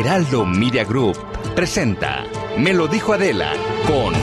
Heraldo 0.00 0.46
Media 0.46 0.82
Group 0.82 1.18
presenta 1.54 2.24
Me 2.56 2.72
lo 2.72 2.88
dijo 2.88 3.12
Adela 3.12 3.52
con 3.86 4.14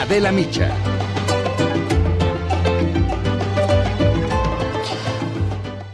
Adela 0.00 0.32
Micha. 0.32 0.74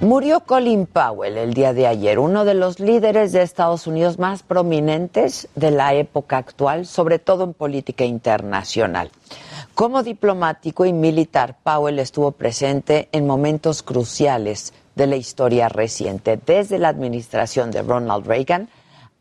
Murió 0.00 0.44
Colin 0.46 0.86
Powell 0.86 1.36
el 1.38 1.54
día 1.54 1.72
de 1.72 1.88
ayer, 1.88 2.20
uno 2.20 2.44
de 2.44 2.54
los 2.54 2.78
líderes 2.78 3.32
de 3.32 3.42
Estados 3.42 3.88
Unidos 3.88 4.20
más 4.20 4.44
prominentes 4.44 5.48
de 5.56 5.72
la 5.72 5.92
época 5.94 6.36
actual, 6.36 6.86
sobre 6.86 7.18
todo 7.18 7.42
en 7.42 7.52
política 7.52 8.04
internacional. 8.04 9.10
Como 9.74 10.04
diplomático 10.04 10.84
y 10.84 10.92
militar, 10.92 11.56
Powell 11.64 11.98
estuvo 11.98 12.30
presente 12.30 13.08
en 13.10 13.26
momentos 13.26 13.82
cruciales 13.82 14.72
de 14.94 15.08
la 15.08 15.16
historia 15.16 15.68
reciente, 15.68 16.38
desde 16.46 16.78
la 16.78 16.90
administración 16.90 17.72
de 17.72 17.82
Ronald 17.82 18.24
Reagan 18.24 18.68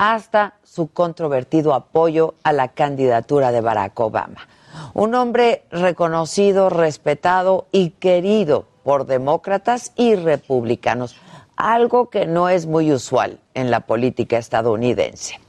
hasta 0.02 0.56
su 0.64 0.88
controvertido 0.88 1.76
apoyo 1.76 2.34
a 2.42 2.54
la 2.54 2.70
candidatura 2.70 3.52
de 3.52 3.62
Barack 3.62 4.00
Obama. 4.00 4.48
Un 4.96 5.14
hombre 5.14 5.66
reconocido, 5.70 6.72
respetado 6.72 7.68
y 7.72 7.92
querido 7.92 8.66
por 8.84 9.06
demócratas 9.06 9.92
y 9.96 10.16
republicanos, 10.16 11.16
algo 11.56 12.10
que 12.10 12.26
no 12.26 12.50
es 12.50 12.66
muy 12.66 12.92
usual 12.92 13.42
en 13.54 13.70
la 13.70 13.82
política 13.82 14.40
estadounidense. 14.40 15.40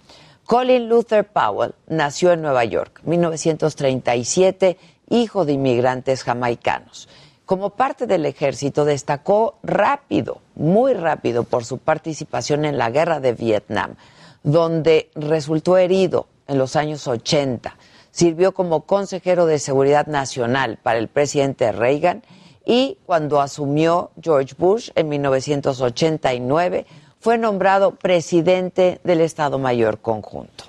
Colin 0.44 0.86
Luther 0.86 1.26
Powell 1.26 1.74
nació 1.86 2.32
en 2.32 2.42
Nueva 2.42 2.66
York, 2.66 3.00
1937, 3.04 4.76
hijo 5.08 5.46
de 5.46 5.54
inmigrantes 5.54 6.24
jamaicanos. 6.24 7.08
Como 7.46 7.70
parte 7.70 8.06
del 8.06 8.26
ejército 8.26 8.84
destacó 8.84 9.56
rápido, 9.62 10.42
muy 10.54 10.92
rápido, 10.92 11.44
por 11.44 11.64
su 11.64 11.78
participación 11.78 12.66
en 12.66 12.76
la 12.76 12.90
guerra 12.90 13.18
de 13.18 13.32
Vietnam 13.32 13.94
donde 14.42 15.10
resultó 15.14 15.76
herido 15.76 16.26
en 16.46 16.58
los 16.58 16.76
años 16.76 17.06
80. 17.06 17.76
Sirvió 18.10 18.52
como 18.52 18.82
consejero 18.82 19.46
de 19.46 19.58
seguridad 19.58 20.06
nacional 20.06 20.78
para 20.82 20.98
el 20.98 21.08
presidente 21.08 21.72
Reagan 21.72 22.22
y 22.64 22.98
cuando 23.06 23.40
asumió 23.40 24.10
George 24.20 24.54
Bush 24.56 24.90
en 24.94 25.08
1989 25.08 26.86
fue 27.20 27.38
nombrado 27.38 27.94
presidente 27.94 29.00
del 29.04 29.20
Estado 29.20 29.58
Mayor 29.58 30.00
Conjunto. 30.00 30.64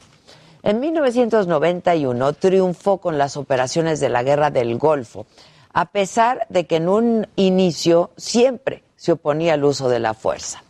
En 0.62 0.80
1991 0.80 2.34
triunfó 2.34 3.00
con 3.00 3.18
las 3.18 3.36
operaciones 3.36 4.00
de 4.00 4.10
la 4.10 4.24
Guerra 4.24 4.50
del 4.50 4.78
Golfo, 4.78 5.26
a 5.74 5.92
pesar 5.92 6.46
de 6.50 6.66
que 6.66 6.78
en 6.78 6.88
un 6.88 7.28
inicio 7.36 8.12
siempre 8.16 8.84
se 8.96 9.12
oponía 9.12 9.56
al 9.56 9.66
uso 9.66 9.90
de 9.90 10.00
la 10.00 10.14
fuerza. 10.14 10.63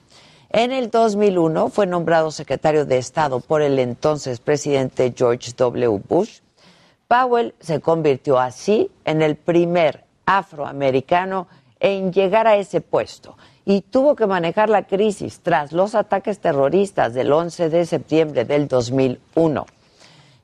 En 0.56 0.72
el 0.72 0.92
2001 0.92 1.70
fue 1.70 1.88
nombrado 1.88 2.30
secretario 2.30 2.86
de 2.86 3.00
Estado 3.00 3.40
por 3.40 3.64
el 3.64 3.80
entonces 3.80 4.40
presidente 4.40 5.12
George 5.18 5.52
W. 5.58 6.00
Bush. 6.08 6.42
Powell 7.08 7.56
se 7.60 7.82
convirtió 7.82 8.38
así 8.38 8.92
en 9.04 9.24
el 9.24 9.36
primer 9.36 10.04
afroamericano 10.28 11.48
en 11.80 12.14
llegar 12.14 12.46
a 12.46 12.56
ese 12.58 12.82
puesto 12.82 13.36
y 13.66 13.82
tuvo 13.82 14.16
que 14.16 14.28
manejar 14.28 14.70
la 14.70 14.86
crisis 14.86 15.40
tras 15.40 15.72
los 15.72 15.96
ataques 15.96 16.38
terroristas 16.38 17.16
del 17.16 17.34
11 17.34 17.70
de 17.70 17.88
septiembre 17.88 18.46
del 18.46 18.68
2001. 18.68 19.66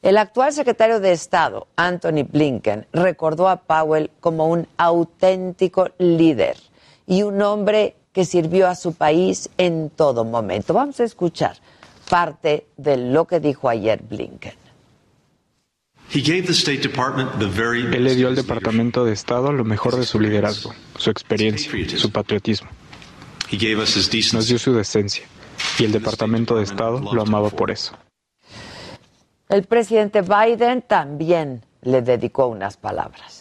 El 0.01 0.17
actual 0.17 0.53
secretario 0.53 0.99
de 0.99 1.11
Estado, 1.11 1.67
Anthony 1.75 2.25
Blinken, 2.27 2.87
recordó 2.93 3.47
a 3.47 3.57
Powell 3.57 4.09
como 4.21 4.47
un 4.47 4.67
auténtico 4.75 5.89
líder 5.99 6.57
y 7.05 7.21
un 7.21 7.43
hombre 7.43 7.95
que 8.19 8.25
sirvió 8.25 8.67
a 8.67 8.75
su 8.75 8.95
país 8.95 9.49
en 9.57 9.89
todo 9.89 10.25
momento. 10.25 10.73
Vamos 10.73 10.99
a 10.99 11.05
escuchar 11.05 11.55
parte 12.09 12.65
de 12.75 12.97
lo 12.97 13.23
que 13.23 13.39
dijo 13.39 13.69
ayer 13.69 14.01
Blinken. 14.03 14.55
Él 16.11 18.03
le 18.03 18.15
dio 18.15 18.27
al 18.27 18.35
Departamento 18.35 19.05
de 19.05 19.13
Estado 19.13 19.53
lo 19.53 19.63
mejor 19.63 19.95
de 19.95 20.03
su 20.03 20.19
liderazgo, 20.19 20.73
su 20.97 21.09
experiencia, 21.09 21.71
su 21.97 22.11
patriotismo. 22.11 22.67
Nos 24.33 24.47
dio 24.49 24.59
su 24.59 24.73
decencia 24.73 25.23
y 25.77 25.85
el 25.85 25.93
Departamento 25.93 26.57
de 26.57 26.63
Estado 26.63 26.99
lo 26.99 27.21
amaba 27.21 27.49
por 27.49 27.71
eso. 27.71 27.93
El 29.47 29.63
presidente 29.63 30.23
Biden 30.23 30.81
también 30.81 31.63
le 31.83 32.01
dedicó 32.01 32.47
unas 32.47 32.75
palabras. 32.75 33.38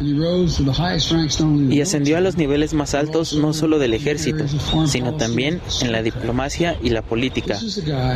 Y 0.00 1.80
ascendió 1.80 2.16
a 2.16 2.20
los 2.20 2.36
niveles 2.36 2.74
más 2.74 2.94
altos 2.94 3.34
no 3.34 3.52
solo 3.52 3.78
del 3.78 3.94
ejército, 3.94 4.44
sino 4.86 5.16
también 5.16 5.60
en 5.80 5.92
la 5.92 6.02
diplomacia 6.02 6.76
y 6.82 6.90
la 6.90 7.02
política. 7.02 7.58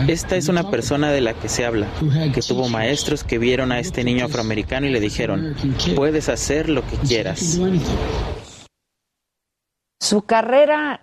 Esta 0.09 0.37
es 0.37 0.49
una 0.49 0.71
persona 0.71 1.11
de 1.11 1.21
la 1.21 1.35
que 1.35 1.49
se 1.49 1.65
habla, 1.65 1.87
que 2.35 2.43
tuvo 2.43 2.69
maestros 2.69 3.25
que 3.25 3.39
vieron 3.39 3.73
a 3.73 3.79
este 3.79 4.05
niño 4.05 4.27
afroamericano 4.27 4.87
y 4.87 4.91
le 4.91 5.01
dijeron, 5.01 5.55
puedes 5.95 6.29
hacer 6.29 6.69
lo 6.69 6.87
que 6.87 6.97
quieras. 6.97 7.61
Su 10.01 10.23
carrera 10.23 11.01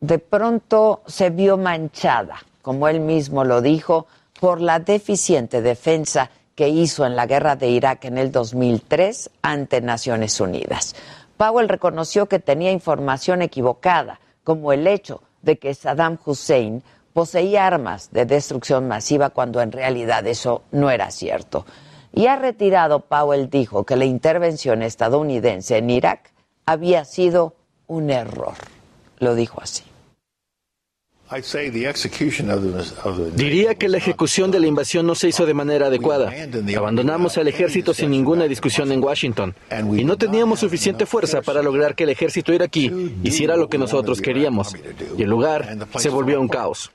de 0.00 0.18
pronto 0.18 1.02
se 1.06 1.30
vio 1.30 1.56
manchada, 1.56 2.36
como 2.62 2.88
él 2.88 3.00
mismo 3.00 3.44
lo 3.44 3.62
dijo, 3.62 4.06
por 4.40 4.60
la 4.60 4.78
deficiente 4.78 5.62
defensa 5.62 6.30
que 6.56 6.68
hizo 6.70 7.06
en 7.06 7.14
la 7.14 7.26
guerra 7.26 7.54
de 7.54 7.68
Irak 7.68 8.06
en 8.06 8.18
el 8.18 8.32
2003 8.32 9.30
ante 9.42 9.80
Naciones 9.80 10.40
Unidas. 10.40 10.96
Powell 11.36 11.68
reconoció 11.68 12.26
que 12.26 12.38
tenía 12.38 12.72
información 12.72 13.42
equivocada, 13.42 14.20
como 14.42 14.72
el 14.72 14.86
hecho 14.86 15.22
de 15.42 15.58
que 15.58 15.74
Saddam 15.74 16.18
Hussein 16.24 16.82
poseía 17.12 17.66
armas 17.66 18.10
de 18.10 18.24
destrucción 18.24 18.88
masiva 18.88 19.30
cuando 19.30 19.60
en 19.60 19.70
realidad 19.70 20.26
eso 20.26 20.62
no 20.72 20.90
era 20.90 21.10
cierto. 21.10 21.66
Y 22.12 22.26
ha 22.26 22.36
retirado, 22.36 23.00
Powell 23.00 23.50
dijo 23.50 23.84
que 23.84 23.96
la 23.96 24.06
intervención 24.06 24.82
estadounidense 24.82 25.76
en 25.76 25.90
Irak 25.90 26.32
había 26.64 27.04
sido 27.04 27.54
un 27.86 28.10
error. 28.10 28.54
Lo 29.18 29.34
dijo 29.34 29.60
así. 29.62 29.84
Diría 33.34 33.74
que 33.74 33.88
la 33.88 33.98
ejecución 33.98 34.50
de 34.50 34.60
la 34.60 34.66
invasión 34.68 35.06
no 35.06 35.14
se 35.16 35.28
hizo 35.28 35.44
de 35.44 35.54
manera 35.54 35.86
adecuada. 35.86 36.32
Abandonamos 36.76 37.36
al 37.36 37.48
ejército 37.48 37.94
sin 37.94 38.10
ninguna 38.10 38.44
discusión 38.44 38.92
en 38.92 39.02
Washington 39.02 39.54
y 39.96 40.04
no 40.04 40.16
teníamos 40.16 40.60
suficiente 40.60 41.04
fuerza 41.04 41.42
para 41.42 41.62
lograr 41.62 41.96
que 41.96 42.04
el 42.04 42.10
ejército 42.10 42.52
iraquí 42.52 43.16
hiciera 43.24 43.56
lo 43.56 43.68
que 43.68 43.78
nosotros 43.78 44.20
queríamos 44.20 44.76
y 45.18 45.22
el 45.22 45.28
lugar 45.30 45.76
se 45.96 46.08
volvió 46.10 46.40
un 46.40 46.48
caos. 46.48 46.92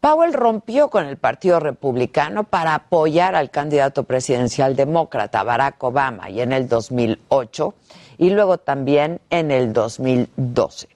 Powell 0.00 0.32
rompió 0.32 0.88
con 0.90 1.06
el 1.06 1.16
Partido 1.16 1.58
Republicano 1.58 2.44
para 2.44 2.74
apoyar 2.74 3.34
al 3.34 3.50
candidato 3.50 4.04
presidencial 4.04 4.76
demócrata 4.76 5.42
Barack 5.42 5.82
Obama 5.82 6.30
y 6.30 6.40
en 6.40 6.52
el 6.52 6.68
2008 6.68 7.74
y 8.16 8.30
luego 8.30 8.58
también 8.58 9.20
en 9.28 9.50
el 9.50 9.72
2012. 9.72 10.88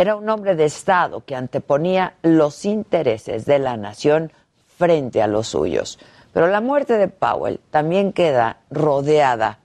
Era 0.00 0.16
un 0.16 0.30
hombre 0.30 0.56
de 0.56 0.64
Estado 0.64 1.26
que 1.26 1.36
anteponía 1.36 2.14
los 2.22 2.64
intereses 2.64 3.44
de 3.44 3.58
la 3.58 3.76
nación 3.76 4.32
frente 4.78 5.20
a 5.20 5.26
los 5.26 5.48
suyos. 5.48 5.98
Pero 6.32 6.46
la 6.46 6.62
muerte 6.62 6.96
de 6.96 7.08
Powell 7.08 7.60
también 7.70 8.14
queda 8.14 8.62
rodeada 8.70 9.58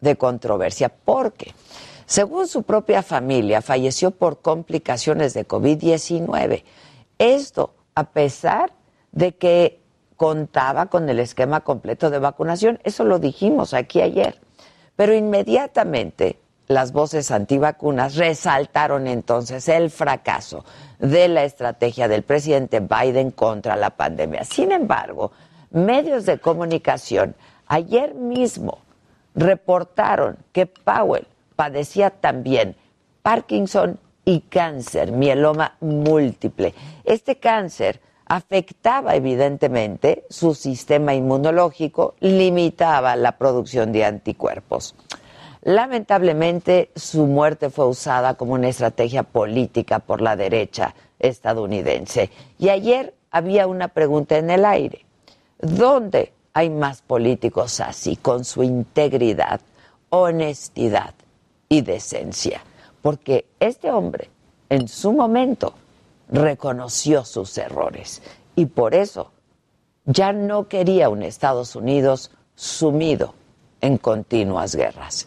de 0.00 0.16
controversia 0.16 0.88
porque, 0.88 1.52
según 2.06 2.48
su 2.48 2.62
propia 2.62 3.02
familia, 3.02 3.60
falleció 3.60 4.10
por 4.10 4.40
complicaciones 4.40 5.34
de 5.34 5.46
COVID-19. 5.46 6.64
Esto 7.18 7.74
a 7.94 8.04
pesar 8.04 8.72
de 9.12 9.34
que 9.34 9.82
contaba 10.16 10.86
con 10.86 11.10
el 11.10 11.20
esquema 11.20 11.60
completo 11.60 12.08
de 12.08 12.20
vacunación. 12.20 12.80
Eso 12.84 13.04
lo 13.04 13.18
dijimos 13.18 13.74
aquí 13.74 14.00
ayer. 14.00 14.40
Pero 14.96 15.14
inmediatamente 15.14 16.38
las 16.66 16.92
voces 16.92 17.30
antivacunas 17.30 18.16
resaltaron 18.16 19.06
entonces 19.06 19.68
el 19.68 19.90
fracaso 19.90 20.64
de 20.98 21.28
la 21.28 21.44
estrategia 21.44 22.08
del 22.08 22.22
presidente 22.22 22.80
Biden 22.80 23.30
contra 23.30 23.76
la 23.76 23.90
pandemia. 23.90 24.44
Sin 24.44 24.72
embargo, 24.72 25.32
medios 25.70 26.24
de 26.26 26.38
comunicación 26.38 27.34
ayer 27.66 28.14
mismo 28.14 28.78
reportaron 29.34 30.38
que 30.52 30.66
Powell 30.66 31.26
padecía 31.56 32.10
también 32.10 32.76
Parkinson 33.22 33.98
y 34.24 34.40
cáncer, 34.40 35.12
mieloma 35.12 35.76
múltiple. 35.80 36.74
Este 37.04 37.36
cáncer 37.36 38.00
afectaba 38.26 39.14
evidentemente 39.14 40.24
su 40.30 40.54
sistema 40.54 41.14
inmunológico, 41.14 42.14
limitaba 42.20 43.16
la 43.16 43.36
producción 43.36 43.92
de 43.92 44.04
anticuerpos. 44.04 44.94
Lamentablemente, 45.64 46.90
su 46.94 47.26
muerte 47.26 47.70
fue 47.70 47.86
usada 47.86 48.34
como 48.34 48.52
una 48.52 48.68
estrategia 48.68 49.22
política 49.22 49.98
por 49.98 50.20
la 50.20 50.36
derecha 50.36 50.94
estadounidense. 51.18 52.30
Y 52.58 52.68
ayer 52.68 53.14
había 53.30 53.66
una 53.66 53.88
pregunta 53.88 54.36
en 54.36 54.50
el 54.50 54.66
aire. 54.66 55.06
¿Dónde 55.58 56.34
hay 56.52 56.68
más 56.68 57.00
políticos 57.00 57.80
así, 57.80 58.16
con 58.16 58.44
su 58.44 58.62
integridad, 58.62 59.62
honestidad 60.10 61.14
y 61.70 61.80
decencia? 61.80 62.62
Porque 63.00 63.46
este 63.58 63.90
hombre, 63.90 64.28
en 64.68 64.86
su 64.86 65.14
momento, 65.14 65.72
reconoció 66.28 67.24
sus 67.24 67.56
errores 67.56 68.20
y 68.54 68.66
por 68.66 68.94
eso 68.94 69.30
ya 70.04 70.34
no 70.34 70.68
quería 70.68 71.08
un 71.08 71.22
Estados 71.22 71.74
Unidos 71.74 72.30
sumido 72.54 73.32
en 73.80 73.96
continuas 73.96 74.74
guerras. 74.74 75.26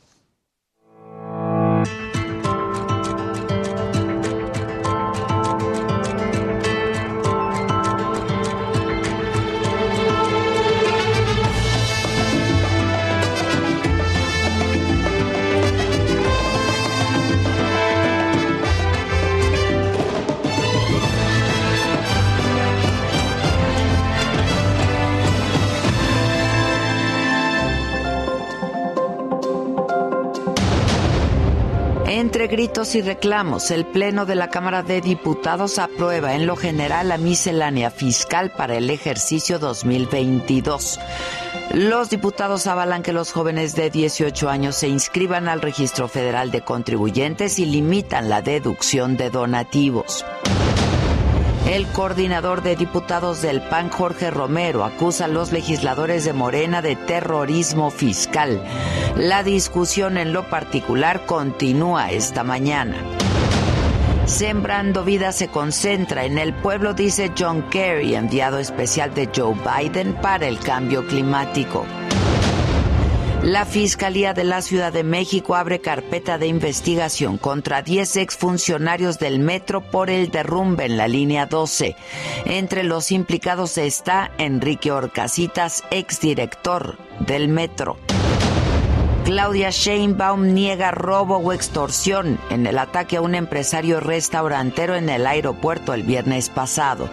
Entre 32.41 32.55
gritos 32.55 32.95
y 32.95 33.03
reclamos, 33.03 33.69
el 33.69 33.85
Pleno 33.85 34.25
de 34.25 34.33
la 34.33 34.49
Cámara 34.49 34.81
de 34.81 34.99
Diputados 34.99 35.77
aprueba 35.77 36.33
en 36.33 36.47
lo 36.47 36.55
general 36.55 37.09
la 37.09 37.19
miscelánea 37.19 37.91
fiscal 37.91 38.49
para 38.49 38.75
el 38.77 38.89
ejercicio 38.89 39.59
2022. 39.59 40.99
Los 41.75 42.09
diputados 42.09 42.65
avalan 42.65 43.03
que 43.03 43.13
los 43.13 43.31
jóvenes 43.31 43.75
de 43.75 43.91
18 43.91 44.49
años 44.49 44.75
se 44.75 44.87
inscriban 44.87 45.47
al 45.47 45.61
Registro 45.61 46.07
Federal 46.07 46.49
de 46.49 46.61
Contribuyentes 46.61 47.59
y 47.59 47.67
limitan 47.67 48.27
la 48.27 48.41
deducción 48.41 49.17
de 49.17 49.29
donativos. 49.29 50.25
El 51.67 51.87
coordinador 51.87 52.63
de 52.63 52.75
diputados 52.75 53.41
del 53.41 53.61
PAN, 53.61 53.89
Jorge 53.89 54.31
Romero, 54.31 54.83
acusa 54.83 55.25
a 55.25 55.27
los 55.27 55.51
legisladores 55.51 56.25
de 56.25 56.33
Morena 56.33 56.81
de 56.81 56.95
terrorismo 56.95 57.91
fiscal. 57.91 58.61
La 59.15 59.43
discusión 59.43 60.17
en 60.17 60.33
lo 60.33 60.49
particular 60.49 61.25
continúa 61.25 62.11
esta 62.11 62.43
mañana. 62.43 62.97
Sembrando 64.25 65.03
vida 65.03 65.31
se 65.31 65.49
concentra 65.49 66.25
en 66.25 66.37
el 66.37 66.53
pueblo, 66.53 66.93
dice 66.93 67.31
John 67.37 67.63
Kerry, 67.69 68.15
enviado 68.15 68.59
especial 68.59 69.13
de 69.13 69.29
Joe 69.33 69.55
Biden 69.55 70.13
para 70.15 70.47
el 70.47 70.59
cambio 70.59 71.05
climático. 71.05 71.85
La 73.43 73.65
Fiscalía 73.65 74.35
de 74.35 74.43
la 74.43 74.61
Ciudad 74.61 74.93
de 74.93 75.03
México 75.03 75.55
abre 75.55 75.81
carpeta 75.81 76.37
de 76.37 76.45
investigación 76.45 77.39
contra 77.39 77.81
10 77.81 78.17
exfuncionarios 78.17 79.17
del 79.17 79.39
metro 79.39 79.81
por 79.81 80.11
el 80.11 80.29
derrumbe 80.29 80.85
en 80.85 80.95
la 80.95 81.07
línea 81.07 81.47
12. 81.47 81.95
Entre 82.45 82.83
los 82.83 83.11
implicados 83.11 83.79
está 83.79 84.29
Enrique 84.37 84.91
Orcasitas, 84.91 85.83
exdirector 85.89 86.99
del 87.19 87.47
metro. 87.47 87.97
Claudia 89.25 89.71
Sheinbaum 89.71 90.53
niega 90.53 90.91
robo 90.91 91.37
o 91.37 91.51
extorsión 91.51 92.39
en 92.51 92.67
el 92.67 92.77
ataque 92.77 93.17
a 93.17 93.21
un 93.21 93.33
empresario 93.33 93.99
restaurantero 93.99 94.95
en 94.95 95.09
el 95.09 95.25
aeropuerto 95.25 95.95
el 95.95 96.03
viernes 96.03 96.49
pasado. 96.49 97.09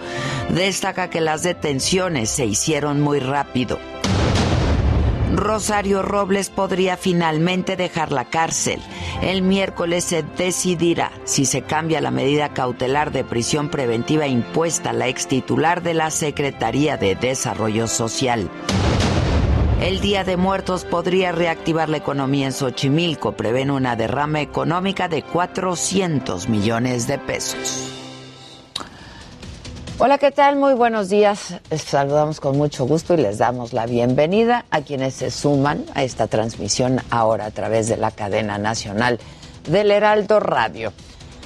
Destaca 0.50 1.08
que 1.08 1.22
las 1.22 1.42
detenciones 1.42 2.28
se 2.28 2.44
hicieron 2.44 3.00
muy 3.00 3.18
rápido. 3.18 3.78
Rosario 5.38 6.02
Robles 6.02 6.50
podría 6.50 6.96
finalmente 6.96 7.76
dejar 7.76 8.12
la 8.12 8.24
cárcel. 8.26 8.80
El 9.22 9.42
miércoles 9.42 10.04
se 10.04 10.22
decidirá 10.22 11.10
si 11.24 11.46
se 11.46 11.62
cambia 11.62 12.00
la 12.00 12.10
medida 12.10 12.52
cautelar 12.52 13.12
de 13.12 13.24
prisión 13.24 13.68
preventiva 13.68 14.26
impuesta 14.26 14.90
a 14.90 14.92
la 14.92 15.08
ex 15.08 15.28
titular 15.28 15.82
de 15.82 15.94
la 15.94 16.10
Secretaría 16.10 16.96
de 16.96 17.14
Desarrollo 17.14 17.86
Social. 17.86 18.50
El 19.80 20.00
Día 20.00 20.24
de 20.24 20.36
Muertos 20.36 20.84
podría 20.84 21.30
reactivar 21.30 21.88
la 21.88 21.98
economía 21.98 22.46
en 22.46 22.52
Xochimilco. 22.52 23.32
Prevén 23.32 23.70
una 23.70 23.94
derrama 23.94 24.40
económica 24.40 25.08
de 25.08 25.22
400 25.22 26.48
millones 26.48 27.06
de 27.06 27.18
pesos. 27.18 27.97
Hola, 30.00 30.18
¿qué 30.18 30.30
tal? 30.30 30.54
Muy 30.54 30.74
buenos 30.74 31.08
días. 31.08 31.54
Les 31.70 31.82
saludamos 31.82 32.38
con 32.38 32.56
mucho 32.56 32.86
gusto 32.86 33.14
y 33.14 33.16
les 33.16 33.38
damos 33.38 33.72
la 33.72 33.84
bienvenida 33.84 34.64
a 34.70 34.82
quienes 34.82 35.14
se 35.14 35.32
suman 35.32 35.84
a 35.92 36.04
esta 36.04 36.28
transmisión 36.28 37.00
ahora 37.10 37.46
a 37.46 37.50
través 37.50 37.88
de 37.88 37.96
la 37.96 38.12
cadena 38.12 38.58
nacional 38.58 39.18
del 39.68 39.90
Heraldo 39.90 40.38
Radio. 40.38 40.92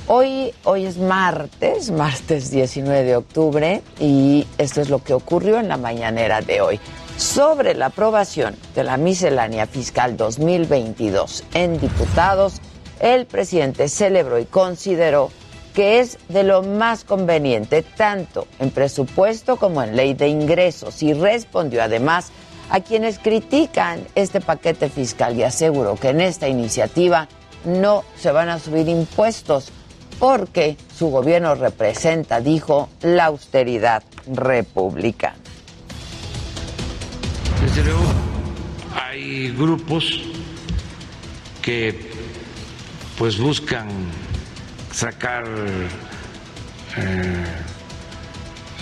Hoy, 0.06 0.52
hoy 0.64 0.84
es 0.84 0.98
martes, 0.98 1.90
martes 1.90 2.50
19 2.50 3.04
de 3.04 3.16
octubre, 3.16 3.82
y 3.98 4.46
esto 4.58 4.82
es 4.82 4.90
lo 4.90 5.02
que 5.02 5.14
ocurrió 5.14 5.58
en 5.58 5.68
la 5.68 5.78
mañanera 5.78 6.42
de 6.42 6.60
hoy. 6.60 6.78
Sobre 7.16 7.74
la 7.74 7.86
aprobación 7.86 8.54
de 8.74 8.84
la 8.84 8.98
miscelánea 8.98 9.66
fiscal 9.66 10.18
2022 10.18 11.44
en 11.54 11.80
diputados, 11.80 12.60
el 13.00 13.24
presidente 13.24 13.88
celebró 13.88 14.38
y 14.38 14.44
consideró 14.44 15.30
que 15.74 16.00
es 16.00 16.18
de 16.28 16.42
lo 16.42 16.62
más 16.62 17.04
conveniente 17.04 17.82
tanto 17.82 18.46
en 18.58 18.70
presupuesto 18.70 19.56
como 19.56 19.82
en 19.82 19.96
ley 19.96 20.14
de 20.14 20.28
ingresos 20.28 21.02
y 21.02 21.14
respondió 21.14 21.82
además 21.82 22.30
a 22.70 22.80
quienes 22.80 23.18
critican 23.18 24.00
este 24.14 24.40
paquete 24.40 24.88
fiscal 24.88 25.36
y 25.36 25.42
aseguró 25.42 25.96
que 25.96 26.08
en 26.08 26.20
esta 26.20 26.48
iniciativa 26.48 27.28
no 27.64 28.04
se 28.16 28.32
van 28.32 28.48
a 28.48 28.58
subir 28.58 28.88
impuestos 28.88 29.70
porque 30.18 30.76
su 30.96 31.08
gobierno 31.08 31.54
representa, 31.54 32.40
dijo, 32.40 32.88
la 33.02 33.26
austeridad 33.26 34.02
republicana. 34.26 35.36
Desde 37.60 37.84
luego 37.84 38.04
hay 38.94 39.50
grupos 39.50 40.20
que 41.60 42.10
pues 43.18 43.38
buscan 43.38 43.88
sacar 44.92 45.44
eh, 46.96 47.44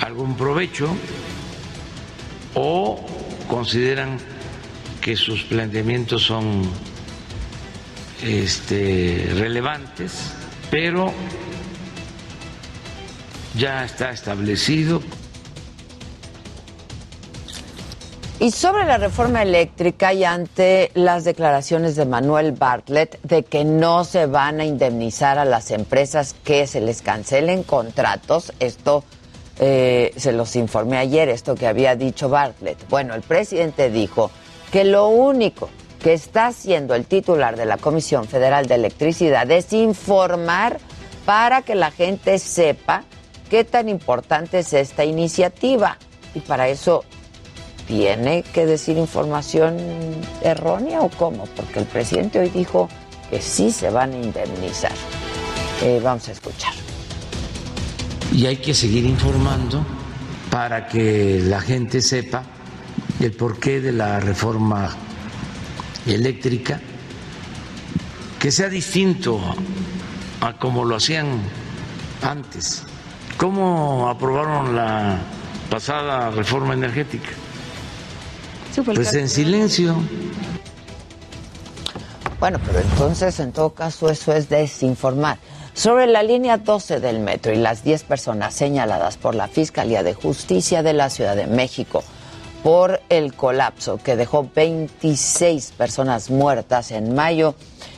algún 0.00 0.36
provecho 0.36 0.94
o 2.54 3.06
consideran 3.48 4.18
que 5.00 5.16
sus 5.16 5.44
planteamientos 5.44 6.22
son 6.24 6.68
este, 8.22 9.30
relevantes, 9.34 10.32
pero 10.70 11.12
ya 13.54 13.84
está 13.84 14.10
establecido 14.10 15.02
Y 18.40 18.52
sobre 18.52 18.86
la 18.86 18.96
reforma 18.96 19.42
eléctrica 19.42 20.14
y 20.14 20.24
ante 20.24 20.90
las 20.94 21.24
declaraciones 21.24 21.94
de 21.94 22.06
Manuel 22.06 22.52
Bartlett 22.52 23.20
de 23.22 23.42
que 23.42 23.66
no 23.66 24.04
se 24.04 24.24
van 24.24 24.60
a 24.60 24.64
indemnizar 24.64 25.38
a 25.38 25.44
las 25.44 25.70
empresas 25.70 26.34
que 26.42 26.66
se 26.66 26.80
les 26.80 27.02
cancelen 27.02 27.64
contratos, 27.64 28.54
esto 28.58 29.04
eh, 29.58 30.14
se 30.16 30.32
los 30.32 30.56
informé 30.56 30.96
ayer, 30.96 31.28
esto 31.28 31.54
que 31.54 31.66
había 31.66 31.96
dicho 31.96 32.30
Bartlett. 32.30 32.78
Bueno, 32.88 33.14
el 33.14 33.20
presidente 33.20 33.90
dijo 33.90 34.30
que 34.72 34.84
lo 34.84 35.08
único 35.08 35.68
que 36.02 36.14
está 36.14 36.46
haciendo 36.46 36.94
el 36.94 37.04
titular 37.04 37.58
de 37.58 37.66
la 37.66 37.76
Comisión 37.76 38.26
Federal 38.26 38.64
de 38.64 38.76
Electricidad 38.76 39.50
es 39.50 39.70
informar 39.74 40.80
para 41.26 41.60
que 41.60 41.74
la 41.74 41.90
gente 41.90 42.38
sepa 42.38 43.04
qué 43.50 43.64
tan 43.64 43.90
importante 43.90 44.60
es 44.60 44.72
esta 44.72 45.04
iniciativa. 45.04 45.98
Y 46.34 46.40
para 46.40 46.68
eso 46.68 47.04
tiene 47.90 48.44
que 48.44 48.66
decir 48.66 48.96
información 48.96 49.76
errónea 50.42 51.00
o 51.00 51.10
cómo? 51.10 51.46
Porque 51.56 51.80
el 51.80 51.86
presidente 51.86 52.38
hoy 52.38 52.48
dijo 52.48 52.88
que 53.30 53.42
sí 53.42 53.72
se 53.72 53.90
van 53.90 54.12
a 54.12 54.16
indemnizar. 54.16 54.92
Eh, 55.82 56.00
vamos 56.02 56.28
a 56.28 56.32
escuchar. 56.32 56.72
y 58.32 58.46
hay 58.46 58.58
que 58.58 58.74
seguir 58.74 59.04
informando 59.06 59.84
para 60.52 60.86
que 60.86 61.40
la 61.44 61.60
gente 61.60 62.00
sepa 62.00 62.44
el 63.18 63.32
porqué 63.32 63.80
de 63.80 63.90
la 63.90 64.20
reforma 64.20 64.88
eléctrica, 66.06 66.80
que 68.38 68.52
sea 68.52 68.68
distinto 68.68 69.40
a 70.40 70.52
como 70.58 70.84
lo 70.84 70.94
hacían 70.94 71.42
antes. 72.22 72.84
¿Cómo 73.36 74.08
aprobaron 74.08 74.76
la 74.76 75.18
pasada 75.68 76.30
reforma 76.30 76.74
energética? 76.74 77.30
Pues 78.94 79.14
en 79.14 79.28
silencio. 79.28 79.96
Bueno, 82.38 82.58
pero 82.64 82.78
entonces 82.78 83.38
en 83.40 83.52
todo 83.52 83.74
caso 83.74 84.08
eso 84.08 84.32
es 84.32 84.48
desinformar. 84.48 85.38
Sobre 85.74 86.06
la 86.06 86.22
línea 86.22 86.56
12 86.56 87.00
del 87.00 87.20
metro 87.20 87.52
y 87.52 87.56
las 87.56 87.84
10 87.84 88.04
personas 88.04 88.54
señaladas 88.54 89.16
por 89.16 89.34
la 89.34 89.48
Fiscalía 89.48 90.02
de 90.02 90.14
Justicia 90.14 90.82
de 90.82 90.92
la 90.92 91.10
Ciudad 91.10 91.36
de 91.36 91.46
México 91.46 92.02
por 92.62 93.00
el 93.08 93.34
colapso 93.34 93.98
que 93.98 94.16
dejó 94.16 94.48
26 94.54 95.72
personas 95.72 96.30
muertas 96.30 96.90
en 96.90 97.14
mayo, 97.14 97.54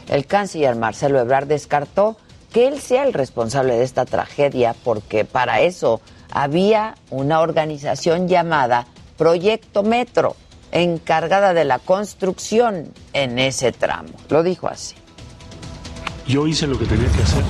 el 0.08 0.26
canciller 0.26 0.76
Marcelo 0.76 1.20
Ebrard 1.20 1.48
descartó 1.48 2.16
que 2.52 2.68
él 2.68 2.80
sea 2.80 3.04
el 3.04 3.12
responsable 3.12 3.76
de 3.76 3.84
esta 3.84 4.04
tragedia 4.04 4.74
porque 4.84 5.24
para 5.24 5.60
eso 5.60 6.00
había 6.30 6.96
una 7.10 7.40
organización 7.40 8.28
llamada 8.28 8.86
Proyecto 9.16 9.82
Metro 9.82 10.36
encargada 10.72 11.54
de 11.54 11.64
la 11.64 11.78
construcción 11.78 12.92
en 13.12 13.38
ese 13.38 13.72
tramo. 13.72 14.10
Lo 14.28 14.42
dijo 14.42 14.68
así. 14.68 14.96
Yo 16.26 16.46
hice 16.46 16.66
lo 16.66 16.78
que 16.78 16.86
tenía 16.86 17.10
que 17.12 17.22
hacer. 17.22 17.44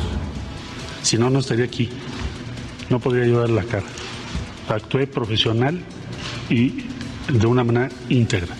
Si 1.02 1.16
no, 1.16 1.30
no 1.30 1.38
estaría 1.38 1.64
aquí. 1.64 1.88
No 2.90 3.00
podría 3.00 3.24
llevar 3.24 3.50
la 3.50 3.64
cara. 3.64 3.86
Actué 4.68 5.06
profesional 5.06 5.80
y 6.50 6.84
de 7.28 7.46
una 7.46 7.64
manera 7.64 7.88
íntegra. 8.08 8.54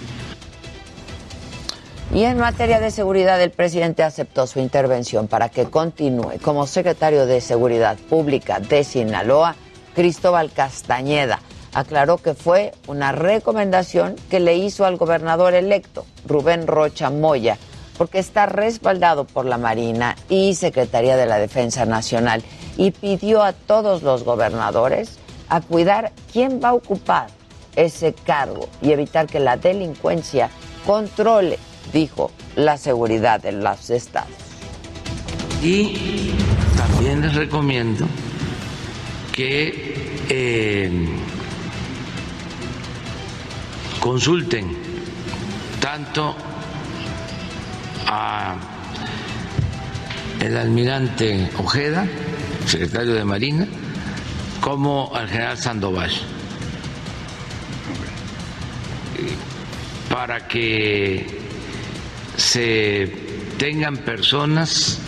Y 2.15 2.25
en 2.25 2.39
materia 2.39 2.79
de 2.79 2.91
seguridad, 2.91 3.41
el 3.41 3.51
presidente 3.51 4.03
aceptó 4.03 4.47
su 4.47 4.61
intervención 4.61 5.29
para 5.29 5.49
que 5.49 5.65
continúe 5.65 6.39
como 6.43 6.67
secretario 6.67 7.25
de 7.25 7.41
Seguridad 7.41 7.97
Pública 7.97 8.61
de 8.61 8.85
Sinaloa, 8.85 9.57
Cristóbal 9.95 10.53
Castañeda. 10.53 11.41
Aclaró 11.75 12.19
que 12.19 12.35
fue 12.35 12.73
una 12.87 13.13
recomendación 13.13 14.17
que 14.31 14.41
le 14.41 14.57
hizo 14.57 14.85
al 14.85 14.97
gobernador 14.97 15.55
electo, 15.55 16.05
Rubén 16.27 16.67
Rocha 16.67 17.11
Moya, 17.11 17.57
porque 17.97 18.19
está 18.19 18.47
respaldado 18.47 19.25
por 19.25 19.47
la 19.47 19.59
Marina 19.59 20.17
y 20.29 20.55
Secretaría 20.55 21.17
de 21.17 21.27
la 21.27 21.39
Defensa 21.39 21.87
Nacional, 21.87 22.43
y 22.77 22.91
pidió 22.91 23.43
a 23.43 23.53
todos 23.53 24.03
los 24.03 24.25
gobernadores 24.25 25.19
a 25.49 25.61
cuidar 25.61 26.13
quién 26.33 26.61
va 26.63 26.71
a 26.71 26.75
ocupar 26.75 27.29
ese 27.77 28.13
cargo 28.13 28.69
y 28.81 28.93
evitar 28.93 29.27
que 29.27 29.41
la 29.41 29.57
delincuencia 29.57 30.51
controle, 30.87 31.59
dijo, 31.93 32.31
la 32.57 32.77
seguridad 32.77 33.41
de 33.41 33.53
los 33.53 33.91
estados. 33.91 34.31
Y 35.63 36.33
también 36.77 37.21
les 37.21 37.35
recomiendo 37.35 38.07
que 39.33 40.25
eh, 40.29 40.91
consulten 44.03 44.77
tanto 45.81 46.35
a 48.09 48.57
el 50.41 50.57
almirante 50.57 51.49
Ojeda, 51.57 52.05
secretario 52.67 53.15
de 53.15 53.25
Marina, 53.25 53.67
como 54.61 55.15
al 55.15 55.29
general 55.29 55.57
Sandoval 55.57 56.11
para 60.11 60.47
que 60.47 61.27
se 62.37 63.11
tengan 63.57 63.97
personas 63.99 64.99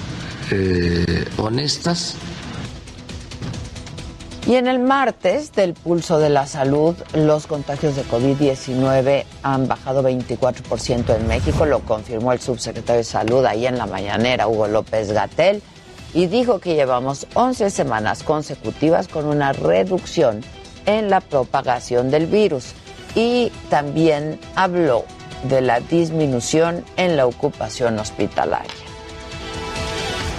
eh, 0.50 1.26
honestas. 1.36 2.16
Y 4.46 4.56
en 4.56 4.66
el 4.66 4.78
martes 4.78 5.52
del 5.52 5.72
pulso 5.72 6.18
de 6.18 6.28
la 6.28 6.46
salud, 6.46 6.94
los 7.14 7.46
contagios 7.46 7.96
de 7.96 8.04
COVID-19 8.04 9.24
han 9.42 9.66
bajado 9.68 10.02
24% 10.02 11.16
en 11.16 11.26
México, 11.26 11.64
lo 11.64 11.80
confirmó 11.80 12.30
el 12.30 12.40
subsecretario 12.40 12.98
de 12.98 13.04
Salud 13.04 13.42
ahí 13.46 13.66
en 13.66 13.78
la 13.78 13.86
mañanera, 13.86 14.46
Hugo 14.46 14.68
López 14.68 15.12
Gatel, 15.12 15.62
y 16.12 16.26
dijo 16.26 16.58
que 16.58 16.74
llevamos 16.74 17.26
11 17.32 17.70
semanas 17.70 18.22
consecutivas 18.22 19.08
con 19.08 19.24
una 19.24 19.54
reducción 19.54 20.42
en 20.84 21.08
la 21.08 21.22
propagación 21.22 22.10
del 22.10 22.26
virus 22.26 22.74
y 23.14 23.50
también 23.70 24.38
habló 24.56 25.06
de 25.44 25.62
la 25.62 25.80
disminución 25.80 26.84
en 26.98 27.16
la 27.16 27.26
ocupación 27.26 27.98
hospitalaria. 27.98 28.83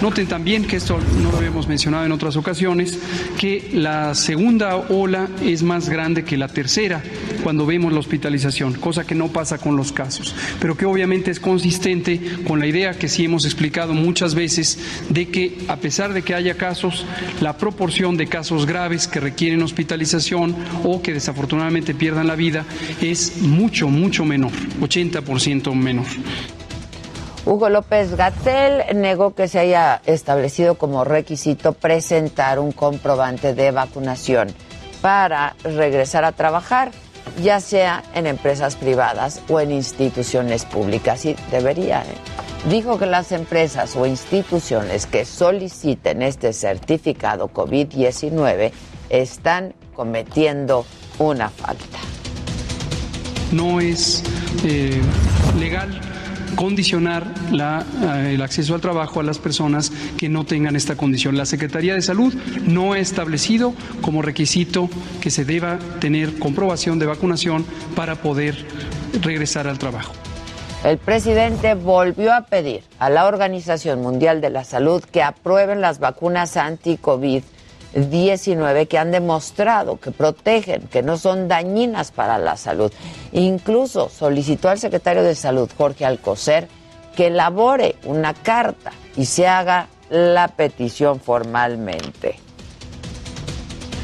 Noten 0.02 0.26
también 0.26 0.66
que 0.66 0.76
esto 0.76 0.98
no 1.22 1.30
lo 1.30 1.38
habíamos 1.38 1.66
mencionado 1.68 2.04
en 2.04 2.12
otras 2.12 2.36
ocasiones, 2.36 2.98
que 3.38 3.70
la 3.72 4.14
segunda 4.14 4.76
ola 4.76 5.28
es 5.42 5.62
más 5.62 5.88
grande 5.88 6.22
que 6.22 6.36
la 6.36 6.48
tercera 6.48 7.02
cuando 7.42 7.64
vemos 7.64 7.92
la 7.92 8.00
hospitalización, 8.00 8.74
cosa 8.74 9.06
que 9.06 9.14
no 9.14 9.28
pasa 9.28 9.56
con 9.56 9.76
los 9.76 9.92
casos, 9.92 10.34
pero 10.60 10.76
que 10.76 10.84
obviamente 10.84 11.30
es 11.30 11.40
consistente 11.40 12.20
con 12.46 12.60
la 12.60 12.66
idea 12.66 12.94
que 12.94 13.08
sí 13.08 13.24
hemos 13.24 13.44
explicado 13.44 13.94
muchas 13.94 14.34
veces 14.34 14.78
de 15.08 15.28
que 15.28 15.58
a 15.68 15.76
pesar 15.76 16.12
de 16.12 16.22
que 16.22 16.34
haya 16.34 16.56
casos, 16.56 17.06
la 17.40 17.56
proporción 17.56 18.16
de 18.16 18.26
casos 18.26 18.66
graves 18.66 19.08
que 19.08 19.20
requieren 19.20 19.62
hospitalización 19.62 20.56
o 20.84 21.00
que 21.00 21.14
desafortunadamente 21.14 21.94
pierdan 21.94 22.26
la 22.26 22.36
vida 22.36 22.66
es 23.00 23.38
mucho, 23.40 23.88
mucho 23.88 24.24
menor, 24.24 24.52
80% 24.80 25.72
menor. 25.74 26.06
Hugo 27.46 27.68
López 27.68 28.16
Gatel 28.16 28.82
negó 28.96 29.36
que 29.36 29.46
se 29.46 29.60
haya 29.60 30.02
establecido 30.04 30.74
como 30.74 31.04
requisito 31.04 31.74
presentar 31.74 32.58
un 32.58 32.72
comprobante 32.72 33.54
de 33.54 33.70
vacunación 33.70 34.48
para 35.00 35.54
regresar 35.62 36.24
a 36.24 36.32
trabajar, 36.32 36.90
ya 37.40 37.60
sea 37.60 38.02
en 38.14 38.26
empresas 38.26 38.74
privadas 38.74 39.42
o 39.48 39.60
en 39.60 39.70
instituciones 39.70 40.64
públicas. 40.64 41.24
Y 41.24 41.36
debería. 41.52 42.02
¿eh? 42.02 42.68
Dijo 42.68 42.98
que 42.98 43.06
las 43.06 43.30
empresas 43.30 43.94
o 43.94 44.06
instituciones 44.06 45.06
que 45.06 45.24
soliciten 45.24 46.22
este 46.22 46.52
certificado 46.52 47.48
COVID-19 47.48 48.72
están 49.08 49.72
cometiendo 49.94 50.84
una 51.20 51.48
falta. 51.48 51.98
No 53.52 53.78
es 53.78 54.24
eh, 54.64 55.00
legal 55.56 56.00
condicionar 56.56 57.32
eh, 57.52 58.34
el 58.34 58.42
acceso 58.42 58.74
al 58.74 58.80
trabajo 58.80 59.20
a 59.20 59.22
las 59.22 59.38
personas 59.38 59.92
que 60.16 60.28
no 60.28 60.44
tengan 60.44 60.74
esta 60.74 60.96
condición. 60.96 61.36
La 61.36 61.46
Secretaría 61.46 61.94
de 61.94 62.02
Salud 62.02 62.34
no 62.66 62.94
ha 62.94 62.98
establecido 62.98 63.74
como 64.00 64.22
requisito 64.22 64.88
que 65.20 65.30
se 65.30 65.44
deba 65.44 65.78
tener 66.00 66.38
comprobación 66.38 66.98
de 66.98 67.06
vacunación 67.06 67.64
para 67.94 68.16
poder 68.16 68.56
regresar 69.22 69.68
al 69.68 69.78
trabajo. 69.78 70.12
El 70.84 70.98
presidente 70.98 71.74
volvió 71.74 72.32
a 72.32 72.42
pedir 72.42 72.82
a 72.98 73.10
la 73.10 73.26
Organización 73.26 74.02
Mundial 74.02 74.40
de 74.40 74.50
la 74.50 74.62
Salud 74.62 75.02
que 75.02 75.22
aprueben 75.22 75.80
las 75.80 75.98
vacunas 75.98 76.56
anti-COVID 76.56 77.42
19 77.96 78.86
que 78.86 78.98
han 78.98 79.10
demostrado 79.10 79.98
que 79.98 80.10
protegen, 80.10 80.82
que 80.82 81.02
no 81.02 81.16
son 81.16 81.48
dañinas 81.48 82.10
para 82.10 82.38
la 82.38 82.56
salud. 82.56 82.92
Incluso 83.32 84.10
solicitó 84.10 84.68
al 84.68 84.78
secretario 84.78 85.22
de 85.22 85.34
Salud, 85.34 85.70
Jorge 85.76 86.04
Alcocer, 86.04 86.68
que 87.16 87.28
elabore 87.28 87.96
una 88.04 88.34
carta 88.34 88.92
y 89.16 89.24
se 89.24 89.48
haga 89.48 89.88
la 90.10 90.48
petición 90.48 91.20
formalmente. 91.20 92.38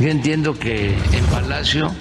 Yo 0.00 0.08
entiendo 0.08 0.58
que 0.58 0.88
en 0.88 1.25
Palacio 1.30 1.92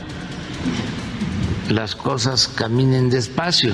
las 1.70 1.96
cosas 1.96 2.48
caminen 2.48 3.10
despacio, 3.10 3.74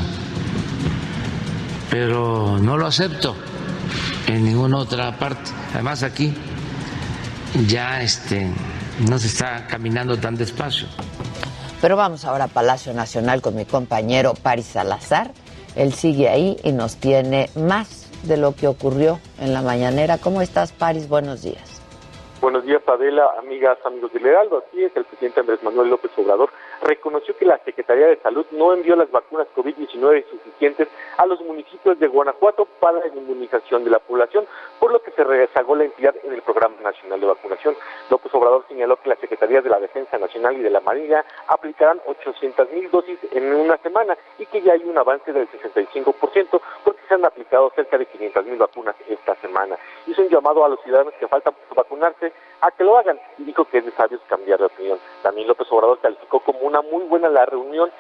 pero 1.92 2.58
no 2.60 2.78
lo 2.78 2.88
acepto 2.88 3.36
en 4.26 4.44
ninguna 4.44 4.78
otra 4.78 5.18
parte. 5.18 5.52
Además 5.74 6.04
aquí 6.04 6.34
ya 7.68 8.02
este, 8.02 8.48
no 9.10 9.18
se 9.18 9.28
está 9.28 9.68
caminando 9.68 10.18
tan 10.18 10.36
despacio. 10.36 10.88
Pero 11.82 11.96
vamos 11.96 12.26
ahora 12.26 12.46
a 12.46 12.48
Palacio 12.48 12.94
Nacional 12.94 13.42
con 13.42 13.56
mi 13.56 13.66
compañero 13.66 14.34
Paris 14.42 14.66
Salazar. 14.66 15.32
Él 15.76 15.94
sigue 15.94 16.28
ahí 16.28 16.58
y 16.64 16.72
nos 16.72 16.98
tiene 16.98 17.50
más 17.56 18.10
de 18.24 18.38
lo 18.38 18.56
que 18.56 18.68
ocurrió 18.68 19.20
en 19.40 19.54
la 19.54 19.62
mañanera. 19.62 20.18
¿Cómo 20.18 20.42
estás, 20.42 20.72
Paris? 20.72 21.08
Buenos 21.08 21.44
días. 21.44 21.82
Buenos 22.42 22.66
días, 22.66 22.82
Adela, 22.88 23.28
amigas, 23.40 23.78
amigos 23.86 24.12
del 24.14 24.26
Heraldo. 24.26 24.64
Así 24.68 24.84
es, 24.84 24.96
el 24.96 25.06
presidente 25.06 25.40
Andrés 25.40 25.62
Manuel 25.64 25.90
López 25.90 26.12
Obrador 26.18 26.50
reconoció 26.82 27.36
que 27.38 27.46
la 27.46 27.58
Secretaría 27.60 28.08
de 28.08 28.18
Salud 28.18 28.46
no 28.52 28.74
envió 28.74 28.96
las 28.96 29.12
vacunas 29.12 29.48
COVID-19 29.56 30.26
suficientes 30.30 30.88
a 31.18 31.26
los 31.26 31.42
municipios 31.42 32.00
de 32.00 32.08
Guanajuato 32.08 32.66
para 32.80 33.00
la 33.00 33.08
inmunización 33.08 33.84
de 33.84 33.90
la 33.90 34.00
población, 34.00 34.46
por 34.80 34.92
lo 34.92 35.02
que 35.02 35.12
se 35.12 35.24
rezagó 35.24 35.76
la 35.76 35.86
entidad 35.86 36.16
en 36.24 36.34
el 36.34 36.42
Programa 36.42 36.76
Nacional 36.82 37.20
de 37.20 37.28
Vacunación. 37.28 37.76
López 38.10 38.34
Obrador 38.34 38.66
señaló 38.68 38.98
que 38.98 39.10
las 39.10 39.20
Secretarías 39.20 39.64
de 39.64 39.70
la 39.70 39.80
Defensa 39.80 40.18
Nacional 40.18 40.58
y 40.58 40.62
de 40.62 40.70
la 40.70 40.82
Marina 40.82 41.26
aplicarán 41.48 42.02
800 42.06 42.72
mil 42.72 42.90
dosis 42.92 43.20
en 43.32 43.54
una 43.54 43.78
semana 43.78 44.18
y 44.38 44.46
que 44.46 44.62
ya 44.62 44.74
hay 44.74 44.84
un 44.84 44.98
avance 44.98 45.32
del 45.34 45.48
65% 45.50 46.62
porque 46.84 47.02
se 47.08 47.14
han 47.14 47.26
aplicado 47.26 47.72
cerca 47.76 47.98
de 47.98 48.06
500 48.06 48.46
mil 48.46 48.58
vacunas 48.58 48.96
esta 49.08 49.36
semana. 49.36 49.78
Hizo 50.06 50.22
un 50.22 50.30
llamado 50.30 50.66
a 50.66 50.70
los 50.70 50.82
ciudadanos 50.84 51.14
que 51.20 51.28
faltan 51.28 51.54
por 51.68 51.78
vacunarse 51.78 52.32
a 52.62 52.72
que 52.72 52.84
lo 52.84 52.98
hagan 52.98 53.20
y 53.38 53.44
dijo 53.44 53.66
que 53.66 53.80
es 53.80 53.86
necesario 53.86 54.20
cambiar 54.28 54.60
de 54.60 54.66
opinión. 54.66 55.00
También 55.22 55.48
López 55.48 55.68
Obrador 55.72 56.00
calificó 56.00 56.40
como 56.40 56.60
una 56.60 56.82
muy 56.82 57.04
buena 57.06 57.30
la 57.30 57.46
reunión 57.46 57.92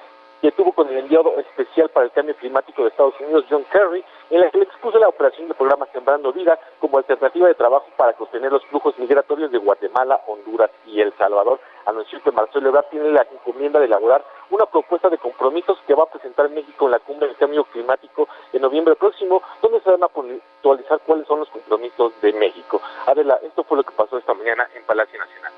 que 0.41 0.51
tuvo 0.51 0.72
con 0.72 0.88
el 0.89 0.98
enviado 0.98 1.38
especial 1.39 1.89
para 1.89 2.06
el 2.06 2.12
cambio 2.12 2.36
climático 2.36 2.84
de 2.84 2.89
Estados 2.89 3.20
Unidos, 3.20 3.46
John 3.50 3.65
Kerry, 3.72 4.03
en 4.29 4.41
la 4.41 4.50
que 4.50 4.60
le 4.60 4.65
expuso 4.65 5.00
la 5.00 5.08
operación 5.08 5.48
del 5.48 5.58
programa 5.58 5.88
Sembrando 5.91 6.32
Vida 6.34 6.60
como 6.79 6.98
alternativa 6.98 7.48
de 7.48 7.56
trabajo 7.56 7.86
para 7.96 8.13
contener 8.13 8.51
los 8.51 8.65
flujos 8.65 8.98
migratorios 9.00 9.51
de 9.51 9.58
Guatemala, 9.58 10.22
Honduras 10.27 10.70
y 10.86 11.01
El 11.01 11.13
Salvador. 11.17 11.60
Anunció 11.86 12.22
que 12.22 12.32
Marcelo 12.32 12.70
Ebrard 12.70 12.89
tiene 12.89 13.12
la 13.12 13.25
encomienda 13.32 13.79
de 13.79 13.86
elaborar 13.86 14.24
una 14.50 14.65
propuesta 14.65 15.10
de 15.10 15.17
compromisos 15.17 15.77
que 15.88 15.94
va 15.94 16.03
a 16.03 16.12
presentar 16.12 16.48
en 16.48 16.56
México 16.56 16.86
en 16.86 16.91
la 16.91 17.00
cumbre 17.00 17.27
del 17.27 17.38
cambio 17.38 17.63
climático 17.65 18.27
en 18.53 18.62
noviembre 18.62 18.96
próximo, 18.96 19.41
donde 19.62 19.82
se 19.82 19.91
van 19.91 20.03
a 20.03 20.08
puntualizar 20.08 21.00
cuáles 21.06 21.27
son 21.27 21.39
los 21.39 21.50
compromisos 21.50 22.13
de 22.22 22.34
México. 22.34 22.82
Adela, 23.06 23.39
esto 23.44 23.63
fue 23.63 23.77
lo 23.77 23.84
que 23.84 23.91
pasó 23.91 24.17
esta 24.17 24.34
mañana 24.34 24.67
en 24.75 24.84
Palacio 24.84 25.20
Nacional. 25.20 25.53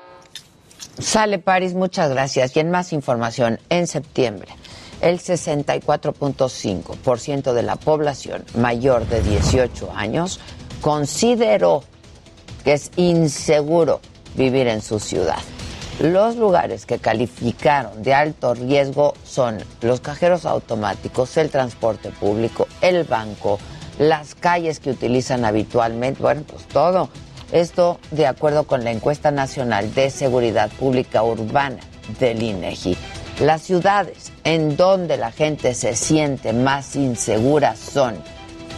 Sale 1.00 1.38
París, 1.38 1.74
muchas 1.74 2.12
gracias. 2.12 2.54
Y 2.56 2.60
en 2.60 2.70
más 2.70 2.92
información, 2.92 3.58
en 3.70 3.86
septiembre, 3.86 4.48
el 5.00 5.18
64.5% 5.18 7.52
de 7.52 7.62
la 7.62 7.76
población 7.76 8.44
mayor 8.56 9.06
de 9.06 9.22
18 9.22 9.92
años 9.94 10.40
consideró 10.80 11.84
que 12.64 12.72
es 12.74 12.90
inseguro 12.96 14.00
vivir 14.34 14.66
en 14.66 14.82
su 14.82 15.00
ciudad. 15.00 15.38
Los 16.00 16.36
lugares 16.36 16.86
que 16.86 16.98
calificaron 16.98 18.02
de 18.02 18.14
alto 18.14 18.54
riesgo 18.54 19.14
son 19.24 19.58
los 19.82 20.00
cajeros 20.00 20.46
automáticos, 20.46 21.36
el 21.36 21.50
transporte 21.50 22.10
público, 22.10 22.66
el 22.80 23.04
banco, 23.04 23.58
las 23.98 24.34
calles 24.34 24.80
que 24.80 24.90
utilizan 24.90 25.44
habitualmente, 25.44 26.22
bueno, 26.22 26.42
pues 26.46 26.66
todo. 26.66 27.10
Esto 27.52 27.98
de 28.12 28.26
acuerdo 28.26 28.64
con 28.64 28.84
la 28.84 28.92
encuesta 28.92 29.30
nacional 29.30 29.92
de 29.92 30.08
seguridad 30.08 30.70
pública 30.70 31.22
urbana 31.22 31.80
del 32.18 32.42
INEGI. 32.42 32.96
Las 33.38 33.62
ciudades 33.62 34.32
en 34.44 34.76
donde 34.76 35.16
la 35.16 35.30
gente 35.30 35.74
se 35.74 35.96
siente 35.96 36.52
más 36.52 36.96
insegura 36.96 37.76
son 37.76 38.16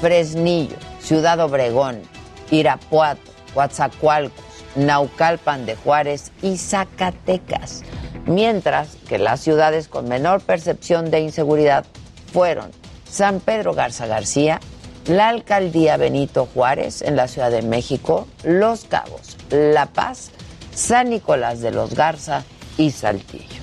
Fresnillo, 0.00 0.76
Ciudad 1.00 1.40
Obregón, 1.40 2.02
Irapuato, 2.50 3.30
Coatzacoalcos, 3.54 4.44
Naucalpan 4.76 5.66
de 5.66 5.76
Juárez 5.76 6.32
y 6.42 6.58
Zacatecas, 6.58 7.82
mientras 8.26 8.96
que 9.08 9.18
las 9.18 9.40
ciudades 9.40 9.88
con 9.88 10.08
menor 10.08 10.40
percepción 10.40 11.10
de 11.10 11.20
inseguridad 11.20 11.84
fueron 12.32 12.70
San 13.08 13.40
Pedro 13.40 13.74
Garza 13.74 14.06
García, 14.06 14.60
la 15.06 15.28
alcaldía 15.28 15.96
Benito 15.96 16.48
Juárez 16.54 17.02
en 17.02 17.16
la 17.16 17.28
Ciudad 17.28 17.50
de 17.50 17.62
México, 17.62 18.26
Los 18.44 18.84
Cabos, 18.84 19.36
La 19.50 19.86
Paz, 19.86 20.30
San 20.74 21.10
Nicolás 21.10 21.60
de 21.60 21.72
los 21.72 21.94
Garza 21.94 22.44
y 22.78 22.90
Saltillo. 22.92 23.61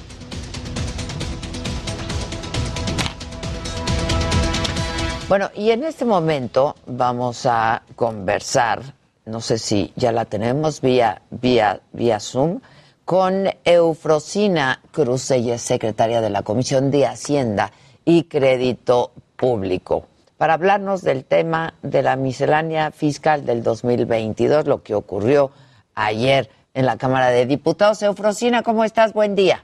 Bueno, 5.30 5.52
y 5.54 5.70
en 5.70 5.84
este 5.84 6.06
momento 6.06 6.76
vamos 6.88 7.46
a 7.46 7.84
conversar, 7.96 8.82
no 9.28 9.42
sé 9.42 9.60
si 9.60 9.94
ya 9.96 10.12
la 10.12 10.26
tenemos 10.26 10.82
vía, 10.82 11.22
vía, 11.30 11.82
vía 11.94 12.20
Zoom, 12.20 12.62
con 13.06 13.48
Eufrosina 13.64 14.82
Cruz, 14.90 15.30
es 15.30 15.62
secretaria 15.62 16.20
de 16.20 16.32
la 16.32 16.42
Comisión 16.42 16.90
de 16.90 17.06
Hacienda 17.06 17.72
y 18.04 18.24
Crédito 18.24 19.12
Público 19.36 20.08
para 20.38 20.56
hablarnos 20.56 21.04
del 21.04 21.26
tema 21.26 21.76
de 21.84 22.02
la 22.02 22.16
miscelánea 22.16 22.90
fiscal 22.90 23.46
del 23.46 23.62
2022, 23.62 24.66
lo 24.66 24.82
que 24.82 24.96
ocurrió 24.96 25.52
ayer 25.94 26.50
en 26.74 26.88
la 26.88 26.98
Cámara 26.98 27.28
de 27.28 27.46
Diputados. 27.46 28.02
Eufrosina, 28.02 28.64
¿cómo 28.64 28.84
estás? 28.84 29.14
Buen 29.14 29.36
día. 29.36 29.64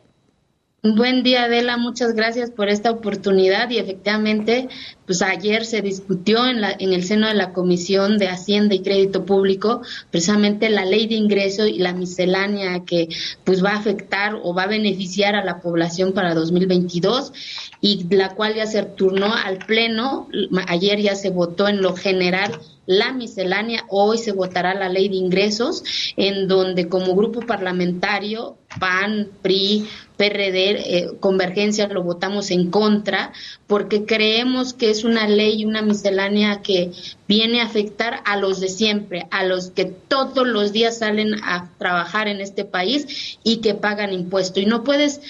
Buen 0.93 1.23
día, 1.23 1.45
Adela. 1.45 1.77
Muchas 1.77 2.13
gracias 2.13 2.51
por 2.51 2.69
esta 2.69 2.91
oportunidad. 2.91 3.71
Y 3.71 3.79
efectivamente, 3.79 4.69
pues 5.07 5.23
ayer 5.23 5.65
se 5.65 5.81
discutió 5.81 6.45
en, 6.45 6.61
la, 6.61 6.75
en 6.77 6.93
el 6.93 7.03
seno 7.03 7.27
de 7.27 7.33
la 7.33 7.53
Comisión 7.53 8.19
de 8.19 8.27
Hacienda 8.27 8.75
y 8.75 8.83
Crédito 8.83 9.25
Público 9.25 9.81
precisamente 10.11 10.69
la 10.69 10.85
ley 10.85 11.07
de 11.07 11.15
ingreso 11.15 11.65
y 11.65 11.79
la 11.79 11.93
miscelánea 11.93 12.85
que 12.85 13.09
pues 13.43 13.65
va 13.65 13.71
a 13.71 13.77
afectar 13.77 14.35
o 14.43 14.53
va 14.53 14.63
a 14.63 14.67
beneficiar 14.67 15.35
a 15.35 15.43
la 15.43 15.59
población 15.59 16.13
para 16.13 16.35
2022 16.35 17.33
y 17.81 18.05
la 18.13 18.35
cual 18.35 18.53
ya 18.53 18.67
se 18.67 18.83
turnó 18.83 19.33
al 19.33 19.57
Pleno. 19.57 20.29
Ayer 20.67 21.01
ya 21.01 21.15
se 21.15 21.31
votó 21.31 21.67
en 21.67 21.81
lo 21.81 21.95
general 21.95 22.51
la 22.85 23.11
miscelánea. 23.11 23.85
Hoy 23.89 24.19
se 24.19 24.33
votará 24.33 24.75
la 24.75 24.89
ley 24.89 25.09
de 25.09 25.15
ingresos, 25.15 25.83
en 26.15 26.47
donde 26.47 26.87
como 26.87 27.15
grupo 27.15 27.41
parlamentario, 27.41 28.57
PAN, 28.79 29.29
PRI, 29.41 29.87
PRD, 30.17 30.97
eh, 30.97 31.07
Convergencia, 31.19 31.87
lo 31.87 32.03
votamos 32.03 32.51
en 32.51 32.69
contra, 32.71 33.33
porque 33.67 34.05
creemos 34.05 34.73
que 34.73 34.89
es 34.89 35.03
una 35.03 35.27
ley, 35.27 35.65
una 35.65 35.81
miscelánea 35.81 36.61
que 36.61 36.91
viene 37.27 37.61
a 37.61 37.65
afectar 37.65 38.21
a 38.25 38.37
los 38.37 38.59
de 38.59 38.69
siempre, 38.69 39.27
a 39.31 39.43
los 39.43 39.71
que 39.71 39.85
todos 39.85 40.47
los 40.47 40.71
días 40.71 40.99
salen 40.99 41.43
a 41.43 41.71
trabajar 41.77 42.27
en 42.27 42.39
este 42.39 42.65
país 42.65 43.37
y 43.43 43.57
que 43.57 43.73
pagan 43.73 44.13
impuesto. 44.13 44.59
Y 44.59 44.65
no 44.65 44.83
puedes 44.83 45.21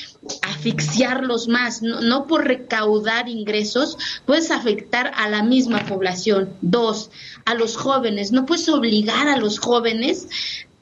asfixiarlos 0.42 1.48
más, 1.48 1.82
no, 1.82 2.02
no 2.02 2.28
por 2.28 2.46
recaudar 2.46 3.30
ingresos, 3.30 3.98
puedes 4.26 4.52
afectar 4.52 5.12
a 5.16 5.30
la 5.30 5.44
misma 5.44 5.86
población. 5.86 6.54
Dos, 6.62 7.12
a 7.46 7.54
los 7.54 7.78
jóvenes, 7.78 8.32
no 8.32 8.46
puedes 8.46 8.68
obligar 8.70 9.28
a 9.28 9.38
los 9.38 9.60
jóvenes 9.60 10.28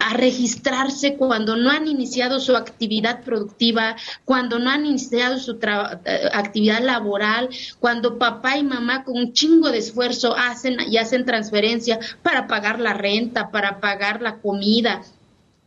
a 0.03 0.13
registrarse 0.13 1.15
cuando 1.15 1.55
no 1.55 1.71
han 1.71 1.87
iniciado 1.87 2.41
su 2.41 2.57
actividad 2.57 3.23
productiva, 3.23 3.95
cuando 4.25 4.59
no 4.59 4.69
han 4.69 4.85
iniciado 4.85 5.39
su 5.39 5.57
eh, 5.61 6.29
actividad 6.33 6.81
laboral, 6.81 7.47
cuando 7.79 8.17
papá 8.17 8.57
y 8.57 8.63
mamá 8.63 9.05
con 9.05 9.15
un 9.15 9.31
chingo 9.31 9.71
de 9.71 9.77
esfuerzo 9.77 10.35
hacen 10.35 10.75
y 10.91 10.97
hacen 10.97 11.23
transferencia 11.23 11.99
para 12.21 12.47
pagar 12.47 12.81
la 12.81 12.93
renta, 12.93 13.49
para 13.49 13.79
pagar 13.79 14.21
la 14.21 14.39
comida. 14.39 15.03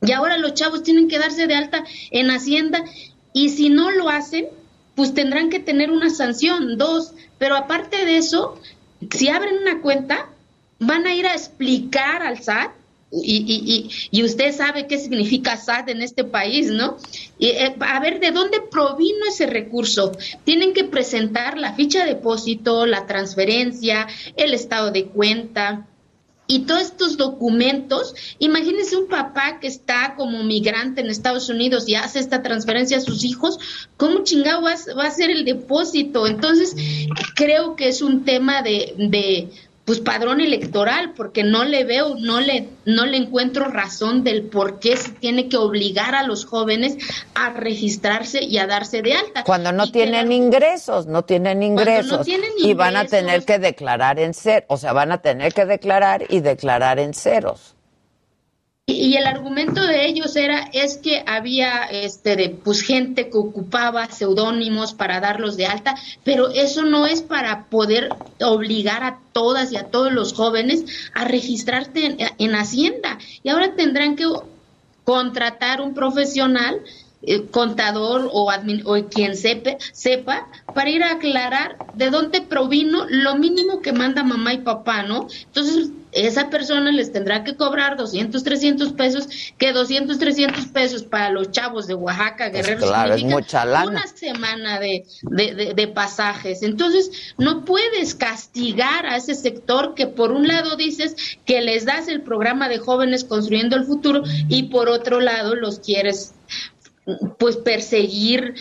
Y 0.03 0.13
ahora 0.13 0.37
los 0.37 0.53
chavos 0.53 0.83
tienen 0.83 1.09
que 1.09 1.19
darse 1.19 1.47
de 1.47 1.55
alta 1.55 1.85
en 2.11 2.31
Hacienda 2.31 2.85
y 3.33 3.49
si 3.49 3.71
no 3.71 3.91
lo 3.91 4.11
hacen, 4.11 4.49
pues 4.95 5.15
tendrán 5.15 5.49
que 5.49 5.61
tener 5.61 5.91
una 5.91 6.11
sanción, 6.11 6.77
dos. 6.77 7.15
Pero 7.39 7.57
aparte 7.57 8.05
de 8.05 8.19
eso, 8.19 8.61
si 9.11 9.31
abren 9.31 9.57
una 9.63 9.81
cuenta, 9.81 10.29
van 10.79 11.07
a 11.07 11.15
ir 11.15 11.27
a 11.27 11.33
explicar 11.33 12.23
al 12.23 12.43
SAT 12.43 12.73
y, 13.11 13.37
y, 13.47 13.91
y, 14.11 14.25
usted 14.25 14.53
sabe 14.53 14.89
qué 14.89 14.99
significa 14.99 15.57
SAT 15.57 15.91
en 15.91 16.03
este 16.03 16.25
país, 16.25 16.71
¿no? 16.71 16.97
Eh, 17.39 17.75
a 17.79 18.01
ver, 18.01 18.19
¿de 18.19 18.33
dónde 18.33 18.61
provino 18.61 19.27
ese 19.29 19.47
recurso? 19.47 20.13
Tienen 20.45 20.75
que 20.75 20.85
presentar 20.85 21.57
la 21.57 21.75
ficha 21.75 22.05
de 22.05 22.15
depósito, 22.15 22.85
la 22.85 23.07
transferencia, 23.07 24.09
el 24.37 24.55
estado 24.55 24.91
de 24.91 25.07
cuenta. 25.07 25.87
Y 26.49 26.61
todos 26.61 26.83
estos 26.83 27.17
documentos, 27.17 28.15
imagínese 28.39 28.97
un 28.97 29.09
papá 29.09 29.59
que 29.61 29.67
está 29.67 30.15
como 30.17 30.45
migrante 30.45 31.01
en 31.01 31.09
Estados 31.09 31.49
Unidos 31.49 31.89
y 31.89 31.97
hace 31.97 32.21
esta 32.21 32.43
transferencia 32.43 32.99
a 32.99 33.01
sus 33.01 33.25
hijos, 33.25 33.59
¿cómo 33.97 34.23
chingado 34.23 34.63
va, 34.63 34.73
a 34.73 35.11
ser 35.11 35.31
el 35.31 35.45
depósito? 35.45 36.27
Entonces, 36.29 36.77
creo 37.35 37.75
que 37.75 37.89
es 37.89 38.01
un 38.01 38.25
tema 38.25 38.63
de, 38.63 38.95
de 38.97 39.51
pues 39.87 40.01
padrón 40.01 40.41
electoral, 40.41 41.13
porque 41.17 41.45
no 41.45 41.65
le 41.65 41.85
veo, 41.85 42.17
no 42.17 42.41
le, 42.41 42.69
no 42.85 43.07
le 43.07 43.19
encuentro 43.19 43.67
razón 43.67 44.25
del 44.25 44.43
por 44.43 44.81
qué 44.81 44.97
se 44.97 45.13
tiene 45.13 45.49
que 45.49 45.57
obligar 45.57 46.17
a 46.17 46.25
los 46.25 46.45
jóvenes 46.45 46.97
a 47.37 47.51
registrarse 47.51 48.43
y 48.43 48.59
a 48.59 48.67
darse 48.67 49.01
de 49.01 49.15
alta. 49.15 49.45
Cuando 49.45 49.71
no 49.71 49.93
tienen 49.93 50.33
ingresos, 50.33 51.07
no 51.07 51.23
tienen 51.23 51.63
ingresos. 51.63 52.27
y 52.59 52.75
van 52.75 52.97
a 52.97 53.05
tener 53.05 53.45
que 53.45 53.61
declarar 53.61 54.19
en 54.19 54.35
cero, 54.35 54.67
o 54.69 54.77
sea, 54.77 54.93
van 54.93 55.13
a 55.13 55.23
tener 55.23 55.55
que 55.55 55.65
declarar 55.65 56.25
y 56.29 56.41
declarar 56.41 56.99
en 56.99 57.15
ceros. 57.15 57.76
Y 58.89 59.17
el 59.17 59.27
argumento 59.27 59.85
de 59.85 60.07
ellos 60.07 60.37
era 60.37 60.71
es 60.73 60.99
que 60.99 61.25
había 61.27 61.87
este 61.87 62.37
de 62.37 62.51
pues 62.51 62.83
gente 62.83 63.31
que 63.31 63.37
ocupaba 63.37 64.07
seudónimos 64.07 64.95
para 64.95 65.19
darlos 65.19 65.57
de 65.57 65.67
alta, 65.67 65.97
pero 66.23 66.51
eso 66.51 66.85
no 66.85 67.05
es 67.05 67.21
para 67.21 67.65
poder 67.65 68.15
obligar 68.41 69.03
a 69.03 69.19
todas 69.33 69.73
y 69.73 69.77
a 69.77 69.91
todos 69.91 70.13
los 70.13 70.35
jóvenes 70.35 70.85
a 71.15 71.25
registrarse 71.25 72.17
en, 72.39 72.55
Hacienda. 72.55 73.19
Y 73.43 73.49
ahora 73.49 73.75
tendrán 73.75 74.15
que 74.15 74.27
contratar 75.03 75.81
un 75.81 75.93
profesional 75.93 76.81
eh, 77.23 77.43
contador 77.47 78.31
o, 78.33 78.53
o 78.85 79.09
quien 79.09 79.37
sepa, 79.37 79.79
sepa 79.93 80.47
para 80.73 80.91
ir 80.91 81.03
a 81.03 81.15
aclarar 81.15 81.77
de 81.95 82.11
dónde 82.11 82.41
provino 82.41 83.05
lo 83.09 83.35
mínimo 83.35 83.81
que 83.83 83.93
manda 83.93 84.23
mamá 84.23 84.55
y 84.55 84.59
papá, 84.59 85.03
¿no? 85.03 85.27
Entonces, 85.47 85.91
esa 86.17 86.49
persona 86.49 86.91
les 86.91 87.13
tendrá 87.13 87.45
que 87.45 87.57
cobrar 87.57 87.97
200, 87.97 88.43
300 88.43 88.93
pesos, 88.95 89.29
que 89.59 89.73
200, 89.73 90.19
300 90.19 90.67
pesos 90.67 91.03
para 91.03 91.31
los 91.31 91.51
chavos 91.51 91.87
de 91.87 91.95
Oaxaca, 91.95 92.51
pues 92.51 92.67
Guerrero, 92.67 92.89
una 93.87 94.07
semana 94.07 94.81
de, 94.81 95.05
de, 95.23 95.75
de, 95.75 95.89
pasajes. 95.89 96.63
Entonces, 96.63 97.35
no 97.39 97.65
puedes 97.65 98.15
castigar 98.15 99.07
a 99.07 99.17
ese 99.17 99.35
sector 99.35 99.95
que 99.95 100.07
por 100.07 100.33
un 100.33 100.49
lado 100.49 100.77
dices 100.77 101.17
que 101.45 101.61
les 101.61 101.85
das 101.85 102.09
el 102.09 102.23
programa 102.23 102.69
de 102.69 102.79
jóvenes 102.79 103.25
construyendo 103.25 103.77
el 103.77 103.85
futuro 103.85 104.23
y 104.49 104.65
por 104.65 104.89
otro 104.89 105.21
lado 105.21 105.55
los 105.55 105.81
quieres 105.81 106.35
pues 107.39 107.57
perseguir, 107.57 108.55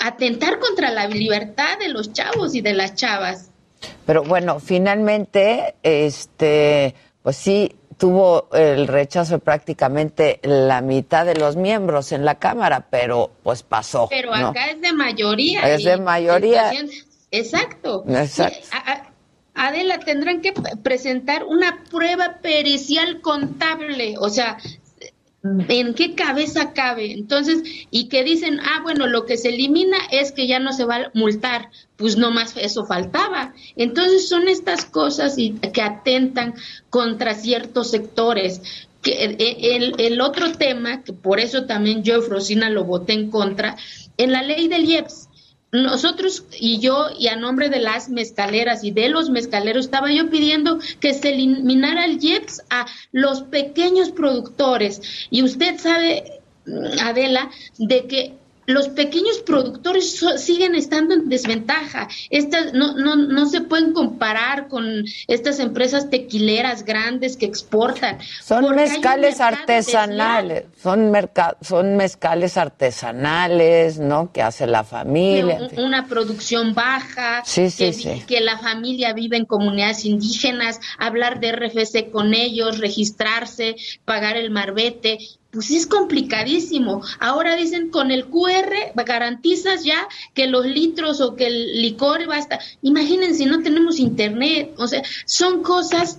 atentar 0.00 0.58
contra 0.58 0.90
la 0.90 1.06
libertad 1.06 1.78
de 1.78 1.88
los 1.88 2.12
chavos 2.12 2.54
y 2.54 2.60
de 2.60 2.72
las 2.74 2.94
chavas. 2.94 3.50
Pero 4.06 4.22
bueno, 4.22 4.60
finalmente, 4.60 5.74
este, 5.82 6.94
pues 7.22 7.36
sí, 7.36 7.74
tuvo 7.98 8.48
el 8.52 8.86
rechazo 8.86 9.34
de 9.34 9.38
prácticamente 9.40 10.40
la 10.42 10.80
mitad 10.80 11.26
de 11.26 11.34
los 11.34 11.56
miembros 11.56 12.12
en 12.12 12.24
la 12.24 12.36
Cámara, 12.36 12.86
pero 12.90 13.32
pues 13.42 13.62
pasó. 13.62 14.08
Pero 14.08 14.34
acá 14.34 14.70
es 14.70 14.80
de 14.80 14.92
mayoría. 14.92 15.68
Es 15.68 15.84
de 15.84 15.98
mayoría. 15.98 16.72
Exacto. 17.30 18.04
Exacto. 18.08 18.68
Adela, 19.54 19.98
tendrán 19.98 20.40
que 20.40 20.54
presentar 20.84 21.42
una 21.42 21.82
prueba 21.90 22.38
pericial 22.40 23.20
contable, 23.20 24.14
o 24.20 24.28
sea, 24.28 24.56
¿En 25.44 25.94
qué 25.94 26.14
cabeza 26.16 26.72
cabe? 26.72 27.12
Entonces, 27.12 27.62
y 27.90 28.08
que 28.08 28.24
dicen, 28.24 28.58
ah, 28.60 28.80
bueno, 28.82 29.06
lo 29.06 29.24
que 29.24 29.36
se 29.36 29.50
elimina 29.50 29.96
es 30.10 30.32
que 30.32 30.48
ya 30.48 30.58
no 30.58 30.72
se 30.72 30.84
va 30.84 30.96
a 30.96 31.10
multar, 31.14 31.70
pues 31.96 32.16
no 32.16 32.32
más 32.32 32.56
eso 32.56 32.86
faltaba. 32.86 33.54
Entonces 33.76 34.28
son 34.28 34.48
estas 34.48 34.84
cosas 34.84 35.36
que 35.36 35.82
atentan 35.82 36.54
contra 36.90 37.34
ciertos 37.34 37.90
sectores. 37.90 38.86
Que 39.00 39.36
el, 39.38 39.94
el 39.96 40.20
otro 40.20 40.50
tema, 40.52 41.04
que 41.04 41.12
por 41.12 41.38
eso 41.38 41.66
también 41.66 42.02
yo, 42.02 42.20
Frosina, 42.20 42.68
lo 42.68 42.82
voté 42.82 43.12
en 43.12 43.30
contra, 43.30 43.76
en 44.16 44.32
la 44.32 44.42
ley 44.42 44.66
del 44.66 44.86
IEPS, 44.86 45.27
nosotros 45.72 46.44
y 46.58 46.78
yo, 46.78 47.08
y 47.18 47.28
a 47.28 47.36
nombre 47.36 47.68
de 47.68 47.80
las 47.80 48.08
mezcaleras 48.08 48.84
y 48.84 48.90
de 48.90 49.08
los 49.08 49.28
mezcaleros, 49.30 49.86
estaba 49.86 50.10
yo 50.12 50.30
pidiendo 50.30 50.78
que 51.00 51.12
se 51.12 51.30
eliminara 51.30 52.06
el 52.06 52.22
IEPS 52.22 52.62
a 52.70 52.86
los 53.12 53.42
pequeños 53.42 54.10
productores. 54.10 55.28
Y 55.30 55.42
usted 55.42 55.78
sabe, 55.78 56.40
Adela, 57.02 57.50
de 57.78 58.06
que 58.06 58.34
los 58.68 58.90
pequeños 58.90 59.38
productores 59.38 60.22
siguen 60.36 60.74
estando 60.74 61.14
en 61.14 61.30
desventaja. 61.30 62.06
Estas 62.28 62.74
no, 62.74 62.94
no, 62.98 63.16
no 63.16 63.46
se 63.46 63.62
pueden 63.62 63.94
comparar 63.94 64.68
con 64.68 65.04
estas 65.26 65.58
empresas 65.58 66.10
tequileras 66.10 66.84
grandes 66.84 67.38
que 67.38 67.46
exportan. 67.46 68.18
Son 68.42 68.76
mezcales 68.76 69.40
artesanales, 69.40 70.64
son, 70.82 71.10
son 71.62 71.96
mezcales 71.96 72.58
artesanales, 72.58 73.98
¿no? 73.98 74.32
Que 74.32 74.42
hace 74.42 74.66
la 74.66 74.84
familia. 74.84 75.70
una 75.78 76.06
producción 76.06 76.74
baja, 76.74 77.42
sí, 77.46 77.70
sí, 77.70 77.90
que, 77.90 78.26
que 78.26 78.40
la 78.42 78.58
familia 78.58 79.14
vive 79.14 79.38
en 79.38 79.46
comunidades 79.46 80.04
indígenas, 80.04 80.78
hablar 80.98 81.40
de 81.40 81.52
RFC 81.52 82.10
con 82.10 82.34
ellos, 82.34 82.76
registrarse, 82.76 83.76
pagar 84.04 84.36
el 84.36 84.50
marbete 84.50 85.18
pues 85.50 85.70
es 85.70 85.86
complicadísimo. 85.86 87.02
Ahora 87.20 87.56
dicen 87.56 87.90
con 87.90 88.10
el 88.10 88.26
QR 88.26 88.92
garantizas 89.06 89.82
ya 89.84 90.06
que 90.34 90.46
los 90.46 90.66
litros 90.66 91.20
o 91.20 91.36
que 91.36 91.46
el 91.46 91.80
licor 91.82 92.28
va 92.28 92.36
a 92.36 92.40
estar. 92.40 92.60
Imagínense, 92.82 93.46
no 93.46 93.62
tenemos 93.62 93.98
internet. 93.98 94.74
O 94.76 94.86
sea, 94.86 95.02
son 95.24 95.62
cosas 95.62 96.18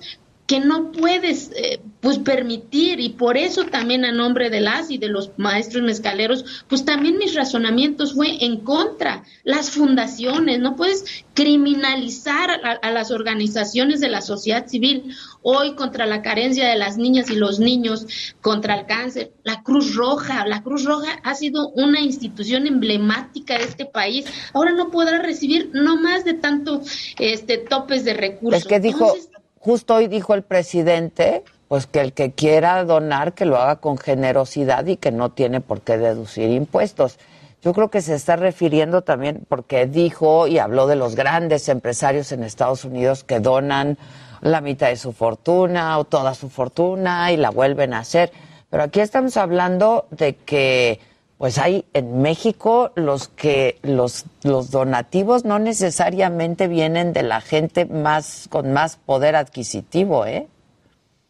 que 0.50 0.60
no 0.60 0.92
puedes 0.92 1.52
eh, 1.56 1.80
pues 2.02 2.18
permitir. 2.18 3.00
Y 3.00 3.10
por 3.10 3.38
eso 3.38 3.66
también 3.66 4.04
a 4.04 4.12
nombre 4.12 4.50
de 4.50 4.62
las 4.62 4.90
y 4.90 4.98
de 4.98 5.08
los 5.08 5.30
maestros 5.38 5.84
mezcaleros 5.84 6.64
pues 6.68 6.84
también 6.84 7.20
mis 7.20 7.36
razonamientos 7.36 8.16
fue 8.16 8.44
en 8.44 8.62
contra. 8.62 9.24
Las 9.44 9.70
fundaciones 9.70 10.60
no 10.60 10.76
puedes 10.76 11.24
criminalizar 11.36 12.50
a, 12.82 12.90
las 12.90 13.12
organizaciones 13.12 14.00
de 14.00 14.10
la 14.10 14.22
sociedad 14.22 14.66
civil. 14.66 15.16
Hoy 15.44 15.76
contra 15.76 16.08
la 16.08 16.24
carencia 16.24 16.68
de 16.68 16.78
las 16.78 16.98
niñas 16.98 17.30
y 17.30 17.36
los 17.36 17.60
niños 17.60 18.08
contra 18.42 18.74
el 18.74 18.88
cáncer 18.88 19.32
la 19.44 19.62
Cruz 19.62 19.96
Roja 19.96 20.48
la 20.48 20.64
Cruz 20.64 20.84
Roja 20.84 21.20
ha 21.24 21.36
sido 21.36 21.70
una 21.70 22.02
institución 22.02 22.66
emblemática 22.66 23.56
de 23.60 23.66
este 23.66 23.86
país. 23.86 24.26
Ahora 24.54 24.72
no 24.72 24.90
podrá 24.90 25.20
recibir 25.20 25.70
no 25.74 25.96
más 26.02 26.26
de 26.26 26.34
tanto 26.34 26.82
este 27.20 27.60
topes 27.60 28.04
de 28.04 28.16
recursos. 28.16 28.64
Es 28.64 28.68
que 28.68 28.80
dijo 28.80 29.14
justo 29.60 29.95
hoy 29.95 30.08
dijo 30.08 30.34
el 30.34 30.43
presidente, 30.43 31.43
pues 31.67 31.86
que 31.86 32.02
el 32.02 32.13
que 32.13 32.32
quiera 32.32 32.84
donar, 32.84 33.34
que 33.34 33.45
lo 33.45 33.58
haga 33.58 33.78
con 33.78 33.98
generosidad 33.98 34.86
y 34.88 34.98
que 34.98 35.12
no 35.12 35.32
tiene 35.32 35.62
por 35.62 35.82
qué 35.82 35.98
deducir 35.98 36.50
impuestos. 36.50 37.19
Yo 37.62 37.74
creo 37.74 37.89
que 37.89 38.02
se 38.02 38.15
está 38.15 38.38
refiriendo 38.38 39.02
también 39.02 39.45
porque 39.48 39.86
dijo 39.86 40.48
y 40.48 40.60
habló 40.60 40.88
de 40.88 40.95
los 40.95 41.15
grandes 41.15 41.67
empresarios 41.67 42.32
en 42.32 42.43
Estados 42.43 42.86
Unidos 42.86 43.24
que 43.24 43.39
donan 43.39 43.98
la 44.41 44.62
mitad 44.62 44.88
de 44.88 44.95
su 44.95 45.12
fortuna 45.12 46.00
o 46.00 46.06
toda 46.06 46.34
su 46.36 46.50
fortuna 46.50 47.32
y 47.32 47.38
la 47.38 47.50
vuelven 47.50 47.93
a 47.93 48.00
hacer. 48.00 48.32
Pero 48.69 48.84
aquí 48.84 49.02
estamos 49.02 49.36
hablando 49.36 50.08
de 50.12 50.36
que 50.36 51.00
pues 51.39 51.58
hay 51.58 51.86
en 51.93 52.21
México 52.21 52.91
los 52.95 53.30
que 53.30 53.80
los, 53.82 54.25
donativos 54.43 55.45
no 55.45 55.58
necesariamente 55.58 56.67
vienen 56.67 57.13
de 57.13 57.23
la 57.23 57.39
gente 57.39 57.86
más 57.86 58.47
con 58.49 58.73
más 58.73 58.97
poder 58.97 59.38
adquisitivo, 59.38 60.25
¿eh? 60.25 60.49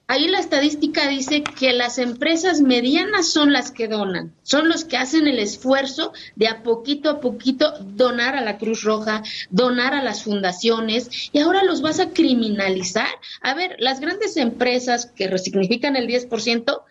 Ahí 0.07 0.27
la 0.27 0.39
estadística 0.39 1.07
dice 1.07 1.43
que 1.43 1.73
las 1.73 1.99
empresas 1.99 2.61
medianas 2.61 3.27
son 3.27 3.53
las 3.53 3.69
que 3.69 3.87
donan, 3.87 4.33
son 4.41 4.67
los 4.67 4.83
que 4.83 4.97
hacen 4.97 5.27
el 5.27 5.37
esfuerzo 5.37 6.13
de 6.35 6.47
a 6.47 6.63
poquito 6.63 7.11
a 7.11 7.19
poquito 7.19 7.77
donar 7.79 8.35
a 8.35 8.41
la 8.41 8.57
Cruz 8.57 8.81
Roja, 8.81 9.21
donar 9.51 9.93
a 9.93 10.01
las 10.01 10.23
fundaciones 10.23 11.29
y 11.31 11.37
ahora 11.37 11.63
los 11.63 11.83
vas 11.83 11.99
a 11.99 12.09
criminalizar. 12.09 13.09
A 13.41 13.53
ver, 13.53 13.75
las 13.77 13.99
grandes 13.99 14.35
empresas 14.37 15.05
que 15.05 15.27
resignifican 15.27 15.95
el 15.95 16.07
10% 16.07 16.81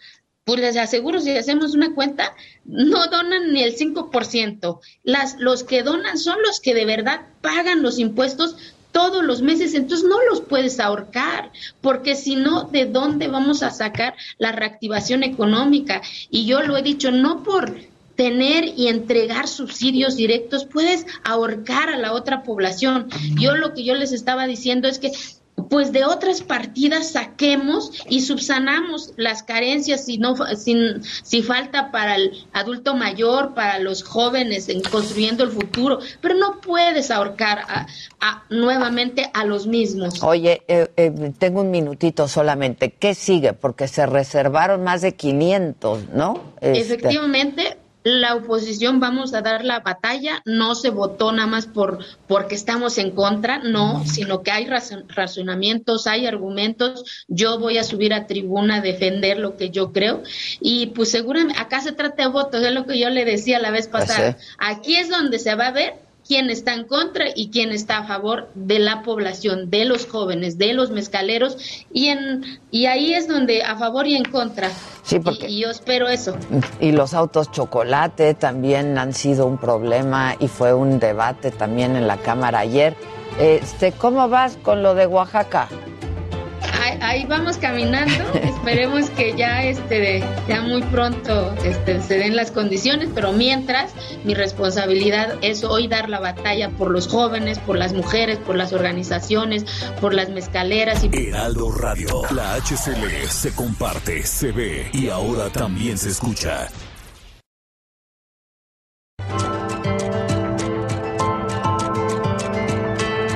pues 0.49 0.63
les 0.63 0.79
aseguro, 0.79 1.21
si 1.21 1.37
hacemos 1.37 1.75
una 1.75 1.95
cuenta, 1.95 2.35
no 2.65 3.09
donan 3.09 3.53
ni 3.53 3.63
el 3.63 3.77
5%. 3.77 4.81
Las, 5.03 5.39
los 5.39 5.63
que 5.63 5.83
donan 5.83 6.17
son 6.17 6.39
los 6.41 6.61
que 6.61 6.73
de 6.73 6.87
verdad 6.87 7.21
pagan 7.43 7.83
los 7.83 7.99
impuestos 7.99 8.57
todos 8.91 9.23
los 9.23 9.43
meses, 9.43 9.75
entonces 9.75 10.09
no 10.09 10.17
los 10.25 10.41
puedes 10.41 10.81
ahorcar, 10.81 11.53
porque 11.83 12.15
si 12.15 12.35
no, 12.35 12.63
¿de 12.63 12.87
dónde 12.87 13.29
vamos 13.29 13.63
a 13.63 13.71
sacar 13.71 14.15
la 14.39 14.53
reactivación 14.53 15.23
económica? 15.23 16.01
Y 16.31 16.47
yo 16.47 16.63
lo 16.63 16.79
he 16.79 16.83
dicho, 16.83 17.11
no 17.11 17.43
por 17.43 17.75
tener 18.17 18.65
y 18.75 18.89
entregar 18.89 19.49
subsidios 19.49 20.17
directos, 20.17 20.65
puedes 20.65 21.05
ahorcar 21.25 21.91
a 21.91 21.99
la 21.99 22.15
otra 22.15 22.43
población. 22.43 23.09
Yo 23.39 23.55
lo 23.55 23.75
que 23.75 23.85
yo 23.85 23.95
les 23.95 24.13
estaba 24.13 24.47
diciendo 24.47 24.89
es 24.89 24.99
que 24.99 25.13
pues 25.68 25.92
de 25.92 26.05
otras 26.05 26.42
partidas 26.42 27.12
saquemos 27.12 27.92
y 28.09 28.21
subsanamos 28.21 29.12
las 29.16 29.42
carencias 29.42 30.05
si 30.05 30.18
no 30.18 30.35
sin, 30.57 31.03
si 31.23 31.42
falta 31.42 31.90
para 31.90 32.16
el 32.16 32.47
adulto 32.53 32.94
mayor, 32.94 33.55
para 33.55 33.79
los 33.79 34.03
jóvenes 34.03 34.68
en 34.68 34.83
construyendo 34.83 35.44
el 35.44 35.51
futuro, 35.51 35.99
pero 36.21 36.35
no 36.35 36.61
puedes 36.61 37.11
ahorcar 37.11 37.61
a, 37.68 38.44
nuevamente 38.51 39.31
a 39.33 39.44
los 39.44 39.66
mismos. 39.66 40.23
Oye, 40.23 40.62
eh, 40.68 40.88
eh, 40.97 41.33
tengo 41.38 41.61
un 41.61 41.71
minutito 41.71 42.29
solamente. 42.29 42.90
¿Qué 42.90 43.14
sigue? 43.14 43.53
Porque 43.53 43.88
se 43.88 44.07
reservaron 44.07 44.83
más 44.85 45.03
de 45.03 45.14
500, 45.14 46.11
¿no? 46.11 46.42
Este, 46.61 46.81
Efectivamente, 46.81 47.77
la 48.09 48.35
oposición 48.35 49.01
vamos 49.01 49.35
a 49.35 49.42
dar 49.42 49.64
la 49.64 49.81
batalla, 49.81 50.42
no 50.44 50.75
se 50.75 50.90
votó 50.90 51.33
nada 51.33 51.47
más 51.47 51.66
por 51.66 51.99
porque 52.27 52.55
estamos 52.55 52.99
en 52.99 53.11
contra, 53.11 53.59
no, 53.59 54.05
sino 54.07 54.42
que 54.42 54.51
hay 54.51 54.66
razonamientos, 55.09 56.07
hay 56.07 56.27
argumentos, 56.27 57.25
yo 57.29 57.59
voy 57.59 57.79
a 57.79 57.85
subir 57.85 58.14
a 58.14 58.27
tribuna 58.27 58.77
a 58.77 58.81
defender 58.81 59.38
lo 59.38 59.57
que 59.57 59.71
yo 59.71 59.92
creo 59.92 60.23
y 60.61 60.87
pues 60.88 61.11
seguramente 61.11 61.61
acá 61.61 61.81
se 61.81 61.92
trata 61.92 62.25
de 62.25 62.29
votos, 62.31 62.62
es 62.62 62.73
lo 62.73 62.87
que 62.87 62.99
yo 62.99 63.11
le 63.11 63.25
decía 63.25 63.59
la 63.59 63.71
vez 63.71 63.88
pasada, 63.88 64.37
aquí 64.59 64.97
es 64.97 65.09
donde 65.11 65.38
se 65.38 65.55
va 65.55 65.68
a 65.68 65.73
ver 65.73 66.08
quién 66.29 66.51
está 66.51 66.75
en 66.75 66.85
contra 66.85 67.25
y 67.35 67.49
quién 67.51 67.73
está 67.73 67.99
a 67.99 68.07
favor 68.07 68.51
de 68.55 68.79
la 68.79 69.03
población, 69.03 69.71
de 69.71 69.87
los 69.87 70.07
jóvenes, 70.07 70.59
de 70.59 70.75
los 70.75 70.91
mezcaleros, 70.91 71.57
y, 71.91 72.09
en, 72.09 72.45
y 72.71 72.85
ahí 72.85 73.14
es 73.14 73.27
donde 73.27 73.62
a 73.62 73.77
favor 73.77 74.07
y 74.07 74.14
en 74.14 74.27
contra. 74.27 74.71
Sí, 75.03 75.19
porque, 75.19 75.49
y, 75.49 75.61
yo 75.62 75.71
espero 75.71 76.07
eso. 76.07 76.37
Y 76.81 76.93
los 76.93 77.14
autos 77.14 77.51
chocolate 77.51 78.35
también 78.35 78.99
han 78.99 79.14
sido 79.14 79.47
un 79.47 79.57
problema 79.57 80.37
y 80.38 80.49
fue 80.49 80.75
un 80.75 81.01
debate 81.01 81.51
también 81.51 81.97
en 81.97 82.07
la 82.07 82.19
Cámara 82.19 82.59
ayer. 82.59 82.95
Este, 83.41 83.93
¿Cómo 83.93 84.29
vas 84.29 84.59
con 84.62 84.83
lo 84.83 84.95
de 84.95 85.07
Oaxaca? 85.07 85.69
Ahí 87.01 87.25
vamos 87.27 87.57
caminando. 87.59 88.25
Esperemos 88.43 89.11
que 89.11 89.35
ya 89.37 89.63
este 89.63 90.23
ya 90.49 90.61
muy 90.61 90.83
pronto 90.83 91.55
este, 91.65 92.03
se 92.03 92.19
den 92.19 92.37
las 92.37 92.51
condiciones, 92.51 93.09
pero 93.15 93.33
mientras 93.33 93.93
mi 94.25 94.35
responsabilidad 94.35 95.37
es 95.43 95.65
hoy 95.65 95.89
dar 95.89 96.09
la 96.09 96.21
batalla 96.21 96.71
por 96.71 96.91
los 96.91 97.09
jóvenes, 97.09 97.59
por 97.59 97.77
las 97.77 97.93
mujeres, 97.93 98.39
por 98.39 98.57
las 98.57 98.73
organizaciones, 98.73 99.65
por 100.01 100.15
las 100.15 100.29
mezcaleras 100.31 101.05
y 101.05 101.29
Heraldo 101.29 101.71
Radio. 101.73 102.23
La 102.35 102.55
HCL 102.55 103.29
se 103.29 103.55
comparte, 103.55 104.23
se 104.23 104.53
ve 104.53 104.91
y 104.93 105.09
ahora 105.09 105.51
también 105.51 105.99
se 105.99 106.11
escucha. 106.11 106.69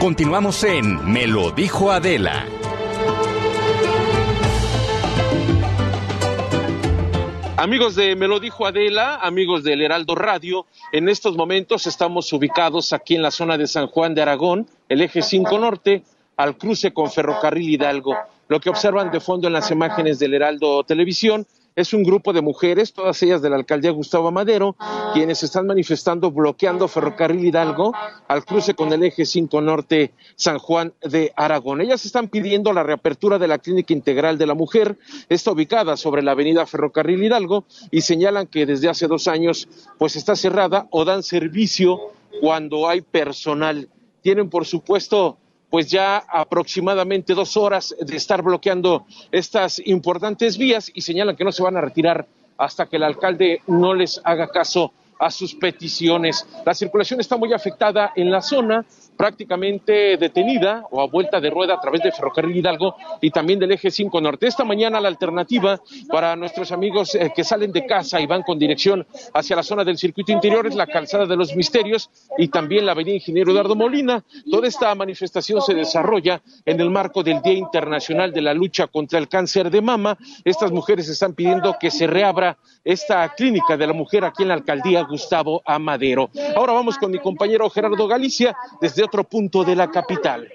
Continuamos 0.03 0.64
en 0.64 1.12
Me 1.12 1.29
lo 1.29 1.53
dijo 1.53 1.92
Adela. 1.92 2.44
Amigos 7.62 7.94
de 7.94 8.16
Me 8.16 8.27
lo 8.27 8.40
dijo 8.40 8.66
Adela, 8.66 9.20
amigos 9.22 9.62
del 9.62 9.83
Heraldo 9.83 10.16
Radio, 10.16 10.66
en 10.90 11.09
estos 11.09 11.37
momentos 11.37 11.87
estamos 11.87 12.33
ubicados 12.33 12.92
aquí 12.92 13.14
en 13.14 13.22
la 13.22 13.31
zona 13.31 13.57
de 13.57 13.68
San 13.68 13.87
Juan 13.87 14.16
de 14.16 14.22
Aragón, 14.22 14.66
el 14.88 15.01
eje 15.01 15.22
5 15.22 15.61
Norte, 15.61 16.03
al 16.37 16.59
cruce 16.59 16.92
con 16.92 17.09
Ferrocarril 17.09 17.70
Hidalgo. 17.70 18.16
Lo 18.48 18.59
que 18.59 18.68
observan 18.68 19.12
de 19.12 19.20
fondo 19.20 19.46
en 19.46 19.53
las 19.53 19.70
imágenes 19.70 20.18
del 20.18 20.35
Heraldo 20.35 20.83
Televisión 20.83 21.46
es 21.74 21.94
un 21.94 22.02
grupo 22.02 22.32
de 22.32 22.42
mujeres, 22.42 22.92
todas 22.92 23.22
ellas 23.22 23.42
de 23.42 23.50
la 23.50 23.56
alcaldía 23.56 23.90
Gustavo 23.90 24.30
Madero, 24.30 24.76
quienes 25.12 25.42
están 25.42 25.66
manifestando 25.66 26.30
bloqueando 26.30 26.88
Ferrocarril 26.88 27.44
Hidalgo 27.44 27.92
al 28.28 28.44
cruce 28.44 28.74
con 28.74 28.92
el 28.92 29.02
eje 29.02 29.24
5 29.24 29.61
Norte 29.61 30.12
San 30.37 30.58
Juan 30.58 30.92
de 31.02 31.32
Aragón. 31.37 31.80
Ellas 31.80 32.04
están 32.04 32.28
pidiendo 32.28 32.72
la 32.72 32.82
reapertura 32.82 33.38
de 33.38 33.48
la 33.48 33.58
Clínica 33.58 33.92
Integral 33.92 34.38
de 34.38 34.46
la 34.46 34.54
Mujer, 34.54 34.98
está 35.28 35.52
ubicada 35.52 35.96
sobre 35.96 36.22
la 36.22 36.32
avenida 36.32 36.66
Ferrocarril 36.66 37.24
Hidalgo 37.24 37.64
y 37.90 38.02
señalan 38.02 38.46
que 38.46 38.66
desde 38.66 38.88
hace 38.88 39.06
dos 39.06 39.28
años 39.28 39.68
pues 39.98 40.16
está 40.16 40.37
cerrada 40.37 40.87
o 40.90 41.04
dan 41.04 41.22
servicio 41.22 41.98
cuando 42.40 42.88
hay 42.88 43.00
personal. 43.00 43.88
Tienen 44.22 44.50
por 44.50 44.66
supuesto 44.66 45.38
pues 45.72 45.90
ya 45.90 46.18
aproximadamente 46.18 47.32
dos 47.32 47.56
horas 47.56 47.96
de 47.98 48.14
estar 48.14 48.42
bloqueando 48.42 49.06
estas 49.30 49.80
importantes 49.87 50.58
vías 50.58 50.92
y 50.92 51.00
señalan 51.00 51.35
que 51.35 51.44
no 51.44 51.50
se 51.50 51.62
van 51.62 51.78
a 51.78 51.80
retirar 51.80 52.26
hasta 52.58 52.85
que 52.85 52.96
el 52.96 53.02
alcalde 53.02 53.62
no 53.66 53.94
les 53.94 54.20
haga 54.22 54.48
caso 54.48 54.92
a 55.18 55.30
sus 55.30 55.54
peticiones. 55.54 56.46
La 56.66 56.74
circulación 56.74 57.20
está 57.20 57.38
muy 57.38 57.54
afectada 57.54 58.12
en 58.14 58.30
la 58.30 58.42
zona, 58.42 58.85
prácticamente 59.16 60.16
detenida 60.16 60.85
o 60.90 61.01
a 61.01 61.07
vuelta 61.07 61.40
de 61.40 61.51
rueda 61.51 61.75
a 61.75 61.81
través 61.81 62.03
de 62.03 62.12
Ferrocarril 62.12 62.57
Hidalgo 62.57 62.96
y 63.20 63.31
también 63.31 63.59
del 63.59 63.72
eje 63.72 63.90
5 63.90 64.20
Norte. 64.20 64.46
Esta 64.46 64.64
mañana 64.64 65.01
la 65.01 65.09
alternativa 65.09 65.81
para 66.09 66.35
nuestros 66.37 66.72
amigos 66.72 67.14
eh, 67.14 67.33
que 67.35 67.44
salen 67.44 67.72
de 67.72 67.87
casa 67.87 68.20
y 68.20 68.27
van 68.27 68.42
con 68.42 68.59
dirección 68.59 69.07
hacia 69.35 69.57
la 69.57 69.62
zona 69.62 69.85
del 69.85 69.98
circuito 69.98 70.33
interior 70.33 70.66
es 70.66 70.75
la 70.75 70.87
calzada 70.87 71.27
de 71.27 71.37
los 71.37 71.55
misterios 71.55 72.11
y 72.38 72.48
también 72.48 72.87
la 72.87 72.92
avenida 72.92 73.16
Ingeniero 73.16 73.53
Eduardo 73.53 73.75
Molina. 73.75 74.25
Toda 74.51 74.68
esta 74.68 74.94
manifestación 74.94 75.62
se 75.62 75.75
desarrolla 75.75 76.42
en 76.64 76.81
el 76.81 76.90
marco 76.90 77.22
del 77.22 77.42
Día 77.42 77.55
Internacional 77.55 78.33
de 78.33 78.42
la 78.42 78.55
Lucha 78.55 78.87
contra 78.87 79.18
el 79.18 79.29
Cáncer 79.29 79.70
de 79.70 79.81
Mama. 79.81 80.16
Estas 80.44 80.72
mujeres 80.72 81.09
están 81.09 81.35
pidiendo 81.35 81.77
que 81.79 81.90
se 81.90 82.07
reabra 82.07 82.59
esta 82.85 83.29
clínica 83.35 83.77
de 83.77 83.87
la 83.87 83.92
mujer 83.92 84.25
aquí 84.25 84.42
en 84.42 84.48
la 84.48 84.55
alcaldía 84.55 85.03
Gustavo 85.03 85.62
Amadero. 85.64 86.31
Ahora 86.57 86.72
vamos 86.72 86.98
con 86.98 87.11
mi 87.11 87.18
compañero 87.18 87.68
Gerardo 87.70 88.07
Galicia 88.09 88.57
desde 88.81 89.01
otro 89.02 89.24
punto 89.24 89.64
de 89.64 89.76
la 89.76 89.90
capital. 89.90 90.48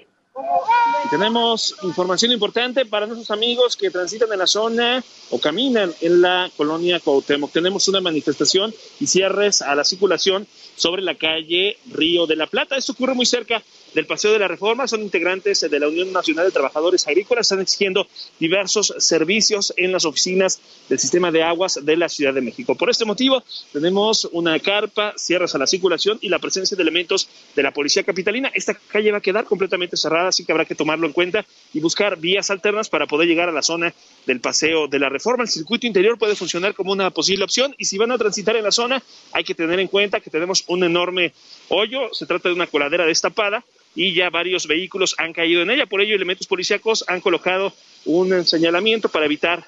Tenemos 1.10 1.74
información 1.82 2.32
importante 2.32 2.84
para 2.84 3.06
nuestros 3.06 3.30
amigos 3.30 3.76
que 3.76 3.90
transitan 3.90 4.30
en 4.32 4.38
la 4.38 4.46
zona 4.46 5.02
o 5.30 5.38
caminan 5.40 5.92
en 6.00 6.20
la 6.20 6.50
colonia 6.56 7.00
Cuauhtémoc. 7.00 7.50
Tenemos 7.50 7.88
una 7.88 8.00
manifestación 8.00 8.74
y 9.00 9.06
cierres 9.06 9.62
a 9.62 9.74
la 9.74 9.84
circulación 9.84 10.46
sobre 10.76 11.02
la 11.02 11.14
calle 11.14 11.78
Río 11.90 12.26
de 12.26 12.36
la 12.36 12.46
Plata. 12.46 12.76
Esto 12.76 12.92
ocurre 12.92 13.14
muy 13.14 13.26
cerca 13.26 13.62
del 13.94 14.06
Paseo 14.06 14.32
de 14.32 14.38
la 14.38 14.48
Reforma. 14.48 14.86
Son 14.86 15.02
integrantes 15.02 15.60
de 15.60 15.80
la 15.80 15.88
Unión 15.88 16.12
Nacional 16.12 16.46
de 16.46 16.52
Trabajadores 16.52 17.06
Agrícolas. 17.06 17.46
Están 17.46 17.60
exigiendo 17.60 18.06
diversos 18.38 18.94
servicios 18.98 19.72
en 19.76 19.92
las 19.92 20.04
oficinas 20.04 20.60
del 20.88 20.98
sistema 20.98 21.30
de 21.30 21.42
aguas 21.42 21.78
de 21.82 21.96
la 21.96 22.08
Ciudad 22.08 22.34
de 22.34 22.40
México. 22.40 22.74
Por 22.74 22.90
este 22.90 23.04
motivo, 23.04 23.42
tenemos 23.72 24.28
una 24.32 24.58
carpa, 24.60 25.14
cierres 25.16 25.54
a 25.54 25.58
la 25.58 25.66
circulación 25.66 26.18
y 26.20 26.28
la 26.28 26.38
presencia 26.38 26.76
de 26.76 26.82
elementos 26.82 27.28
de 27.54 27.62
la 27.62 27.72
Policía 27.72 28.02
Capitalina. 28.02 28.50
Esta 28.54 28.74
calle 28.74 29.12
va 29.12 29.18
a 29.18 29.22
quedar 29.22 29.44
completamente 29.44 29.96
cerrada, 29.96 30.28
así 30.28 30.44
que 30.44 30.52
habrá 30.52 30.64
que 30.64 30.74
tomarlo 30.74 31.06
en 31.06 31.12
cuenta 31.12 31.44
y 31.72 31.80
buscar 31.80 32.18
vías 32.18 32.50
alternas 32.50 32.88
para 32.88 33.06
poder 33.06 33.28
llegar 33.28 33.48
a 33.48 33.52
la 33.52 33.62
zona 33.62 33.94
del 34.26 34.40
Paseo 34.40 34.88
de 34.88 34.98
la 34.98 35.08
Reforma. 35.08 35.44
El 35.44 35.50
circuito 35.50 35.86
interior 35.86 36.18
puede 36.18 36.36
funcionar 36.36 36.74
como 36.74 36.92
una 36.92 37.10
posible 37.10 37.44
opción 37.44 37.74
y 37.78 37.84
si 37.84 37.98
van 37.98 38.12
a 38.12 38.18
transitar 38.18 38.56
en 38.56 38.64
la 38.64 38.72
zona, 38.72 39.02
hay 39.32 39.44
que 39.44 39.54
tener 39.54 39.80
en 39.80 39.88
cuenta 39.88 40.20
que 40.20 40.30
tenemos 40.30 40.64
un 40.68 40.84
enorme 40.84 41.32
hoyo. 41.68 42.12
Se 42.12 42.26
trata 42.26 42.48
de 42.48 42.54
una 42.54 42.66
coladera 42.66 43.06
destapada 43.06 43.64
y 43.98 44.14
ya 44.14 44.30
varios 44.30 44.68
vehículos 44.68 45.16
han 45.18 45.32
caído 45.32 45.60
en 45.60 45.70
ella. 45.70 45.84
Por 45.84 46.00
ello, 46.00 46.14
elementos 46.14 46.46
policíacos 46.46 47.04
han 47.08 47.20
colocado 47.20 47.72
un 48.04 48.46
señalamiento 48.46 49.08
para 49.08 49.26
evitar 49.26 49.66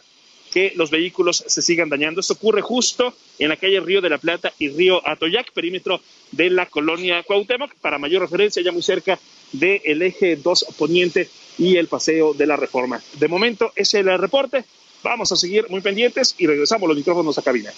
que 0.52 0.72
los 0.76 0.88
vehículos 0.88 1.42
se 1.48 1.60
sigan 1.60 1.88
dañando. 1.88 2.20
Esto 2.20 2.34
ocurre 2.34 2.62
justo 2.62 3.12
en 3.40 3.48
la 3.48 3.56
calle 3.56 3.80
Río 3.80 4.00
de 4.00 4.08
la 4.08 4.18
Plata 4.18 4.52
y 4.60 4.68
Río 4.68 5.02
Atoyac, 5.04 5.50
perímetro 5.50 6.00
de 6.30 6.48
la 6.48 6.66
colonia 6.66 7.24
Cuauhtémoc, 7.24 7.74
para 7.80 7.98
mayor 7.98 8.22
referencia, 8.22 8.62
ya 8.62 8.70
muy 8.70 8.82
cerca 8.82 9.18
del 9.50 10.00
eje 10.00 10.36
2 10.36 10.66
poniente 10.78 11.28
y 11.58 11.76
el 11.76 11.88
paseo 11.88 12.32
de 12.32 12.46
la 12.46 12.54
reforma. 12.54 13.02
De 13.14 13.26
momento, 13.26 13.72
ese 13.74 13.98
es 13.98 14.06
el 14.06 14.16
reporte. 14.16 14.64
Vamos 15.02 15.32
a 15.32 15.36
seguir 15.36 15.68
muy 15.70 15.80
pendientes 15.80 16.36
y 16.38 16.46
regresamos 16.46 16.88
los 16.88 16.96
micrófonos 16.96 17.36
a 17.36 17.42
cabina. 17.42 17.72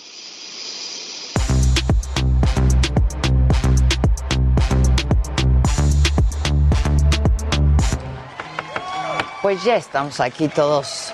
Pues 9.43 9.65
ya 9.65 9.75
estamos 9.75 10.21
aquí 10.21 10.47
todos 10.47 11.13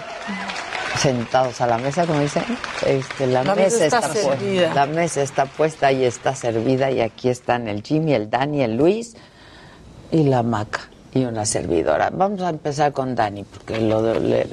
sentados 0.99 1.63
a 1.63 1.67
la 1.67 1.79
mesa, 1.79 2.07
como 2.07 2.21
dicen. 2.21 2.45
Este, 2.85 3.27
la, 3.27 3.43
mesa, 3.43 3.87
está, 3.87 4.01
puesta. 4.03 4.75
La 4.75 4.87
mesa 4.87 5.23
está 5.23 5.47
puesta 5.47 5.93
y 5.93 6.05
está 6.05 6.35
servida. 6.35 6.91
Y 6.91 7.01
aquí 7.01 7.31
están 7.31 7.69
el 7.69 7.83
Jimmy, 7.83 8.13
el 8.13 8.29
Dani, 8.29 8.63
el 8.63 8.77
Luis 8.77 9.17
y 10.11 10.25
la 10.25 10.43
Maca 10.43 10.91
y 11.15 11.25
una 11.25 11.47
servidora. 11.47 12.11
Vamos 12.13 12.43
a 12.43 12.51
empezar 12.51 12.93
con 12.93 13.15
Dani, 13.15 13.45
porque 13.45 13.81
lo, 13.81 14.03
le, 14.21 14.45
se 14.47 14.53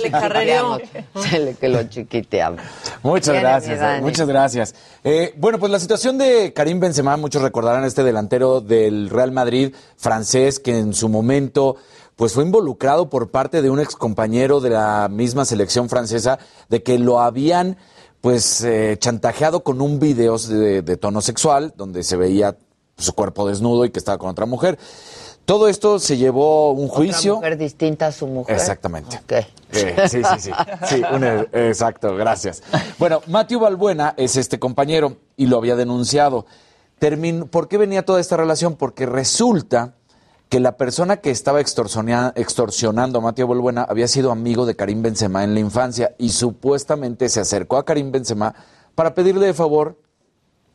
le. 0.00 1.28
Se 1.28 1.38
le 1.38 1.54
que 1.54 1.68
lo 1.68 1.84
chiquiteamos. 1.84 2.60
Muchas 3.02 3.40
gracias, 3.40 4.02
muchas 4.02 4.26
gracias. 4.26 4.74
Eh, 5.04 5.32
bueno, 5.36 5.58
pues 5.58 5.70
la 5.70 5.78
situación 5.78 6.18
de 6.18 6.52
Karim 6.52 6.80
Benzema, 6.80 7.16
muchos 7.16 7.40
recordarán 7.42 7.84
este 7.84 8.02
delantero 8.02 8.60
del 8.60 9.10
Real 9.10 9.30
Madrid 9.30 9.74
francés 9.96 10.58
que 10.58 10.76
en 10.76 10.92
su 10.92 11.08
momento 11.08 11.76
pues 12.16 12.32
fue 12.32 12.44
involucrado 12.44 13.10
por 13.10 13.30
parte 13.30 13.62
de 13.62 13.70
un 13.70 13.78
excompañero 13.78 14.60
de 14.60 14.70
la 14.70 15.08
misma 15.08 15.44
selección 15.44 15.88
francesa 15.88 16.38
de 16.68 16.82
que 16.82 16.98
lo 16.98 17.20
habían 17.20 17.76
pues 18.22 18.64
eh, 18.64 18.96
chantajeado 18.98 19.62
con 19.62 19.80
un 19.82 20.00
video 20.00 20.38
de, 20.38 20.96
tono 20.96 21.20
sexual 21.20 21.74
donde 21.76 22.02
se 22.02 22.16
veía 22.16 22.56
su 22.96 23.12
cuerpo 23.12 23.46
desnudo 23.46 23.84
y 23.84 23.90
que 23.90 23.98
estaba 23.98 24.16
con 24.18 24.30
otra 24.30 24.46
mujer. 24.46 24.78
Todo 25.44 25.68
esto 25.68 26.00
se 26.00 26.16
llevó 26.16 26.72
un 26.72 26.88
juicio. 26.88 27.34
Una 27.34 27.40
mujer 27.42 27.58
distinta 27.58 28.08
a 28.08 28.12
su 28.12 28.26
mujer. 28.26 28.56
Exactamente. 28.56 29.20
Eh, 29.28 29.46
sí, 30.08 30.22
sí, 30.22 30.22
sí. 30.40 30.50
sí 30.88 31.02
exacto, 31.52 32.16
gracias. 32.16 32.62
Bueno, 32.98 33.20
Matthew 33.26 33.60
Balbuena 33.60 34.14
es 34.16 34.36
este 34.36 34.58
compañero 34.58 35.18
y 35.36 35.46
lo 35.46 35.58
había 35.58 35.76
denunciado. 35.76 36.46
¿Por 37.50 37.68
qué 37.68 37.78
venía 37.78 38.04
toda 38.04 38.20
esta 38.20 38.36
relación? 38.36 38.74
Porque 38.74 39.06
resulta 39.06 39.94
que 40.48 40.60
la 40.60 40.76
persona 40.76 41.16
que 41.16 41.30
estaba 41.30 41.60
extorsionando 41.60 43.18
a 43.18 43.22
Mateo 43.22 43.46
Bolbuena 43.48 43.82
había 43.82 44.06
sido 44.06 44.30
amigo 44.30 44.64
de 44.64 44.76
Karim 44.76 45.02
Benzema 45.02 45.42
en 45.42 45.54
la 45.54 45.60
infancia 45.60 46.14
y 46.18 46.28
supuestamente 46.28 47.28
se 47.28 47.40
acercó 47.40 47.76
a 47.78 47.84
Karim 47.84 48.12
Benzema 48.12 48.54
para 48.94 49.14
pedirle 49.14 49.46
de 49.46 49.54
favor 49.54 49.98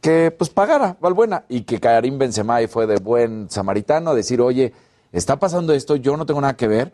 que 0.02 0.32
pues 0.32 0.50
pagara 0.50 0.98
Balbuena 1.00 1.46
y 1.48 1.62
que 1.62 1.80
Karim 1.80 2.18
Benzema 2.18 2.58
fue 2.68 2.86
de 2.86 2.98
buen 2.98 3.50
samaritano 3.50 4.12
a 4.12 4.16
decir, 4.16 4.42
oye, 4.42 4.74
está 5.12 5.40
pasando 5.40 5.74
esto, 5.74 5.96
yo 5.96 6.18
no 6.18 6.26
tengo 6.26 6.42
nada 6.42 6.58
que 6.58 6.68
ver, 6.68 6.92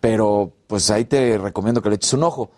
pero 0.00 0.52
pues 0.66 0.90
ahí 0.90 1.04
te 1.04 1.38
recomiendo 1.38 1.82
que 1.82 1.90
le 1.90 1.96
eches 1.96 2.14
un 2.14 2.24
ojo. 2.24 2.50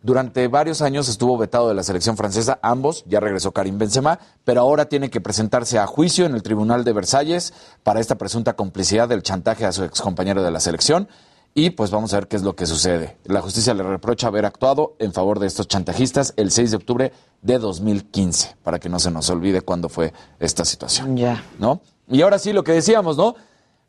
Durante 0.00 0.46
varios 0.46 0.80
años 0.80 1.08
estuvo 1.08 1.36
vetado 1.36 1.68
de 1.68 1.74
la 1.74 1.82
selección 1.82 2.16
francesa, 2.16 2.60
ambos, 2.62 3.04
ya 3.06 3.18
regresó 3.18 3.50
Karim 3.52 3.78
Benzema, 3.78 4.20
pero 4.44 4.60
ahora 4.60 4.88
tiene 4.88 5.10
que 5.10 5.20
presentarse 5.20 5.78
a 5.78 5.88
juicio 5.88 6.24
en 6.24 6.34
el 6.34 6.42
Tribunal 6.44 6.84
de 6.84 6.92
Versalles 6.92 7.52
para 7.82 7.98
esta 7.98 8.16
presunta 8.16 8.54
complicidad 8.54 9.08
del 9.08 9.24
chantaje 9.24 9.64
a 9.66 9.72
su 9.72 9.82
excompañero 9.82 10.42
de 10.44 10.52
la 10.52 10.60
selección. 10.60 11.08
Y 11.52 11.70
pues 11.70 11.90
vamos 11.90 12.12
a 12.12 12.18
ver 12.18 12.28
qué 12.28 12.36
es 12.36 12.42
lo 12.42 12.54
que 12.54 12.66
sucede. 12.66 13.16
La 13.24 13.40
justicia 13.40 13.74
le 13.74 13.82
reprocha 13.82 14.28
haber 14.28 14.46
actuado 14.46 14.94
en 15.00 15.12
favor 15.12 15.40
de 15.40 15.48
estos 15.48 15.66
chantajistas 15.66 16.32
el 16.36 16.52
6 16.52 16.70
de 16.70 16.76
octubre 16.76 17.12
de 17.42 17.58
2015, 17.58 18.56
para 18.62 18.78
que 18.78 18.88
no 18.88 19.00
se 19.00 19.10
nos 19.10 19.28
olvide 19.30 19.62
cuándo 19.62 19.88
fue 19.88 20.12
esta 20.38 20.64
situación. 20.64 21.16
Ya. 21.16 21.42
¿No? 21.58 21.80
Y 22.08 22.22
ahora 22.22 22.38
sí, 22.38 22.52
lo 22.52 22.62
que 22.62 22.72
decíamos, 22.72 23.16
¿no? 23.16 23.34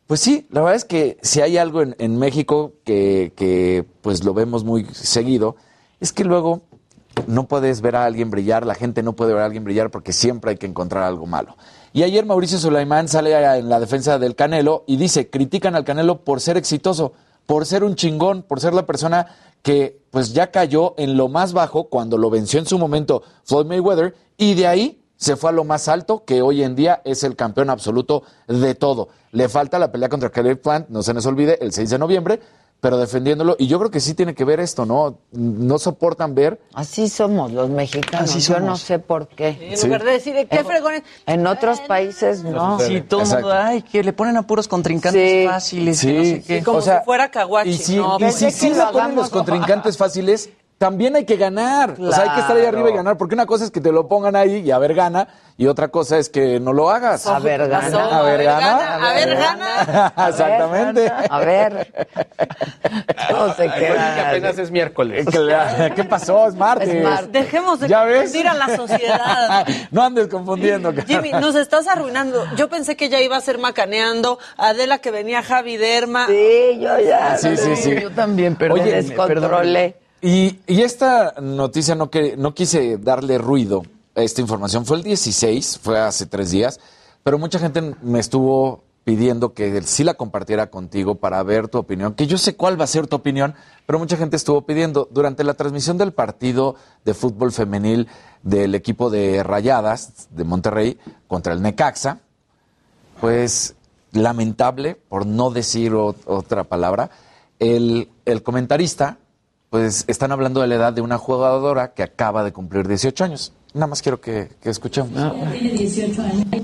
Pues 0.07 0.21
sí, 0.21 0.47
la 0.49 0.61
verdad 0.61 0.77
es 0.77 0.85
que 0.85 1.19
si 1.21 1.41
hay 1.41 1.57
algo 1.57 1.83
en, 1.83 1.95
en 1.99 2.17
México 2.17 2.73
que, 2.83 3.31
que, 3.35 3.85
pues 4.01 4.23
lo 4.23 4.33
vemos 4.33 4.63
muy 4.63 4.85
seguido, 4.85 5.55
es 5.99 6.13
que 6.13 6.23
luego 6.23 6.61
no 7.27 7.47
puedes 7.47 7.81
ver 7.81 7.95
a 7.95 8.05
alguien 8.05 8.31
brillar, 8.31 8.65
la 8.65 8.75
gente 8.75 9.03
no 9.03 9.13
puede 9.13 9.33
ver 9.33 9.41
a 9.41 9.45
alguien 9.45 9.63
brillar 9.63 9.91
porque 9.91 10.13
siempre 10.13 10.51
hay 10.51 10.57
que 10.57 10.67
encontrar 10.67 11.03
algo 11.03 11.25
malo. 11.25 11.57
Y 11.91 12.03
ayer 12.03 12.25
Mauricio 12.25 12.59
Sulaimán 12.59 13.07
sale 13.07 13.33
en 13.57 13.69
la 13.69 13.79
defensa 13.79 14.19
del 14.19 14.35
Canelo 14.35 14.83
y 14.87 14.97
dice, 14.97 15.29
critican 15.29 15.75
al 15.75 15.83
Canelo 15.83 16.23
por 16.23 16.39
ser 16.39 16.57
exitoso, 16.57 17.13
por 17.45 17.65
ser 17.65 17.83
un 17.83 17.95
chingón, 17.95 18.43
por 18.43 18.59
ser 18.59 18.73
la 18.73 18.85
persona 18.85 19.27
que 19.61 20.01
pues 20.11 20.33
ya 20.33 20.51
cayó 20.51 20.93
en 20.97 21.17
lo 21.17 21.27
más 21.27 21.53
bajo 21.53 21.85
cuando 21.85 22.17
lo 22.17 22.29
venció 22.29 22.59
en 22.59 22.65
su 22.65 22.77
momento 22.77 23.23
Floyd 23.43 23.65
Mayweather 23.65 24.15
y 24.37 24.53
de 24.53 24.67
ahí 24.67 24.99
se 25.19 25.35
fue 25.35 25.49
a 25.49 25.53
lo 25.53 25.65
más 25.65 25.89
alto, 25.89 26.23
que 26.23 26.41
hoy 26.41 26.63
en 26.63 26.75
día 26.75 27.01
es 27.03 27.25
el 27.25 27.35
campeón 27.35 27.69
absoluto 27.69 28.23
de 28.47 28.73
todo. 28.73 29.09
Le 29.33 29.49
falta 29.49 29.77
la 29.77 29.91
pelea 29.91 30.07
contra 30.07 30.29
Caleb 30.29 30.61
Plant, 30.61 30.87
no 30.87 31.03
se 31.03 31.13
nos 31.13 31.25
olvide, 31.25 31.57
el 31.61 31.73
6 31.73 31.89
de 31.89 31.99
noviembre, 31.99 32.39
pero 32.81 32.97
defendiéndolo. 32.97 33.55
Y 33.59 33.67
yo 33.67 33.77
creo 33.79 33.91
que 33.91 33.99
sí 33.99 34.13
tiene 34.13 34.33
que 34.33 34.45
ver 34.45 34.59
esto, 34.59 34.85
¿no? 34.85 35.17
No 35.31 35.79
soportan 35.79 36.33
ver. 36.33 36.61
Así 36.73 37.09
somos 37.09 37.51
los 37.51 37.69
mexicanos. 37.69 38.29
Así 38.29 38.39
Yo 38.39 38.55
somos. 38.55 38.61
no 38.63 38.77
sé 38.77 38.99
por 38.99 39.27
qué. 39.27 39.57
En 39.73 39.81
lugar 39.81 40.03
de 40.03 40.11
decir, 40.11 40.47
¿qué 40.49 40.63
fregones? 40.63 41.03
En 41.25 41.45
otros 41.45 41.81
países 41.81 42.43
no. 42.43 42.79
Sí, 42.79 43.01
todo 43.01 43.21
el 43.21 43.27
mundo, 43.27 43.51
ay, 43.51 43.81
que 43.81 44.03
le 44.03 44.13
ponen 44.13 44.37
a 44.37 44.43
puros 44.43 44.67
contrincantes 44.67 45.49
fáciles, 45.49 46.01
que 46.01 46.13
no 46.13 46.23
sé 46.23 46.43
qué. 46.43 46.63
como 46.63 46.81
si 46.81 46.89
fuera 47.03 47.29
Kawachi. 47.29 47.69
Y 47.69 47.77
si, 47.77 47.95
no, 47.97 48.15
y 48.15 48.31
si 48.31 48.45
pensé 48.45 48.51
sí 48.51 48.69
le 48.69 48.77
lo 48.77 48.91
ponen 48.91 49.15
los 49.15 49.29
contrincantes 49.29 49.97
fáciles, 49.97 50.49
también 50.79 51.13
hay 51.17 51.25
que 51.25 51.35
ganar. 51.35 51.95
O 51.99 52.11
sea, 52.11 52.23
hay 52.23 52.29
que 52.31 52.39
estar 52.39 52.55
ahí 52.55 52.65
arriba 52.65 52.89
y 52.89 52.93
ganar. 52.93 53.17
Porque 53.17 53.35
una 53.35 53.45
cosa 53.45 53.65
es 53.65 53.69
que 53.69 53.81
te 53.81 53.91
lo 53.91 54.07
pongan 54.07 54.35
ahí 54.37 54.61
y 54.65 54.71
a 54.71 54.77
ver 54.79 54.95
gana, 54.95 55.27
y 55.57 55.67
otra 55.67 55.89
cosa 55.89 56.17
es 56.17 56.29
que 56.29 56.59
no 56.61 56.71
lo 56.71 56.89
hagas. 56.89 57.27
A 57.27 57.37
ver, 57.39 57.67
gana. 57.67 58.17
A 58.17 58.23
ver, 58.23 58.43
gana. 58.43 59.09
A 59.09 59.13
ver, 59.13 59.35
gana. 59.35 60.13
Exactamente. 60.29 61.11
A 61.29 61.39
ver. 61.39 62.07
No 63.29 63.53
se 63.53 63.69
queda. 63.69 64.29
apenas 64.29 64.57
es 64.57 64.71
miércoles. 64.71 65.27
¿Qué, 65.29 65.91
qué 65.95 66.03
pasó? 66.05 66.47
Es 66.47 66.55
martes. 66.55 66.87
Es 66.87 67.03
martes. 67.03 67.31
Dejemos 67.33 67.81
de 67.81 67.89
¿Ya 67.89 68.05
ves? 68.05 68.31
confundir 68.31 68.47
a 68.47 68.53
la 68.53 68.75
sociedad. 68.77 69.67
no 69.91 70.01
andes 70.01 70.29
confundiendo. 70.29 70.93
Jimmy, 71.05 71.33
nos 71.33 71.55
estás 71.55 71.87
arruinando. 71.87 72.45
Yo 72.55 72.69
pensé 72.69 72.95
que 72.95 73.09
ya 73.09 73.19
iba 73.19 73.35
a 73.35 73.41
ser 73.41 73.57
macaneando. 73.57 74.39
Adela 74.55 74.99
que 74.99 75.11
venía 75.11 75.43
Javi 75.43 75.75
Derma. 75.75 76.27
Sí, 76.27 76.79
yo 76.79 76.97
ya. 76.99 77.37
Sí, 77.37 77.57
sí, 77.57 77.75
sí. 77.75 77.99
Yo 78.01 78.11
también, 78.11 78.53
Me 78.53 78.69
perdón. 78.69 78.79
Y, 80.21 80.59
esta 80.67 81.35
noticia 81.39 81.95
no, 81.95 82.09
que, 82.09 82.35
no 82.35 82.53
quise 82.53 82.97
darle 82.97 83.37
ruido 83.37 83.83
a 84.15 84.21
esta 84.21 84.41
información. 84.41 84.85
Fue 84.85 84.97
el 84.97 85.03
16, 85.03 85.79
fue 85.81 85.99
hace 85.99 86.25
tres 86.25 86.51
días, 86.51 86.79
pero 87.23 87.37
mucha 87.37 87.59
gente 87.59 87.95
me 88.01 88.19
estuvo 88.19 88.83
pidiendo 89.05 89.53
que 89.53 89.81
sí 89.83 90.03
la 90.03 90.15
compartiera 90.15 90.69
contigo 90.69 91.15
para 91.15 91.41
ver 91.43 91.69
tu 91.69 91.77
opinión, 91.77 92.13
que 92.13 92.27
yo 92.27 92.37
sé 92.37 92.55
cuál 92.55 92.79
va 92.79 92.83
a 92.83 92.87
ser 92.87 93.07
tu 93.07 93.15
opinión, 93.15 93.55
pero 93.85 93.97
mucha 93.97 94.17
gente 94.17 94.35
estuvo 94.35 94.63
pidiendo. 94.63 95.07
Durante 95.09 95.45
la 95.45 95.53
transmisión 95.53 95.97
del 95.97 96.11
partido 96.11 96.75
de 97.05 97.13
fútbol 97.13 97.53
femenil 97.53 98.07
del 98.43 98.75
equipo 98.75 99.09
de 99.09 99.41
Rayadas 99.41 100.27
de 100.31 100.43
Monterrey 100.43 100.99
contra 101.27 101.53
el 101.53 101.61
Necaxa, 101.61 102.19
pues 103.21 103.75
lamentable, 104.11 104.95
por 104.95 105.25
no 105.25 105.49
decir 105.49 105.93
otra 105.95 106.65
palabra, 106.65 107.09
el 107.57 108.09
comentarista, 108.43 109.18
pues 109.69 110.05
están 110.07 110.31
hablando 110.31 110.61
de 110.61 110.67
la 110.67 110.75
edad 110.75 110.93
de 110.93 111.01
una 111.01 111.17
jugadora 111.17 111.93
que 111.93 112.03
acaba 112.03 112.43
de 112.43 112.51
cumplir 112.51 112.87
18 112.87 113.23
años. 113.23 113.53
Nada 113.73 113.87
más 113.87 114.01
quiero 114.01 114.19
que, 114.19 114.49
que 114.61 114.69
escuchemos. 114.69 115.11
Tiene 115.51 115.69
18 115.77 116.21
años. 116.21 116.45
Ya 116.51 116.59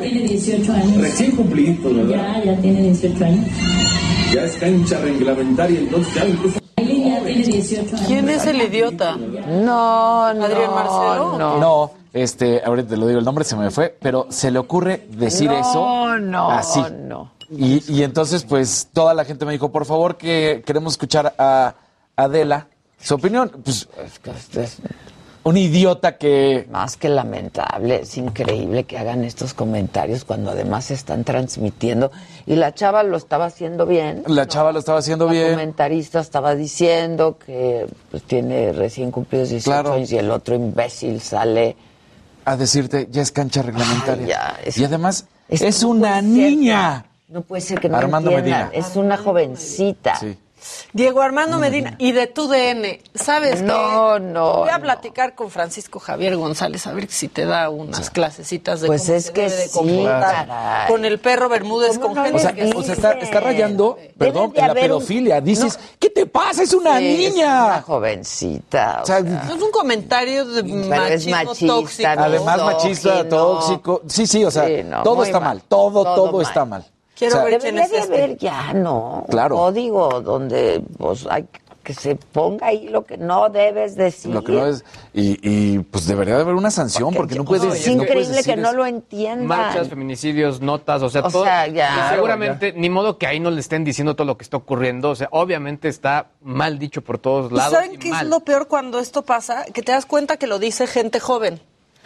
tiene 0.00 0.20
18 0.28 0.72
años. 0.72 0.96
Recién 1.00 1.36
cumpliditos, 1.36 1.94
¿verdad? 1.96 2.42
Ya, 2.44 2.44
ya 2.44 2.60
tiene 2.60 2.82
18 2.82 3.24
años. 3.24 3.46
Ya 4.32 4.44
es 4.44 4.56
cancha 4.56 4.98
reglamentaria, 5.00 5.80
entonces 5.80 6.14
ya 6.14 6.26
incluso... 6.26 6.60
Ya 6.76 6.84
tiene 7.24 7.42
18 7.44 7.96
años. 7.96 8.06
¿Quién 8.06 8.28
es 8.28 8.46
el 8.46 8.60
idiota? 8.62 9.16
No, 9.16 10.32
no. 10.34 10.44
Adrián 10.44 10.70
Marcelo. 10.74 11.38
No. 11.38 11.58
No, 11.58 11.90
este, 12.12 12.62
ahorita 12.64 12.90
te 12.90 12.96
lo 12.96 13.06
digo, 13.08 13.18
el 13.18 13.24
nombre 13.24 13.44
se 13.44 13.56
me 13.56 13.70
fue, 13.72 13.96
pero 14.00 14.26
se 14.30 14.52
le 14.52 14.60
ocurre 14.60 15.08
decir 15.10 15.50
No, 15.50 15.58
eso 15.60 16.16
no, 16.18 16.50
así. 16.50 16.80
no. 17.02 17.32
Y, 17.50 17.82
y 17.92 18.02
entonces, 18.04 18.44
pues, 18.44 18.88
toda 18.92 19.12
la 19.14 19.24
gente 19.24 19.44
me 19.44 19.52
dijo, 19.52 19.70
por 19.72 19.84
favor, 19.86 20.16
que 20.16 20.62
queremos 20.64 20.94
escuchar 20.94 21.34
a 21.38 21.74
Adela, 22.16 22.68
su 23.00 23.14
opinión. 23.14 23.50
Pues, 23.64 23.88
un 25.42 25.56
idiota 25.58 26.16
que... 26.16 26.66
Más 26.70 26.96
que 26.96 27.08
lamentable, 27.10 28.00
es 28.02 28.16
increíble 28.16 28.84
que 28.84 28.96
hagan 28.98 29.24
estos 29.24 29.52
comentarios 29.52 30.24
cuando 30.24 30.50
además 30.52 30.86
se 30.86 30.94
están 30.94 31.22
transmitiendo. 31.24 32.10
Y 32.46 32.56
la 32.56 32.72
chava 32.72 33.02
lo 33.02 33.16
estaba 33.18 33.46
haciendo 33.46 33.84
bien. 33.84 34.22
La 34.26 34.46
chava 34.48 34.72
lo 34.72 34.78
estaba 34.78 35.00
haciendo 35.00 35.26
La 35.26 35.32
bien. 35.32 35.50
comentarista 35.50 36.20
estaba 36.20 36.54
diciendo 36.54 37.36
que 37.44 37.86
pues, 38.10 38.22
tiene 38.22 38.72
recién 38.72 39.10
cumplidos 39.10 39.50
18 39.50 39.64
Claro. 39.70 39.92
años 39.94 40.10
y 40.12 40.16
el 40.18 40.30
otro 40.30 40.54
imbécil 40.54 41.20
sale. 41.20 41.76
A 42.46 42.56
decirte, 42.56 43.08
ya 43.10 43.20
es 43.22 43.30
cancha 43.32 43.60
reglamentaria. 43.62 44.24
Ay, 44.24 44.28
ya, 44.28 44.60
es- 44.64 44.78
y 44.78 44.84
además, 44.84 45.26
es, 45.48 45.60
es 45.62 45.82
no 45.82 45.90
una 45.90 46.14
ser 46.16 46.24
niña. 46.24 47.04
No 47.28 47.42
puede 47.42 47.60
ser 47.62 47.80
que 47.80 47.88
no 47.90 47.96
Armando 47.98 48.30
entiendan. 48.30 48.68
Medina. 48.70 48.86
Es 48.88 48.96
una 48.96 49.16
jovencita. 49.18 50.16
Sí. 50.16 50.38
Diego 50.92 51.20
Armando 51.22 51.58
Medina 51.58 51.94
y 51.98 52.12
de 52.12 52.26
tu 52.26 52.48
DN. 52.48 53.00
¿Sabes 53.14 53.62
No, 53.62 54.14
qué? 54.16 54.20
no, 54.20 54.56
Voy 54.58 54.68
a 54.70 54.78
no. 54.78 54.82
platicar 54.84 55.34
con 55.34 55.50
Francisco 55.50 55.98
Javier 56.00 56.36
González 56.36 56.86
a 56.86 56.92
ver 56.92 57.10
si 57.10 57.28
te 57.28 57.44
da 57.44 57.68
unas 57.70 58.10
clasecitas 58.10 58.80
de 58.80 58.86
Pues 58.86 59.02
cómo 59.02 59.14
es 59.16 59.24
se 59.26 59.32
que 59.32 59.40
debe 59.42 59.56
de 59.56 59.68
sí, 59.68 59.70
comportar 59.78 60.46
caray. 60.46 60.88
con 60.88 61.04
el 61.04 61.18
perro 61.20 61.48
Bermúdez 61.48 61.98
con 61.98 62.14
no 62.14 62.22
gente 62.22 62.36
O 62.36 62.40
sea, 62.40 62.52
que 62.52 62.64
o 62.74 62.82
sea, 62.82 62.94
está, 62.94 63.12
está 63.12 63.40
rayando, 63.40 63.96
perdón, 64.18 64.52
en 64.54 64.60
la 64.66 64.72
un- 64.72 64.74
pedofilia. 64.74 65.40
Dices, 65.40 65.78
¿qué 65.98 66.10
te 66.10 66.26
pasa? 66.26 66.62
Es 66.62 66.72
una 66.74 66.98
Sí, 66.98 67.06
Es 67.24 67.32
una 67.32 67.34
niña. 67.34 67.82
jovencita. 67.82 69.00
o 69.02 69.06
sea, 69.06 69.20
No 69.20 69.54
es 69.54 69.62
un 69.62 69.70
comentario 69.70 70.44
de 70.46 70.62
machismo 70.62 71.30
machista, 71.32 71.66
tóxico. 71.66 72.08
Además, 72.16 72.62
machista, 72.62 73.28
tóxico. 73.28 74.02
Sí, 74.08 74.26
sí, 74.26 74.44
o 74.44 74.50
sea, 74.50 74.66
Sí, 74.66 74.82
no, 74.84 75.02
todo 75.02 75.22
está 75.24 75.40
mal. 75.40 75.56
mal. 75.58 75.62
Todo, 75.68 76.04
Todo 76.04 76.14
todo, 76.14 76.32
mal. 76.32 76.42
está 76.42 76.64
mal. 76.64 76.84
Quiero 77.16 77.34
O 77.34 77.38
sea, 77.38 77.44
ver 77.44 77.60
quién 77.60 77.74
Debería 77.76 77.84
es 77.84 77.90
de 77.90 77.98
este. 77.98 78.14
haber 78.24 78.36
ya, 78.38 78.72
¿no? 78.74 79.24
Claro. 79.28 79.54
Un 79.56 79.60
código 79.62 80.20
donde 80.20 80.82
pues 80.98 81.26
hay 81.30 81.46
que 81.84 81.92
se 81.92 82.16
ponga 82.16 82.68
ahí 82.68 82.88
lo 82.88 83.04
que 83.04 83.18
no 83.18 83.50
debes 83.50 83.94
decir. 83.94 84.32
Lo 84.32 84.42
que 84.42 84.52
no 84.52 84.66
es. 84.66 84.84
Y, 85.12 85.38
y, 85.42 85.78
pues 85.80 86.06
debería 86.06 86.34
de 86.36 86.40
haber 86.40 86.54
una 86.54 86.70
sanción 86.70 87.12
porque, 87.12 87.34
no 87.34 87.44
puedes. 87.44 87.64
es 87.64 87.70
no 87.70 87.74
puedes 87.74 87.86
increíble 88.08 88.36
decir 88.38 88.54
que 88.54 88.60
no 88.60 88.72
lo 88.72 88.86
entiendan. 88.86 89.46
Marchas, 89.46 89.88
feminicidios, 89.90 90.62
notas, 90.62 91.02
o 91.02 91.10
sea, 91.10 91.20
O 91.20 91.30
todo. 91.30 91.44
sea, 91.44 91.66
ya. 91.66 92.06
y 92.10 92.14
seguramente, 92.14 92.72
ni 92.72 92.88
modo 92.88 93.18
que 93.18 93.26
ahí 93.26 93.38
no 93.38 93.50
le 93.50 93.60
estén 93.60 93.84
diciendo 93.84 94.16
todo 94.16 94.26
lo 94.26 94.38
que 94.38 94.44
está 94.44 94.56
ocurriendo. 94.56 95.10
O 95.10 95.14
sea, 95.14 95.28
obviamente 95.32 95.88
está 95.88 96.28
mal 96.40 96.78
dicho 96.78 97.02
por 97.02 97.18
todos 97.18 97.52
¿Y 97.52 97.54
lados. 97.54 97.74
saben 97.74 97.92
y 97.92 97.98
qué 97.98 98.08
es 98.08 98.22
lo 98.24 98.40
peor 98.40 98.66
cuando 98.66 98.98
esto 98.98 99.20
pasa? 99.22 99.64
Que 99.66 99.82
te 99.82 99.92
das 99.92 100.06
cuenta 100.06 100.38
que 100.38 100.46
lo 100.46 100.58
dice 100.58 100.86
gente 100.86 101.20
joven. 101.20 101.60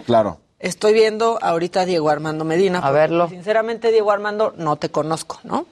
Claro. 0.06 0.40
Estoy 0.60 0.92
viendo 0.92 1.38
ahorita 1.40 1.82
a 1.82 1.84
Diego 1.84 2.10
Armando 2.10 2.44
Medina. 2.44 2.80
A 2.80 2.90
verlo. 2.90 3.28
Sinceramente, 3.28 3.92
Diego 3.92 4.10
Armando, 4.10 4.54
no 4.56 4.76
te 4.76 4.90
conozco, 4.90 5.38
¿no? 5.44 5.66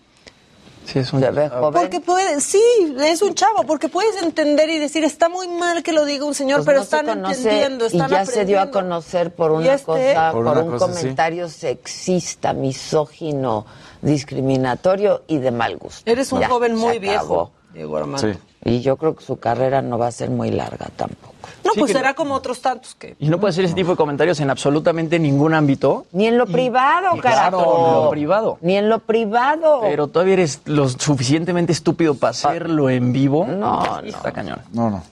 Sí, 0.84 1.00
es 1.00 1.12
un... 1.12 1.20
Joven. 1.20 1.50
Porque 1.72 1.98
puede, 1.98 2.40
sí, 2.40 2.62
es 3.00 3.20
un 3.20 3.34
chavo, 3.34 3.64
porque 3.66 3.88
puedes 3.88 4.22
entender 4.22 4.68
y 4.70 4.78
decir, 4.78 5.02
está 5.02 5.28
muy 5.28 5.48
mal 5.48 5.82
que 5.82 5.90
lo 5.92 6.04
diga 6.04 6.24
un 6.24 6.34
señor, 6.34 6.58
Pues 6.58 6.66
pero 6.66 6.78
no 6.78 6.84
se 6.84 6.96
están 6.96 7.06
conoce, 7.16 7.34
entendiendo, 7.40 7.86
están 7.86 8.08
y 8.08 8.12
ya 8.12 8.24
se 8.24 8.44
dio 8.44 8.60
a 8.60 8.70
conocer 8.70 9.34
por 9.34 9.50
una 9.50 9.74
este- 9.74 9.84
cosa, 9.84 10.30
Por 10.30 10.44
por, 10.44 10.52
una 10.58 10.62
un 10.62 10.70
cosa, 10.78 10.86
sí. 10.86 10.92
comentario 11.00 11.48
sexista, 11.48 12.52
misógino, 12.52 13.66
discriminatorio 14.02 15.24
y 15.26 15.38
de 15.38 15.50
mal 15.50 15.76
gusto. 15.76 16.08
Eres 16.08 16.30
un 16.30 16.40
Ya, 16.42 16.48
joven 16.48 16.76
muy 16.76 17.00
viejo, 17.00 17.50
Diego 17.74 17.96
Armando. 17.96 18.32
Sí. 18.32 18.38
Y 18.64 18.80
yo 18.80 18.96
creo 18.96 19.16
que 19.16 19.24
su 19.24 19.38
carrera 19.40 19.82
no 19.82 19.98
va 19.98 20.06
a 20.06 20.12
ser 20.12 20.30
muy 20.30 20.52
larga 20.52 20.86
tampoco. 20.94 21.34
No, 21.64 21.72
Sí, 21.72 21.80
pues 21.80 21.92
será 21.92 22.14
como 22.14 22.34
otros 22.34 22.60
tantos 22.60 22.94
que... 22.94 23.16
Y 23.18 23.28
no 23.28 23.38
puede 23.38 23.50
hacer 23.50 23.64
ese 23.64 23.74
tipo 23.74 23.90
de 23.90 23.96
comentarios 23.96 24.38
en 24.40 24.50
absolutamente 24.50 25.18
ningún 25.18 25.52
ámbito. 25.54 26.06
Ni 26.12 26.26
en 26.26 26.38
lo 26.38 26.46
privado, 26.46 27.10
Claro, 27.20 27.58
carajo. 27.58 27.86
en 27.88 28.04
lo 28.04 28.10
privado. 28.10 28.58
Ni 28.60 28.76
en 28.76 28.88
lo 28.88 28.98
privado. 29.00 29.80
Pero 29.82 30.08
todavía 30.08 30.34
eres 30.34 30.60
lo 30.64 30.88
suficientemente 30.88 31.72
estúpido 31.72 32.14
para 32.14 32.30
hacerlo 32.30 32.88
en 32.90 33.12
vivo. 33.12 33.46
No, 33.46 33.82
no. 34.00 34.00
Está 34.00 34.32
cañón. 34.32 34.60
No, 34.72 34.90
no. 34.90 35.02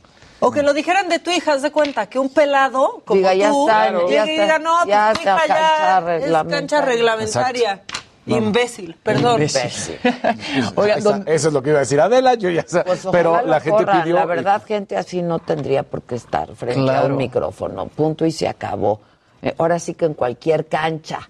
O 0.40 0.50
que 0.50 0.62
lo 0.62 0.74
dijeran 0.74 1.08
de 1.08 1.18
tu 1.20 1.30
hija, 1.30 1.54
haz 1.54 1.62
de 1.62 1.70
cuenta, 1.72 2.06
que 2.06 2.18
un 2.18 2.28
pelado 2.28 3.00
como 3.06 3.16
Diga, 3.18 3.32
ya 3.34 3.48
tú 3.50 3.66
está, 3.68 3.90
llegue 3.90 4.10
ya 4.14 4.26
y 4.26 4.30
está, 4.30 4.42
diga, 4.42 4.58
no, 4.58 4.76
pues 4.82 4.88
ya 4.88 5.12
tu 5.14 5.18
está, 5.20 5.36
hija 5.36 5.46
cancha 5.46 5.56
ya 5.56 5.98
es 5.98 6.04
reglamentaria". 6.04 6.58
cancha 6.60 6.80
reglamentaria. 6.82 7.82
No. 8.26 8.36
Imbécil, 8.36 8.96
perdón. 9.02 9.34
Imbécil. 9.42 9.98
Oigan, 10.76 10.98
Esa- 10.98 11.08
¿dónde- 11.10 11.34
eso 11.34 11.48
es 11.48 11.54
lo 11.54 11.62
que 11.62 11.70
iba 11.70 11.78
a 11.78 11.80
decir 11.80 12.00
Adela, 12.00 12.34
yo 12.34 12.50
ya 12.50 12.64
sé. 12.66 12.82
Pues 12.84 13.06
pero 13.12 13.44
la 13.44 13.60
gente 13.60 13.84
corran. 13.84 14.02
pidió. 14.02 14.16
La 14.16 14.24
verdad, 14.26 14.62
gente 14.66 14.96
así 14.96 15.22
no 15.22 15.38
tendría 15.40 15.82
por 15.82 16.02
qué 16.02 16.14
estar 16.14 16.54
frente 16.54 16.90
a 16.94 17.04
un 17.04 17.16
micrófono. 17.16 17.86
Punto 17.88 18.24
y 18.26 18.30
se 18.32 18.48
acabó. 18.48 19.00
Eh, 19.42 19.54
ahora 19.58 19.78
sí 19.78 19.94
que 19.94 20.06
en 20.06 20.14
cualquier 20.14 20.66
cancha, 20.68 21.28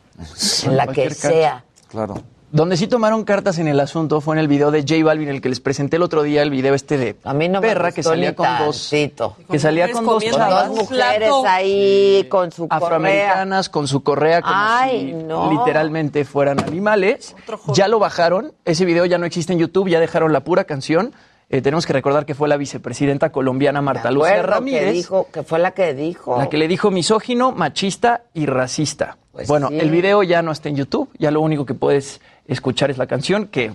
en 0.64 0.76
la 0.76 0.86
que 0.86 1.08
cancha. 1.08 1.28
sea. 1.28 1.64
Claro. 1.88 2.14
Donde 2.54 2.76
sí 2.76 2.86
tomaron 2.86 3.24
cartas 3.24 3.58
en 3.58 3.66
el 3.66 3.80
asunto 3.80 4.20
fue 4.20 4.36
en 4.36 4.38
el 4.38 4.46
video 4.46 4.70
de 4.70 4.82
J 4.82 5.04
Balvin, 5.04 5.28
el 5.28 5.40
que 5.40 5.48
les 5.48 5.58
presenté 5.58 5.96
el 5.96 6.02
otro 6.02 6.22
día, 6.22 6.40
el 6.40 6.50
video 6.50 6.72
este 6.74 6.96
de 6.98 7.16
A 7.24 7.34
mí 7.34 7.48
no 7.48 7.60
me 7.60 7.66
perra 7.66 7.90
que 7.90 8.04
salía 8.04 8.36
con 8.36 8.46
dos 8.64 8.90
que 8.90 9.58
salía 9.58 9.90
con 9.90 10.06
dos 10.06 10.22
Con 10.22 10.32
chavas 10.32 10.68
dos 10.68 10.78
mujeres 10.78 11.32
ahí 11.48 12.28
con 12.30 12.52
su 12.52 12.68
correa. 12.68 12.86
afroamericanas 12.86 13.68
con 13.68 13.88
su 13.88 14.04
correa 14.04 14.40
como 14.40 14.54
Ay, 14.56 15.06
si 15.06 15.24
no. 15.24 15.50
literalmente 15.50 16.24
fueran 16.24 16.60
animales. 16.60 17.34
Ya 17.72 17.88
lo 17.88 17.98
bajaron, 17.98 18.52
ese 18.64 18.84
video 18.84 19.04
ya 19.04 19.18
no 19.18 19.26
existe 19.26 19.52
en 19.52 19.58
YouTube, 19.58 19.88
ya 19.88 19.98
dejaron 19.98 20.32
la 20.32 20.44
pura 20.44 20.62
canción. 20.62 21.12
Eh, 21.50 21.60
tenemos 21.60 21.86
que 21.86 21.92
recordar 21.92 22.24
que 22.24 22.36
fue 22.36 22.48
la 22.48 22.56
vicepresidenta 22.56 23.32
colombiana 23.32 23.82
Marta 23.82 24.12
Lucía 24.12 24.42
Ramírez. 24.44 24.84
Que, 24.84 24.92
dijo, 24.92 25.26
que 25.32 25.42
fue 25.42 25.58
la 25.58 25.72
que 25.72 25.92
dijo. 25.92 26.38
La 26.38 26.48
que 26.48 26.56
le 26.56 26.68
dijo 26.68 26.92
misógino, 26.92 27.50
machista 27.50 28.22
y 28.32 28.46
racista. 28.46 29.18
Pues 29.32 29.48
bueno, 29.48 29.68
sí. 29.68 29.80
el 29.80 29.90
video 29.90 30.22
ya 30.22 30.42
no 30.42 30.52
está 30.52 30.68
en 30.68 30.76
YouTube, 30.76 31.10
ya 31.18 31.32
lo 31.32 31.40
único 31.40 31.66
que 31.66 31.74
puedes 31.74 32.20
escuchar 32.46 32.90
es 32.90 32.98
la 32.98 33.06
canción, 33.06 33.46
que 33.46 33.72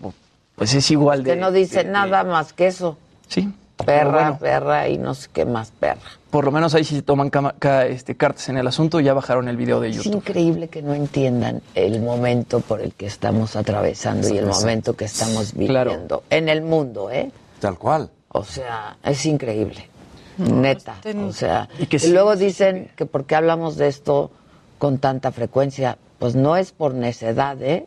pues 0.55 0.73
es 0.73 0.89
igual 0.91 1.23
de... 1.23 1.31
Que 1.31 1.35
no 1.39 1.51
dice 1.51 1.79
de- 1.79 1.83
de- 1.85 1.89
nada 1.91 2.23
más 2.23 2.53
que 2.53 2.67
eso. 2.67 2.97
Sí. 3.27 3.51
Perra, 3.85 4.11
bueno, 4.11 4.37
perra 4.39 4.89
y 4.89 4.97
no 4.97 5.13
sé 5.13 5.29
qué 5.31 5.45
más 5.45 5.71
perra. 5.71 6.01
por 6.31 6.43
lo 6.43 6.51
menos 6.51 6.75
ahí 6.75 6.83
sí 6.83 6.95
se 6.95 7.01
toman 7.01 7.29
cama- 7.29 7.55
ca- 7.57 7.85
este, 7.85 8.15
cartas 8.17 8.49
en 8.49 8.57
el 8.57 8.67
asunto, 8.67 8.99
ya 8.99 9.13
bajaron 9.13 9.47
el 9.47 9.55
video 9.55 9.79
de 9.79 9.87
Es 9.89 9.95
YouTube. 9.95 10.15
increíble 10.15 10.67
que 10.67 10.81
no 10.81 10.93
entiendan 10.93 11.61
el 11.75 12.01
momento 12.01 12.59
por 12.59 12.81
el 12.81 12.93
que 12.93 13.05
estamos 13.05 13.55
atravesando 13.55 14.27
y 14.27 14.37
el 14.37 14.47
momento 14.47 14.97
que 14.97 15.05
estamos 15.05 15.53
viviendo 15.53 16.23
en 16.29 16.49
el 16.49 16.61
mundo, 16.61 17.09
¿eh? 17.09 17.31
Tal 17.61 17.77
cual. 17.77 18.09
O 18.27 18.43
sea, 18.43 18.97
es 19.01 19.25
increíble. 19.25 19.87
Neta. 20.37 20.95
O 21.27 21.31
sea, 21.31 21.69
Y 21.79 21.83
y, 21.83 21.85
que 21.87 21.99
sí- 21.99 22.11
luego 22.11 22.35
dicen 22.35 22.91
que 22.97 23.05
por 23.05 23.25
qué 23.25 23.35
hablamos 23.35 23.77
de 23.77 23.87
esto 23.87 24.29
con 24.77 24.97
tanta 24.97 25.31
frecuencia. 25.31 25.97
Pues 26.19 26.35
no 26.35 26.57
es 26.57 26.73
por 26.73 26.93
necedad, 26.93 27.61
¿eh? 27.61 27.85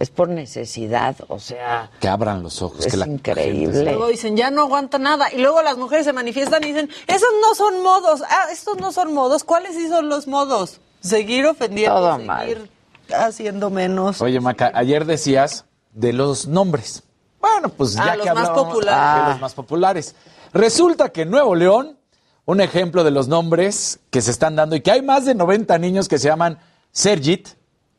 Es 0.00 0.10
por 0.10 0.28
necesidad. 0.28 1.14
O 1.28 1.38
sea, 1.38 1.90
Que 2.00 2.08
abran 2.08 2.42
los 2.42 2.60
ojos. 2.62 2.84
Es 2.86 2.90
que 2.92 2.96
la 2.96 3.06
increíble. 3.06 3.66
gente 3.72 3.84
Luego 3.84 4.08
dicen, 4.08 4.36
ya 4.36 4.50
no 4.50 4.62
aguanta 4.62 4.98
nada. 4.98 5.26
Y 5.32 5.38
luego 5.38 5.62
las 5.62 5.76
mujeres 5.76 6.04
se 6.06 6.12
manifiestan 6.12 6.64
y 6.64 6.68
dicen, 6.68 6.88
esos 7.06 7.28
no 7.42 7.54
son 7.54 7.82
modos. 7.82 8.22
Ah, 8.28 8.46
estos 8.50 8.78
no 8.78 8.90
son 8.90 9.12
modos. 9.14 9.44
¿Cuáles 9.44 9.76
sí 9.76 9.86
son 9.88 10.08
los 10.08 10.26
modos? 10.26 10.80
Seguir 11.00 11.46
ofendiendo, 11.46 11.94
Todo 11.96 12.12
seguir 12.14 12.26
mal. 12.26 12.70
haciendo 13.14 13.70
menos. 13.70 14.20
Oye, 14.22 14.40
Maca, 14.40 14.72
ayer 14.74 15.04
decías 15.04 15.66
de 15.92 16.12
los 16.14 16.46
nombres. 16.46 17.02
Bueno, 17.40 17.68
pues 17.68 17.92
ya 17.94 18.12
Ah, 18.12 18.16
que 18.16 18.26
los 18.28 18.34
más 18.34 18.50
populares. 18.50 19.24
de 19.24 19.30
los 19.32 19.40
más 19.40 19.54
populares. 19.54 20.14
Resulta 20.54 21.10
que 21.10 21.22
en 21.22 21.30
Nuevo 21.30 21.54
León, 21.54 21.98
un 22.46 22.60
ejemplo 22.62 23.04
de 23.04 23.10
los 23.10 23.28
nombres 23.28 24.00
que 24.10 24.20
se 24.22 24.30
están 24.30 24.56
dando 24.56 24.76
y 24.76 24.80
que 24.80 24.90
hay 24.92 25.02
más 25.02 25.24
de 25.26 25.34
90 25.34 25.76
niños 25.78 26.08
que 26.08 26.18
se 26.18 26.28
llaman 26.28 26.58
Sergit, 26.90 27.48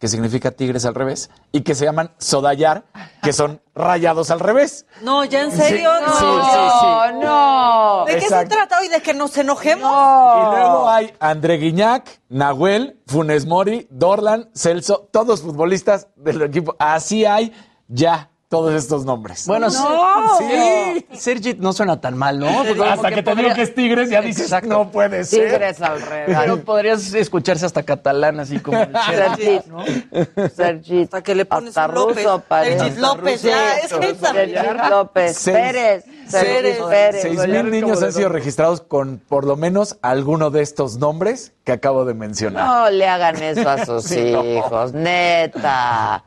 que 0.01 0.07
significa 0.07 0.49
tigres 0.49 0.83
al 0.85 0.95
revés, 0.95 1.29
y 1.51 1.61
que 1.61 1.75
se 1.75 1.85
llaman 1.85 2.11
Sodayar, 2.17 2.85
que 3.21 3.33
son 3.33 3.61
rayados 3.75 4.31
al 4.31 4.39
revés. 4.39 4.87
No, 5.03 5.23
ya 5.25 5.43
en 5.43 5.51
serio. 5.51 5.91
Sí, 5.95 6.05
no. 6.07 6.13
sí, 6.13 6.49
sí, 6.51 6.59
sí. 6.79 7.19
no. 7.21 8.05
¿De 8.07 8.13
qué 8.13 8.23
Exacto. 8.23 8.49
se 8.49 8.55
trata 8.57 8.79
hoy? 8.79 8.87
¿De 8.87 9.01
que 9.03 9.13
nos 9.13 9.37
enojemos? 9.37 9.91
Y 9.91 10.55
luego 10.57 10.89
hay 10.89 11.13
André 11.19 11.57
Guiñac, 11.57 12.19
Nahuel, 12.29 12.99
Funes 13.05 13.45
Mori, 13.45 13.87
Dorlan, 13.91 14.49
Celso, 14.55 15.07
todos 15.11 15.43
futbolistas 15.43 16.07
del 16.15 16.41
equipo. 16.41 16.75
Así 16.79 17.25
hay 17.25 17.53
ya 17.87 18.31
todos 18.51 18.73
estos 18.75 19.05
nombres. 19.05 19.47
Bueno, 19.47 19.67
No. 19.69 20.37
sí. 20.37 21.05
Sergit 21.13 21.57
no 21.59 21.71
suena 21.71 22.01
tan 22.01 22.17
mal, 22.17 22.37
¿no? 22.37 22.47
Porque 22.67 22.83
Hasta 22.83 23.07
que 23.09 23.15
te 23.15 23.23
podría- 23.23 23.43
digo 23.45 23.55
que 23.55 23.61
es 23.61 23.73
Tigres, 23.73 24.09
ya 24.09 24.19
dices, 24.19 24.43
Exacto. 24.43 24.67
no 24.67 24.91
puede 24.91 25.23
ser. 25.23 25.51
tigres 25.51 25.81
al 25.81 26.01
revés. 26.01 26.37
Pero 26.37 26.59
podrías 26.61 27.13
escucharse 27.13 27.65
hasta 27.65 27.83
catalán, 27.83 28.41
así 28.41 28.59
como 28.59 28.77
el 28.77 28.91
Sergit, 29.05 29.63
Sergit. 29.63 30.51
Sergit. 30.53 31.03
Hasta 31.05 31.21
que 31.23 31.33
le 31.33 31.45
pones 31.45 31.69
Hasta 31.77 31.87
López. 31.93 32.25
ruso. 32.25 32.43
Sergit 32.49 32.97
López, 32.97 33.41
ya, 33.41 33.77
es 33.79 33.93
que 33.93 34.15
Sergit 34.15 34.57
López. 34.89 35.37
Seis- 35.37 35.55
Pérez. 35.57 36.03
Pérez. 36.29 36.77
Pérez. 36.89 37.21
Seis 37.21 37.47
mil 37.47 37.71
niños 37.71 38.03
han 38.03 38.11
sido 38.11 38.27
registrados 38.27 38.81
con 38.81 39.17
por 39.29 39.45
lo 39.45 39.55
menos 39.55 39.97
alguno 40.01 40.49
de 40.51 40.61
estos 40.61 40.97
nombres 40.97 41.53
que 41.63 41.71
acabo 41.71 42.03
de 42.03 42.15
mencionar. 42.15 42.65
No 42.67 42.89
le 42.89 43.07
hagan 43.07 43.41
eso 43.41 43.69
a 43.69 43.85
sus 43.85 44.03
Sí, 44.11 44.31
no. 44.33 44.43
hijos, 44.43 44.91
neta. 44.93 46.25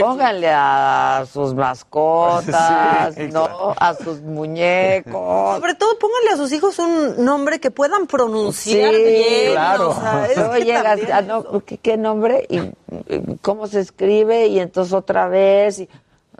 Pónganle 0.00 0.48
a 0.52 1.24
sus 1.32 1.54
mascotas, 1.54 3.14
Sí, 3.16 3.28
¿no? 3.32 3.46
claro. 3.46 3.74
A 3.78 3.94
sus 3.94 4.20
muñecos. 4.20 5.56
Sobre 5.60 5.74
todo, 5.74 5.98
pónganle 5.98 6.30
a 6.32 6.36
sus 6.36 6.52
hijos 6.52 6.78
un 6.78 7.24
nombre 7.24 7.60
que 7.60 7.70
puedan 7.70 8.06
pronunciar 8.06 8.92
Sí, 8.94 9.02
bien. 9.02 9.52
claro. 9.52 9.90
o 9.90 9.94
sea, 10.00 10.26
es 10.26 10.36
Luego 10.36 10.52
que 10.54 10.64
llegas, 10.64 10.84
también 11.00 11.12
ah, 11.12 11.22
no, 11.22 11.64
¿qué, 11.64 11.78
qué 11.78 11.96
nombre? 11.96 12.46
¿Y 12.48 12.58
y 12.58 13.36
cómo 13.42 13.66
se 13.66 13.80
escribe? 13.80 14.46
Y 14.48 14.58
entonces 14.60 14.92
otra 14.92 15.28
vez. 15.28 15.78
y- 15.80 15.88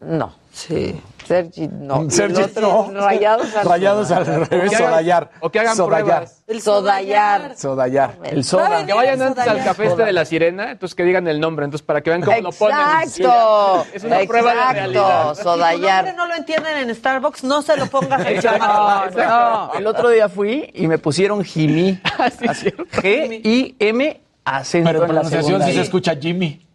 No. 0.02 0.32
Sí. 0.52 1.00
Sergi, 1.28 1.68
no. 1.68 1.96
Otro, 2.44 2.88
no. 2.90 3.00
Rayados 3.04 3.54
al 3.54 3.66
Rayados 3.66 4.10
al 4.10 4.24
revés. 4.24 4.72
Sodayar. 4.72 5.30
o 5.40 5.50
que 5.50 5.60
hagan 5.60 5.76
Sodayar. 5.76 6.04
pruebas. 6.04 6.42
El 6.46 6.62
Sodayar. 6.62 7.56
Sodayar. 7.56 8.14
El 8.24 8.42
soda. 8.44 8.86
Que 8.86 8.94
vayan 8.94 9.20
antes 9.20 9.46
al 9.46 9.62
café 9.62 9.86
este 9.86 10.04
de 10.04 10.12
la 10.14 10.24
sirena, 10.24 10.70
entonces 10.70 10.94
que 10.94 11.04
digan 11.04 11.28
el 11.28 11.38
nombre, 11.38 11.66
entonces 11.66 11.84
para 11.84 12.00
que 12.00 12.08
vean 12.08 12.22
cómo 12.22 12.40
lo 12.40 12.52
ponen. 12.52 12.78
Exacto. 12.78 13.86
Es 13.92 14.04
una 14.04 14.18
prueba 14.20 14.54
de 14.54 14.72
realidad. 14.72 15.30
Exacto. 15.30 15.56
Si 15.68 16.10
tu 16.10 16.16
no 16.16 16.26
lo 16.26 16.34
entienden 16.34 16.88
en 16.88 16.94
Starbucks, 16.94 17.44
no 17.44 17.60
se 17.60 17.76
lo 17.76 17.86
pongas 17.86 18.24
al 18.24 18.58
No, 18.58 19.10
no. 19.10 19.74
El 19.74 19.86
otro 19.86 20.08
día 20.08 20.28
fui 20.30 20.70
y 20.74 20.86
me 20.86 20.96
pusieron 20.98 21.44
Jimmy. 21.44 22.00
Así, 22.18 22.70
G-I-M 22.70 24.20
acento 24.44 24.88
Pero 24.88 24.98
en 25.04 25.10
en 25.10 25.14
la 25.14 25.20
pronunciación 25.20 25.62
sí 25.62 25.72
se 25.72 25.82
escucha 25.82 26.16
Jimmy. 26.16 26.66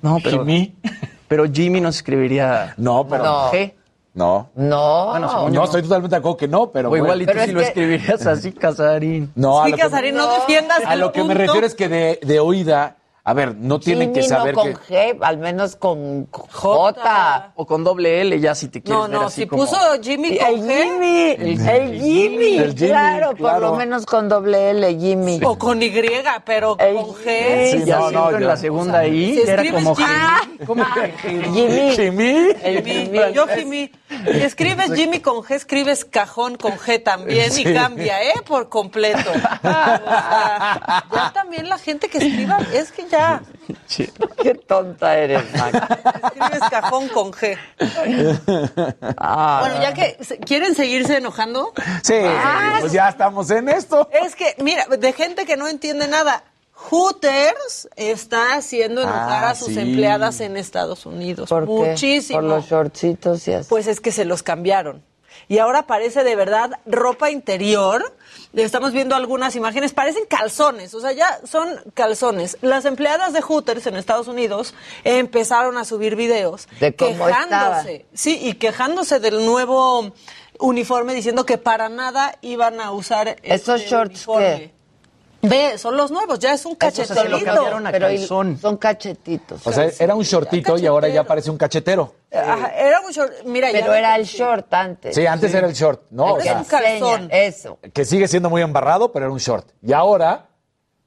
No, 0.00 0.18
pero, 0.22 0.38
Jimmy. 0.38 0.74
pero 1.28 1.44
Jimmy 1.52 1.80
no 1.80 1.92
se 1.92 1.98
escribiría 1.98 2.74
No, 2.76 3.06
pero. 3.06 3.24
No. 3.24 3.52
G. 3.52 3.74
No. 4.14 4.50
No. 4.54 5.06
Bueno, 5.10 5.28
según 5.30 5.44
No, 5.52 5.54
yo 5.54 5.64
estoy 5.64 5.82
totalmente 5.82 6.14
de 6.14 6.18
acuerdo 6.18 6.36
que 6.36 6.48
no, 6.48 6.70
pero. 6.70 6.88
O 6.88 6.90
bueno. 6.90 7.04
igual 7.06 7.22
y 7.22 7.26
tú 7.26 7.32
sí 7.32 7.38
es 7.38 7.52
lo 7.52 7.60
escribirías 7.60 8.26
así, 8.26 8.52
Casarín. 8.52 9.32
No, 9.34 9.60
a 9.62 9.64
Sí, 9.64 9.70
lo 9.70 9.76
que, 9.76 9.82
Casarín, 9.82 10.14
no, 10.16 10.26
No. 10.26 10.34
defiendas 10.34 10.80
a 10.86 10.96
lo 10.96 11.12
que 11.12 11.24
me 11.24 11.34
refiero 11.34 11.66
es 11.66 11.74
que 11.74 11.88
de, 11.88 12.20
de 12.22 12.40
oída, 12.40 12.96
a 13.24 13.34
ver, 13.34 13.54
no 13.54 13.78
tienen 13.78 14.08
Jimmy 14.08 14.20
que 14.20 14.28
saber 14.28 14.54
no 14.56 14.62
con 14.62 14.74
que. 14.74 15.14
G, 15.14 15.18
al 15.22 15.38
menos 15.38 15.76
con 15.76 16.26
J. 16.30 17.52
O 17.54 17.66
con 17.66 17.84
doble 17.84 18.20
L 18.20 18.40
ya 18.40 18.54
si 18.56 18.66
te 18.68 18.82
quieres 18.82 18.98
No, 18.98 19.08
ver 19.08 19.20
no, 19.20 19.26
así 19.26 19.42
si 19.42 19.46
como... 19.46 19.62
puso 19.64 19.76
Jimmy 20.02 20.38
El 20.38 20.38
con 20.58 20.68
G 20.68 20.82
Jimmy, 20.82 21.30
el, 21.30 22.00
Jimmy, 22.00 22.56
El 22.58 22.74
Jimmy, 22.76 22.88
claro, 22.88 23.28
por 23.28 23.36
claro. 23.36 23.60
lo 23.60 23.74
menos 23.76 24.06
con 24.06 24.28
doble 24.28 24.70
L, 24.70 24.98
Jimmy. 24.98 25.40
o 25.44 25.56
con 25.56 25.80
Y, 25.80 25.92
pero 26.44 26.76
El 26.80 26.96
con 26.96 27.14
G. 27.14 27.70
Sí, 27.70 27.78
Sí, 27.78 27.84
ya 27.84 27.98
no, 28.00 28.10
no, 28.10 28.30
en 28.32 28.40
ya. 28.40 28.46
la 28.48 28.56
segunda 28.56 29.06
I, 29.06 29.34
Si 29.34 29.40
era 29.42 29.62
escribes 29.62 29.84
como 29.84 29.94
Jimmy, 29.94 30.08
Jimmy. 30.10 30.66
¿Cómo 30.66 30.84
que 30.94 31.12
Jimmy. 31.22 31.96
Jimmy. 31.96 32.48
El 32.62 32.76
Jimmy, 32.84 32.92
Jimmy. 33.06 33.32
yo 33.34 33.46
Jimmy. 33.46 33.92
Si 34.08 34.40
escribes 34.42 34.92
Jimmy 34.94 35.20
con 35.20 35.36
G, 35.38 35.54
escribes 35.54 36.04
cajón 36.04 36.56
con 36.56 36.72
G 36.72 37.02
también 37.02 37.50
y 37.56 37.64
cambia, 37.72 38.20
¿eh? 38.22 38.34
Por 38.46 38.68
completo. 38.68 39.30
O 39.62 39.62
sea, 39.62 41.04
ya 41.12 41.32
también 41.32 41.68
la 41.68 41.78
gente 41.78 42.08
que 42.08 42.18
escriba, 42.18 42.58
es 42.74 42.90
que 42.92 43.06
ya 43.12 43.42
Qué 44.42 44.54
tonta 44.54 45.16
eres, 45.16 45.44
Mac. 45.56 46.00
escribes 46.24 46.60
cajón 46.70 47.08
con 47.08 47.30
G. 47.32 47.56
Ah, 49.16 49.58
Bueno, 49.60 49.80
ya 49.82 49.94
que 49.94 50.16
quieren 50.44 50.74
seguirse 50.74 51.16
enojando, 51.18 51.72
Sí, 52.02 52.14
pues 52.80 52.92
ya 52.92 53.08
estamos 53.08 53.50
en 53.50 53.68
esto. 53.68 54.08
es 54.12 54.34
que, 54.34 54.56
mira, 54.58 54.86
de 54.86 55.12
gente 55.12 55.46
que 55.46 55.56
no 55.56 55.68
entiende 55.68 56.08
nada. 56.08 56.42
Hooters 56.74 57.88
está 57.94 58.54
haciendo 58.56 59.02
enojar 59.02 59.44
Ah, 59.44 59.50
a 59.50 59.54
sus 59.54 59.68
sí. 59.74 59.78
empleadas 59.78 60.40
en 60.40 60.56
Estados 60.56 61.06
Unidos. 61.06 61.48
¿Por 61.48 61.64
qué? 61.66 61.70
Muchísimo. 61.70 62.40
Por 62.40 62.48
los 62.48 62.66
shortcitos 62.66 63.46
y 63.46 63.52
así. 63.54 63.68
Pues 63.68 63.86
es 63.86 64.00
que 64.00 64.10
se 64.10 64.24
los 64.24 64.42
cambiaron. 64.42 65.04
Y 65.48 65.58
ahora 65.58 65.86
parece 65.86 66.24
de 66.24 66.36
verdad 66.36 66.78
ropa 66.86 67.30
interior. 67.30 68.16
Estamos 68.54 68.92
viendo 68.92 69.14
algunas 69.14 69.56
imágenes, 69.56 69.92
parecen 69.92 70.24
calzones, 70.26 70.94
o 70.94 71.00
sea, 71.00 71.12
ya 71.12 71.40
son 71.44 71.68
calzones. 71.94 72.58
Las 72.60 72.84
empleadas 72.84 73.32
de 73.32 73.40
Hooters 73.40 73.86
en 73.86 73.96
Estados 73.96 74.28
Unidos 74.28 74.74
empezaron 75.04 75.78
a 75.78 75.84
subir 75.84 76.16
videos 76.16 76.68
De 76.80 76.94
cómo 76.94 77.26
quejándose, 77.26 78.06
sí, 78.12 78.38
y 78.42 78.54
quejándose 78.54 79.20
del 79.20 79.44
nuevo 79.46 80.12
uniforme 80.58 81.14
diciendo 81.14 81.46
que 81.46 81.58
para 81.58 81.88
nada 81.88 82.36
iban 82.42 82.80
a 82.80 82.92
usar 82.92 83.36
¿Esos 83.42 83.80
este 83.80 83.90
shorts 83.90 84.26
uniforme. 84.28 84.58
qué? 84.58 84.81
Ve, 85.42 85.76
son 85.76 85.96
los 85.96 86.10
nuevos, 86.12 86.38
ya 86.38 86.52
es 86.54 86.64
un 86.64 86.76
Esos 86.80 87.06
se 87.08 87.14
lo 87.14 87.20
cachetelito. 87.22 87.44
cambiaron 87.54 87.86
a 87.86 87.90
Pero 87.90 88.10
y- 88.12 88.16
calzón. 88.18 88.58
son 88.60 88.76
cachetitos. 88.76 89.66
O 89.66 89.72
sea, 89.72 89.90
era 89.98 90.14
un 90.14 90.22
shortito 90.22 90.78
y 90.78 90.86
ahora 90.86 91.08
ya 91.08 91.24
parece 91.24 91.50
un 91.50 91.58
cachetero. 91.58 92.14
Ajá, 92.32 92.68
era 92.76 93.00
un 93.00 93.10
short, 93.10 93.32
mira, 93.44 93.68
Pero 93.72 93.92
era 93.92 94.14
el 94.16 94.24
short 94.24 94.72
antes. 94.72 95.14
Sí, 95.14 95.26
antes 95.26 95.52
era 95.52 95.66
el 95.66 95.72
short, 95.74 96.02
¿no? 96.10 96.34
O 96.34 96.40
sea, 96.40 96.58
un 96.58 96.64
calzón. 96.64 97.28
Eso. 97.32 97.78
que 97.92 98.04
sigue 98.04 98.28
siendo 98.28 98.48
muy 98.50 98.62
embarrado, 98.62 99.10
pero 99.12 99.26
era 99.26 99.32
un 99.32 99.38
short. 99.40 99.68
Y 99.82 99.92
ahora, 99.92 100.46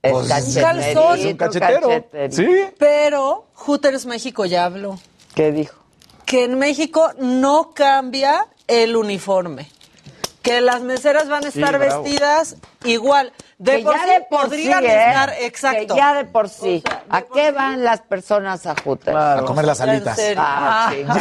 Es 0.01 0.11
Pues, 0.11 0.27
cacheterito, 0.27 0.61
calzón. 1.01 1.17
es 1.19 1.25
un 1.25 1.37
cachetero. 1.37 1.87
cacheterito. 1.87 2.35
Sí. 2.35 2.73
Pero 2.77 3.45
Hooters 3.55 4.05
México 4.05 4.45
ya 4.45 4.65
habló. 4.65 4.99
¿Qué 5.33 5.51
dijo? 5.51 5.75
que 6.25 6.43
en 6.43 6.57
México 6.59 7.11
no 7.19 7.71
cambia 7.75 8.47
el 8.67 8.95
uniforme. 8.97 9.69
Que 10.45 10.61
las 10.61 10.81
meseras 10.81 11.27
van 11.27 11.43
a 11.43 11.47
estar 11.49 11.77
vestidas 11.79 12.55
igual. 12.83 13.33
De 13.57 13.77
que 13.77 13.83
por 13.83 13.93
ya 13.95 14.03
sí 14.03 14.09
de 14.09 14.21
por 14.29 14.39
sí, 14.41 14.45
podrían 14.47 14.83
¿eh? 14.85 15.07
estar, 15.07 15.33
exacto. 15.39 15.93
Que 15.95 15.99
ya 15.99 16.13
de 16.13 16.25
por 16.25 16.49
sí. 16.49 16.83
¿A 17.09 17.21
qué 17.21 17.51
van 17.51 17.83
las 17.85 18.01
personas 18.01 18.65
a 18.67 18.75
Hooters? 18.75 19.15
A 19.17 19.41
comer 19.45 19.65
las 19.65 19.79
alitas. 19.81 20.19
Ah, 20.37 20.89
Ah. 20.89 20.91
sí. 20.91 21.03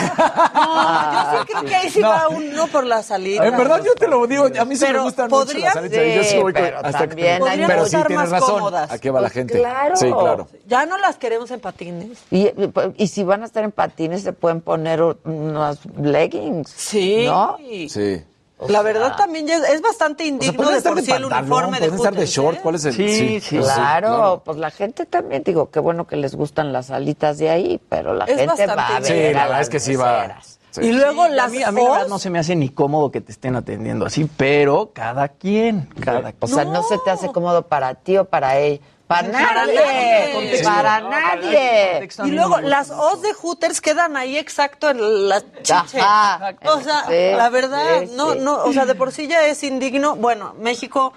No, 0.54 1.32
yo 1.32 1.40
sí 1.40 1.46
creo 1.46 1.62
que 1.64 1.74
ahí 1.76 1.90
sí 1.90 2.00
No. 2.00 2.08
va 2.08 2.28
uno 2.28 2.66
por 2.66 2.84
la 2.84 3.02
salida. 3.02 3.46
En 3.46 3.56
verdad 3.56 3.80
yo 3.84 3.94
te 3.94 4.08
lo 4.08 4.26
digo, 4.26 4.46
a 4.58 4.64
mí 4.64 4.76
sí 4.76 4.84
me 4.92 4.98
gustan 5.00 5.30
mucho 5.30 5.56
las 5.58 5.76
alitas. 5.76 6.00
yo 6.16 6.24
sí 6.24 6.38
voy 6.38 6.52
pero 6.52 6.78
hasta 6.78 6.98
también 7.06 7.34
hay 7.34 7.38
Podrían 7.40 7.68
Pero 7.68 7.80
sí 7.86 7.96
estar 7.96 8.06
tienes 8.08 8.30
más 8.30 8.40
razón. 8.40 8.54
cómodas. 8.58 8.90
¿A 8.90 8.98
qué 8.98 9.10
va 9.10 9.20
la 9.20 9.28
Pues 9.28 9.32
gente? 9.32 9.58
claro. 9.58 9.96
Sí, 9.96 10.12
claro. 10.12 10.48
Ya 10.66 10.86
no 10.86 10.98
las 10.98 11.16
queremos 11.16 11.50
en 11.50 11.60
patines. 11.60 12.18
Y, 12.30 12.50
y 12.96 13.06
si 13.08 13.22
van 13.24 13.42
a 13.42 13.46
estar 13.46 13.64
en 13.64 13.72
patines, 13.72 14.22
se 14.22 14.32
pueden 14.32 14.60
poner 14.60 15.00
unas 15.02 15.78
leggings. 15.96 16.68
Sí. 16.70 17.24
¿No? 17.26 17.56
Sí. 17.88 18.22
La 18.68 18.82
verdad 18.82 19.16
también 19.16 19.46
ya 19.46 19.56
es, 19.56 19.64
es 19.64 19.82
bastante 19.82 20.22
O 20.22 20.26
sea, 20.26 20.32
indigno 20.34 20.70
de 20.70 20.78
estar 20.78 20.92
por 20.92 21.00
de 21.00 21.06
sí 21.06 21.12
el 21.12 21.22
pantalón, 21.22 21.42
uniforme 21.42 21.80
de 21.80 21.88
pueden 21.88 21.94
estar 21.94 22.14
de 22.14 22.26
short. 22.26 22.60
¿Cuál 22.60 22.74
es 22.76 22.84
el...? 22.84 22.92
Sí, 22.94 23.40
sí, 23.40 23.58
Claro, 23.58 24.42
pues 24.44 24.56
la 24.58 24.70
gente 24.70 25.06
también, 25.06 25.42
digo, 25.42 25.70
qué 25.70 25.80
bueno 25.80 26.06
que 26.06 26.16
les 26.16 26.34
gustan 26.34 26.72
las 26.72 26.90
alitas 26.90 27.38
de 27.38 27.50
ahí, 27.50 27.80
pero 27.88 28.14
la 28.14 28.24
Es 28.26 28.36
gente 28.38 28.66
va 28.66 28.86
a 28.88 29.00
ver 29.00 29.04
Sí, 29.04 29.12
a 29.12 29.32
la 29.32 29.44
verdad 29.44 29.60
es 29.60 29.68
que 29.68 29.80
sí 29.80 29.96
va... 29.96 30.38
sí. 30.70 30.80
Y 30.82 30.92
luego 30.92 31.24
A 31.24 31.28
las 31.28 31.52
mí, 31.52 31.62
a 31.62 31.70
mí 31.72 31.82
la 31.82 31.88
verdad 31.88 32.04
O's, 32.04 32.10
no 32.10 32.18
se 32.18 32.30
me 32.30 32.38
hace 32.38 32.56
ni 32.56 32.68
cómodo 32.68 33.10
que 33.10 33.20
te 33.20 33.32
estén 33.32 33.54
atendiendo 33.56 34.06
así, 34.06 34.28
pero 34.36 34.90
cada 34.92 35.28
quien, 35.28 35.88
cada 36.00 36.30
O 36.30 36.46
quien. 36.46 36.54
sea, 36.54 36.64
no. 36.64 36.82
se 36.84 36.98
te 36.98 37.10
hace 37.10 37.30
cómodo 37.32 37.66
para 37.66 37.94
ti 37.94 38.16
o 38.18 38.24
para 38.24 38.58
él. 38.58 38.80
Para 39.14 39.28
nadie. 39.28 40.62
Para 40.62 41.00
nadie. 41.00 42.08
Y 42.24 42.30
luego 42.30 42.60
las. 42.60 42.90
O's 42.90 43.22
de 43.22 43.32
Hooters 43.32 43.80
quedan 43.80 44.16
ahí 44.16 44.36
exacto 44.36 44.90
en 44.90 45.28
la 45.28 45.40
chiche. 45.62 46.00
Ajá. 46.00 46.56
O 46.64 46.80
sea, 46.80 47.04
Sí, 47.06 47.36
la 47.36 47.48
verdad, 47.50 48.02
sí, 48.02 48.12
no, 48.16 48.34
no, 48.34 48.64
o 48.64 48.72
sea, 48.72 48.86
de 48.86 48.94
por 48.94 49.12
sí 49.12 49.26
ya 49.26 49.46
es 49.46 49.62
indigno. 49.62 50.16
Bueno, 50.16 50.54
México 50.58 51.12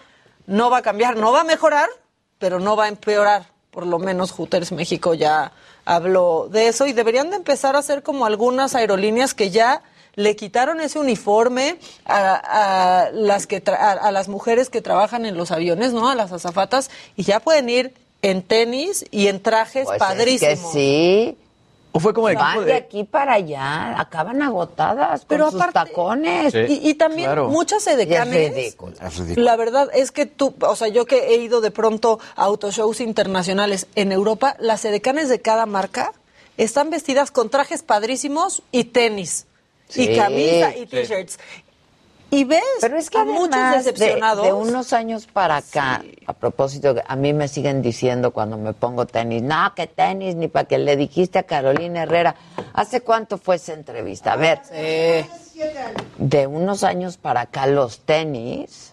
no 0.45 0.69
va 0.69 0.77
a 0.77 0.81
cambiar, 0.81 1.15
no 1.17 1.31
va 1.31 1.41
a 1.41 1.43
mejorar, 1.43 1.89
pero 2.39 2.59
no 2.59 2.75
va 2.75 2.85
a 2.85 2.87
empeorar. 2.87 3.45
Por 3.71 3.85
lo 3.85 3.99
menos 3.99 4.31
Hooters 4.31 4.71
México 4.71 5.13
ya 5.13 5.51
habló 5.85 6.47
de 6.49 6.67
eso 6.67 6.85
y 6.87 6.93
deberían 6.93 7.29
de 7.29 7.37
empezar 7.37 7.75
a 7.75 7.79
hacer 7.79 8.03
como 8.03 8.25
algunas 8.25 8.75
aerolíneas 8.75 9.33
que 9.33 9.51
ya 9.51 9.81
le 10.18 10.36
quitaron 10.36 10.82
ese 10.82 10.99
uniforme 10.99 11.78
a, 12.05 13.05
a 13.05 13.11
las 13.11 13.47
que 13.47 13.63
tra- 13.63 13.78
a, 13.80 13.91
a 13.93 14.11
las 14.11 14.28
mujeres 14.28 14.70
que 14.70 14.82
trabajan 14.82 15.26
en 15.26 15.38
los 15.38 15.51
aviones, 15.51 15.93
¿no? 15.93 16.09
A 16.09 16.15
las 16.15 16.32
azafatas 16.34 16.89
y 17.15 17.24
ya 17.24 17.39
pueden 17.39 17.70
ir 17.70 17.93
en 18.24 18.41
tenis 18.41 19.05
y 19.11 19.28
en 19.28 19.41
trajes 19.41 19.86
Pues 19.86 19.99
padrísimos. 19.99 20.53
Es 20.53 20.59
que 20.59 20.68
sí. 20.74 21.38
O 21.93 21.99
fue 21.99 22.13
como 22.13 22.30
el 22.30 22.36
Van 22.36 22.59
de 22.59 22.65
de... 22.65 22.74
aquí 22.76 23.03
para 23.05 23.34
allá, 23.34 23.99
acaban 23.99 24.41
agotadas 24.41 25.24
Pero 25.26 25.45
con 25.45 25.51
sus 25.53 25.61
aparte- 25.61 25.89
tacones. 25.91 26.51
Sí. 26.51 26.59
Y, 26.84 26.89
y 26.89 26.93
también 26.95 27.28
Claro. 27.28 27.49
muchas 27.49 27.86
edecanes. 27.88 28.53
ridículo. 28.53 28.93
Es 29.01 29.18
ridículo. 29.18 29.45
La 29.45 29.55
verdad 29.55 29.89
es 29.93 30.11
que 30.11 30.26
tú, 30.26 30.53
o 30.61 30.76
sea, 30.76 30.88
yo 30.89 31.05
que 31.05 31.28
he 31.30 31.38
ido 31.38 31.61
de 31.61 31.72
pronto 31.72 32.20
a 32.36 32.43
autoshows 32.43 33.01
internacionales 33.01 33.88
en 33.95 34.11
Europa, 34.11 34.55
las 34.59 34.84
edecanes 34.84 35.30
de 35.30 35.41
cada 35.41 35.65
marca 35.65 36.11
están 36.57 36.89
vestidas 36.89 37.30
con 37.32 37.49
trajes 37.49 37.84
padrísimos 37.84 38.63
y 38.72 38.86
tenis. 38.86 39.45
Sí. 39.89 40.03
Y 40.11 40.17
camisa 40.17 40.75
y 40.75 40.85
t-shirts. 40.85 41.39
Y 42.29 42.43
ves 42.43 42.61
Pero 42.81 42.97
es 42.97 43.09
que 43.09 43.19
a 43.19 43.23
muchos 43.23 43.51
de, 43.51 43.77
decepcionados. 43.77 44.45
de 44.45 44.51
unos 44.51 44.91
años 44.91 45.27
para 45.27 45.55
acá, 45.57 46.03
a 46.25 46.33
propósito, 46.33 46.93
a 47.07 47.15
mí 47.15 47.31
me 47.31 47.47
siguen 47.47 47.81
diciendo 47.81 48.31
cuando 48.31 48.57
me 48.57 48.73
pongo 48.73 49.05
tenis, 49.05 49.41
no, 49.43 49.73
que 49.73 49.88
tenis, 49.88 50.35
ni 50.35 50.49
para 50.49 50.67
que 50.67 50.77
le 50.77 50.97
dijiste 50.97 51.39
a 51.39 51.43
Carolina 51.43 52.03
Herrera. 52.03 52.35
¿Hace 52.73 52.99
cuánto 52.99 53.38
fue 53.38 53.55
esa 53.55 53.71
entrevista? 53.73 54.33
A 54.33 54.35
ver, 54.35 54.59
de 56.17 56.47
unos 56.47 56.83
años 56.83 57.15
para 57.15 57.41
acá 57.41 57.65
los 57.65 57.99
tenis, 58.01 58.91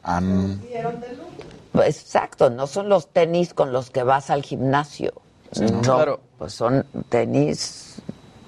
pues, 1.73 2.03
exacto, 2.03 2.51
no 2.51 2.69
son 2.69 2.89
los 2.89 3.09
tenis 3.09 3.53
con 3.53 3.73
los 3.73 3.91
que 3.91 4.05
vas 4.05 4.31
al 4.31 4.43
gimnasio. 4.45 5.13
no, 5.61 5.81
Claro. 5.83 6.21
pues 6.39 6.53
son 6.55 6.87
tenis 7.09 7.94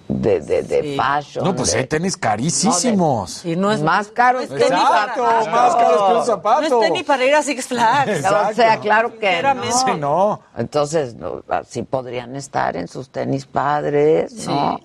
de, 0.08 0.40
de, 0.40 0.62
de 0.62 0.82
Sí. 0.82 0.96
fashion. 0.96 1.44
No, 1.44 1.54
pues 1.56 1.72
de- 1.72 1.78
hay 1.78 1.86
tenis 1.86 2.16
carísimos. 2.16 3.44
Y 3.44 3.56
no 3.56 3.72
es 3.72 3.82
más 3.82 4.08
caro 4.08 4.38
no 4.38 4.44
es 4.44 4.48
tenis 4.50 4.64
Exacto, 4.70 5.22
para- 5.24 5.50
más 5.50 5.74
caros 5.76 6.02
que 6.02 6.14
un 6.18 6.24
zapato. 6.24 6.60
No 6.68 6.82
es 6.82 6.88
tenis 6.88 7.04
para 7.04 7.24
ir 7.24 7.34
a 7.34 7.42
Six 7.42 7.66
Flags. 7.66 8.24
O 8.50 8.54
sea, 8.54 8.78
claro 8.80 9.18
que 9.18 9.42
no. 9.42 9.62
Sí, 9.72 9.90
no. 9.98 10.40
Entonces, 10.56 11.14
no, 11.14 11.42
así 11.48 11.82
podrían 11.82 12.36
estar 12.36 12.76
en 12.76 12.88
sus 12.88 13.10
tenis 13.10 13.46
padres, 13.46 14.46
¿no? 14.46 14.78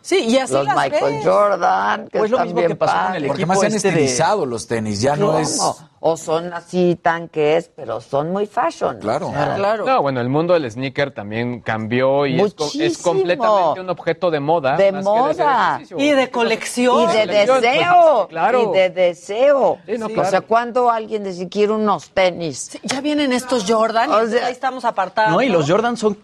Sí, 0.00 0.18
y 0.18 0.36
así 0.38 0.52
Los 0.52 0.66
las 0.66 0.76
Michael 0.76 1.14
ves. 1.14 1.24
Jordan, 1.24 2.08
que 2.08 2.18
Pues 2.18 2.30
lo 2.30 2.36
están 2.36 2.46
mismo 2.48 2.58
bien 2.60 2.68
que 2.72 2.76
pasó 2.76 2.92
con 2.92 3.02
padres. 3.04 3.22
el 3.22 3.28
Porque 3.28 3.46
más 3.46 3.60
se 3.60 3.66
han 3.66 3.72
este 3.74 3.90
de- 3.90 3.94
estilizado 4.04 4.44
los 4.44 4.66
tenis, 4.66 5.00
ya 5.00 5.16
no 5.16 5.38
es... 5.38 5.58
O 6.06 6.18
son 6.18 6.52
así 6.52 6.98
tanques, 7.00 7.70
pero 7.74 7.98
son 7.98 8.30
muy 8.30 8.46
fashion. 8.46 8.98
Claro. 8.98 9.32
Claro. 9.32 9.86
No, 9.86 10.02
bueno, 10.02 10.20
el 10.20 10.28
mundo 10.28 10.52
del 10.52 10.70
sneaker 10.70 11.12
también 11.12 11.62
cambió 11.62 12.26
y 12.26 12.38
es, 12.38 12.54
es 12.78 12.98
completamente 12.98 13.80
un 13.80 13.88
objeto 13.88 14.30
de 14.30 14.38
moda. 14.38 14.76
De 14.76 14.84
que 14.84 14.92
de 14.92 15.02
moda. 15.02 15.80
Y 15.96 16.10
de 16.10 16.28
colección. 16.30 17.04
Y 17.04 17.06
de 17.06 17.24
Colección, 17.24 17.46
pues, 17.46 17.62
deseo. 17.62 18.26
claro. 18.28 18.70
Y 18.74 18.76
de 18.76 18.90
deseo. 18.90 19.78
Sí, 19.86 19.96
no, 19.96 20.06
O 20.06 20.08
claro. 20.10 20.28
sea, 20.28 20.40
cuando 20.42 20.90
alguien 20.90 21.24
dice 21.24 21.48
quiero 21.48 21.76
unos 21.76 22.10
tenis. 22.10 22.68
Sí, 22.72 22.80
ya 22.82 23.00
vienen 23.00 23.32
estos 23.32 23.64
Jordan 23.66 24.10
O 24.10 24.28
y 24.28 24.34
ahí 24.34 24.52
estamos 24.52 24.84
apartados. 24.84 25.32
No, 25.32 25.40
y 25.40 25.48
los 25.48 25.66
Jordan 25.70 25.96
son 25.96 26.18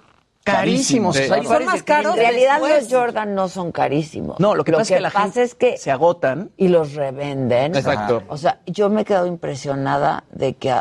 carísimos. 0.53 1.17
Carísimos, 1.17 1.17
O 1.17 1.19
sea, 1.27 1.35
hay 1.37 1.43
sí. 1.43 1.47
Son 1.49 1.65
más 1.65 1.75
que 1.77 1.85
caros 1.85 2.15
En 2.17 2.21
realidad 2.21 2.61
después. 2.61 2.85
los 2.85 2.93
Jordan 2.93 3.35
no 3.35 3.49
son 3.49 3.73
carísimos. 3.73 4.39
No, 4.41 4.55
lo 4.55 4.65
que 4.65 4.73
pasa 4.73 4.83
es 4.83 4.89
que 4.89 5.01
la 5.01 5.11
gente 5.11 5.43
es 5.43 5.55
que 5.55 5.77
se 5.79 5.91
agotan. 5.91 6.51
y 6.57 6.69
los 6.69 6.95
revenden. 6.95 7.75
Exacto. 7.75 8.23
O 8.29 8.37
sea, 8.37 8.61
yo 8.67 8.89
me 8.91 9.03
he 9.03 9.05
quedado 9.05 9.27
impresionada 9.27 10.25
de 10.33 10.55
que 10.55 10.75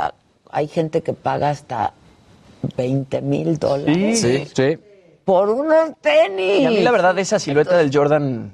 hay 0.52 0.68
gente 0.68 1.02
que 1.02 1.14
paga 1.14 1.50
hasta 1.50 1.94
20 2.78 3.22
mil 3.22 3.58
dólares 3.58 4.20
Sí. 4.22 4.48
Sí. 4.54 4.78
por 5.26 5.50
unos 5.50 5.92
tenis. 6.02 6.62
Y 6.62 6.66
a 6.66 6.70
mí 6.72 6.82
la 6.82 6.92
verdad 6.92 7.18
esa 7.20 7.40
silueta 7.40 7.78
del 7.78 7.90
Jordan 7.96 8.54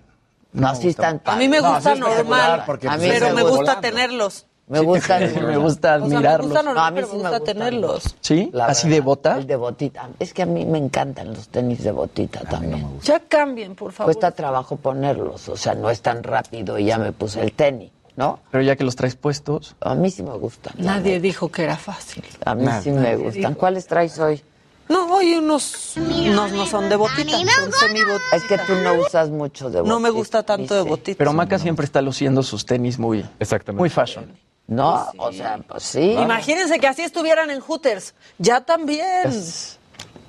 no, 0.53 0.69
me 0.71 0.75
sí 0.75 0.89
están 0.89 1.21
A 1.25 1.35
mí 1.35 1.47
me 1.49 1.59
No, 1.61 1.73
gusta 1.73 1.95
normal, 1.95 2.63
porque, 2.65 2.87
A 2.87 2.91
pues, 2.91 3.01
mí 3.01 3.09
pero 3.11 3.25
me 3.33 3.41
gusta 3.41 3.49
gusta 3.49 3.75
volando. 3.75 3.81
tenerlos. 3.81 4.45
Me 4.67 4.79
gustan. 4.79 5.21
me 5.45 5.57
gusta 5.57 5.95
O 5.97 5.99
sea, 5.99 6.07
me 6.07 6.15
admirarlos. 6.15 6.47
gusta 6.47 6.63
No, 6.63 6.69
normal, 6.73 6.87
a 6.87 6.91
mí 6.91 6.95
pero 6.95 7.07
sí 7.07 7.13
me 7.13 7.19
gusta 7.21 7.37
gustan. 7.37 7.55
tenerlos. 7.57 8.15
¿Sí? 8.21 8.49
La 8.51 8.65
¿Así 8.65 8.87
verdad, 8.87 8.95
de 8.95 9.01
bota? 9.01 9.37
El 9.37 9.47
de 9.47 9.55
botita. 9.55 10.09
Es 10.19 10.33
que 10.33 10.41
a 10.41 10.45
mí 10.47 10.65
me 10.65 10.77
encantan 10.79 11.33
los 11.33 11.47
tenis 11.49 11.83
de 11.83 11.91
botita 11.91 12.41
también. 12.41 12.99
Ya 13.03 13.19
cambien, 13.19 13.75
por 13.75 13.91
favor. 13.91 14.13
Cuesta 14.13 14.31
trabajo 14.31 14.75
ponerlos, 14.77 15.47
o 15.49 15.57
sea, 15.57 15.75
no 15.75 15.89
es 15.89 16.01
tan 16.01 16.23
rápido 16.23 16.79
y 16.79 16.85
ya 16.85 16.97
me 16.97 17.11
puse 17.11 17.41
el 17.41 17.51
tenis, 17.53 17.91
¿no? 18.15 18.39
Pero 18.49 18.63
ya 18.63 18.75
que 18.75 18.83
los 18.83 18.95
traes 18.95 19.15
puestos. 19.15 19.75
A 19.81 19.93
mí 19.93 20.09
sí 20.09 20.23
me 20.23 20.35
gustan. 20.37 20.73
Nadie 20.79 21.11
neta. 21.13 21.21
dijo 21.21 21.51
que 21.51 21.63
era 21.63 21.77
fácil. 21.77 22.23
A 22.43 22.55
mí 22.55 22.65
sí 22.81 22.89
me 22.91 23.15
gustan. 23.17 23.53
¿Cuáles 23.53 23.85
traes 23.85 24.17
hoy? 24.17 24.41
No, 24.87 25.15
hoy 25.15 25.33
unos, 25.33 25.95
unos 25.97 26.51
no 26.51 26.65
son 26.67 26.89
de 26.89 26.95
botita, 26.95 27.31
son 27.31 27.71
semibotita. 27.71 28.35
Es 28.35 28.43
que 28.43 28.57
tú 28.59 28.73
no 28.83 28.93
usas 28.95 29.29
mucho 29.31 29.69
de 29.71 29.79
botita. 29.81 29.93
No 29.93 29.99
me 29.99 30.11
gusta 30.11 30.43
tanto 30.43 30.75
de 30.75 30.81
botita. 30.83 31.17
Pero 31.17 31.33
Maca 31.33 31.57
siempre 31.59 31.85
está 31.85 32.01
luciendo 32.03 32.43
sus 32.43 32.65
tenis 32.67 32.99
muy, 32.99 33.25
Exactamente. 33.39 33.79
muy 33.81 33.89
fashion. 33.89 34.25
No, 34.67 35.07
o 35.17 35.31
sea, 35.31 35.59
pues 35.67 35.83
sí. 35.83 36.11
Imagínense 36.13 36.79
que 36.79 36.87
así 36.87 37.03
estuvieran 37.03 37.51
en 37.51 37.59
Hooters. 37.59 38.13
Ya 38.39 38.61
también. 38.61 39.31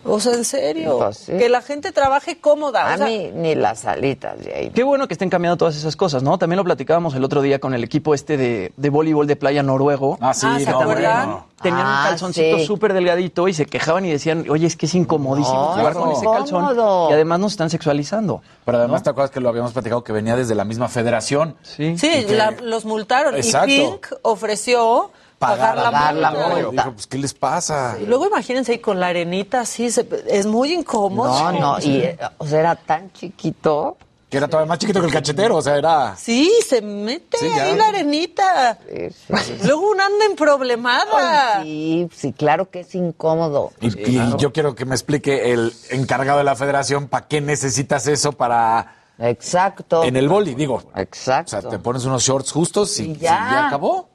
O 0.08 0.20
sea, 0.20 0.34
en 0.34 0.44
serio. 0.44 0.98
Pues 0.98 1.18
sí. 1.18 1.32
Que 1.32 1.48
la 1.48 1.62
gente 1.62 1.92
trabaje 1.92 2.38
cómoda. 2.40 2.90
A 2.90 2.94
o 2.94 2.98
sea, 2.98 3.06
mí 3.06 3.30
ni 3.34 3.54
las 3.54 3.84
alitas 3.84 4.38
de 4.44 4.54
ahí. 4.54 4.70
Qué 4.70 4.82
bueno 4.84 5.08
que 5.08 5.14
estén 5.14 5.30
cambiando 5.30 5.56
todas 5.56 5.76
esas 5.76 5.96
cosas, 5.96 6.22
¿no? 6.22 6.38
También 6.38 6.56
lo 6.58 6.64
platicábamos 6.64 7.14
el 7.14 7.24
otro 7.24 7.42
día 7.42 7.58
con 7.58 7.74
el 7.74 7.82
equipo 7.84 8.14
este 8.14 8.36
de, 8.36 8.72
de 8.76 8.90
voleibol 8.90 9.26
de 9.26 9.36
playa 9.36 9.62
noruego. 9.62 10.18
Ah, 10.20 10.32
sí, 10.34 10.46
Ah, 10.48 10.58
¿se 10.60 10.70
no, 10.70 10.80
acuerdan? 10.80 11.26
bueno. 11.26 11.46
Tenían 11.62 11.86
Ah, 11.86 12.00
un 12.04 12.08
calzoncito 12.10 12.58
sí. 12.58 12.66
súper 12.66 12.92
delgadito 12.92 13.48
y 13.48 13.54
se 13.54 13.64
quejaban 13.64 14.04
y 14.04 14.10
decían, 14.10 14.44
oye, 14.50 14.66
es 14.66 14.76
que 14.76 14.84
es 14.86 14.94
incomodísimo 14.94 15.54
No, 15.58 15.72
jugar 15.78 15.94
con 15.94 16.10
ese 16.12 16.24
calzón. 16.26 16.64
incómodo. 16.64 17.10
Y 17.10 17.14
además 17.14 17.40
nos 17.40 17.52
están 17.52 17.70
sexualizando. 17.70 18.42
Pero 18.66 18.78
además 18.78 19.02
te 19.02 19.08
acuerdas 19.10 19.30
que 19.30 19.40
lo 19.40 19.48
habíamos 19.48 19.72
platicado 19.72 20.04
que 20.04 20.12
venía 20.12 20.36
desde 20.36 20.54
la 20.54 20.64
misma 20.64 20.88
federación. 20.88 21.56
Sí. 21.62 21.96
Sí, 21.96 22.10
Y 22.14 22.24
que- 22.26 22.36
la- 22.36 22.50
los 22.62 22.84
multaron. 22.84 23.34
Exacto. 23.36 23.70
Y 23.72 23.80
Pink 23.80 24.06
ofreció 24.22 25.10
pagar, 25.38 25.76
pagar 25.76 26.14
la 26.14 26.20
la 26.20 26.30
multa. 26.30 26.54
multa. 26.66 26.82
Dijo, 26.82 26.92
pues, 26.94 27.06
¿qué 27.06 27.18
les 27.18 27.34
pasa? 27.34 27.96
Y 28.00 28.06
luego 28.06 28.26
imagínense 28.26 28.72
ahí 28.72 28.78
con 28.78 28.98
la 29.00 29.08
arenita 29.08 29.60
así, 29.60 29.90
se- 29.90 30.06
es 30.28 30.46
muy 30.46 30.72
incómodo. 30.72 31.52
No, 31.52 31.52
no, 31.52 31.78
y 31.80 31.98
eh, 31.98 32.18
o 32.38 32.46
sea, 32.46 32.60
era 32.60 32.76
tan 32.76 33.12
chiquito. 33.12 33.96
Que 34.28 34.38
era 34.38 34.48
todavía 34.48 34.68
más 34.68 34.78
chiquito 34.80 34.98
que 35.00 35.06
el 35.06 35.12
cachetero, 35.12 35.54
o 35.54 35.62
sea, 35.62 35.76
era... 35.76 36.16
Sí, 36.16 36.50
se 36.66 36.82
mete 36.82 37.38
Sí, 37.38 37.46
ahí 37.46 37.76
la 37.76 37.86
arenita. 37.86 38.76
Sí, 38.88 39.08
sí. 39.44 39.58
Luego 39.62 39.88
una 39.88 40.06
anda 40.06 40.24
en 40.24 40.34
problemada. 40.34 41.62
Sí, 41.62 42.08
sí, 42.12 42.32
claro 42.32 42.68
que 42.68 42.80
es 42.80 42.92
incómodo. 42.96 43.70
Y, 43.80 43.86
y 44.16 44.36
yo 44.38 44.52
quiero 44.52 44.74
que 44.74 44.84
me 44.84 44.96
explique 44.96 45.52
el 45.52 45.72
encargado 45.90 46.38
de 46.38 46.44
la 46.44 46.56
federación 46.56 47.06
para 47.06 47.28
qué 47.28 47.40
necesitas 47.40 48.08
eso 48.08 48.32
para... 48.32 48.94
Exacto. 49.18 50.02
En 50.02 50.16
el 50.16 50.28
boli, 50.28 50.54
digo. 50.56 50.82
O 50.94 50.98
Exacto. 50.98 51.50
sea, 51.60 51.70
te 51.70 51.78
pones 51.78 52.04
unos 52.04 52.22
shorts 52.24 52.50
justos 52.50 52.98
y, 52.98 53.04
Y 53.04 53.10
y 53.12 53.16
ya. 53.18 53.48
ya 53.50 53.66
acabó. 53.68 54.08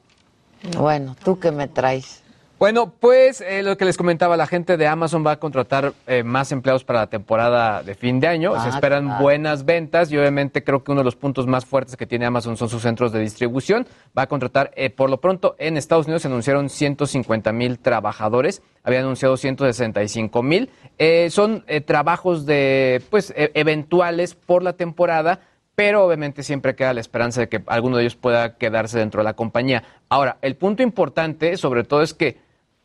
Bueno, 0.78 1.16
¿tú 1.24 1.38
qué 1.38 1.50
me 1.50 1.68
traes? 1.68 2.20
Bueno, 2.58 2.92
pues 3.00 3.40
eh, 3.40 3.64
lo 3.64 3.76
que 3.76 3.84
les 3.84 3.96
comentaba, 3.96 4.36
la 4.36 4.46
gente 4.46 4.76
de 4.76 4.86
Amazon 4.86 5.26
va 5.26 5.32
a 5.32 5.40
contratar 5.40 5.94
eh, 6.06 6.22
más 6.22 6.52
empleados 6.52 6.84
para 6.84 7.00
la 7.00 7.06
temporada 7.08 7.82
de 7.82 7.96
fin 7.96 8.20
de 8.20 8.28
año. 8.28 8.52
Ah, 8.54 8.62
Se 8.62 8.68
esperan 8.68 9.06
claro. 9.06 9.20
buenas 9.20 9.64
ventas 9.64 10.12
y 10.12 10.16
obviamente 10.16 10.62
creo 10.62 10.84
que 10.84 10.92
uno 10.92 11.00
de 11.00 11.04
los 11.06 11.16
puntos 11.16 11.48
más 11.48 11.64
fuertes 11.66 11.96
que 11.96 12.06
tiene 12.06 12.24
Amazon 12.24 12.56
son 12.56 12.68
sus 12.68 12.82
centros 12.82 13.10
de 13.10 13.18
distribución. 13.18 13.88
Va 14.16 14.22
a 14.22 14.26
contratar, 14.28 14.70
eh, 14.76 14.90
por 14.90 15.10
lo 15.10 15.20
pronto, 15.20 15.56
en 15.58 15.76
Estados 15.76 16.06
Unidos 16.06 16.22
se 16.22 16.28
anunciaron 16.28 16.70
150 16.70 17.50
mil 17.50 17.80
trabajadores, 17.80 18.62
había 18.84 19.00
anunciado 19.00 19.36
165 19.36 20.42
mil. 20.44 20.70
Eh, 20.98 21.30
son 21.30 21.64
eh, 21.66 21.80
trabajos 21.80 22.46
de, 22.46 23.02
pues, 23.10 23.32
e- 23.36 23.50
eventuales 23.54 24.36
por 24.36 24.62
la 24.62 24.74
temporada 24.74 25.40
pero 25.74 26.04
obviamente 26.04 26.42
siempre 26.42 26.74
queda 26.74 26.94
la 26.94 27.00
esperanza 27.00 27.40
de 27.40 27.48
que 27.48 27.62
alguno 27.66 27.96
de 27.96 28.02
ellos 28.02 28.16
pueda 28.16 28.56
quedarse 28.56 28.98
dentro 28.98 29.20
de 29.20 29.24
la 29.24 29.34
compañía. 29.34 29.84
Ahora, 30.08 30.38
el 30.42 30.56
punto 30.56 30.82
importante 30.82 31.56
sobre 31.56 31.84
todo 31.84 32.02
es 32.02 32.14
que 32.14 32.38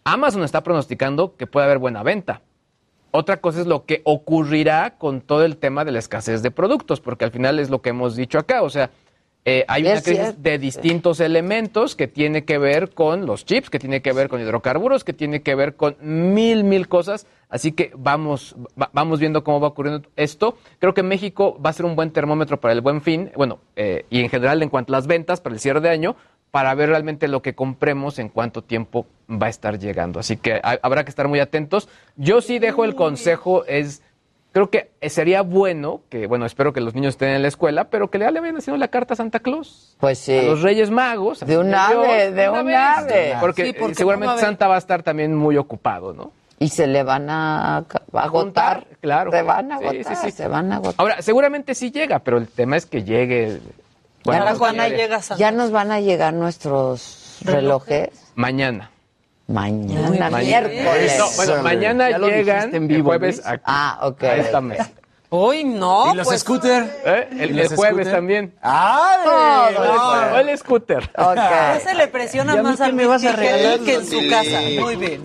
Amazon 0.04 0.44
está 0.44 0.64
pronosticando 0.64 1.36
que 1.36 1.48
puede 1.48 1.66
haber 1.66 1.80
buena 1.80 2.04
venta. 2.04 2.42
Otra 3.12 3.38
cosa 3.38 3.62
es 3.62 3.68
lo 3.68 3.86
que 3.86 4.02
ocurrirá 4.04 4.98
con 4.98 5.22
todo 5.22 5.44
el 5.44 5.58
tema 5.58 5.84
de 5.86 5.92
la 5.92 6.00
escasez 6.00 6.42
de 6.42 6.52
productos, 6.52 7.02
porque 7.02 7.26
al 7.26 7.32
final 7.32 7.60
es 7.60 7.70
lo 7.70 7.82
que 7.82 7.90
hemos 7.90 8.16
dicho 8.16 8.38
acá, 8.38 8.62
o 8.62 8.70
sea, 8.70 8.90
eh, 9.50 9.64
hay 9.70 9.84
una 9.84 9.91
crisis 10.02 10.43
de 10.43 10.60
distintos 10.60 11.20
elementos 11.22 11.95
que 11.95 12.08
tiene 12.08 12.43
que 12.43 12.58
ver 12.58 12.89
con 12.89 13.26
los 13.26 13.45
chips, 13.45 13.70
que 13.70 13.80
tiene 13.80 14.02
que 14.02 14.12
ver 14.12 14.28
con 14.28 14.41
hidrocarburos, 14.41 15.06
que 15.06 15.14
tiene 15.14 15.41
que 15.41 15.56
ver 15.56 15.76
con 15.76 15.95
mil, 16.02 16.66
mil 16.66 16.89
cosas. 16.89 17.28
Así 17.50 17.72
que 17.72 17.91
vamos, 17.95 18.58
va- 18.80 18.89
vamos 18.91 19.22
viendo 19.22 19.45
cómo 19.45 19.62
va 19.62 19.70
ocurriendo 19.70 20.08
esto. 20.18 20.58
Creo 20.80 20.93
que 20.93 21.02
México 21.02 21.58
va 21.66 21.70
a 21.70 21.74
ser 21.74 21.86
un 21.86 21.95
buen 21.95 22.12
termómetro 22.12 22.60
para 22.60 22.74
el 22.74 22.82
buen 22.82 23.02
fin, 23.02 23.32
bueno, 23.38 23.60
eh, 23.78 24.06
y 24.10 24.20
en 24.20 24.30
general 24.30 24.62
en 24.64 24.70
cuanto 24.70 24.91
a 24.93 24.98
las 24.98 25.08
ventas 25.08 25.39
para 25.39 25.56
el 25.56 25.62
cierre 25.62 25.80
de 25.80 25.89
año, 25.89 26.18
para 26.52 26.74
ver 26.76 26.89
realmente 26.89 27.28
lo 27.30 27.41
que 27.41 27.56
compremos 27.56 28.20
en 28.20 28.28
cuánto 28.30 28.64
tiempo 28.64 29.06
va 29.30 29.48
a 29.48 29.50
estar 29.50 29.80
llegando. 29.80 30.20
Así 30.20 30.36
que 30.38 30.56
ha- 30.62 30.80
habrá 30.82 31.04
que 31.06 31.10
estar 31.10 31.28
muy 31.30 31.39
atentos. 31.39 31.88
Yo 32.18 32.41
sí 32.41 32.60
dejo 32.60 32.84
el 32.84 32.95
consejo, 32.95 33.64
es 33.66 34.02
creo 34.58 34.70
que 34.72 35.10
sería 35.10 35.41
bueno 35.43 36.01
que, 36.10 36.26
bueno, 36.26 36.47
espero 36.47 36.74
que 36.74 36.82
los 36.82 36.95
niños 36.95 37.10
estén 37.14 37.30
en 37.30 37.43
la 37.43 37.47
escuela, 37.47 37.86
pero 37.86 38.10
que 38.10 38.18
ya 38.18 38.32
le 38.32 38.39
vayan 38.39 38.58
haciendo 38.58 38.80
la 38.80 38.88
carta 38.88 39.14
a 39.14 39.18
Santa 39.18 39.39
Claus. 39.39 39.95
Pues 39.99 40.18
sí. 40.18 40.36
A 40.36 40.41
los 40.41 40.64
Reyes 40.64 40.89
Magos. 40.89 41.41
De 41.41 41.58
un 41.60 41.74
ave, 41.76 42.32
de 42.32 42.49
un 42.49 42.74
ave. 42.74 43.36
Porque, 43.39 43.66
Sí, 43.68 43.74
porque 43.74 43.93
seguramente 43.93 44.26
¿cómo 44.26 44.26
va 44.26 44.32
a 44.32 44.34
haber- 44.34 44.45
Santa 44.45 44.68
va 44.68 44.76
a 44.76 44.80
estar 44.80 45.03
también 45.03 45.36
muy 45.36 45.58
ocupado, 45.58 46.12
¿no? 46.14 46.32
Y 46.58 46.70
se 46.70 46.88
le 46.88 47.03
van 47.03 47.30
a, 47.30 47.86
agotar. 48.14 48.88
Claro. 48.99 49.30
Se 49.32 49.43
van 49.43 49.72
a 49.72 49.76
agotar. 49.76 50.03
sí, 50.03 50.16
sí. 50.24 50.32
Se 50.32 50.47
van 50.47 50.72
a 50.72 50.78
agotar. 50.78 50.95
Ahora, 50.97 51.22
seguramente 51.22 51.76
sí 51.76 51.91
llega, 51.91 52.18
pero 52.20 52.39
el 52.39 52.47
tema 52.47 52.78
es 52.78 52.88
que 52.88 53.03
llegue. 53.03 53.60
bueno, 54.24 54.43
ya, 54.43 54.49
nos 54.49 54.60
van 54.60 54.80
a, 54.80 54.89
llegue. 54.89 55.10
ya 55.38 55.51
nos 55.51 55.70
van 55.70 55.91
a 55.91 55.99
llegar 55.99 56.34
nuestros 56.34 57.38
relojes. 57.43 58.10
Mañana. 58.34 58.89
Mañana, 59.48 60.30
Mañana. 60.30 60.38
miércoles. 60.39 61.16
No, 61.18 61.26
bueno, 61.38 61.64
mañana 61.64 62.10
llegan 62.18 62.76
el 62.91 63.02
jueves 63.02 63.41
aquí, 63.45 63.64
Ah, 63.66 64.00
ok. 64.04 64.24
a 64.24 64.36
esta 64.36 64.62
mesa. 64.62 64.89
Uy, 65.30 65.64
no. 65.66 66.14
¿Y 66.14 66.16
los 66.18 66.28
pues, 66.28 66.41
scooter? 66.41 67.02
¿Eh? 67.06 67.28
¿Y 67.32 67.41
El, 67.43 67.58
los 67.58 67.72
el 67.72 67.78
jueves 67.78 67.95
scooter? 67.95 68.14
también. 68.14 68.54
¡Ay! 68.62 69.18
No, 69.26 69.72
no, 70.32 70.38
el 70.39 70.58
scooter. 70.58 71.12
No 71.18 71.80
se 71.84 71.95
le 71.95 72.08
presiona 72.08 72.56
¿Y 72.56 72.58
a 72.58 72.64
mí 72.64 72.70
más 72.70 72.80
vas 72.80 73.24
a 73.26 73.32
regalar? 73.34 73.80
que 73.80 73.93
en 73.95 74.06
su 74.06 74.20
casa. 74.30 74.60
Muy 74.82 74.95
bien. 74.95 75.24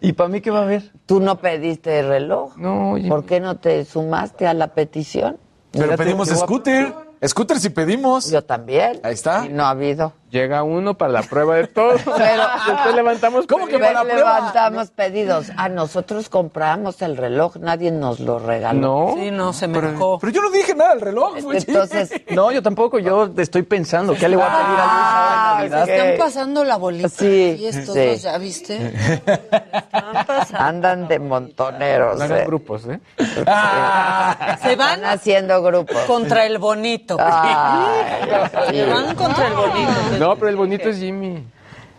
¿Y 0.00 0.12
para 0.12 0.28
mí 0.28 0.40
qué 0.40 0.50
va 0.50 0.60
a 0.60 0.62
haber? 0.62 0.90
¿Tú 1.06 1.20
no 1.20 1.38
pediste 1.38 1.98
el 2.00 2.08
reloj? 2.08 2.56
No, 2.56 2.92
oye. 2.92 3.08
¿Por 3.08 3.24
qué 3.26 3.40
no 3.40 3.56
te 3.56 3.84
sumaste 3.84 4.46
a 4.46 4.54
la 4.54 4.68
petición? 4.68 5.38
Pero 5.72 5.96
pedimos 5.96 6.28
scooter. 6.28 6.92
Scooter 7.24 7.58
si 7.58 7.70
pedimos. 7.70 8.30
Yo 8.30 8.42
también. 8.44 9.00
Ahí 9.02 9.14
está. 9.14 9.46
Y 9.46 9.50
no 9.50 9.64
ha 9.64 9.70
habido. 9.70 10.12
Llega 10.36 10.62
uno 10.64 10.98
para 10.98 11.12
la 11.12 11.22
prueba 11.22 11.54
de 11.56 11.66
todo. 11.66 11.92
Pero- 12.04 12.42
Después 12.66 12.94
levantamos. 12.94 13.46
¿Cómo 13.46 13.66
que 13.66 13.78
Ve- 13.78 13.86
para 13.86 13.92
la 13.92 14.02
prueba? 14.02 14.34
levantamos 14.38 14.90
pedidos. 14.90 15.46
A 15.56 15.70
nosotros 15.70 16.28
compramos 16.28 17.00
el 17.00 17.16
reloj, 17.16 17.56
nadie 17.56 17.90
nos 17.90 18.20
lo 18.20 18.38
regaló. 18.38 18.80
No. 18.80 19.14
Sí, 19.16 19.30
no, 19.30 19.52
se 19.54 19.66
me 19.66 19.80
dejó. 19.80 20.18
Pero 20.18 20.32
yo 20.32 20.42
no 20.42 20.50
dije 20.50 20.74
nada 20.74 20.90
del 20.90 21.00
reloj. 21.00 21.36
Entonces, 21.38 22.10
No, 22.30 22.52
yo 22.52 22.62
tampoco. 22.62 22.98
Yo 22.98 23.30
estoy 23.38 23.62
pensando, 23.62 24.14
¿qué 24.14 24.28
le 24.28 24.36
voy 24.36 24.44
a 24.44 24.48
pedir 24.48 24.60
a 24.60 24.66
Luis 24.68 24.78
Ah, 24.78 25.58
ahora 25.70 25.82
ok. 25.84 25.88
Están 25.88 26.18
pasando 26.18 26.64
la 26.64 26.76
bolita. 26.76 27.08
Sí, 27.08 27.56
Y 27.58 27.66
estos 27.66 27.94
sí. 27.94 28.06
dos, 28.06 28.22
¿ya 28.22 28.36
viste? 28.38 28.76
Están 28.94 30.26
pasando. 30.26 30.58
andan 30.58 31.08
de 31.08 31.18
montoneros. 31.18 32.20
Hagan 32.20 32.38
eh. 32.40 32.44
grupos, 32.44 32.84
¿eh? 32.86 33.00
Ah, 33.46 34.58
Se 34.62 34.76
van 34.76 34.96
Están 34.96 35.04
haciendo 35.12 35.62
grupos. 35.62 35.96
contra 36.06 36.44
el 36.44 36.58
bonito. 36.58 37.16
Se 37.16 38.86
van 38.86 39.14
contra 39.14 39.46
el 39.46 39.54
bonito. 39.54 40.16
No, 40.26 40.36
pero 40.36 40.48
el 40.48 40.56
bonito 40.56 40.88
es 40.88 40.98
Jimmy. 40.98 41.44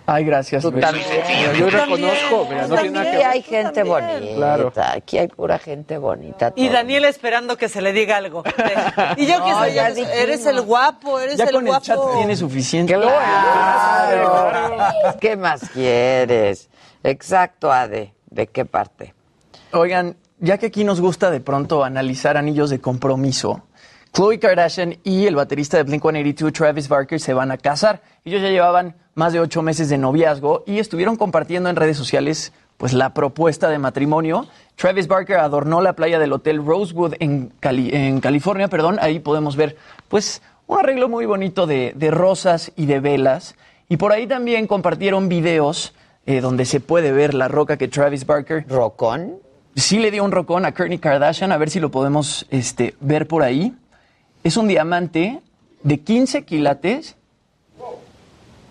Ay, 0.09 0.23
gracias. 0.23 0.63
Tú 0.63 0.71
Luis. 0.71 0.81
también. 0.85 1.05
Yo, 1.59 1.69
reconozco, 1.69 2.47
mira, 2.49 2.65
tú 2.65 2.75
no 2.75 2.81
tiene 2.81 2.91
nada 2.91 3.01
Aquí 3.01 3.11
que 3.11 3.17
ver. 3.17 3.25
hay 3.27 3.41
gente 3.41 3.83
bonita. 3.83 4.35
Claro. 4.37 4.73
Aquí 4.95 5.17
hay 5.17 5.27
pura 5.27 5.59
gente 5.59 5.97
bonita. 5.97 6.53
Y. 6.55 6.69
Daniel 6.69 7.03
esperando 7.05 7.57
que 7.57 7.67
se 7.67 7.81
le 7.81 7.91
diga 7.91 8.15
algo. 8.17 8.41
Y 9.17 9.25
yo 9.25 9.43
que 9.43 9.51
No, 9.51 9.59
soy, 9.59 9.77
eres 10.13 10.45
el 10.45 10.61
guapo, 10.61 11.19
eres 11.19 11.35
Ya 11.37 11.43
el 11.45 11.51
con 11.51 11.65
guapo. 11.65 11.81
el 11.83 11.87
chat 11.87 11.99
tiene 12.19 12.35
suficiente. 12.37 12.93
Claro. 12.93 13.09
¿Qué 15.19 15.35
más 15.35 15.61
quieres? 15.73 16.69
Exacto, 17.03 17.69
Ade. 17.71 18.13
¿De 18.29 18.47
qué 18.47 18.63
parte? 18.65 19.13
Oigan, 19.73 20.15
ya 20.39 20.57
que 20.57 20.67
aquí 20.67 20.83
nos 20.85 21.01
gusta 21.01 21.31
de 21.31 21.41
pronto 21.41 21.83
analizar 21.83 22.37
anillos 22.37 22.69
de 22.69 22.79
compromiso, 22.79 23.63
Khloe 24.17 24.39
Kardashian 24.39 24.95
y 25.03 25.27
el 25.27 25.35
baterista 25.35 25.77
de 25.77 25.85
Blink-182, 25.85 26.51
Travis 26.51 26.87
Barker, 26.87 27.19
se 27.19 27.35
van 27.35 27.51
a 27.51 27.57
casar. 27.57 28.01
Ellos 28.25 28.41
ya 28.41 28.49
llevaban 28.49 28.95
más 29.13 29.31
de 29.31 29.39
ocho 29.39 29.61
meses 29.61 29.89
de 29.89 29.99
noviazgo 29.99 30.63
y 30.65 30.79
estuvieron 30.79 31.17
compartiendo 31.17 31.69
en 31.69 31.75
redes 31.75 31.97
sociales 31.97 32.51
pues 32.77 32.93
la 32.93 33.13
propuesta 33.13 33.69
de 33.69 33.77
matrimonio. 33.77 34.47
Travis 34.75 35.07
Barker 35.07 35.37
adornó 35.37 35.81
la 35.81 35.93
playa 35.93 36.17
del 36.17 36.33
Hotel 36.33 36.65
Rosewood 36.65 37.13
en, 37.19 37.49
Cali- 37.59 37.93
en 37.93 38.19
California, 38.19 38.67
perdón. 38.69 38.97
Ahí 39.01 39.19
podemos 39.19 39.55
ver 39.55 39.77
pues 40.07 40.41
un 40.65 40.79
arreglo 40.79 41.09
muy 41.09 41.27
bonito 41.27 41.67
de, 41.67 41.93
de 41.95 42.09
rosas 42.09 42.71
y 42.75 42.87
de 42.87 42.99
velas. 42.99 43.53
Y 43.87 43.97
por 43.97 44.13
ahí 44.13 44.25
también 44.25 44.65
compartieron 44.65 45.29
videos 45.29 45.93
eh, 46.25 46.41
donde 46.41 46.65
se 46.65 46.79
puede 46.79 47.11
ver 47.11 47.35
la 47.35 47.49
roca 47.49 47.77
que 47.77 47.87
Travis 47.87 48.25
Barker 48.25 48.65
¿Rocón? 48.67 49.35
sí 49.75 49.99
le 49.99 50.09
dio 50.09 50.23
un 50.23 50.31
rocón 50.31 50.65
a 50.65 50.73
Kourtney 50.73 50.97
Kardashian, 50.97 51.51
a 51.51 51.57
ver 51.57 51.69
si 51.69 51.79
lo 51.79 51.91
podemos 51.91 52.47
este, 52.49 52.95
ver 52.99 53.27
por 53.27 53.43
ahí. 53.43 53.75
Es 54.47 54.55
un 54.55 54.69
diamante 54.69 55.41
de 55.83 55.99
15 55.99 56.45
quilates. 56.45 57.17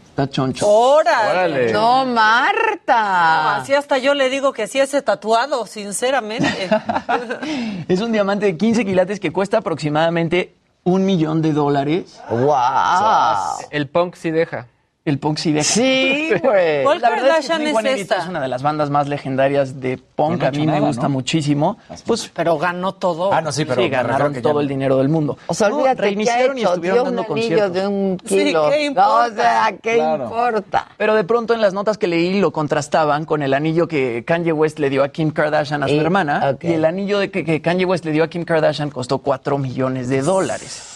Está 0.08 0.30
choncho. 0.30 0.66
¡Órale! 0.66 1.30
Órale. 1.30 1.72
No, 1.74 2.06
Marta. 2.06 3.56
Así 3.56 3.74
hasta 3.74 3.98
yo 3.98 4.14
le 4.14 4.30
digo 4.30 4.54
que 4.54 4.68
sí 4.68 4.80
ese 4.80 5.02
tatuado, 5.02 5.66
sinceramente. 5.66 6.48
Es 7.88 8.00
un 8.00 8.10
diamante 8.10 8.46
de 8.46 8.56
15 8.56 8.86
quilates 8.86 9.20
que 9.20 9.32
cuesta 9.32 9.58
aproximadamente 9.58 10.54
un 10.82 11.04
millón 11.04 11.42
de 11.42 11.52
dólares. 11.52 12.22
¡Wow! 12.30 13.66
El 13.70 13.86
punk 13.86 14.14
sí 14.14 14.30
deja. 14.30 14.68
El 15.06 15.18
punk 15.20 15.38
sí 15.38 15.52
deja. 15.52 15.64
Sí, 15.64 16.30
güey. 16.42 16.82
¿Cuál 16.82 17.00
La 17.00 17.10
verdad 17.10 17.38
es 17.38 17.46
que 17.46 17.52
Kardashian 17.52 17.62
es 17.62 17.74
Blink-182 17.76 18.00
esta? 18.00 18.18
es 18.18 18.26
una 18.28 18.40
de 18.40 18.48
las 18.48 18.62
bandas 18.62 18.90
más 18.90 19.06
legendarias 19.08 19.80
de 19.80 19.98
punk. 19.98 20.40
No 20.42 20.46
a 20.48 20.50
mí 20.50 20.66
me 20.66 20.80
gusta 20.80 21.04
¿no? 21.04 21.10
muchísimo. 21.10 21.78
Pues 22.04 22.28
Pero 22.34 22.58
ganó 22.58 22.92
todo. 22.92 23.32
Ah, 23.32 23.40
no, 23.40 23.52
sí, 23.52 23.64
pero 23.64 23.80
sí, 23.82 23.88
ganaron 23.88 24.34
que 24.34 24.42
todo 24.42 24.60
el 24.60 24.66
dinero 24.68 24.96
del 24.98 25.08
mundo. 25.08 25.38
O 25.46 25.54
sea, 25.54 25.68
No, 25.68 25.76
olvídate, 25.76 25.94
¿qué 25.96 26.00
ha 26.00 26.04
reiniciaron 26.06 26.58
y 26.58 26.62
estuvieron 26.62 26.96
Dio 26.98 27.04
dando 27.04 27.20
un 27.22 27.26
conciertos. 27.28 27.72
de 27.72 27.86
un 27.86 28.18
Sí, 28.26 28.36
kilo. 28.46 28.68
¿qué 28.68 28.90
No, 28.90 29.02
o 29.16 29.26
importa? 29.28 29.34
sea, 29.34 29.76
¿qué 29.80 29.94
Claro. 29.94 30.24
importa? 30.24 30.88
Pero 30.96 31.14
de 31.14 31.22
pronto 31.24 31.54
en 31.54 31.60
las 31.60 31.72
notas 31.72 31.98
que 31.98 32.08
leí 32.08 32.40
lo 32.40 32.50
contrastaban 32.50 33.24
con 33.26 33.42
el 33.42 33.54
anillo 33.54 33.86
que 33.86 34.24
Kanye 34.26 34.52
West 34.52 34.80
le 34.80 34.90
dio 34.90 35.04
a 35.04 35.10
Kim 35.10 35.30
Kardashian 35.30 35.84
a 35.84 35.88
su 35.88 35.94
Y- 35.94 35.98
hermana. 36.00 36.56
Y 36.60 36.72
el 36.72 36.84
anillo 36.84 37.20
de 37.20 37.30
que, 37.30 37.44
que 37.44 37.62
Kanye 37.62 37.84
West 37.84 38.04
le 38.04 38.10
dio 38.10 38.24
a 38.24 38.28
Kim 38.28 38.44
Kardashian 38.44 38.90
costó 38.90 39.18
4 39.18 39.56
millones 39.56 40.08
de 40.08 40.22
dólares. 40.22 40.95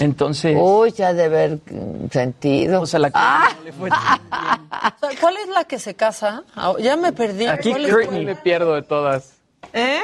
Entonces, 0.00 0.56
Uy, 0.60 0.92
ya 0.92 1.12
de 1.12 1.28
ver 1.28 1.58
mm, 1.70 2.10
sentido. 2.10 2.82
o 2.82 2.86
sea, 2.86 3.00
la 3.00 3.08
que 3.10 3.18
Ah. 3.18 3.48
no 3.58 3.62
le 3.64 3.72
fue 3.72 3.90
tan 3.90 4.28
bien. 4.30 5.18
¿Cuál 5.20 5.36
es 5.36 5.48
la 5.48 5.64
que 5.64 5.78
se 5.78 5.94
casa? 5.94 6.44
Ah, 6.56 6.74
Ya 6.78 6.96
me 6.96 7.12
perdí. 7.12 7.46
Aquí 7.46 7.70
¿Cuál 7.70 7.84
es 7.86 7.92
Kourtney. 7.94 8.24
Me 8.24 8.36
pierdo 8.36 8.74
de 8.74 8.82
todas. 8.82 9.34
¿Eh? 9.72 10.00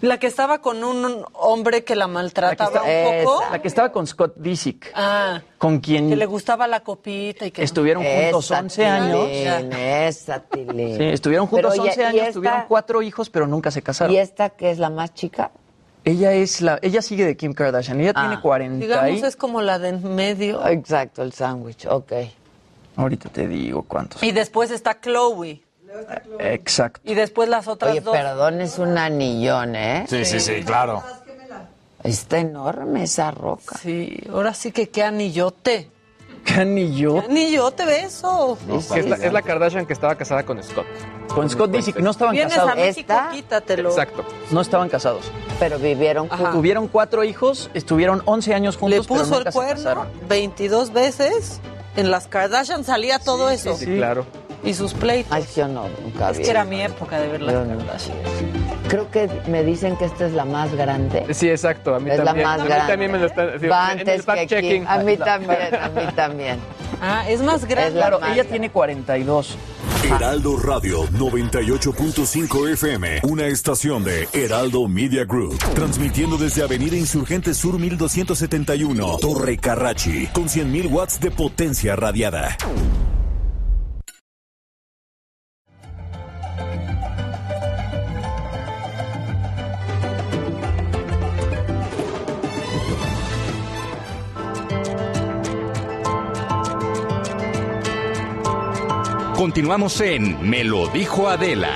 La 0.00 0.18
que 0.18 0.28
estaba 0.28 0.58
con 0.60 0.84
un 0.84 1.24
hombre 1.32 1.82
que 1.82 1.96
la 1.96 2.06
maltrataba 2.06 2.82
un 2.82 3.24
poco. 3.24 3.40
Esa. 3.42 3.50
La 3.50 3.60
que 3.60 3.66
estaba 3.66 3.90
con 3.90 4.06
Scott 4.06 4.34
Disick, 4.36 4.92
Ah, 4.94 5.42
con 5.58 5.80
quien 5.80 6.08
que 6.10 6.14
le 6.14 6.26
gustaba 6.26 6.68
la 6.68 6.80
copita 6.80 7.46
y 7.46 7.50
que 7.50 7.64
estuvieron 7.64 8.04
juntos 8.04 8.44
Esa 8.44 8.60
11 8.60 8.86
años. 8.86 9.26
Esa. 9.28 10.44
Sí, 10.54 10.96
estuvieron 11.00 11.48
juntos 11.48 11.72
Pero 11.72 11.84
ya- 11.84 11.90
11 11.90 12.00
y 12.00 12.04
años, 12.04 12.20
esta- 12.28 12.32
tuvieron 12.32 12.60
cuatro 12.68 13.02
hijos, 13.02 13.28
pero 13.28 13.48
nunca 13.48 13.72
se 13.72 13.82
casaron. 13.82 14.14
¿Y 14.14 14.18
esta 14.18 14.50
que 14.50 14.70
es 14.70 14.78
la 14.78 14.88
más 14.90 15.14
chica? 15.14 15.50
Ella 16.08 16.32
es 16.32 16.60
la, 16.62 16.78
ella 16.80 17.02
sigue 17.02 17.26
de 17.26 17.36
Kim 17.36 17.52
Kardashian. 17.52 18.00
Ella 18.00 18.12
Ah. 18.14 18.20
tiene 18.28 18.40
40 18.40 18.86
digamos 18.86 19.20
y- 19.20 19.24
es 19.26 19.36
como 19.36 19.60
la 19.60 19.78
de 19.78 19.90
en 19.90 20.14
medio. 20.14 20.66
Exacto, 20.66 21.22
el 21.22 21.32
sándwich, 21.32 21.86
ok. 21.86 22.12
Ahorita 22.96 23.28
te 23.28 23.46
digo 23.46 23.82
cuántos. 23.82 24.22
Y 24.22 24.32
después 24.32 24.70
está 24.70 24.98
Chloe. 25.00 25.62
Exacto. 26.38 27.00
Y 27.04 27.14
después 27.14 27.48
las 27.48 27.68
otras 27.68 27.92
Oye, 27.92 28.00
dos. 28.00 28.16
perdón, 28.16 28.60
es 28.60 28.78
un 28.78 28.96
anillón, 28.98 29.76
¿eh? 29.76 30.04
Sí, 30.08 30.24
sí, 30.24 30.40
sí, 30.40 30.62
claro. 30.64 31.02
Está 32.04 32.38
enorme 32.38 33.02
esa 33.04 33.30
roca. 33.30 33.76
Sí, 33.78 34.18
ahora 34.32 34.54
sí 34.54 34.70
que 34.72 34.88
qué 34.88 35.02
anillote. 35.02 35.90
Ni 36.66 36.94
yo. 36.96 37.22
Ni 37.28 37.52
yo 37.52 37.70
te 37.70 37.84
beso. 37.84 38.58
Que 38.92 39.00
es, 39.00 39.06
la, 39.08 39.16
es 39.16 39.32
la 39.32 39.42
Kardashian 39.42 39.86
que 39.86 39.92
estaba 39.92 40.14
casada 40.16 40.44
con 40.44 40.62
Scott. 40.62 40.86
Con 41.34 41.48
Scott 41.48 41.70
Disick. 41.70 41.96
No 41.98 42.10
estaban 42.10 42.34
Vienes 42.34 42.54
casados. 42.54 42.72
a 42.72 42.74
México, 42.76 43.12
¿Esta? 43.12 43.30
quítatelo. 43.32 43.88
Exacto. 43.90 44.24
No 44.50 44.60
estaban 44.60 44.88
casados. 44.88 45.30
Pero 45.60 45.78
vivieron 45.78 46.28
Ajá. 46.30 46.50
Tuvieron 46.52 46.88
cuatro 46.88 47.24
hijos, 47.24 47.70
estuvieron 47.74 48.22
11 48.24 48.54
años 48.54 48.74
Le 48.76 48.80
juntos, 48.80 49.06
pero 49.06 49.20
puso 49.20 49.34
nunca 49.36 49.48
el 49.50 49.54
cuerno 49.54 49.74
casaron. 49.74 50.08
22 50.28 50.92
veces. 50.92 51.60
En 51.96 52.10
las 52.10 52.28
Kardashian 52.28 52.84
salía 52.84 53.18
todo 53.18 53.50
eso. 53.50 53.76
Sí, 53.76 53.86
claro. 53.86 54.24
Y 54.64 54.74
sus 54.74 54.92
pleitos. 54.94 55.32
Ay, 55.32 55.44
yo 55.56 55.68
no, 55.68 55.84
nunca 56.04 56.30
es 56.30 56.38
vi. 56.38 56.44
que 56.44 56.50
era 56.50 56.64
mi 56.64 56.80
época 56.82 57.18
de 57.20 57.28
ver 57.28 57.40
las 57.42 57.54
Yo 57.54 57.64
no. 57.64 57.78
Kardashian. 57.78 58.16
Creo 58.88 59.10
que 59.10 59.28
me 59.48 59.62
dicen 59.62 59.96
que 59.96 60.06
esta 60.06 60.26
es 60.26 60.32
la 60.32 60.44
más 60.44 60.74
grande. 60.74 61.26
Sí, 61.32 61.48
exacto. 61.48 61.94
A 61.94 62.00
mí 62.00 62.10
Es 62.10 62.18
la 62.18 62.24
también. 62.24 62.46
más 62.48 62.60
a 62.60 62.62
mí 62.64 62.68
grande. 62.68 62.92
también 62.92 63.12
me 63.12 63.18
lo 63.18 63.26
están. 63.26 63.60
sí, 63.60 63.66
Va 63.66 63.92
en 63.92 64.00
el 64.00 64.08
antes 64.08 64.24
que 64.26 64.30
aquí. 64.32 64.40
fact-checking. 64.54 64.84
A 64.88 64.98
mí 64.98 65.16
también, 65.18 65.74
a 65.74 65.88
mí 65.88 66.02
también. 66.16 66.56
Ah, 67.00 67.24
es 67.28 67.40
más 67.42 67.64
grande. 67.66 67.88
Es 67.88 67.94
la 67.94 68.00
Claro, 68.08 68.20
más 68.20 68.32
ella 68.32 68.44
tiene 68.44 68.70
42. 68.70 69.56
Heraldo 70.04 70.56
Radio 70.58 71.04
98.5 71.08 72.68
FM, 72.72 73.20
una 73.24 73.46
estación 73.46 74.04
de 74.04 74.28
Heraldo 74.32 74.86
Media 74.88 75.24
Group, 75.24 75.58
transmitiendo 75.74 76.36
desde 76.36 76.62
Avenida 76.62 76.96
Insurgente 76.96 77.52
Sur 77.52 77.78
1271, 77.78 79.18
Torre 79.18 79.56
Carrachi, 79.58 80.26
con 80.28 80.44
100.000 80.44 80.90
watts 80.90 81.20
de 81.20 81.30
potencia 81.30 81.94
radiada. 81.96 82.56
Continuamos 99.38 100.00
en 100.00 100.36
Me 100.50 100.64
lo 100.64 100.88
dijo 100.88 101.28
Adela. 101.28 101.70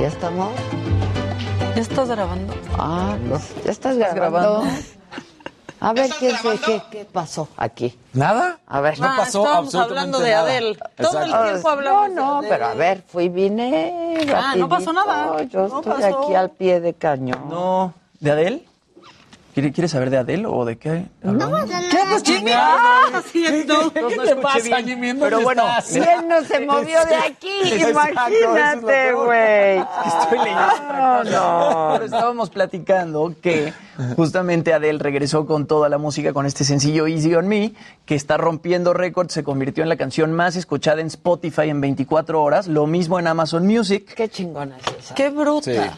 ¿Ya 0.00 0.08
estamos? 0.08 0.52
¿Ya 1.74 1.80
estás 1.82 2.08
grabando? 2.08 2.54
Ah, 2.78 3.16
pues, 3.28 3.54
¿ya 3.64 3.70
estás 3.70 3.96
grabando? 3.96 4.64
A 5.80 5.92
ver, 5.92 6.10
¿qué, 6.18 6.32
qué, 6.42 6.58
qué, 6.64 6.82
qué 6.90 7.04
pasó 7.04 7.48
aquí? 7.56 7.98
¿Nada? 8.14 8.58
A 8.66 8.80
ver. 8.80 8.98
No 8.98 9.06
Ah, 9.06 9.14
pasó 9.18 9.40
estábamos 9.44 9.74
absolutamente 9.74 10.16
hablando 10.16 10.18
de. 10.20 10.34
Adele. 10.34 10.78
Todo 10.96 11.18
el 11.22 11.28
Exacto. 11.28 11.50
tiempo 11.50 11.68
hablamos 11.68 12.10
No, 12.10 12.32
no, 12.36 12.42
de 12.42 12.48
pero 12.48 12.66
a 12.66 12.74
ver, 12.74 13.02
fui, 13.06 13.28
vine. 13.28 14.26
Ah, 14.34 14.54
no 14.56 14.68
pasó 14.68 14.92
nada. 14.92 15.42
Yo 15.44 15.68
No 15.68 15.80
estoy 15.80 15.92
pasó. 16.02 16.22
aquí 16.24 16.34
al 16.34 16.50
pie 16.50 16.80
de 16.80 16.94
cañón. 16.94 17.48
No. 17.50 17.92
¿De 18.20 18.30
¿Quieres 19.54 19.92
saber 19.92 20.10
de 20.10 20.18
Adele 20.18 20.46
o 20.46 20.64
de 20.64 20.76
qué? 20.76 21.06
No, 21.22 21.48
¿Qué? 21.64 21.98
Pues 22.10 22.22
¿Qué 22.24 22.36
estás 22.38 23.14
haciendo? 23.14 23.92
¿Qué 23.92 24.16
te 24.24 24.36
pasa, 24.36 24.82
Jimmy? 24.82 25.10
¿En 25.10 25.20
Pero 25.20 25.42
bueno? 25.42 25.64
Y 25.92 25.98
él 25.98 26.28
no 26.28 26.42
se 26.44 26.60
movió 26.66 26.98
de 27.06 27.14
aquí, 27.14 27.84
imagínate, 27.88 29.12
güey. 29.12 29.78
Estoy 29.78 30.38
leyendo 30.38 30.74
otra 30.74 31.18
cosa. 31.22 31.30
No, 31.30 31.90
Pero 31.92 32.04
estábamos 32.04 32.50
platicando 32.50 33.32
que 33.40 33.72
justamente 34.16 34.72
Adele 34.74 34.98
regresó 34.98 35.46
con 35.46 35.66
toda 35.66 35.88
la 35.88 35.98
música 35.98 36.32
con 36.32 36.46
este 36.46 36.64
sencillo 36.64 37.06
Easy 37.06 37.32
on 37.36 37.46
Me, 37.46 37.74
que 38.06 38.16
está 38.16 38.36
rompiendo 38.36 38.92
récords, 38.92 39.32
se 39.32 39.44
convirtió 39.44 39.84
en 39.84 39.88
la 39.88 39.96
canción 39.96 40.32
más 40.32 40.56
escuchada 40.56 41.00
en 41.00 41.06
Spotify 41.06 41.70
en 41.70 41.80
24 41.80 42.42
horas, 42.42 42.66
lo 42.66 42.88
mismo 42.88 43.20
en 43.20 43.28
Amazon 43.28 43.66
Music. 43.66 44.14
Qué 44.16 44.28
chingona 44.28 44.78
es 44.78 45.04
esa. 45.04 45.14
Qué 45.14 45.30
bruta. 45.30 45.72
Sí. 45.72 45.90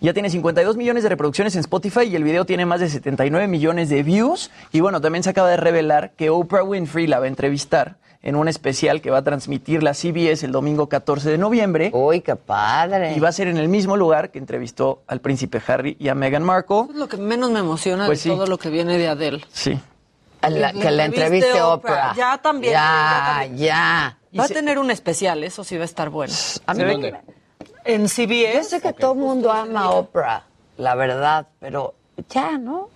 Ya 0.00 0.12
tiene 0.12 0.28
52 0.28 0.76
millones 0.76 1.02
de 1.02 1.08
reproducciones 1.08 1.54
en 1.54 1.60
Spotify 1.60 2.02
y 2.02 2.16
el 2.16 2.24
video 2.24 2.44
tiene 2.44 2.66
más 2.66 2.80
de 2.80 2.88
79 2.90 3.48
millones 3.48 3.88
de 3.88 4.02
views. 4.02 4.50
Y 4.72 4.80
bueno, 4.80 5.00
también 5.00 5.22
se 5.22 5.30
acaba 5.30 5.48
de 5.48 5.56
revelar 5.56 6.12
que 6.16 6.28
Oprah 6.30 6.62
Winfrey 6.62 7.06
la 7.06 7.18
va 7.20 7.24
a 7.24 7.28
entrevistar 7.28 7.96
en 8.20 8.36
un 8.36 8.48
especial 8.48 9.00
que 9.02 9.10
va 9.10 9.18
a 9.18 9.22
transmitir 9.22 9.82
la 9.82 9.92
CBS 9.94 10.44
el 10.46 10.52
domingo 10.52 10.88
14 10.88 11.30
de 11.30 11.38
noviembre. 11.38 11.90
Uy, 11.94 12.20
qué 12.22 12.36
padre. 12.36 13.14
Y 13.14 13.20
va 13.20 13.28
a 13.28 13.32
ser 13.32 13.48
en 13.48 13.56
el 13.56 13.68
mismo 13.68 13.96
lugar 13.96 14.30
que 14.30 14.38
entrevistó 14.38 15.02
al 15.06 15.20
príncipe 15.20 15.60
Harry 15.66 15.96
y 15.98 16.08
a 16.08 16.14
Meghan 16.14 16.42
Markle. 16.42 16.86
Es 16.90 16.96
lo 16.96 17.08
que 17.08 17.16
menos 17.16 17.50
me 17.50 17.60
emociona 17.60 18.06
Pues 18.06 18.18
de 18.20 18.22
sí. 18.24 18.28
todo 18.30 18.46
lo 18.46 18.58
que 18.58 18.70
viene 18.70 18.98
de 18.98 19.08
Adele. 19.08 19.42
Sí. 19.52 19.78
A 20.42 20.50
la- 20.50 20.72
Que 20.72 20.90
la 20.90 21.04
entreviste 21.06 21.52
Oprah. 21.62 21.72
Oprah. 21.74 22.14
Ya 22.16 22.38
también, 22.38 22.72
Ya, 22.74 23.46
ya 23.54 24.18
ya. 24.32 24.40
Va 24.40 24.44
a 24.44 24.48
tener 24.48 24.78
un 24.78 24.90
especial, 24.90 25.44
eso 25.44 25.62
sí 25.64 25.76
va 25.76 25.82
a 25.82 25.86
estar 25.86 26.10
bueno. 26.10 26.32
A 26.66 26.74
mí 26.74 26.82
¿En 26.82 27.00
me- 27.00 27.20
En 27.84 28.02
Yo 28.02 28.08
CBS. 28.08 28.64
sé 28.70 28.80
que 28.80 28.92
todo 28.92 29.12
el 29.12 29.18
mundo 29.18 29.50
ama 29.52 29.82
a 29.82 29.90
Oprah, 29.90 30.44
la 30.78 30.94
verdad, 30.94 31.46
pero 31.60 31.94
ya, 32.30 32.56
¿no? 32.58 32.88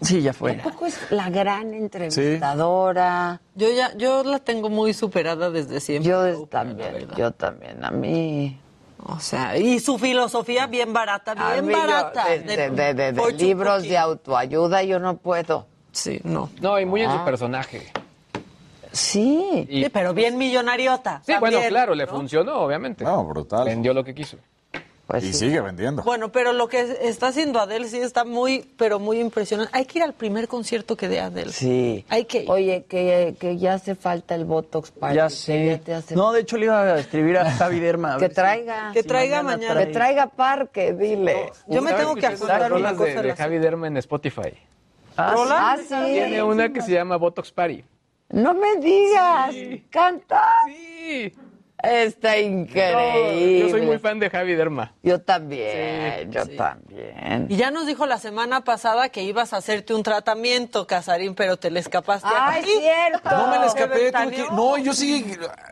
Sí, 0.00 0.22
ya 0.22 0.32
fue. 0.32 0.54
Tampoco 0.54 0.86
es 0.86 1.10
la 1.10 1.28
gran 1.28 1.74
entrevistadora. 1.74 3.40
Yo 3.56 3.68
ya, 3.72 3.94
yo 3.96 4.22
la 4.24 4.38
tengo 4.38 4.70
muy 4.70 4.94
superada 4.94 5.50
desde 5.50 5.80
siempre. 5.80 6.10
Yo 6.10 6.42
Oprah, 6.42 6.60
también, 6.60 6.92
verdad. 6.92 7.16
yo 7.16 7.30
también. 7.32 7.84
A 7.84 7.90
mí. 7.90 8.58
O 9.04 9.18
sea, 9.20 9.56
y 9.56 9.78
su 9.80 9.98
filosofía 9.98 10.66
bien 10.66 10.92
barata, 10.92 11.32
a 11.32 11.52
bien 11.54 11.66
mí 11.66 11.72
yo- 11.72 11.78
barata. 11.80 12.26
de, 12.28 12.38
de- 12.40 12.70
de- 12.70 12.94
de- 12.94 13.12
de 13.12 13.20
Fortune 13.20 13.42
libros 13.42 13.82
de 13.82 13.98
autoayuda 13.98 14.82
yo 14.82 14.98
no 14.98 15.16
puedo. 15.16 15.66
Sí, 15.92 16.20
no. 16.24 16.48
No, 16.60 16.78
y 16.78 16.84
muy 16.86 17.02
en 17.02 17.10
Ah. 17.10 17.18
su 17.18 17.24
personaje. 17.24 17.90
Sí. 18.98 19.66
Y, 19.68 19.84
Sí, 19.84 19.90
pero 19.90 20.12
bien 20.14 20.36
millonariota. 20.36 21.22
sí, 21.24 21.32
bueno, 21.40 21.58
claro, 21.68 21.94
le 21.94 22.04
¿no? 22.06 22.10
funcionó, 22.12 22.60
obviamente. 22.60 23.04
No, 23.04 23.24
brutal. 23.24 23.64
Vendió 23.66 23.94
lo 23.94 24.04
que 24.04 24.14
quiso. 24.14 24.36
Pues 25.06 25.24
Y 25.24 25.28
sí. 25.32 25.38
sigue 25.46 25.62
vendiendo. 25.62 26.02
Bueno, 26.02 26.30
pero 26.30 26.52
lo 26.52 26.68
que 26.68 26.80
está 27.00 27.28
haciendo 27.28 27.58
Adele 27.60 27.88
sí 27.88 27.96
está 27.96 28.26
muy, 28.26 28.68
pero 28.76 28.98
muy 28.98 29.18
impresionante. 29.20 29.70
Hay 29.74 29.86
que 29.86 30.00
ir 30.00 30.04
al 30.04 30.12
primer 30.12 30.48
concierto 30.48 30.98
que 30.98 31.08
dé 31.08 31.18
Adele. 31.20 31.50
Sí. 31.50 32.04
Hay 32.10 32.26
que 32.26 32.42
ir. 32.42 32.50
Oye, 32.50 32.84
que, 32.86 33.34
que 33.40 33.56
ya 33.56 33.72
hace 33.72 33.94
falta 33.94 34.34
el 34.34 34.44
Botox 34.44 34.90
para 34.90 35.14
Ya 35.14 35.28
que 35.28 35.30
sé. 35.34 35.66
ya 35.66 35.78
te 35.78 35.94
hace- 35.94 36.14
No, 36.14 36.30
de 36.32 36.40
hecho 36.42 36.58
le 36.58 36.66
iba 36.66 36.82
a 36.82 36.98
escribir 36.98 37.38
a 37.38 37.50
Javi 37.52 37.80
Derma. 37.80 38.18
Que 38.18 38.28
traiga. 38.28 38.90
Que 38.92 39.02
traiga 39.02 39.42
mañana. 39.42 39.80
Que 39.80 39.92
traiga 39.92 40.26
parque, 40.26 40.92
dile. 40.92 41.52
Yo 41.68 41.80
me 41.80 41.88
¿Sabes 41.92 42.04
tengo 42.04 42.14
que 42.14 42.20
las 42.28 42.40
una 42.42 42.90
de, 42.92 42.96
cosa. 42.98 43.18
a 43.18 43.22
de 43.22 43.28
la- 43.28 43.36
Javi 43.36 43.58
Derma 43.58 43.86
en 43.86 43.96
Spotify. 43.96 44.52
Ah, 45.16 45.32
¿Rola? 45.32 45.72
Ah, 45.72 45.76
sí. 45.78 45.94
Tiene 46.04 46.42
una 46.42 46.70
que 46.70 46.82
se 46.82 46.92
llama 46.92 47.16
Botox 47.16 47.50
Party. 47.50 47.82
No 48.30 48.52
me 48.54 48.76
digas. 48.76 49.54
Canta. 49.90 50.44
Sí. 50.66 51.32
Está 51.82 52.36
increíble. 52.38 53.60
yo 53.60 53.68
soy 53.70 53.82
muy 53.82 53.98
fan 53.98 54.18
de 54.18 54.28
Javi 54.30 54.54
Derma. 54.54 54.94
Yo 55.02 55.20
también, 55.20 56.28
Sí, 56.32 56.36
yo 56.36 56.44
sí. 56.44 56.56
también. 56.56 57.46
Y 57.48 57.56
ya 57.56 57.70
nos 57.70 57.86
dijo 57.86 58.04
la 58.06 58.18
semana 58.18 58.64
pasada 58.64 59.10
que 59.10 59.22
ibas 59.22 59.52
a 59.52 59.58
hacerte 59.58 59.94
un 59.94 60.02
tratamiento, 60.02 60.86
Casarín, 60.88 61.34
pero 61.36 61.56
te 61.56 61.70
le 61.70 61.78
escapaste. 61.80 62.26
¡Ay, 62.30 62.62
aquí. 62.62 62.70
cierto! 62.80 63.30
No 63.30 63.46
me 63.48 63.56
la 63.58 63.68
Se 63.68 63.78
escapé. 63.78 64.10
tuve 64.10 64.30
que- 64.32 64.46
no, 64.52 64.76
yo 64.78 64.92
sí. 64.92 65.24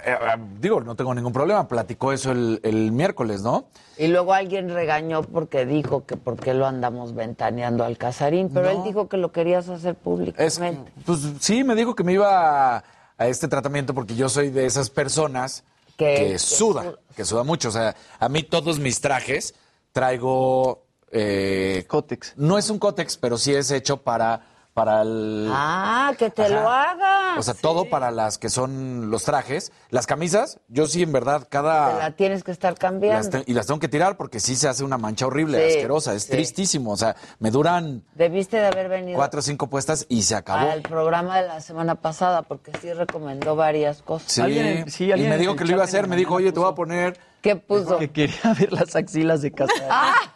eh, 0.05 0.13
eh, 0.13 0.17
digo, 0.61 0.81
no 0.81 0.95
tengo 0.95 1.13
ningún 1.13 1.33
problema. 1.33 1.67
Platicó 1.67 2.13
eso 2.13 2.31
el, 2.31 2.61
el 2.63 2.93
miércoles, 2.93 3.43
¿no? 3.43 3.65
Y 3.99 4.07
luego 4.07 4.33
alguien 4.33 4.69
regañó 4.73 5.23
porque 5.23 5.67
dijo 5.67 6.07
que 6.07 6.17
por 6.17 6.37
qué 6.39 6.55
lo 6.55 6.67
andamos 6.67 7.15
ventaneando 7.17 7.83
al 7.85 7.97
Casarín, 7.99 8.51
pero 8.55 8.71
él 8.71 8.79
dijo 8.85 9.09
que 9.09 9.17
lo 9.17 9.33
querías 9.33 9.69
hacer 9.69 9.93
Es, 9.93 9.97
públicamente. 9.97 10.93
pues 11.05 11.21
sí, 11.41 11.65
me 11.65 11.75
dijo 11.75 11.95
que 11.97 12.05
me 12.05 12.13
iba 12.13 12.77
a, 12.77 12.85
a 13.19 13.27
este 13.27 13.49
tratamiento 13.49 13.93
porque 13.95 14.15
yo 14.15 14.29
soy 14.29 14.51
de 14.51 14.67
esas 14.67 14.91
personas 14.91 15.65
Que- 15.97 16.15
que, 16.15 16.27
que 16.33 16.39
suda, 16.39 16.83
suda. 16.83 16.99
que 17.17 17.25
suda 17.25 17.43
mucho. 17.45 17.69
O 17.69 17.73
sea, 17.73 17.97
a 18.19 18.29
mí 18.29 18.43
todos 18.43 18.79
mis 18.79 19.01
trajes 19.01 19.55
traigo... 19.93 20.85
Eh, 21.13 21.85
Cótex. 21.89 22.35
No 22.37 22.59
es 22.59 22.69
un 22.69 22.79
cótex, 22.79 23.17
pero 23.17 23.39
sí 23.39 23.55
es 23.55 23.71
hecho 23.71 23.99
para, 24.03 24.45
para 24.77 25.01
el... 25.01 25.49
Ah, 25.51 26.13
que 26.19 26.29
te 26.29 26.43
Ajá. 26.45 26.51
lo 26.55 26.69
haga. 26.71 27.39
O 27.39 27.43
sea, 27.43 27.55
todo 27.55 27.89
para 27.89 28.11
las 28.11 28.37
que 28.37 28.51
son 28.51 29.11
los 29.11 29.25
trajes. 29.25 29.73
Las 29.89 30.07
camisas, 30.07 30.61
yo 30.69 30.87
sí, 30.87 31.03
en 31.03 31.13
verdad, 31.13 31.41
Te 31.45 31.49
cada... 31.49 31.97
la 31.99 32.11
tienes 32.11 32.45
que 32.45 32.51
estar 32.51 32.73
las 32.73 32.79
cambiando. 32.79 33.31
te- 33.31 33.45
y 33.51 33.55
las 33.55 33.67
tengo 33.67 33.81
que 33.81 33.89
tirar 33.89 34.19
porque 34.19 34.39
sí 34.39 34.55
se 34.55 34.69
hace 34.69 34.85
una 34.85 34.99
mancha 34.99 35.27
horrible, 35.27 35.57
Sí, 35.67 35.77
asquerosa. 35.79 36.13
Es 36.13 36.25
sí. 36.25 36.33
tristísimo. 36.33 36.93
O 36.93 36.97
sea, 36.99 37.17
me 37.39 37.51
duran 37.51 38.05
Debiste 38.17 38.59
de 38.59 38.67
haber 38.67 38.91
venido 38.91 39.17
cuatro 39.17 39.41
o 39.41 39.43
cinco 39.43 39.69
puestas 39.69 40.05
y 40.11 40.25
se 40.25 40.35
acabó. 40.35 40.71
al 40.71 40.83
programa 40.83 41.41
de 41.41 41.49
la 41.49 41.61
semana 41.63 41.95
pasada 41.95 42.43
porque 42.43 42.71
sí 42.83 42.93
recomendó 42.93 43.57
varias 43.57 44.03
cosas. 44.03 44.31
Sí, 44.31 44.43
Alguien- 44.43 44.91
sí, 44.91 45.11
y 45.11 45.23
me 45.23 45.39
dijo 45.39 45.57
que 45.57 45.65
lo 45.65 45.71
iba 45.71 45.81
a 45.81 45.87
hacer. 45.87 46.07
Me 46.07 46.17
dijo, 46.17 46.35
oye, 46.35 46.53
te 46.53 46.61
voy 46.61 46.71
a 46.71 46.75
poner... 46.75 47.19
¿Qué 47.41 47.57
puso? 47.57 47.97
Que 47.99 48.11
quería 48.11 48.53
ver 48.61 48.75
las 48.75 48.95
axilas 48.95 49.41
de 49.41 49.53
Casarín. 49.53 49.83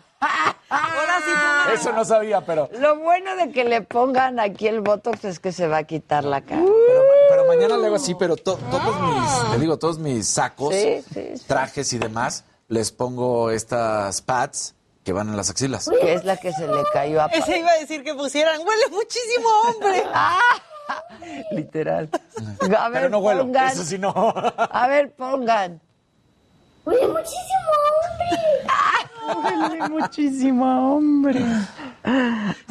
Eso 1.74 1.92
no 1.92 2.04
sabía, 2.04 2.40
pero... 2.42 2.68
Lo 2.78 2.96
bueno 2.98 3.36
de 3.36 3.50
que 3.50 3.64
le 3.64 3.80
pongan 3.82 4.38
aquí 4.40 4.66
el 4.68 4.80
Botox 4.80 5.24
es 5.24 5.38
que 5.40 5.52
se 5.52 5.66
va 5.68 5.78
a 5.78 5.84
quitar 5.84 6.24
la 6.24 6.40
cara. 6.42 6.62
Pero, 6.62 7.02
pero 7.28 7.44
mañana 7.46 7.76
le 7.76 7.86
hago 7.86 7.96
así, 7.96 8.14
pero 8.14 8.36
to- 8.36 8.58
todos 8.70 9.00
mis, 9.00 9.50
te 9.52 9.58
digo, 9.58 9.78
todos 9.78 9.98
mis 9.98 10.26
sacos, 10.28 10.74
Sí, 10.74 11.02
sí, 11.12 11.30
sí. 11.36 11.44
trajes 11.46 11.92
y 11.92 11.98
demás, 11.98 12.44
les 12.68 12.92
pongo 12.92 13.50
estas 13.50 14.22
pads 14.22 14.74
que 15.04 15.12
van 15.12 15.28
en 15.30 15.36
las 15.36 15.50
axilas. 15.50 15.88
Que 16.00 16.12
es 16.14 16.24
la 16.24 16.36
que 16.36 16.52
se 16.52 16.66
le 16.66 16.82
cayó 16.92 17.22
a 17.22 17.26
Ese 17.26 17.58
iba 17.58 17.70
a 17.70 17.76
decir 17.78 18.04
que 18.04 18.14
pusieran. 18.14 18.60
Huele 18.60 18.84
muchísimo, 18.90 19.48
hombre. 19.68 20.04
Literal. 21.52 22.08
A 22.78 22.88
ver, 22.88 22.92
Pero 23.02 23.08
no 23.10 23.18
huelo, 23.18 23.42
pongan. 23.44 23.68
eso 23.68 23.84
sí 23.84 23.98
no. 23.98 24.12
A 24.14 24.86
ver, 24.88 25.12
pongan. 25.12 25.80
Huele 26.84 27.06
muchísimo, 27.08 27.70
hombre. 27.88 28.66
Duele 29.34 29.88
muchísimo, 29.88 30.96
hombre. 30.96 31.44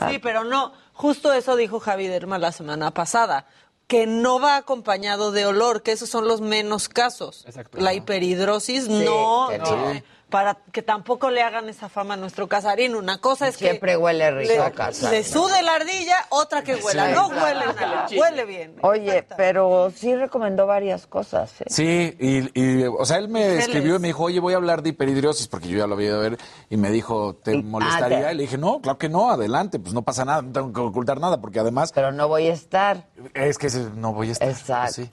Sí, 0.10 0.20
pero 0.20 0.44
no, 0.44 0.74
justo 0.94 1.34
eso 1.34 1.56
dijo 1.56 1.80
Javi 1.80 2.08
Derma 2.08 2.38
la 2.38 2.52
semana 2.52 2.92
pasada, 2.92 3.46
que 3.88 4.06
no 4.06 4.40
va 4.40 4.56
acompañado 4.56 5.32
de 5.32 5.46
olor, 5.46 5.82
que 5.82 5.92
esos 5.92 6.10
son 6.10 6.28
los 6.28 6.42
menos 6.42 6.90
casos. 6.90 7.46
La 7.74 7.94
hiperhidrosis 7.94 8.88
no, 8.88 9.48
que 9.50 9.58
no, 9.58 9.66
sí. 9.66 10.04
Para 10.30 10.56
que 10.72 10.82
tampoco 10.82 11.30
le 11.32 11.42
hagan 11.42 11.68
esa 11.70 11.90
fama 11.90 12.14
a 12.14 12.18
nuestro 12.18 12.48
casarín. 12.48 12.96
Una 12.96 13.18
cosa 13.20 13.48
es 13.48 13.56
Siempre 13.56 13.92
que 13.94 13.98
huele 13.98 14.30
rico 14.32 14.54
le, 14.64 14.72
Casarín. 14.72 15.12
le 15.20 15.24
sude 15.24 15.62
la 15.64 15.76
ardilla, 15.76 16.16
otra 16.30 16.64
que 16.64 16.76
huela. 16.76 17.08
Sí. 17.08 17.14
no 17.16 17.28
huele 17.30 17.66
nada, 17.76 18.08
huele 18.16 18.46
bien. 18.46 18.76
Oye, 18.82 19.26
pero 19.38 19.92
sí 19.96 20.16
recomendó 20.16 20.66
varias 20.68 21.08
cosas. 21.08 21.62
¿eh? 21.62 21.66
Sí, 21.68 22.16
y, 22.20 22.60
y, 22.60 22.84
o 22.86 23.06
sea, 23.06 23.18
él 23.18 23.30
me 23.30 23.58
escribió 23.58 23.96
y 23.96 24.00
me 24.00 24.08
dijo, 24.10 24.24
oye, 24.24 24.40
voy 24.40 24.54
a 24.54 24.58
hablar 24.58 24.84
de 24.84 24.90
hiperhidrosis, 24.90 25.48
porque 25.48 25.68
yo 25.68 25.78
ya 25.80 25.88
lo 25.88 25.96
había 25.96 26.08
ido 26.10 26.18
a 26.20 26.22
ver, 26.22 26.38
y 26.70 26.78
me 26.78 26.92
dijo, 26.92 27.36
¿te 27.36 27.62
molestaría? 27.62 28.28
te- 28.28 28.34
Y 28.34 28.38
le 28.38 28.44
dije, 28.44 28.58
no, 28.58 28.82
claro 28.82 28.98
que 28.98 29.10
no, 29.10 29.32
adelante, 29.32 29.80
pues 29.80 29.94
no 29.94 30.04
pasa 30.04 30.26
nada, 30.26 30.42
no 30.42 30.52
tengo 30.52 30.72
que 30.74 30.80
ocultar 30.82 31.20
nada, 31.20 31.42
porque 31.42 31.60
además... 31.60 31.92
Pero 31.94 32.12
no 32.12 32.28
voy 32.28 32.48
a 32.48 32.54
estar. 32.54 33.08
Es 33.34 33.58
que 33.58 33.68
no 33.96 34.14
voy 34.14 34.30
a 34.30 34.32
estar. 34.34 34.50
Exacto. 34.50 34.94
sí. 34.94 35.12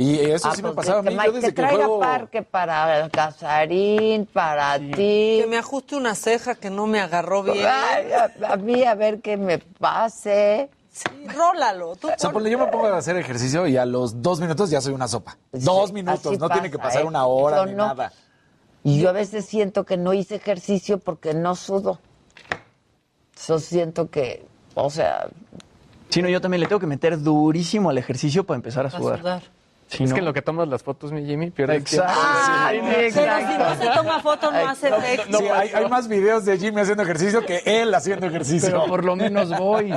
Y 0.00 0.20
eso 0.20 0.48
Ah, 0.48 0.54
sí 0.54 0.62
me 0.62 0.68
pues 0.68 0.76
pasaba 0.86 1.00
a 1.00 1.02
que 1.02 1.10
mí, 1.10 1.16
Mike 1.16 1.26
yo 1.26 1.32
desde 1.34 1.48
que 1.48 1.52
traiga 1.54 1.84
juego... 1.84 1.98
parque 2.00 2.42
para 2.42 3.08
Casarín, 3.10 4.26
para 4.26 4.78
ti. 4.78 5.40
Que 5.42 5.46
me 5.48 5.58
ajuste 5.58 5.96
una 5.96 6.14
ceja 6.14 6.54
que 6.54 6.70
no 6.70 6.86
me 6.86 7.00
agarró 7.00 7.42
bien. 7.42 7.66
Ay, 7.66 8.12
a, 8.12 8.52
a 8.52 8.56
mí 8.56 8.84
a 8.84 8.94
ver 8.94 9.20
qué 9.20 9.36
me 9.36 9.58
pase. 9.58 10.70
Sí, 10.92 11.04
rólalo. 11.36 11.96
Tú 11.96 12.08
O 12.08 12.12
sea, 12.16 12.30
ponle, 12.30 12.48
yo 12.48 12.58
me 12.60 12.66
pongo 12.66 12.86
a 12.86 12.96
hacer 12.96 13.16
ejercicio 13.16 13.66
y 13.66 13.76
a 13.76 13.84
los 13.84 14.22
dos 14.22 14.40
minutos 14.40 14.70
ya 14.70 14.80
soy 14.80 14.92
una 14.94 15.08
sopa. 15.08 15.36
dos 15.52 15.92
minutos, 15.92 16.38
no 16.38 16.48
tiene 16.48 16.70
que 16.70 16.78
pasa, 16.78 16.88
pasar 16.90 17.02
¿eh? 17.02 17.06
una 17.06 17.26
hora 17.26 17.56
Yo 17.58 17.66
ni 17.66 17.72
no. 17.74 17.86
nada. 17.88 18.12
Y 18.84 19.00
yo 19.00 19.08
a 19.08 19.12
veces 19.12 19.46
siento 19.46 19.84
que 19.84 19.96
no 19.96 20.12
hice 20.14 20.36
ejercicio 20.36 20.98
porque 20.98 21.34
no 21.34 21.56
sudo. 21.56 21.98
Yo 23.46 23.58
siento 23.58 24.10
que, 24.10 24.46
o 24.74 24.90
sea, 24.90 25.28
Sí, 26.08 26.22
no, 26.22 26.28
yo 26.28 26.40
también 26.40 26.60
le 26.62 26.66
tengo 26.68 26.80
que 26.80 26.86
meter 26.86 27.20
durísimo 27.20 27.90
al 27.90 27.98
ejercicio 27.98 28.44
para 28.44 28.56
empezar 28.56 28.84
a 28.86 28.88
A 28.88 28.92
sudar. 28.92 29.42
Si 29.88 30.04
es 30.04 30.10
no- 30.10 30.14
que 30.14 30.18
en 30.20 30.24
lo 30.26 30.32
que 30.34 30.42
tomas 30.42 30.68
las 30.68 30.82
fotos, 30.82 31.12
mi 31.12 31.24
Jimmy, 31.24 31.50
pierdes 31.50 31.78
Exacto. 31.80 32.12
tiempo. 32.12 32.28
Ah, 32.28 32.70
Pero 32.72 33.10
si 33.10 33.58
no 33.58 33.76
se 33.76 33.96
toma 33.96 34.20
foto, 34.20 34.50
no 34.52 34.68
hace 34.68 34.88
efecto. 34.88 35.38
Sí, 35.38 35.48
hay, 35.48 35.70
hay 35.70 35.88
más 35.88 36.08
videos 36.08 36.44
de 36.44 36.58
Jimmy 36.58 36.82
haciendo 36.82 37.02
ejercicio 37.04 37.44
que 37.46 37.62
él 37.64 37.94
haciendo 37.94 38.26
ejercicio. 38.26 38.68
Pero 38.68 38.84
por 38.86 39.04
lo 39.04 39.16
menos 39.16 39.48
voy. 39.58 39.92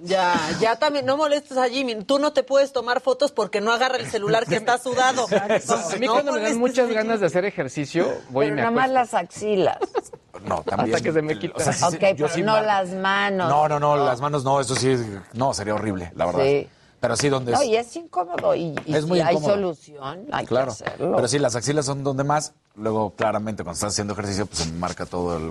Ya, 0.00 0.34
ya 0.60 0.76
también, 0.76 1.06
no 1.06 1.16
molestes 1.16 1.56
a 1.56 1.68
Jimmy. 1.68 1.94
Tú 2.04 2.18
no 2.18 2.32
te 2.32 2.42
puedes 2.42 2.72
tomar 2.72 3.00
fotos 3.00 3.32
porque 3.32 3.60
no 3.60 3.72
agarra 3.72 3.96
el 3.96 4.06
celular 4.06 4.44
que 4.46 4.56
está 4.56 4.76
sudado. 4.78 5.26
A 5.32 5.96
mí 5.98 6.06
No 6.06 6.12
cuando 6.12 6.32
me 6.32 6.40
dan 6.42 6.58
muchas 6.58 6.88
ganas 6.90 7.20
de 7.20 7.26
hacer 7.26 7.44
ejercicio, 7.44 8.12
voy 8.30 8.46
y 8.46 8.50
me 8.50 8.56
nada 8.58 8.70
más 8.70 8.90
las 8.90 9.14
axilas. 9.14 9.78
No, 10.44 10.62
también. 10.62 10.94
Hasta 10.94 11.04
que 11.04 11.12
se 11.12 11.22
me 11.22 11.38
quita. 11.38 11.54
O 11.56 11.60
sea, 11.60 11.72
sí, 11.72 11.84
ok, 11.84 12.00
pero 12.00 12.28
no 12.44 12.60
las 12.60 12.90
manos. 12.90 13.48
No, 13.48 13.68
no, 13.68 13.78
no, 13.80 13.96
las 13.96 14.20
manos 14.20 14.44
no, 14.44 14.60
eso 14.60 14.74
sí, 14.74 14.96
no, 15.34 15.54
sería 15.54 15.74
horrible, 15.74 16.10
la 16.16 16.26
verdad. 16.26 16.42
Sí. 16.42 16.68
Pero 17.02 17.16
sí, 17.16 17.28
donde 17.28 17.50
No, 17.52 17.60
es. 17.60 17.66
y 17.66 17.76
es 17.76 17.96
incómodo. 17.96 18.54
Y, 18.54 18.74
y 18.86 18.94
Es 18.94 19.04
muy 19.06 19.18
si 19.18 19.22
hay 19.26 19.34
incómodo. 19.34 19.54
solución, 19.54 20.26
hay 20.32 20.46
claro. 20.46 20.66
que 20.68 20.72
hacerlo. 20.84 21.16
Pero 21.16 21.28
sí, 21.28 21.38
las 21.40 21.56
axilas 21.56 21.84
son 21.84 22.04
donde 22.04 22.22
más. 22.24 22.54
Luego, 22.76 23.10
claramente, 23.10 23.64
cuando 23.64 23.74
estás 23.74 23.92
haciendo 23.92 24.12
ejercicio, 24.14 24.46
pues 24.46 24.60
se 24.60 24.72
marca 24.72 25.04
todo 25.04 25.36
el, 25.36 25.50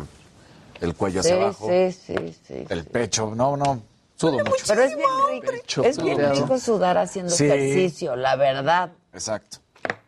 el 0.79 0.95
cuello 0.95 1.21
sí, 1.21 1.29
hacia 1.29 1.43
abajo. 1.43 1.67
sí, 1.69 1.91
sí, 1.91 2.35
sí. 2.47 2.65
El 2.69 2.85
pecho. 2.85 3.33
No, 3.35 3.57
no. 3.57 3.81
Sudo 4.15 4.37
mucho. 4.39 4.63
Pero 4.65 4.81
es 4.83 4.95
bien 4.95 5.09
rico. 5.41 5.83
Es 5.83 6.01
bien 6.01 6.31
rico 6.33 6.57
sudar 6.57 6.97
haciendo 6.97 7.31
Sí. 7.31 7.45
ejercicio, 7.45 8.15
la 8.15 8.37
verdad. 8.37 8.91
Exacto. 9.13 9.57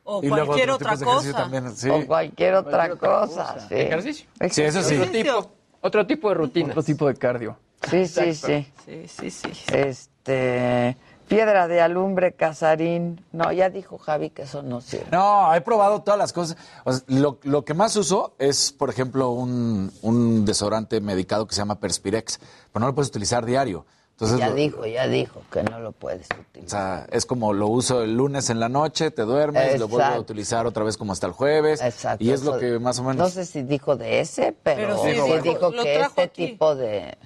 O 0.06 0.22
cualquier 0.22 0.70
otra 0.72 0.96
cosa. 0.98 1.34
también, 1.34 1.76
sí. 1.76 1.90
O 1.90 2.08
cualquier 2.08 2.56
otra 2.56 2.96
cosa. 2.96 3.68
sí. 3.68 3.76
Ejercicio. 3.76 4.28
Sí, 4.50 4.62
eso 4.62 4.82
sí. 4.82 4.96
Otro 4.98 5.12
tipo, 5.12 5.52
otro 5.82 6.08
tipo 6.08 6.30
de 6.30 6.36
rutina. 6.36 6.70
Otro 6.70 6.84
tipo 6.84 7.08
de 7.08 7.16
cardio. 7.16 7.58
Sí, 7.90 8.08
sí, 8.08 8.34
sí. 8.34 8.72
Sí, 8.86 9.08
sí, 9.10 9.30
sí. 9.32 9.50
Este. 9.74 10.96
Piedra 11.28 11.68
de 11.68 11.82
alumbre, 11.82 12.34
casarín. 12.34 13.24
No, 13.32 13.52
ya 13.52 13.70
dijo 13.70 13.98
Javi 13.98 14.30
que 14.30 14.44
eso 14.44 14.62
no 14.62 14.82
sirve. 14.82 15.06
No, 15.12 15.54
he 15.56 15.62
probado 15.62 16.02
todas 16.02 16.18
las 16.18 16.34
cosas. 16.34 16.58
O 16.84 16.94
sea, 16.94 17.04
lo, 17.08 17.40
lo 17.44 17.64
que 17.66 17.74
más 17.74 17.96
uso 17.96 18.36
es, 18.40 18.72
por 18.72 18.90
ejemplo, 18.90 19.32
un, 19.32 19.92
un 20.02 20.46
desodorante 20.46 21.00
medicado 21.02 21.48
que 21.48 21.56
se 21.56 21.62
llama 21.62 21.80
Perspirex, 21.80 22.40
pero 22.72 22.82
no 22.82 22.88
lo 22.88 22.96
puedes 22.96 23.10
utilizar 23.10 23.46
diario. 23.46 23.86
Entonces, 24.12 24.38
ya 24.38 24.50
lo- 24.50 24.56
dijo, 24.56 24.86
ya 24.86 25.08
dijo 25.08 25.42
que 25.52 25.64
no 25.64 25.80
lo 25.80 25.92
puedes 25.92 26.28
O 26.38 26.40
utilizar. 26.42 27.08
sea, 27.08 27.08
es 27.18 27.26
como 27.26 27.52
lo 27.52 27.68
uso 27.68 28.04
el 28.04 28.14
lunes 28.16 28.52
en 28.52 28.60
la 28.60 28.70
noche, 28.70 29.10
te 29.10 29.24
duermes, 29.24 29.80
lo 29.80 29.88
vuelvo 29.88 30.14
a 30.14 30.20
utilizar 30.20 30.68
otra 30.68 30.84
vez 30.84 30.98
como 30.98 31.14
hasta 31.14 31.26
el 31.26 31.34
jueves. 31.34 31.82
Exacto. 31.82 32.24
Y 32.24 32.30
es 32.30 32.44
lo 32.44 32.60
que 32.60 32.78
más 32.78 33.00
o 33.00 33.04
menos... 33.04 33.18
No 33.18 33.30
sé 33.30 33.46
si 33.46 33.64
dijo 33.64 33.96
de 33.96 34.20
ese, 34.20 34.56
pero, 34.62 34.82
Pero 34.82 34.98
sí 34.98 35.10
sí, 35.16 35.40
dijo, 35.50 35.72
que 35.72 35.96
este 36.02 36.22
aquí. 36.22 36.48
tipo 36.48 36.76
de, 36.76 37.18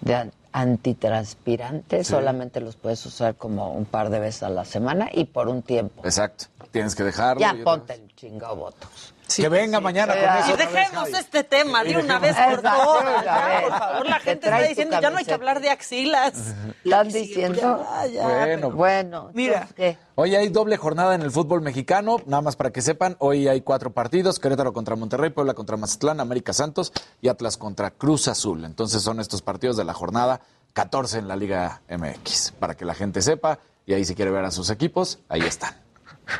de 0.00 0.30
antitranspirantes 0.56 2.06
Sí. 2.06 2.12
solamente 2.12 2.60
los 2.60 2.76
puedes 2.76 3.04
usar 3.06 3.36
como 3.36 3.72
un 3.72 3.84
par 3.84 4.10
de 4.10 4.18
veces 4.20 4.42
a 4.42 4.48
la 4.48 4.64
semana 4.64 5.08
y 5.12 5.24
por 5.24 5.48
un 5.48 5.62
tiempo. 5.62 6.02
Exacto. 6.04 6.46
Tienes 6.70 6.94
que 6.94 7.02
dejarlo. 7.04 7.40
Ya 7.40 7.54
ponte 7.62 7.94
el 7.94 8.14
chingado 8.14 8.56
botox. 8.56 9.14
Que 9.34 9.48
venga 9.48 9.80
mañana 9.80 10.12
con 10.14 10.22
Ya. 10.22 10.38
eso. 10.40 10.50
Y 10.50 10.52
otra 10.52 10.66
vez, 10.66 10.74
dejemos 10.74 11.08
este 11.10 11.44
tema 11.44 11.82
de 11.84 11.96
una 11.96 12.18
vez 12.18 12.36
por 12.36 12.62
todas. 12.62 13.24
ya 13.24 13.60
por 13.62 13.78
favor, 13.78 14.06
la 14.08 14.18
Te 14.18 14.24
gente 14.24 14.46
está 14.46 14.62
diciendo 14.62 15.00
ya 15.00 15.10
no 15.10 15.18
hay 15.18 15.24
que 15.24 15.34
hablar 15.34 15.60
de 15.60 15.70
axilas. 15.70 16.54
¿Están 16.84 17.08
diciendo? 17.08 17.60
Ya, 17.60 18.06
ya, 18.06 18.22
Bueno, 18.22 18.46
pero- 18.68 18.70
Bueno, 18.72 19.30
Mira. 19.34 19.68
¿qué? 19.74 19.98
Hoy 20.14 20.34
hay 20.34 20.48
doble 20.48 20.76
jornada 20.76 21.14
en 21.14 21.22
el 21.22 21.30
fútbol 21.30 21.60
mexicano, 21.60 22.16
nada 22.26 22.40
más 22.40 22.56
para 22.56 22.70
que 22.70 22.80
sepan, 22.80 23.16
hoy 23.18 23.48
hay 23.48 23.60
cuatro 23.60 23.90
partidos, 23.92 24.38
Querétaro 24.38 24.72
contra 24.72 24.96
Monterrey, 24.96 25.30
Puebla 25.30 25.54
contra 25.54 25.76
Mazatlán, 25.76 26.20
América 26.20 26.52
Santos 26.52 26.92
y 27.20 27.28
Atlas 27.28 27.56
contra 27.56 27.90
Cruz 27.90 28.28
Azul. 28.28 28.64
Entonces 28.64 29.02
son 29.02 29.20
estos 29.20 29.42
partidos 29.42 29.76
de 29.76 29.84
la 29.84 29.92
jornada 29.92 30.40
14 30.72 31.18
en 31.18 31.28
la 31.28 31.36
Liga 31.36 31.82
MX, 31.88 32.52
para 32.58 32.74
que 32.76 32.84
la 32.84 32.94
gente 32.94 33.20
sepa, 33.22 33.58
y 33.86 33.94
ahí 33.94 34.04
si 34.04 34.14
quiere 34.14 34.30
ver 34.30 34.44
a 34.44 34.50
sus 34.50 34.70
equipos, 34.70 35.18
ahí 35.28 35.40
están. 35.42 35.74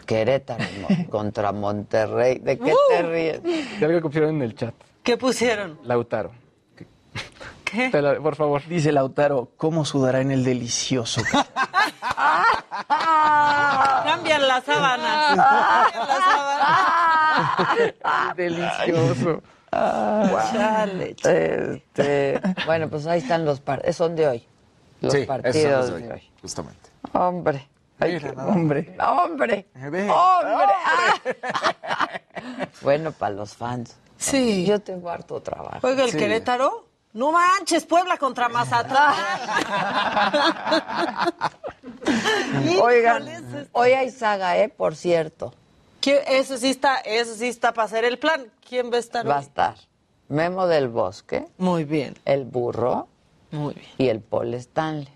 Querétaro 0.07 0.65
mo- 0.81 0.89
contra 1.11 1.53
Monterrey. 1.53 2.39
¿De 2.39 2.59
qué 2.59 2.73
Uh. 2.73 2.77
te 2.91 3.03
ríes? 3.03 3.43
De 3.43 3.85
algo 3.87 3.99
que 3.99 4.03
pusieron 4.03 4.31
en 4.37 4.43
el 4.43 4.55
chat. 4.55 4.75
¿Qué 5.03 5.17
pusieron? 5.17 5.79
Lautaro. 5.85 6.31
¿Qué? 7.65 7.91
Te 7.91 8.01
la- 8.03 8.17
por 8.21 8.37
favor. 8.37 8.63
Dice 8.67 8.93
Lautaro, 8.93 9.51
¿cómo 9.57 9.85
sudará 9.85 10.21
en 10.21 10.31
el 10.31 10.45
delicioso? 10.45 11.21
Cambian 14.05 14.47
las 14.49 14.65
sábanas. 14.65 15.37
Cambian 15.37 16.09
las 16.09 16.25
sábanas. 16.25 18.37
Delicioso. 18.37 19.43
Chale, 20.53 21.17
Este, 21.23 22.41
bueno, 22.67 22.89
pues 22.89 23.07
ahí 23.07 23.19
están 23.19 23.45
los 23.45 23.61
partidos. 23.61 23.97
Son 23.97 24.17
de 24.17 24.27
hoy. 24.29 24.47
Los 25.01 25.13
sí, 25.13 25.19
son 25.21 25.27
partidos 25.27 25.95
de 26.01 26.13
hoy. 26.13 26.23
justamente. 26.41 26.91
Hombre. 27.13 27.69
Ay, 27.99 28.19
qué-. 28.21 28.31
Hombre. 28.31 28.97
¡Hombre! 29.01 29.67
¡Hombre! 29.75 30.09
Ah. 30.11 31.15
bueno, 32.83 33.13
para 33.13 33.35
los 33.35 33.55
fans. 33.55 33.97
Sí. 34.19 34.65
Yo 34.67 34.81
tengo 34.81 35.11
harto 35.11 35.41
trabajo. 35.41 35.79
Juega 35.81 36.05
el 36.05 36.11
Sí. 36.11 36.19
Querétaro. 36.19 36.85
No 37.13 37.33
manches, 37.33 37.87
Puebla 37.87 38.19
contra 38.19 38.49
Mazatlán. 38.51 39.15
Oigan, 42.83 43.23
Híjoles, 43.23 43.43
es- 43.55 43.69
hoy 43.73 43.93
hay 43.93 44.11
saga, 44.11 44.59
¿eh? 44.59 44.69
Por 44.69 44.97
cierto. 44.97 45.55
¿Quién- 46.01 46.23
Eso 46.27 46.57
sí 46.59 46.71
está, 46.71 46.97
eso 46.99 47.35
sí 47.35 47.49
está 47.49 47.73
para 47.73 47.87
hacer 47.87 48.05
el 48.05 48.19
plan. 48.19 48.47
¿Quién 48.69 48.91
va 48.93 48.97
a 48.97 49.01
estar 49.01 49.29
Va 49.29 49.39
a 49.39 49.41
estar 49.41 49.75
Memo 50.29 50.67
del 50.67 50.89
Bosque, 50.89 51.47
Muy 51.59 51.85
bien, 51.85 52.15
el 52.25 52.45
burro 52.45 53.09
muy 53.51 53.75
bien. 53.75 53.87
y 53.99 54.09
el 54.09 54.21
Paul 54.21 54.55
Stanley. 54.55 55.09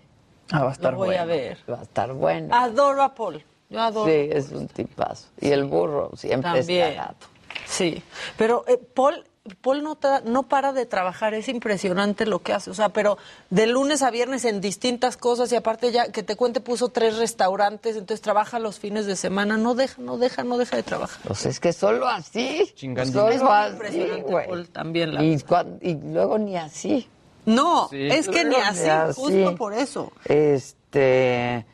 Ah, 0.51 0.63
va 0.63 0.69
a 0.69 0.73
estar 0.73 0.93
Lo 0.93 0.99
voy 0.99 1.07
bueno. 1.09 1.21
a 1.23 1.25
ver. 1.25 1.57
Va 1.69 1.79
a 1.79 1.83
estar 1.83 2.13
bueno. 2.13 2.53
Adoro 2.55 3.03
a 3.03 3.13
Paul. 3.15 3.43
Yo 3.69 3.79
adoro. 3.81 4.11
Sí, 4.11 4.29
es 4.31 4.51
un 4.51 4.67
tipazo. 4.67 5.27
Y 5.39 5.49
el 5.51 5.63
burro 5.63 6.11
siempre 6.15 6.51
También. 6.51 6.87
está 6.89 7.03
gato. 7.05 7.27
Sí, 7.65 8.01
pero 8.37 8.65
eh, 8.67 8.77
Paul, 8.77 9.23
Paul 9.61 9.81
no, 9.83 9.97
tra- 9.99 10.21
no 10.23 10.43
para 10.43 10.73
de 10.73 10.85
trabajar, 10.85 11.33
es 11.33 11.47
impresionante 11.49 12.25
lo 12.25 12.39
que 12.39 12.53
hace, 12.53 12.69
o 12.69 12.73
sea, 12.73 12.89
pero 12.89 13.17
de 13.49 13.65
lunes 13.67 14.01
a 14.03 14.11
viernes 14.11 14.43
en 14.45 14.59
distintas 14.61 15.15
cosas 15.17 15.51
y 15.51 15.55
aparte 15.55 15.91
ya 15.91 16.11
que 16.11 16.21
te 16.23 16.35
cuente 16.35 16.59
puso 16.61 16.89
tres 16.89 17.17
restaurantes, 17.17 17.95
entonces 17.95 18.21
trabaja 18.21 18.59
los 18.59 18.77
fines 18.79 19.05
de 19.05 19.15
semana, 19.15 19.57
no 19.57 19.73
deja, 19.75 20.01
no 20.01 20.17
deja, 20.17 20.43
no 20.43 20.57
deja 20.57 20.75
de 20.77 20.83
trabajar. 20.83 21.21
Pues 21.25 21.45
es 21.45 21.59
que 21.59 21.71
solo 21.73 22.07
así. 22.07 22.71
Chingando. 22.75 23.29
Es 23.29 23.39
Solo 23.39 23.51
muy 23.77 23.85
así, 23.87 24.21
güey. 24.21 24.47
Paul, 24.47 24.69
también 24.69 25.13
la 25.13 25.23
Y, 25.23 25.41
y 25.81 25.93
luego 25.95 26.37
ni 26.37 26.57
así. 26.57 27.07
No, 27.45 27.87
Sí. 27.89 28.07
es 28.09 28.27
que 28.27 28.45
ni 28.45 28.55
así, 28.55 28.87
justo 29.15 29.55
por 29.55 29.73
eso. 29.73 30.11
Este. 30.25 31.65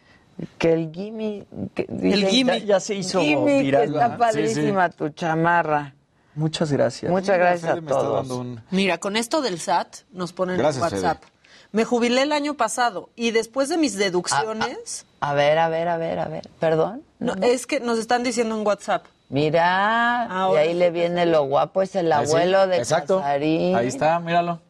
Que 0.59 0.74
el 0.74 0.91
Gimme. 0.93 1.45
que 1.74 1.88
dicen- 1.89 2.30
Gimme. 2.30 2.59
Ya, 2.61 2.65
ya 2.65 2.80
se 2.80 2.93
hizo 2.95 3.20
Gimme, 3.22 3.61
viral. 3.63 3.82
que 3.88 3.88
está 3.93 4.18
padrísima 4.18 4.89
tu 4.89 5.09
chamarra. 5.09 5.93
Muchas 6.36 6.72
gracias. 6.72 7.11
Muchas 7.11 7.38
gracias 7.39 7.74
Fede 7.74 7.86
a 7.86 7.89
todos. 7.89 8.30
un- 8.30 8.61
Mira, 8.70 8.99
con 8.99 9.15
esto 9.18 9.41
del 9.41 9.59
SAT 9.59 10.05
nos 10.11 10.34
ponen 10.34 10.57
Gracias, 10.57 10.78
en 10.91 10.99
WhatsApp. 10.99 11.24
Fede. 11.24 11.32
Me 11.72 11.84
jubilé 11.84 12.22
el 12.22 12.32
año 12.32 12.53
pasado 12.53 13.09
y 13.15 13.32
después 13.32 13.68
de 13.70 13.78
mis 13.78 13.97
deducciones, 13.97 15.05
A 15.20 15.34
ver, 15.34 15.57
a 15.57 15.68
ver, 15.68 15.88
a 15.88 15.97
ver, 15.97 16.20
a 16.20 16.26
ver. 16.28 16.47
¿Perdón? 16.59 17.01
no, 17.20 17.34
es 17.41 17.65
que 17.65 17.80
nos 17.80 17.97
están 17.97 18.22
diciendo 18.24 18.55
en 18.57 18.65
WhatsApp 18.65 19.05
Mira, 19.30 20.30
y 20.53 20.55
ahí 20.55 20.74
le 20.76 20.91
viene 20.91 21.26
lo 21.26 21.43
guapo, 21.45 21.82
es 21.82 21.95
el 21.95 22.05
sí, 22.07 22.11
abuelo 22.13 22.68
de 22.68 22.78
exacto. 22.78 23.18
Casarín. 23.18 23.76
Ahí 23.76 23.88
está, 23.88 24.20
míralo. 24.20 24.61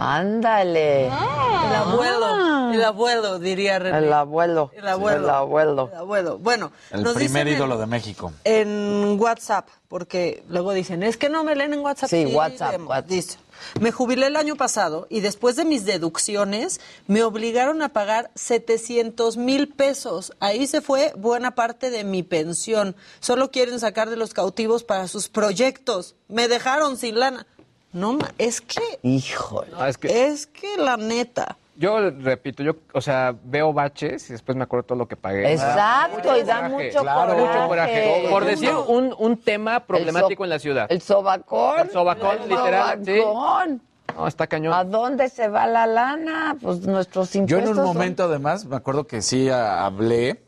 Ándale. 0.00 1.06
El 1.06 1.74
abuelo, 1.76 2.72
el 2.72 2.82
abuelo, 2.84 3.38
diría 3.38 3.78
René. 3.78 3.98
El 3.98 4.12
abuelo. 4.12 4.70
El 4.74 4.88
abuelo. 4.88 5.24
El 5.24 5.30
abuelo. 5.30 5.88
El 5.92 5.98
abuelo. 5.98 6.38
Bueno, 6.38 6.72
El 6.90 7.02
nos 7.02 7.14
primer 7.14 7.44
dicen 7.44 7.58
ídolo 7.58 7.78
de 7.78 7.86
México. 7.86 8.32
en, 8.44 8.68
en 8.68 9.20
WhatsApp, 9.20 9.68
porque 9.88 10.42
luego 10.48 10.72
dicen, 10.72 11.02
es 11.02 11.16
que 11.18 11.28
no 11.28 11.44
me 11.44 11.54
leen 11.54 11.74
en 11.74 11.80
WhatsApp. 11.80 12.08
Sí, 12.08 12.24
WhatsApp, 12.26 12.70
leemos. 12.70 12.88
WhatsApp. 12.88 13.08
Dice, 13.10 13.38
me 13.78 13.92
jubilé 13.92 14.28
el 14.28 14.36
año 14.36 14.56
pasado 14.56 15.06
y 15.10 15.20
después 15.20 15.54
de 15.56 15.66
mis 15.66 15.84
deducciones 15.84 16.80
me 17.06 17.22
obligaron 17.22 17.82
a 17.82 17.90
pagar 17.90 18.30
700 18.36 19.36
mil 19.36 19.68
pesos. 19.68 20.32
Ahí 20.40 20.66
se 20.66 20.80
fue 20.80 21.12
buena 21.18 21.54
parte 21.54 21.90
de 21.90 22.04
mi 22.04 22.22
pensión. 22.22 22.96
Solo 23.20 23.50
quieren 23.50 23.78
sacar 23.78 24.08
de 24.08 24.16
los 24.16 24.32
cautivos 24.32 24.82
para 24.82 25.08
sus 25.08 25.28
proyectos. 25.28 26.14
Me 26.28 26.48
dejaron 26.48 26.96
sin 26.96 27.18
lana. 27.20 27.46
No, 27.92 28.12
ma- 28.14 28.30
es 28.38 28.60
que, 28.60 28.80
Híjole. 29.02 29.70
Es 29.88 29.98
que 29.98 30.26
es 30.26 30.46
que 30.46 30.76
la 30.76 30.96
neta. 30.96 31.56
yo 31.76 32.10
repito, 32.10 32.62
yo, 32.62 32.74
o 32.92 33.00
sea, 33.00 33.34
veo 33.44 33.72
baches 33.72 34.28
y 34.30 34.32
después 34.34 34.56
me 34.56 34.62
acuerdo 34.64 34.84
todo 34.86 34.98
lo 34.98 35.08
que 35.08 35.16
pagué. 35.16 35.52
Exacto, 35.52 36.36
y 36.36 36.42
da 36.44 36.56
coraje, 36.68 36.86
mucho 36.86 37.00
claro, 37.02 37.32
coraje. 37.34 37.40
mucho 37.58 37.68
coraje. 37.68 38.26
Por 38.30 38.44
decir 38.44 38.70
un, 38.86 39.14
un 39.18 39.36
tema 39.38 39.80
problemático 39.80 40.44
en 40.44 40.50
la 40.50 40.58
ciudad. 40.58 40.86
El 40.90 41.00
sobacón. 41.02 41.80
El 41.80 41.90
sobacón, 41.90 42.36
literal, 42.48 43.04
sí. 43.04 43.18
sobacón. 43.20 43.82
No, 44.16 44.26
está 44.26 44.46
cañón. 44.46 44.74
¿A 44.74 44.84
dónde 44.84 45.28
se 45.28 45.48
va 45.48 45.66
la 45.66 45.86
lana? 45.86 46.56
Pues 46.60 46.80
nuestros 46.80 47.32
Yo 47.32 47.38
impuestos. 47.40 47.62
en 47.64 47.68
un 47.70 47.76
son- 47.76 47.86
momento, 47.86 48.24
además, 48.24 48.66
me 48.66 48.76
acuerdo 48.76 49.06
que 49.06 49.22
sí 49.22 49.48
a- 49.48 49.84
hablé, 49.86 50.42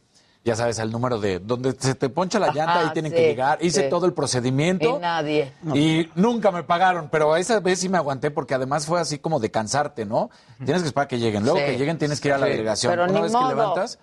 ya 0.45 0.57
sabes, 0.57 0.79
el 0.81 0.91
número 0.91 1.19
de 1.21 1.39
donde 1.39 1.73
se 1.79 1.95
te 1.95 2.09
poncha 2.09 2.39
la 2.41 2.49
llanta, 2.49 2.73
Ajá, 2.73 2.81
ahí 2.81 2.93
tienen 2.93 3.13
sí, 3.13 3.17
que 3.17 3.23
llegar. 3.29 3.59
Hice 3.63 3.85
sí. 3.85 3.91
todo 3.91 4.07
el 4.07 4.13
procedimiento. 4.13 4.97
Y 4.97 5.01
nadie. 5.01 5.53
Y 5.75 6.09
nunca 6.17 6.51
me 6.51 6.65
pagaron, 6.65 7.09
pero 7.11 7.37
esa 7.37 7.61
vez 7.61 7.79
sí 7.79 7.89
me 7.89 7.97
aguanté 7.99 8.31
porque 8.33 8.55
además 8.55 8.87
fue 8.87 9.01
así 9.01 9.19
como 9.19 9.39
de 9.39 9.51
cansarte, 9.53 10.05
¿no? 10.05 10.31
Tienes 10.65 10.83
que 10.83 10.89
esperar 10.89 11.07
que 11.09 11.19
lleguen. 11.19 11.45
Luego 11.45 11.59
Sí. 11.59 11.65
que 11.67 11.79
lleguen 11.79 11.99
tienes 11.99 12.21
que 12.21 12.29
ir 12.29 12.35
a 12.35 12.39
la 12.39 12.47
delegación. 12.47 12.93
Pero 12.93 13.05
Una 13.05 13.13
ni 13.13 13.21
vez 13.21 13.33
modo. 13.33 13.49
que 13.49 13.55
levantas, 13.55 13.99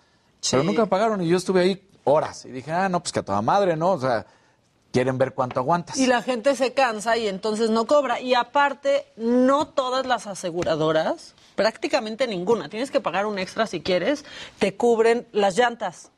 pero 0.50 0.64
nunca 0.64 0.82
me 0.84 0.88
pagaron 0.88 1.22
y 1.22 1.28
yo 1.28 1.36
estuve 1.36 1.62
ahí 1.62 1.90
horas. 2.06 2.46
Y 2.46 2.50
dije, 2.52 2.72
ah, 2.72 2.88
no, 2.88 3.02
pues 3.02 3.12
que 3.12 3.20
a 3.20 3.24
toda 3.24 3.42
madre, 3.42 3.76
¿no? 3.76 3.92
O 3.92 4.00
sea, 4.00 4.26
quieren 4.94 5.18
ver 5.18 5.34
cuánto 5.34 5.60
aguantas. 5.60 5.98
Y 5.98 6.08
la 6.08 6.22
gente 6.22 6.56
se 6.56 6.74
cansa 6.74 7.18
y 7.18 7.28
entonces 7.28 7.70
no 7.70 7.86
cobra. 7.86 8.22
Y 8.22 8.34
aparte, 8.34 9.06
no 9.18 9.68
todas 9.68 10.06
las 10.06 10.26
aseguradoras, 10.26 11.36
prácticamente 11.56 12.28
ninguna, 12.28 12.70
tienes 12.70 12.90
que 12.92 13.02
pagar 13.02 13.26
un 13.26 13.38
extra 13.40 13.68
si 13.68 13.82
quieres, 13.82 14.24
te 14.58 14.76
cubren 14.78 15.28
las 15.34 15.58
llantas. 15.58 16.12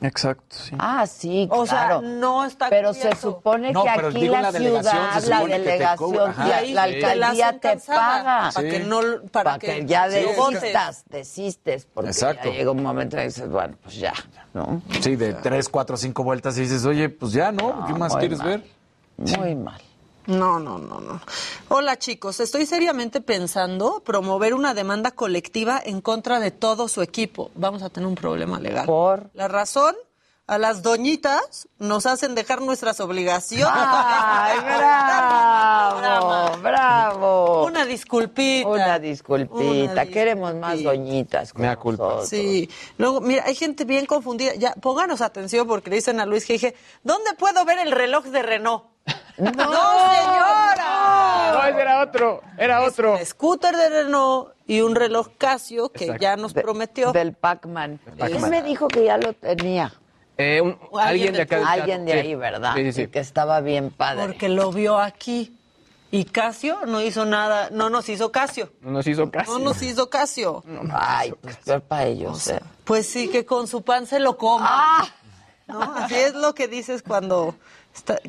Exacto, 0.00 0.54
sí. 0.56 0.76
Ah, 0.78 1.06
sí, 1.06 1.48
O 1.50 1.64
claro. 1.64 2.00
sea, 2.00 2.08
no 2.08 2.44
está 2.44 2.68
Pero 2.68 2.94
se 2.94 3.16
supone 3.16 3.72
No, 3.72 3.82
que 3.82 3.88
aquí 3.90 4.28
la, 4.28 4.42
la 4.42 4.52
ciudad, 4.52 5.22
la 5.24 5.40
que 5.40 5.46
te 5.46 5.58
delegación. 5.58 6.30
Ajá. 6.30 6.46
la, 6.48 6.56
ahí 6.56 6.72
te 6.72 6.78
alcaldía 6.78 7.52
te 7.54 7.58
cansada, 7.60 7.98
paga. 7.98 8.38
Para 8.38 8.50
Sí. 8.52 8.70
que 8.70 8.78
no, 8.80 9.00
para, 9.32 9.44
Para 9.44 9.58
que 9.58 9.86
ya 9.86 10.08
te 10.08 10.30
agotes. 10.30 10.60
desistas, 10.60 11.04
desistes, 11.10 11.86
porque 11.92 12.10
Exacto. 12.10 12.48
ya 12.48 12.54
llega 12.54 12.70
un 12.70 12.82
momento 12.82 13.16
en 13.16 13.22
que 13.22 13.26
dices, 13.28 13.48
bueno, 13.50 13.76
pues 13.82 13.96
ya, 13.96 14.12
¿no? 14.54 14.82
Sí, 15.00 15.16
de 15.16 15.34
tres, 15.34 15.68
cuatro, 15.68 15.96
cinco 15.96 16.22
vueltas 16.22 16.56
y 16.58 16.60
dices, 16.60 16.84
oye, 16.84 17.08
pues 17.08 17.32
ya, 17.32 17.50
¿no? 17.50 17.84
¿Qué 17.86 17.92
más 17.94 18.14
quieres 18.16 18.38
mal. 18.38 18.48
ver? 18.48 19.36
Muy 19.38 19.54
mal. 19.56 19.80
No, 20.28 20.60
no, 20.60 20.78
no, 20.78 21.00
no. 21.00 21.22
Hola 21.68 21.98
chicos, 21.98 22.38
estoy 22.40 22.66
seriamente 22.66 23.22
pensando 23.22 24.02
promover 24.04 24.52
una 24.52 24.74
demanda 24.74 25.10
colectiva 25.10 25.80
en 25.82 26.02
contra 26.02 26.38
de 26.38 26.50
todo 26.50 26.86
su 26.88 27.00
equipo. 27.00 27.50
Vamos 27.54 27.82
a 27.82 27.88
tener 27.88 28.06
un 28.06 28.14
problema 28.14 28.60
legal. 28.60 28.84
¿Por? 28.84 29.30
La 29.32 29.48
razón, 29.48 29.96
a 30.46 30.58
las 30.58 30.82
doñitas 30.82 31.66
nos 31.78 32.04
hacen 32.04 32.34
dejar 32.34 32.60
nuestras 32.60 33.00
obligaciones. 33.00 33.72
¡Ay, 33.74 34.58
bravo! 35.96 36.58
¡Bravo! 36.58 37.64
Una 37.64 37.86
disculpita. 37.86 38.68
Una 38.68 38.98
disculpita. 38.98 39.92
Una 39.92 40.06
Queremos 40.06 40.54
más 40.56 40.82
doñitas. 40.82 41.54
Me 41.54 41.74
culpa. 41.76 42.26
Sí. 42.26 42.68
Luego, 42.98 43.22
mira, 43.22 43.44
hay 43.46 43.54
gente 43.54 43.86
bien 43.86 44.04
confundida. 44.04 44.54
Ya, 44.56 44.74
pónganos 44.74 45.22
atención 45.22 45.66
porque 45.66 45.88
le 45.88 45.96
dicen 45.96 46.20
a 46.20 46.26
Luis 46.26 46.44
que 46.44 46.52
dije, 46.52 46.74
¿dónde 47.02 47.32
puedo 47.32 47.64
ver 47.64 47.78
el 47.78 47.92
reloj 47.92 48.26
de 48.26 48.42
Renault? 48.42 48.84
¡No, 49.38 49.50
señora! 49.52 51.52
No, 51.52 51.64
ese 51.66 51.80
era 51.80 52.02
otro, 52.02 52.42
era 52.56 52.82
otro. 52.82 53.14
Un 53.16 53.26
scooter 53.26 53.76
de 53.76 53.88
Renault 53.88 54.50
y 54.66 54.80
un 54.80 54.94
reloj 54.94 55.28
Casio 55.38 55.90
que 55.90 56.04
Exacto. 56.04 56.22
ya 56.22 56.36
nos 56.36 56.52
prometió. 56.54 57.12
Del 57.12 57.32
Pac-Man. 57.32 58.00
Pac-Man. 58.18 58.44
Él 58.44 58.50
me 58.50 58.62
dijo 58.62 58.88
que 58.88 59.04
ya 59.04 59.18
lo 59.18 59.32
tenía. 59.32 59.92
Eh, 60.36 60.60
un- 60.60 60.78
alguien 60.98 61.32
de 61.32 61.42
acá. 61.42 61.62
Alguien 61.68 62.04
de 62.04 62.12
Sí. 62.12 62.18
ahí, 62.18 62.34
¿verdad? 62.34 62.74
Sí, 62.76 62.84
sí, 62.84 62.92
sí. 62.92 63.02
Y 63.02 63.06
que 63.08 63.18
estaba 63.18 63.60
bien 63.60 63.90
padre. 63.90 64.26
Porque 64.26 64.48
lo 64.48 64.70
vio 64.72 64.98
aquí. 64.98 65.54
Y 66.10 66.24
Casio 66.24 66.78
no 66.86 67.02
hizo 67.02 67.26
nada, 67.26 67.68
no 67.70 67.90
nos 67.90 68.08
hizo 68.08 68.32
Casio. 68.32 68.70
No 68.80 68.92
nos 68.92 69.06
hizo 69.06 69.30
caso. 69.30 69.58
No 69.58 69.64
nos 69.64 69.82
hizo 69.82 70.08
Casio. 70.08 70.64
Ay, 70.92 71.34
pues 71.40 71.56
peor 71.58 71.82
para 71.82 72.04
ellos. 72.06 72.46
¿eh? 72.48 72.60
Pues 72.84 73.06
sí, 73.08 73.28
que 73.28 73.44
con 73.44 73.66
su 73.68 73.82
pan 73.82 74.06
se 74.06 74.18
lo 74.20 74.38
coma. 74.38 74.66
Ah. 74.70 75.06
¿No? 75.66 75.82
Así 75.82 76.14
es 76.14 76.34
lo 76.34 76.54
que 76.54 76.66
dices 76.66 77.02
cuando 77.02 77.54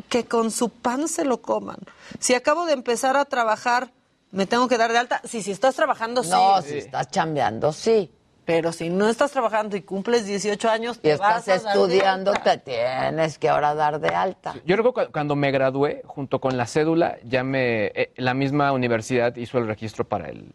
que 0.10 0.26
con 0.26 0.52
su 0.52 0.70
pan 0.70 1.08
se 1.08 1.26
lo 1.26 1.42
coman. 1.42 1.78
Si 2.20 2.34
acabo 2.36 2.66
de 2.66 2.74
empezar 2.74 3.18
a 3.18 3.26
trabajar, 3.26 3.92
me 4.32 4.46
tengo 4.46 4.68
que 4.68 4.78
dar 4.78 4.92
de 4.92 4.98
alta. 5.00 5.22
Sí, 5.26 5.42
si 5.44 5.52
estás 5.52 5.76
trabajando, 5.76 6.24
sí. 6.24 6.30
No, 6.32 6.62
si 6.62 6.78
estás 6.78 7.10
chambeando, 7.10 7.72
sí. 7.74 8.12
Pero 8.46 8.72
si 8.72 8.90
no 8.90 9.08
estás 9.08 9.30
trabajando 9.32 9.78
y 9.78 9.84
cumples 9.84 10.26
18 10.26 10.70
años, 10.72 10.98
Y 10.98 11.02
te 11.02 11.12
estás 11.12 11.46
vas 11.46 11.48
a 11.48 11.52
dar 11.52 11.62
de 11.62 11.68
estudiando, 11.70 12.32
alta. 12.32 12.44
te 12.44 12.58
tienes 12.72 13.38
que 13.38 13.48
ahora 13.48 13.76
dar 13.76 14.00
de 14.00 14.10
alta. 14.10 14.56
Yo 14.66 14.76
recuerdo 14.76 15.06
cu- 15.08 15.12
cuando 15.14 15.36
me 15.36 15.52
gradué, 15.52 16.02
junto 16.06 16.42
con 16.42 16.58
la 16.58 16.66
cédula, 16.66 17.18
ya 17.24 17.44
me. 17.44 17.88
eh, 17.94 18.12
la 18.16 18.34
misma 18.34 18.72
universidad 18.72 19.36
hizo 19.36 19.60
el 19.60 19.68
registro 19.68 20.04
para 20.08 20.30
el 20.30 20.52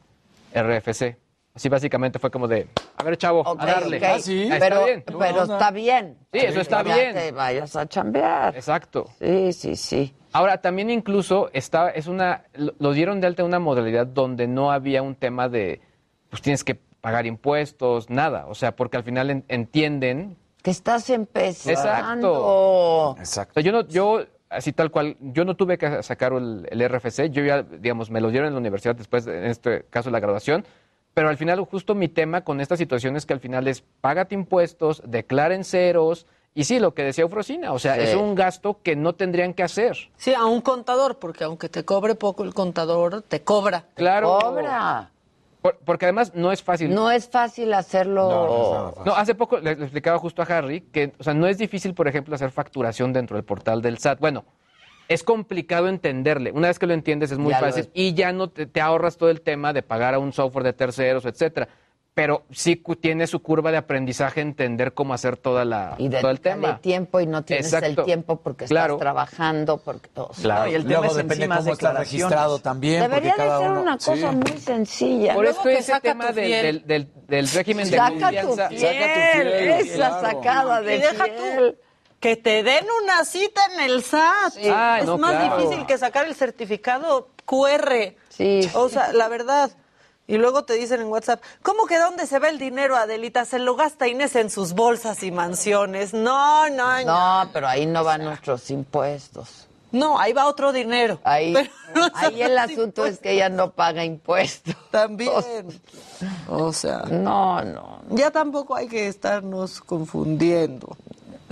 RFC. 0.53 1.17
Así 1.55 1.69
básicamente 1.69 2.19
fue 2.19 2.33
como 2.33 2.49
de, 2.49 2.67
a 2.97 3.05
ver, 3.05 3.17
chavo, 3.17 3.49
a 3.49 3.55
darle. 3.65 4.05
Ah, 4.05 4.19
sí. 4.19 4.49
Ah, 4.51 4.57
Pero, 4.59 4.75
está 4.75 4.85
bien. 4.87 5.05
pero 5.07 5.43
está 5.45 5.71
bien. 5.71 6.19
Sí, 6.33 6.39
eso 6.41 6.61
está 6.61 6.83
bien. 6.83 7.15
te 7.15 7.31
vayas 7.31 7.77
a 7.77 7.87
chambear. 7.87 8.57
Exacto. 8.57 9.05
Sí, 9.21 9.53
sí, 9.53 9.77
sí. 9.77 10.13
Ahora, 10.33 10.61
también 10.61 10.91
incluso 10.91 11.51
está, 11.53 11.91
es 11.91 12.09
una, 12.09 12.43
lo, 12.55 12.93
dieron 12.93 13.21
de 13.21 13.29
alta 13.29 13.43
en 13.43 13.47
una 13.47 13.61
modalidad 13.61 14.05
donde 14.05 14.49
no 14.49 14.73
había 14.73 15.01
un 15.03 15.15
tema 15.15 15.49
de, 15.49 15.81
pues 16.29 16.43
tienes 16.43 16.65
que 16.65 16.75
pagar 16.75 17.25
impuestos, 17.25 18.11
nada. 18.11 18.47
O 18.49 18.57
sea, 18.57 18.75
porque 18.75 18.97
al 18.97 19.05
final 19.05 19.31
en- 19.31 19.45
entienden. 19.47 20.37
Que 20.61 20.73
estás 20.73 21.09
empezando. 21.09 23.15
Exacto. 23.21 23.53
O 23.53 23.55
sea, 23.55 23.63
yo 23.63 23.71
no, 23.71 23.87
yo, 23.87 24.25
así 24.49 24.73
tal 24.73 24.91
cual, 24.91 25.17
yo 25.21 25.45
no 25.45 25.55
tuve 25.55 25.79
que 25.79 26.03
sacar 26.03 26.33
el, 26.33 26.67
el 26.69 26.89
RFC, 26.89 27.31
yo 27.31 27.45
ya, 27.45 27.63
digamos, 27.63 28.11
me 28.11 28.21
lo 28.21 28.31
dieron 28.31 28.49
en 28.49 28.55
la 28.55 28.59
universidad 28.61 28.97
después, 28.97 29.25
en 29.29 29.45
este 29.45 29.85
caso, 29.89 30.11
la 30.11 30.19
graduación. 30.19 30.65
Pero 31.15 31.29
al 31.29 31.37
final, 31.37 31.61
justo 31.65 31.95
mi 31.95 32.09
tema 32.09 32.43
con 32.43 32.61
esta 32.61 32.77
situación 32.77 33.17
es 33.17 33.25
que 33.25 33.33
al 33.33 33.41
final 33.41 33.69
es 33.69 33.83
págate 34.01 34.35
impuestos, 34.35 35.01
declaren 35.07 35.65
ceros. 35.65 36.27
Y 36.57 36.65
sí, 36.65 36.79
lo 36.79 36.95
que 36.95 37.03
decía 37.03 37.23
Eufrosina, 37.23 37.73
o 37.73 37.79
sea, 37.81 37.95
Sí. 37.97 38.01
es 38.03 38.15
un 38.15 38.35
gasto 38.37 38.81
que 38.83 38.95
no 38.97 39.15
tendrían 39.15 39.55
que 39.55 39.63
hacer. 39.65 39.97
Sí, 40.17 40.35
a 40.35 40.45
un 40.45 40.61
contador, 40.61 41.19
porque 41.19 41.43
aunque 41.45 41.69
te 41.69 41.85
cobre 41.85 42.15
poco 42.15 42.45
el 42.45 42.55
contador, 42.55 43.23
te 43.23 43.43
cobra. 43.43 43.87
Claro. 43.95 44.39
Cobra. 44.41 45.11
Por- 45.63 45.79
porque 45.79 46.05
además 46.07 46.33
no 46.35 46.53
es 46.53 46.63
fácil. 46.63 46.95
No 46.95 47.11
es 47.11 47.29
fácil 47.29 47.73
hacerlo. 47.75 48.95
No, 49.05 49.15
hace 49.17 49.35
poco 49.35 49.59
le, 49.59 49.75
le 49.77 49.83
explicaba 49.85 50.19
justo 50.19 50.43
a 50.43 50.45
Harry 50.45 50.81
que, 50.83 51.13
o 51.19 51.25
sea, 51.25 51.33
no 51.35 51.47
es 51.47 51.59
difícil, 51.59 51.95
por 51.95 52.07
ejemplo, 52.07 52.35
hacer 52.35 52.51
facturación 52.51 53.13
dentro 53.13 53.37
del 53.37 53.45
portal 53.45 53.81
del 53.83 53.99
SAT. 53.99 54.21
Bueno, 54.21 54.45
es 55.09 55.23
complicado 55.23 55.89
entenderle. 55.89 56.51
Una 56.53 56.69
vez 56.69 56.79
que 56.79 56.87
lo 56.87 56.95
entiendes 56.95 57.31
es 57.31 57.39
muy 57.39 57.53
Ya 57.53 57.61
fácil 57.61 57.91
y 57.95 58.15
ya 58.15 58.33
no 58.33 58.49
te, 58.51 58.67
te 58.67 58.81
ahorras 58.81 59.17
todo 59.17 59.31
el 59.31 59.41
tema 59.43 59.73
de 59.73 59.83
pagar 59.83 60.15
a 60.15 60.19
un 60.19 60.33
software 60.33 60.65
de 60.65 60.73
terceros, 60.73 61.25
etcétera. 61.27 61.69
Pero 62.15 62.45
sí 62.53 62.81
tiene 63.01 63.27
su 63.27 63.43
curva 63.43 63.73
de 63.73 63.77
aprendizaje 63.77 64.41
entender 64.41 64.95
cómo 64.95 65.15
hacer 65.15 65.37
toda 65.37 65.65
la, 65.65 65.97
Y 65.99 66.09
todo 66.09 66.31
el 66.31 66.41
tema. 66.41 66.79
tiempo 66.81 67.19
y 67.19 67.27
no 67.27 67.43
tienes 67.45 67.73
el 67.73 67.97
tiempo 68.05 68.37
porque 68.41 68.67
Claro. 68.67 68.95
estás 68.95 69.01
trabajando. 69.03 69.79
Porque, 69.79 70.09
o 70.15 70.33
sea, 70.33 70.43
Claro. 70.45 70.71
y 70.71 70.75
el 70.77 70.83
tema 70.85 70.91
Luego 71.01 71.07
es 71.11 71.17
depende 71.17 71.35
encima 71.47 71.57
cómo 71.59 71.73
está 71.73 71.93
registrado 71.93 72.59
también. 72.61 73.03
Debería 73.03 73.33
de 73.33 73.37
cada 73.37 73.59
ser 73.59 73.71
uno- 73.73 73.83
una 73.83 73.99
cosa 73.99 74.31
Sí. 74.31 74.37
muy 74.37 74.61
sencilla. 74.61 75.35
Por 75.35 75.47
esto 75.47 75.69
ese 75.69 75.83
saca 75.83 76.01
tema 76.03 76.31
del, 76.31 76.51
del, 76.63 76.87
del- 76.87 77.09
del 77.27 77.49
régimen 77.49 77.91
de 77.91 77.97
Saca 77.97 78.11
confianza. 78.21 78.69
fiel, 78.69 78.81
Saca 78.81 78.93
tu 78.93 79.33
fiel, 79.33 79.49
esa 79.49 79.95
claro. 79.97 80.21
sacada 80.21 80.81
de 80.83 80.95
Y 80.97 81.01
deja 81.01 81.25
fiel. 81.25 81.37
tú 81.37 81.77
que 82.25 82.37
te 82.37 82.63
den 82.63 82.87
una 83.03 83.23
cita 83.27 83.61
en 83.75 83.81
el 83.81 84.03
SAT. 84.03 84.57
Es 84.57 85.05
no, 85.05 85.19
más 85.19 85.33
claro. 85.33 85.59
difícil 85.59 85.85
que 85.85 85.99
sacar 85.99 86.25
el 86.25 86.35
certificado 86.35 87.29
QR. 87.45 88.15
Sí. 88.31 88.67
O 88.73 88.89
sea, 88.89 89.13
la 89.13 89.29
verdad. 89.29 89.71
Y 90.27 90.39
luego 90.39 90.65
te 90.65 90.73
dicen 90.73 91.03
en 91.03 91.09
WhatsApp, 91.09 91.43
¿cómo 91.61 91.85
que 91.85 91.99
dónde 91.99 92.27
se 92.27 92.39
va 92.39 92.49
el 92.49 92.59
dinero, 92.59 92.97
Adelita? 92.97 93.45
Se 93.45 93.59
lo 93.59 93.77
gasta 93.77 94.09
Inés 94.09 94.37
en 94.37 94.49
sus 94.49 94.73
bolsas 94.73 95.23
y 95.23 95.33
mansiones. 95.33 96.15
No, 96.15 96.67
no, 96.71 97.05
no. 97.05 97.45
No, 97.45 97.51
pero 97.53 97.69
ahí 97.69 97.85
no 97.85 98.03
van 98.05 98.25
nuestros 98.25 98.71
impuestos. 98.71 99.67
No, 99.93 100.19
ahí 100.19 100.33
va 100.33 100.47
otro 100.47 100.73
dinero. 100.73 101.21
Ahí, 101.25 101.53
no 101.95 102.09
ahí 102.15 102.41
el 102.41 102.57
asunto 102.57 103.05
es 103.05 103.19
que 103.19 103.33
ella 103.33 103.51
no 103.51 103.73
paga 103.73 104.03
impuestos. 104.03 104.75
También. 104.91 105.31
O 106.49 106.73
sea, 106.73 107.01
No, 107.03 107.63
no. 107.63 108.01
ya 108.09 108.31
tampoco 108.31 108.75
hay 108.75 108.89
que 108.89 109.09
estarnos 109.09 109.83
confundiendo. 109.83 110.97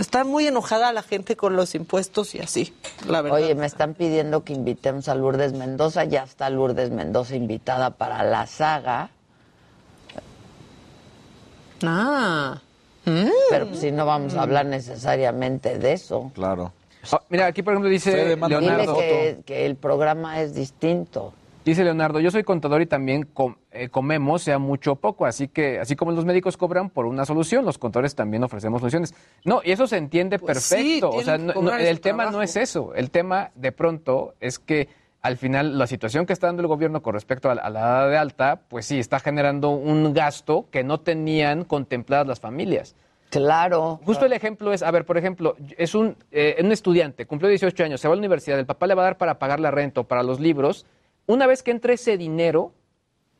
Está 0.02 0.24
muy 0.24 0.48
enojada 0.48 0.92
la 0.92 1.04
gente 1.04 1.36
con 1.36 1.54
los 1.54 1.76
impuestos 1.76 2.34
y 2.34 2.40
así, 2.40 2.74
la 3.06 3.22
verdad. 3.22 3.38
Oye, 3.38 3.54
me 3.54 3.66
están 3.66 3.94
pidiendo 3.94 4.42
que 4.42 4.52
invitemos 4.52 5.08
a 5.08 5.14
Lourdes 5.14 5.52
Mendoza. 5.52 6.02
Ya 6.02 6.24
está 6.24 6.50
Lourdes 6.50 6.90
Mendoza 6.90 7.36
invitada 7.36 7.90
para 7.90 8.24
la 8.24 8.48
saga. 8.48 9.10
Ah. 11.84 12.60
Pero 13.04 13.68
pues, 13.68 13.78
si 13.78 13.92
no 13.92 14.04
vamos 14.04 14.34
a 14.34 14.42
hablar 14.42 14.66
necesariamente 14.66 15.78
de 15.78 15.92
eso. 15.92 16.32
Claro. 16.34 16.72
Ah, 17.12 17.22
mira, 17.28 17.46
aquí 17.46 17.62
por 17.62 17.74
ejemplo 17.74 17.88
dice 17.88 18.36
Leonardo. 18.36 18.58
Dile 18.58 18.86
que, 18.96 19.38
que 19.46 19.66
el 19.66 19.76
programa 19.76 20.40
es 20.40 20.52
distinto. 20.52 21.32
Dice 21.64 21.84
Leonardo, 21.84 22.18
yo 22.18 22.30
soy 22.32 22.42
contador 22.42 22.82
y 22.82 22.86
también 22.86 23.22
com- 23.22 23.54
eh, 23.70 23.88
comemos, 23.88 24.42
sea 24.42 24.58
mucho 24.58 24.92
o 24.92 24.96
poco, 24.96 25.26
así 25.26 25.46
que 25.46 25.78
así 25.78 25.94
como 25.94 26.10
los 26.10 26.24
médicos 26.24 26.56
cobran 26.56 26.90
por 26.90 27.06
una 27.06 27.24
solución, 27.24 27.64
los 27.64 27.78
contadores 27.78 28.16
también 28.16 28.42
ofrecemos 28.42 28.80
soluciones. 28.80 29.14
No, 29.44 29.60
y 29.64 29.70
eso 29.70 29.86
se 29.86 29.96
entiende 29.96 30.40
Pues 30.40 30.58
sí, 30.58 30.74
perfecto. 30.74 31.10
o 31.10 31.22
sea, 31.22 31.38
no- 31.38 31.54
no, 31.54 31.76
el 31.76 32.00
tema 32.00 32.30
no 32.32 32.42
es 32.42 32.56
eso. 32.56 32.94
El 32.96 33.10
tema 33.12 33.50
de 33.54 33.70
pronto 33.70 34.34
es 34.40 34.58
que 34.58 34.88
al 35.20 35.36
final 35.36 35.78
la 35.78 35.86
situación 35.86 36.26
que 36.26 36.32
está 36.32 36.48
dando 36.48 36.62
el 36.62 36.66
gobierno 36.68 37.00
con 37.00 37.14
respecto 37.14 37.48
a, 37.48 37.54
la- 37.54 37.62
a 37.62 37.70
la 37.70 37.80
edad 37.80 38.10
de 38.10 38.16
alta, 38.16 38.60
pues 38.68 38.86
sí, 38.86 38.98
está 38.98 39.20
generando 39.20 39.70
un 39.70 40.12
gasto 40.12 40.66
que 40.72 40.82
no 40.82 40.98
tenían 40.98 41.62
contempladas 41.64 42.26
las 42.26 42.40
familias. 42.40 42.96
Claro. 43.30 44.00
Justo 44.04 44.26
el 44.26 44.32
ejemplo 44.32 44.72
es, 44.72 44.82
a 44.82 44.90
ver, 44.90 45.06
por 45.06 45.16
ejemplo, 45.16 45.54
es 45.78 45.94
un, 45.94 46.16
eh, 46.32 46.56
un 46.62 46.72
estudiante, 46.72 47.24
cumplió 47.24 47.48
18 47.48 47.84
años, 47.84 48.00
se 48.00 48.08
va 48.08 48.14
a 48.14 48.16
la 48.16 48.20
universidad, 48.20 48.58
el 48.58 48.66
papá 48.66 48.88
le 48.88 48.94
va 48.94 49.02
a 49.02 49.04
dar 49.04 49.16
para 49.16 49.38
pagar 49.38 49.60
la 49.60 49.70
renta 49.70 50.00
o 50.00 50.04
para 50.04 50.24
los 50.24 50.40
libros. 50.40 50.84
Una 51.26 51.46
vez 51.46 51.62
que 51.62 51.70
entre 51.70 51.94
ese 51.94 52.16
dinero, 52.16 52.72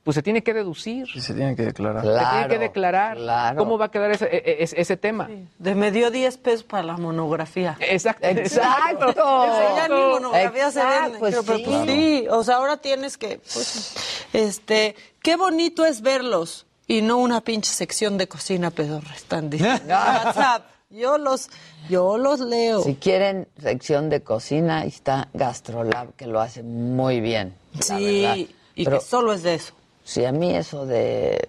pues 0.05 0.17
se 0.17 0.23
tiene 0.23 0.43
que 0.43 0.53
deducir. 0.53 1.07
se 1.21 1.33
tiene 1.35 1.55
que 1.55 1.63
declarar. 1.63 2.03
se 2.05 2.11
tiene 2.33 2.49
que 2.49 2.59
declarar. 2.59 3.17
claro. 3.17 3.57
¿Cómo 3.59 3.79
va 3.79 3.85
a 3.87 3.91
quedar 3.91 4.11
ese, 4.11 4.25
e- 4.27 4.43
e- 4.45 4.63
ese- 4.65 4.81
ese 4.81 4.97
tema? 4.97 5.29
De 5.59 5.75
me 5.77 5.93
dio 5.93 6.11
10 6.11 6.39
pesos 6.39 6.65
para 6.65 6.83
la 6.83 6.97
monografía. 6.97 7.77
Exacto. 7.81 8.27
Exacto. 8.27 9.09
Ese 9.11 9.77
ya 9.77 9.89
ni 9.89 9.95
monografía 9.95 10.71
se 10.73 10.81
Exacto, 10.81 11.03
vende. 11.05 11.19
pues 11.21 11.35
Pero, 11.35 11.45
pero, 11.45 11.59
sí. 11.59 11.65
pues, 11.65 11.87
sí, 11.91 12.27
o 12.31 12.43
sea, 12.45 12.57
ahora 12.57 12.77
tienes 12.79 13.17
que, 13.17 13.39
pues, 13.39 13.95
este, 14.33 14.97
qué 15.23 15.37
bonito 15.37 15.85
es 15.85 16.01
verlos 16.03 16.67
y 16.89 17.03
no 17.03 17.19
una 17.19 17.41
pinche 17.41 17.71
sección 17.73 18.19
de 18.19 18.27
cocina 18.27 18.71
pedorra, 18.73 19.15
están 19.15 19.51
diciendo. 19.51 19.83
WhatsApp. 19.89 20.67
Yo 20.91 21.17
los, 21.17 21.49
yo 21.89 22.19
los 22.19 22.41
leo. 22.41 22.83
Si 22.83 22.97
quieren 22.97 23.49
sección 23.59 24.11
de 24.11 24.23
cocina, 24.23 24.81
ahí 24.81 24.89
está 24.89 25.29
Gastrolab, 25.33 26.13
que 26.17 26.27
lo 26.27 26.39
hace 26.41 26.63
muy 26.63 27.21
bien. 27.23 27.55
La 27.75 27.83
Sí, 27.83 28.21
verdad. 28.23 28.37
y 28.75 28.85
Pero 28.85 28.99
que 28.99 29.05
solo 29.05 29.33
es 29.33 29.43
de 29.43 29.55
eso. 29.55 29.75
sí, 30.05 30.25
a 30.25 30.33
mí 30.33 30.55
eso 30.55 30.87
de 30.87 31.49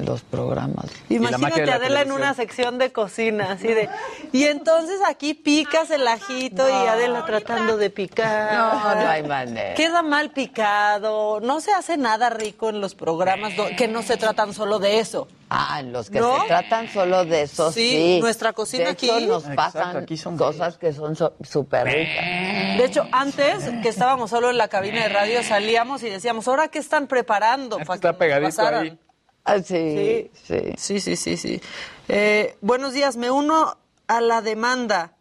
los 0.00 0.22
programas. 0.22 0.86
Imagínate 1.08 1.70
a 1.70 1.76
Adela 1.76 2.02
en 2.02 2.12
una 2.12 2.34
sección 2.34 2.78
de 2.78 2.92
cocina, 2.92 3.52
así 3.52 3.68
de. 3.68 3.88
Y 4.32 4.44
entonces 4.44 5.00
aquí 5.08 5.34
picas 5.34 5.90
el 5.90 6.06
ajito 6.08 6.68
y 6.68 6.72
Adela 6.72 7.24
tratando 7.26 7.76
de 7.76 7.90
picar. 7.90 8.54
No, 8.54 8.94
no 8.94 9.08
hay 9.08 9.22
manera. 9.22 9.74
Queda 9.74 10.02
mal 10.02 10.30
picado. 10.30 11.40
No 11.40 11.60
se 11.60 11.72
hace 11.72 11.96
nada 11.96 12.30
rico 12.30 12.68
en 12.70 12.80
los 12.80 12.94
programas 12.94 13.52
que 13.76 13.88
no 13.88 14.02
se 14.02 14.16
tratan 14.16 14.54
solo 14.54 14.78
de 14.78 14.98
eso. 14.98 15.28
Ah, 15.54 15.80
en 15.80 15.92
los 15.92 16.08
que 16.08 16.18
¿No? 16.18 16.40
se 16.40 16.46
tratan 16.46 16.88
solo 16.88 17.26
de 17.26 17.42
eso, 17.42 17.70
Sí, 17.72 17.90
sí. 17.90 18.18
nuestra 18.22 18.54
cocina 18.54 18.84
de 18.86 18.90
hecho, 18.92 19.14
aquí- 19.14 19.26
nos 19.26 19.42
Exacto, 19.42 19.56
pasan 19.56 19.96
aquí 19.98 20.16
son 20.16 20.38
cosas 20.38 20.78
que 20.78 20.94
son 20.94 21.14
so- 21.14 21.34
súper 21.42 21.84
ricas. 21.88 22.78
De 22.78 22.84
hecho, 22.86 23.06
antes 23.12 23.62
que 23.82 23.90
estábamos 23.90 24.30
solo 24.30 24.48
en 24.48 24.56
la 24.56 24.68
cabina 24.68 25.02
de 25.02 25.10
radio, 25.10 25.42
salíamos 25.42 26.02
y 26.04 26.08
decíamos, 26.08 26.48
¿ahora 26.48 26.68
qué 26.68 26.78
están 26.78 27.06
preparando? 27.06 27.76
para 27.80 28.00
que 28.00 28.40
nos 28.40 28.54
pasaran?" 28.56 28.98
Ah, 29.44 29.58
sí, 29.60 30.30
sí. 30.46 30.60
Sí, 30.76 31.00
sí, 31.00 31.16
sí, 31.16 31.36
sí. 31.36 31.60
Eh, 32.08 32.56
buenos 32.60 32.92
días, 32.92 33.16
me 33.16 33.30
uno 33.30 33.76
a 34.06 34.20
la 34.20 34.40
demanda. 34.40 35.12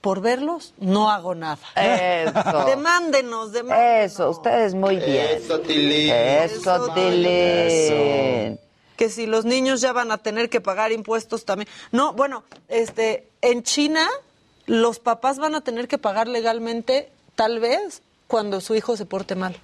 Por 0.00 0.20
verlos, 0.20 0.74
no 0.78 1.10
hago 1.10 1.34
nada. 1.34 1.58
Eso. 1.76 2.64
Demándenos, 2.66 3.52
demándenos. 3.52 4.12
Eso, 4.12 4.30
ustedes 4.30 4.74
muy 4.74 4.96
bien. 4.96 5.38
Eso, 5.38 5.60
Tilín. 5.60 6.10
Eso, 6.12 6.92
Tilín. 6.92 8.60
Que 8.96 9.08
si 9.08 9.26
los 9.26 9.46
niños 9.46 9.80
ya 9.80 9.94
van 9.94 10.12
a 10.12 10.18
tener 10.18 10.50
que 10.50 10.60
pagar 10.60 10.92
impuestos 10.92 11.46
también. 11.46 11.68
No, 11.90 12.12
bueno, 12.12 12.44
este, 12.68 13.28
en 13.40 13.62
China 13.62 14.06
los 14.66 14.98
papás 14.98 15.38
van 15.38 15.54
a 15.54 15.62
tener 15.62 15.88
que 15.88 15.96
pagar 15.96 16.28
legalmente, 16.28 17.10
tal 17.34 17.60
vez, 17.60 18.02
cuando 18.26 18.60
su 18.60 18.74
hijo 18.74 18.98
se 18.98 19.06
porte 19.06 19.36
mal. 19.36 19.56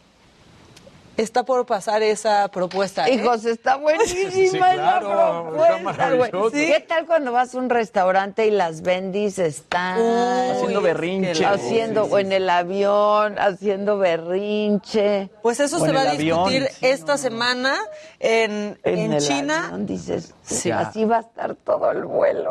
Está 1.20 1.42
por 1.44 1.66
pasar 1.66 2.02
esa 2.02 2.48
propuesta. 2.48 3.06
¿eh? 3.06 3.14
Hijos, 3.16 3.44
está 3.44 3.76
buenísima 3.76 4.30
Sí, 4.30 4.46
esa 4.46 4.72
claro, 4.72 5.08
propuesta, 5.50 5.76
está 5.76 5.82
güey. 5.82 5.82
maravilloso. 5.84 6.50
¿Qué 6.52 6.84
tal 6.88 7.06
cuando 7.06 7.32
vas 7.32 7.54
a 7.54 7.58
un 7.58 7.68
restaurante 7.68 8.46
y 8.46 8.50
las 8.50 8.80
bendis 8.80 9.38
están 9.38 9.98
Haciendo 10.50 10.80
berrinche. 10.80 11.44
Haciendo, 11.44 12.04
o 12.04 12.18
en 12.18 12.32
el 12.32 12.48
avión, 12.48 13.38
haciendo 13.38 13.98
berrinche. 13.98 15.28
Pues 15.42 15.60
eso 15.60 15.76
O 15.76 15.84
se 15.84 15.92
va 15.92 16.02
a 16.02 16.10
avión. 16.12 16.48
discutir 16.48 16.68
esta 16.80 17.18
semana 17.18 17.76
en, 18.18 18.78
En 18.82 18.98
en 18.98 19.12
el 19.12 19.20
China. 19.22 19.66
avión, 19.66 19.84
dices, 19.86 20.34
Sí. 20.42 20.70
así 20.70 21.04
va 21.04 21.18
a 21.18 21.20
estar 21.20 21.54
todo 21.54 21.90
el 21.90 22.04
vuelo. 22.06 22.50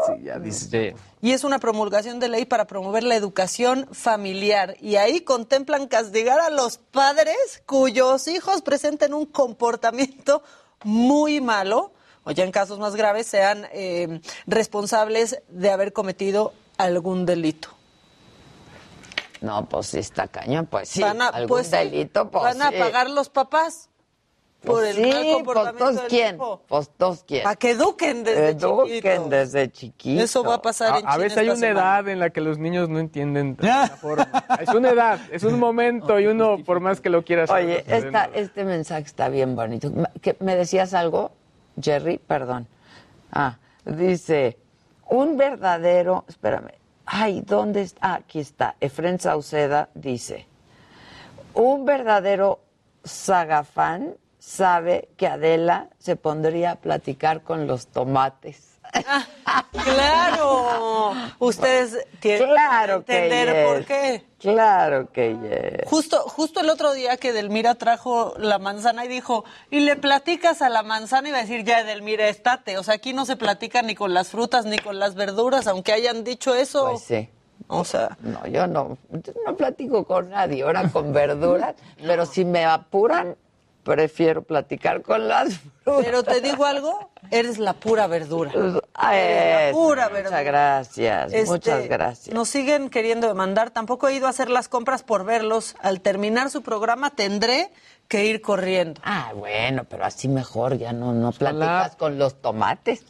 Y 1.21 1.33
es 1.33 1.43
una 1.43 1.59
promulgación 1.59 2.19
de 2.19 2.29
ley 2.29 2.45
para 2.45 2.65
promover 2.65 3.03
la 3.03 3.15
educación 3.15 3.87
familiar. 3.91 4.77
Y 4.79 4.95
ahí 4.95 5.21
contemplan 5.21 5.87
castigar 5.87 6.39
a 6.39 6.49
los 6.49 6.77
padres 6.77 7.61
cuyos 7.65 8.27
hijos 8.29 8.61
presenten 8.61 9.13
un 9.13 9.25
comportamiento 9.25 10.41
muy 10.85 11.41
malo 11.41 11.91
o 12.23 12.31
ya 12.31 12.45
en 12.45 12.51
casos 12.51 12.79
más 12.79 12.95
graves 12.95 13.27
sean 13.27 13.67
eh, 13.73 14.21
responsables 14.47 15.41
de 15.49 15.71
haber 15.71 15.91
cometido 15.91 16.53
algún 16.77 17.25
delito. 17.25 17.69
No, 19.41 19.65
pues 19.67 19.87
sí 19.87 19.99
está 19.99 20.27
cañón, 20.27 20.67
pues 20.67 20.89
sí. 20.89 21.01
Van 21.01 21.21
a- 21.21 21.27
algún 21.29 21.47
pues 21.49 21.71
delito, 21.71 22.29
pues 22.29 22.43
van 22.43 22.61
a 22.61 22.71
pagar 22.71 23.09
los 23.09 23.29
papás 23.29 23.89
por 24.63 24.81
Pues 24.81 24.97
el 24.97 25.03
sí, 25.05 25.09
mal 25.09 25.21
pues 25.23 25.33
comportamiento 25.35 25.91
del 26.01 26.07
quién, 26.09 26.35
hijo. 26.35 26.61
pues 26.67 26.89
todos 26.97 27.23
quién. 27.25 27.43
Para 27.43 27.55
que 27.55 27.71
eduquen 27.71 28.23
desde 28.25 28.49
Eduquen 28.49 28.87
chiquitos. 29.01 29.29
desde 29.29 29.71
chiquitos. 29.71 30.23
Eso 30.25 30.43
va 30.43 30.55
a 30.55 30.61
pasar 30.61 30.89
en 30.99 31.05
A, 31.05 31.09
a 31.09 31.13
China 31.13 31.17
veces 31.17 31.37
hay 31.37 31.45
una 31.47 31.55
semana. 31.55 31.79
edad 31.79 32.07
en 32.09 32.19
la 32.19 32.29
que 32.31 32.41
los 32.41 32.57
niños 32.57 32.89
no 32.89 32.99
entienden 32.99 33.55
de 33.55 33.67
la 33.67 33.87
forma. 34.01 34.27
Es 34.59 34.69
una 34.69 34.89
edad, 34.89 35.19
es 35.31 35.43
un 35.43 35.57
momento 35.59 36.19
y 36.19 36.27
uno, 36.27 36.57
por 36.65 36.81
más 36.81 36.99
que 36.99 37.09
lo 37.09 37.23
quiera 37.23 37.43
hacer. 37.43 37.55
Oye, 37.55 37.83
no 37.87 37.89
se 37.89 37.97
esta, 38.07 38.25
este 38.33 38.65
mensaje 38.65 39.03
está 39.03 39.29
bien 39.29 39.55
bonito. 39.55 39.91
¿qué- 40.21 40.35
¿Me 40.41 40.55
decías 40.57 40.93
algo, 40.93 41.31
Jerry? 41.81 42.17
Perdón. 42.17 42.67
Ah, 43.31 43.57
dice, 43.85 44.57
un 45.07 45.37
verdadero, 45.37 46.25
espérame, 46.27 46.71
ay, 47.05 47.41
¿dónde 47.45 47.83
está? 47.83 47.99
Ah, 48.01 48.15
aquí 48.15 48.39
está. 48.39 48.75
Efren 48.81 49.19
Sauceda 49.21 49.87
dice, 49.93 50.47
un 51.53 51.85
verdadero 51.85 52.59
sagafán 53.05 54.15
sabe 54.49 55.09
que 55.15 55.27
Adela 55.27 55.89
se 55.99 56.15
pondría 56.15 56.71
a 56.71 56.75
platicar 56.77 57.43
con 57.43 57.67
los 57.67 57.87
tomates. 57.87 58.79
Claro, 59.71 61.13
ustedes 61.37 62.07
tienen 62.19 62.47
Claro 62.47 63.05
que 63.05 63.25
entender 63.25 63.55
yes. 63.55 63.65
por 63.67 63.85
qué. 63.85 64.25
Claro 64.39 65.11
que 65.11 65.37
yes. 65.37 65.87
Justo, 65.87 66.17
justo 66.23 66.61
el 66.61 66.69
otro 66.71 66.93
día 66.93 67.17
que 67.17 67.29
Edelmira 67.29 67.75
trajo 67.75 68.33
la 68.39 68.57
manzana 68.57 69.05
y 69.05 69.07
dijo, 69.07 69.45
y 69.69 69.81
le 69.81 69.95
platicas 69.95 70.63
a 70.63 70.69
la 70.69 70.81
manzana 70.81 71.29
y 71.29 71.31
va 71.31 71.37
a 71.37 71.41
decir, 71.41 71.63
ya 71.63 71.81
Edelmira, 71.81 72.27
estate. 72.27 72.79
O 72.79 72.83
sea, 72.83 72.95
aquí 72.95 73.13
no 73.13 73.25
se 73.25 73.35
platica 73.35 73.83
ni 73.83 73.93
con 73.93 74.15
las 74.15 74.29
frutas 74.29 74.65
ni 74.65 74.79
con 74.79 74.97
las 74.97 75.13
verduras, 75.13 75.67
aunque 75.67 75.93
hayan 75.93 76.23
dicho 76.23 76.55
eso. 76.55 76.89
Pues 76.89 77.03
sí. 77.03 77.29
O 77.67 77.85
sea. 77.85 78.17
No, 78.21 78.47
yo 78.47 78.65
no, 78.65 78.97
yo 79.11 79.33
no 79.45 79.55
platico 79.55 80.05
con 80.05 80.31
nadie, 80.31 80.63
ahora 80.63 80.89
con 80.89 81.13
verduras, 81.13 81.75
pero 82.01 82.25
si 82.25 82.45
me 82.45 82.65
apuran, 82.65 83.35
prefiero 83.93 84.43
platicar 84.43 85.01
con 85.01 85.27
las 85.27 85.57
frutas. 85.57 86.03
Pero 86.05 86.23
te 86.23 86.41
digo 86.41 86.65
algo, 86.65 87.09
eres 87.31 87.57
la 87.57 87.73
pura 87.73 88.05
verdura. 88.07 88.51
Ah, 88.93 89.15
Eres 89.17 89.73
la 89.73 89.79
pura 89.79 90.03
Muchas 90.09 90.13
verdura. 90.23 90.43
gracias, 90.43 91.33
Este, 91.33 91.49
muchas 91.49 91.87
gracias. 91.87 92.35
Nos 92.35 92.49
siguen 92.49 92.89
queriendo 92.89 93.27
demandar. 93.27 93.71
Tampoco 93.71 94.07
he 94.07 94.13
ido 94.13 94.27
a 94.27 94.29
hacer 94.29 94.49
las 94.49 94.69
compras 94.69 95.01
por 95.03 95.25
verlos. 95.25 95.75
Al 95.81 96.01
terminar 96.01 96.49
su 96.51 96.61
programa 96.61 97.09
tendré 97.09 97.71
que 98.07 98.25
ir 98.25 98.41
corriendo. 98.41 99.01
Ah, 99.03 99.31
bueno, 99.35 99.83
pero 99.89 100.05
así 100.05 100.27
mejor, 100.27 100.77
ya 100.77 100.93
no, 100.93 101.13
no 101.13 101.31
platicas 101.31 101.95
con 101.95 102.17
los 102.19 102.41
tomates. 102.41 103.03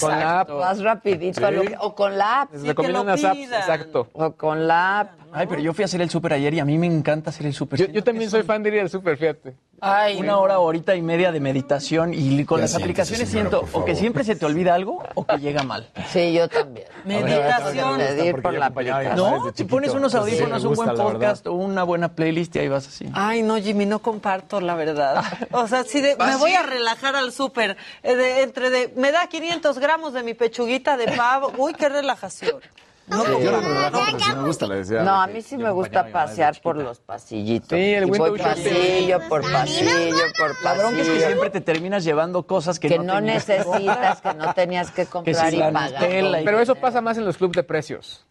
Con 0.00 0.10
la 0.10 0.40
app. 0.40 0.50
Vas 0.50 0.82
rapidito 0.82 1.46
a 1.46 1.50
lo 1.50 1.62
Sí. 1.62 1.68
que- 1.68 1.76
o 1.78 1.94
con 1.94 2.16
la 2.18 2.42
app. 2.42 2.52
Les 2.52 2.66
recomiendo 2.66 3.02
unas 3.02 3.22
apps, 3.24 3.38
exacto. 3.40 4.08
O 4.14 4.32
con 4.32 4.66
la 4.66 5.00
app. 5.00 5.10
Ay, 5.32 5.46
pero 5.46 5.60
yo 5.60 5.72
fui 5.72 5.82
a 5.82 5.86
hacer 5.86 6.00
el 6.02 6.10
súper 6.10 6.34
ayer 6.34 6.54
y 6.54 6.60
a 6.60 6.64
mí 6.64 6.76
me 6.78 6.86
encanta 6.86 7.30
hacer 7.30 7.46
el 7.46 7.54
súper. 7.54 7.78
Yo, 7.80 7.86
yo 7.86 8.04
también 8.04 8.30
soy 8.30 8.42
fan 8.42 8.62
de 8.62 8.68
ir 8.74 8.80
al 8.80 8.90
súper, 8.90 9.16
fíjate. 9.16 9.54
Ay, 9.80 10.16
una 10.20 10.38
hora, 10.38 10.60
horita 10.60 10.94
y 10.94 11.02
media 11.02 11.32
de 11.32 11.40
meditación 11.40 12.14
y 12.14 12.44
con 12.44 12.58
Ya 12.58 12.62
las 12.62 12.70
siéntese, 12.70 12.76
aplicaciones 12.84 13.28
señora, 13.28 13.50
siento 13.50 13.78
o 13.78 13.84
que 13.84 13.96
siempre 13.96 14.22
se 14.22 14.36
te 14.36 14.46
olvida 14.46 14.74
algo 14.74 15.02
o 15.14 15.24
que 15.26 15.38
llega 15.38 15.64
mal. 15.64 15.88
Sí, 16.08 16.32
yo 16.32 16.48
también. 16.48 16.86
Meditación. 17.04 17.98
Medir 17.98 18.40
por 18.42 18.54
la 18.54 18.66
aplicación. 18.66 19.16
No, 19.16 19.50
si 19.54 19.64
pones 19.64 19.92
unos 19.92 20.14
audífonos, 20.14 20.64
un 20.64 20.74
buen 20.74 20.94
podcast 20.94 21.46
o 21.48 21.54
una 21.54 21.82
buena 21.82 22.14
playlist 22.14 22.54
y 22.56 22.60
ahí 22.60 22.68
vas 22.68 22.86
así. 22.86 23.08
Ay, 23.12 23.42
no, 23.42 23.56
Jimmy, 23.56 23.86
no 23.86 23.98
comparto 24.00 24.60
la 24.60 24.74
verdad. 24.74 25.24
O 25.50 25.66
sea, 25.66 25.84
si 25.84 26.00
de- 26.00 26.16
me 26.16 26.36
voy 26.36 26.52
a 26.52 26.62
relajar 26.62 27.16
al 27.16 27.32
súper, 27.32 27.76
eh, 28.02 28.14
de- 28.14 28.42
entre 28.42 28.70
de, 28.70 28.92
me 28.96 29.10
da 29.12 29.26
500 29.26 29.78
gramos 29.78 30.12
de 30.12 30.22
mi 30.22 30.34
pechuguita 30.34 30.96
de 30.96 31.08
pavo. 31.16 31.52
Uy, 31.58 31.74
qué 31.74 31.88
relajación. 31.88 32.60
No, 33.06 33.24
Yo 33.40 33.50
no 33.50 33.60
me 33.60 33.68
relajo, 33.68 34.00
pero 34.06 34.18
sí 34.20 34.32
me 34.36 34.44
gusta, 34.44 34.66
le 34.68 34.76
decía. 34.76 35.02
No, 35.02 35.20
a 35.20 35.26
mí 35.26 35.42
sí 35.42 35.56
me 35.58 35.70
gusta 35.70 36.06
pasear 36.12 36.60
por 36.62 36.76
los 36.76 37.00
pasillitos. 37.00 37.70
Sí, 37.70 37.94
el 37.94 38.06
voy 38.06 38.18
window 38.18 38.36
shopping. 38.36 38.62
pasillo 38.62 39.18
por 39.28 39.42
pasillo 39.52 40.16
por 40.38 40.50
pasillo. 40.50 40.64
La 40.64 40.74
bronca 40.74 41.00
es 41.02 41.08
que 41.08 41.20
siempre 41.20 41.50
te 41.50 41.60
terminas 41.60 42.04
llevando 42.04 42.46
cosas 42.46 42.78
que, 42.78 42.88
que 42.88 42.98
no, 42.98 43.04
no 43.04 43.14
tenías 43.20 43.44
que 43.44 43.58
necesitas, 43.58 44.20
que 44.20 44.34
no 44.34 44.54
tenías 44.54 44.90
que 44.92 45.06
comprar 45.06 45.50
si 45.50 45.56
y 45.56 45.58
la 45.58 45.72
pagar. 45.72 46.02
Y- 46.10 46.44
Pero 46.44 46.60
eso 46.60 46.76
pasa 46.76 47.00
más 47.00 47.18
en 47.18 47.24
los 47.24 47.36
clubes 47.36 47.56
de 47.56 47.64
precios. 47.64 48.24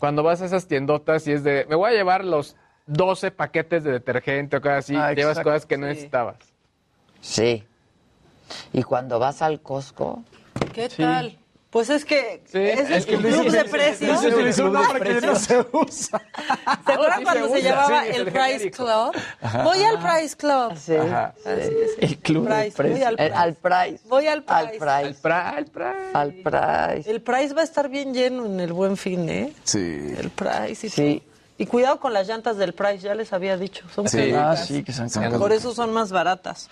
Cuando 0.00 0.22
vas 0.22 0.42
a 0.42 0.46
esas 0.46 0.66
tiendotas 0.66 1.26
y 1.28 1.32
es 1.32 1.44
de, 1.44 1.66
me 1.68 1.76
voy 1.76 1.90
a 1.90 1.92
llevar 1.94 2.24
los 2.24 2.56
12 2.86 3.30
paquetes 3.30 3.84
de 3.84 3.92
detergente 3.92 4.56
o 4.56 4.60
cosas 4.60 4.78
así, 4.78 4.96
Ah, 4.96 5.12
llevas 5.12 5.32
exacto, 5.38 5.50
cosas 5.50 5.66
que 5.66 5.76
no 5.78 5.86
sí. 5.86 5.90
necesitabas. 5.90 6.36
Sí. 7.20 7.64
Y 8.72 8.82
cuando 8.82 9.18
vas 9.20 9.40
al 9.42 9.60
Costco, 9.60 10.24
¿Qué 10.74 10.88
tal? 10.88 11.38
Pues 11.70 11.88
es 11.88 12.04
que 12.04 12.42
ese 12.52 12.96
es 12.96 13.06
que 13.06 13.14
un 13.14 13.22
Luis 13.22 13.36
club 13.36 13.50
de 13.52 13.64
precios. 13.64 14.20
¿Se 14.20 14.42
dice 14.42 14.62
un 14.64 14.72
nombre 14.72 15.00
que 15.00 15.20
no 15.24 15.36
se 15.36 15.64
usa. 15.70 16.20
acuerdan 16.66 17.18
sí 17.18 17.24
cuando 17.24 17.46
se 17.46 17.52
se, 17.52 17.58
usa, 17.60 17.70
llamaba 17.70 18.02
sí, 18.02 18.08
el 18.12 18.26
el 18.26 18.32
Price. 18.32 18.70
Club? 18.72 19.12
Voy 19.64 19.82
al 19.84 19.98
Price 20.00 20.36
Club. 20.36 20.76
sí, 20.76 20.96
Ajá. 20.96 21.34
El 22.00 22.18
club 22.18 22.48
de 22.48 22.54
Price, 22.72 22.82
voy 22.82 22.90
precios. 22.90 23.06
al 23.06 23.16
Price. 23.16 23.34
al 23.34 23.54
price. 23.54 24.00
Voy 24.08 24.26
al 24.26 24.44
Al 24.48 24.70
Price. 24.70 24.84
Al 24.84 25.14
price. 25.14 25.28
al 25.32 25.64
pra. 25.66 26.10
Al 26.12 26.32
price. 26.34 27.10
El 27.10 27.22
Price 27.22 27.54
va 27.54 27.60
a 27.60 27.64
estar 27.64 27.88
bien 27.88 28.12
lleno 28.14 28.46
en 28.46 28.58
el 28.58 28.72
Buen 28.72 28.96
Fin, 28.96 29.28
¿eh? 29.28 29.52
Sí. 29.62 30.12
El 30.18 30.30
Price. 30.30 30.86
Y, 30.88 30.90
Sí. 30.90 31.22
Y 31.62 31.66
cuidado 31.66 32.00
con 32.00 32.14
las 32.14 32.26
llantas 32.26 32.56
del 32.56 32.72
Price, 32.72 32.98
ya 33.00 33.14
les 33.14 33.32
había 33.34 33.56
dicho. 33.58 33.84
Son 33.94 34.08
Sí. 34.08 34.32
Ah, 34.34 34.56
sí, 34.56 34.82
que 34.82 34.92
son. 34.92 35.08
Por 35.38 35.52
eso 35.52 35.74
son 35.74 35.92
más 35.92 36.10
baratas. 36.10 36.68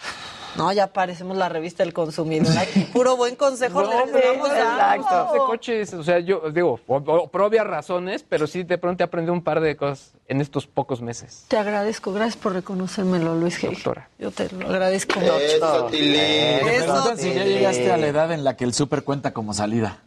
No, 0.56 0.73
ya 0.73 0.86
parecemos 0.89 1.36
la 1.36 1.48
revista 1.51 1.82
del 1.85 1.93
consumidor. 1.93 2.48
Aquí 2.59 2.81
puro 2.93 3.16
buen 3.16 3.36
consejo 3.36 3.82
No, 3.82 3.90
les 4.06 4.12
damos. 4.12 4.48
exacto. 4.48 5.32
de 5.35 5.39
coches, 5.40 5.93
o 5.93 6.02
sea, 6.02 6.19
yo 6.20 6.51
digo, 6.51 6.81
o- 6.86 6.97
o- 6.97 7.28
por 7.28 7.43
obvias 7.43 7.66
razones, 7.66 8.24
pero 8.27 8.47
sí 8.47 8.62
de 8.62 8.78
pronto 8.78 9.05
aprendí 9.05 9.31
un 9.31 9.43
par 9.43 9.60
de 9.60 9.77
cosas 9.77 10.12
en 10.27 10.40
estos 10.40 10.66
pocos 10.66 11.02
meses. 11.02 11.44
Te 11.48 11.59
agradezco, 11.59 12.12
gracias 12.12 12.36
por 12.36 12.55
reconocérmelo, 12.55 13.35
Luis 13.35 13.62
G. 13.62 13.70
Doctora. 13.70 14.09
Yo 14.19 14.31
te 14.31 14.51
lo 14.52 14.69
agradezco 14.69 15.20
Eso, 15.20 15.32
mucho. 15.85 15.90
Me 15.90 16.56
Eso, 16.56 16.65
preguntan 16.86 17.19
si 17.19 17.35
ya 17.35 17.44
llegaste 17.44 17.93
a 17.93 17.97
la 17.98 18.06
edad 18.06 18.32
en 18.32 18.43
la 18.43 18.56
que 18.56 18.65
el 18.65 18.73
súper 18.73 19.05
cuenta 19.05 19.32
como 19.32 19.52
salida. 19.52 19.98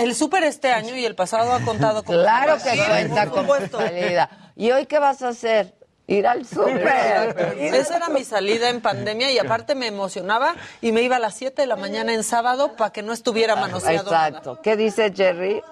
El 0.00 0.14
súper 0.14 0.44
este 0.44 0.72
año 0.72 0.96
y 0.96 1.04
el 1.04 1.14
pasado 1.14 1.52
ha 1.52 1.60
contado 1.60 2.02
con 2.02 2.16
Claro 2.16 2.54
que 2.56 2.70
Sí, 2.70 2.78
cuenta 2.88 3.26
con 3.28 3.46
salida. 3.70 4.30
¿Y 4.56 4.70
hoy 4.70 4.86
qué 4.86 4.98
vas 4.98 5.22
a 5.22 5.28
hacer? 5.28 5.74
Ir 6.06 6.26
al 6.26 6.44
súper. 6.44 7.36
Esa 7.58 7.98
era 7.98 8.08
mi 8.08 8.24
salida 8.24 8.68
en 8.68 8.80
pandemia 8.80 9.30
y 9.30 9.38
aparte 9.38 9.74
me 9.74 9.86
emocionaba 9.86 10.56
y 10.80 10.90
me 10.90 11.02
iba 11.02 11.16
a 11.16 11.18
las 11.20 11.34
7 11.34 11.62
de 11.62 11.66
la 11.66 11.76
mañana 11.76 12.12
en 12.14 12.24
sábado 12.24 12.76
para 12.76 12.90
que 12.92 13.02
no 13.02 13.12
estuviera 13.12 13.54
manoseado. 13.56 14.10
nada. 14.10 14.28
Exacto. 14.28 14.60
¿Qué 14.62 14.76
dice 14.76 15.12
Jerry? 15.14 15.62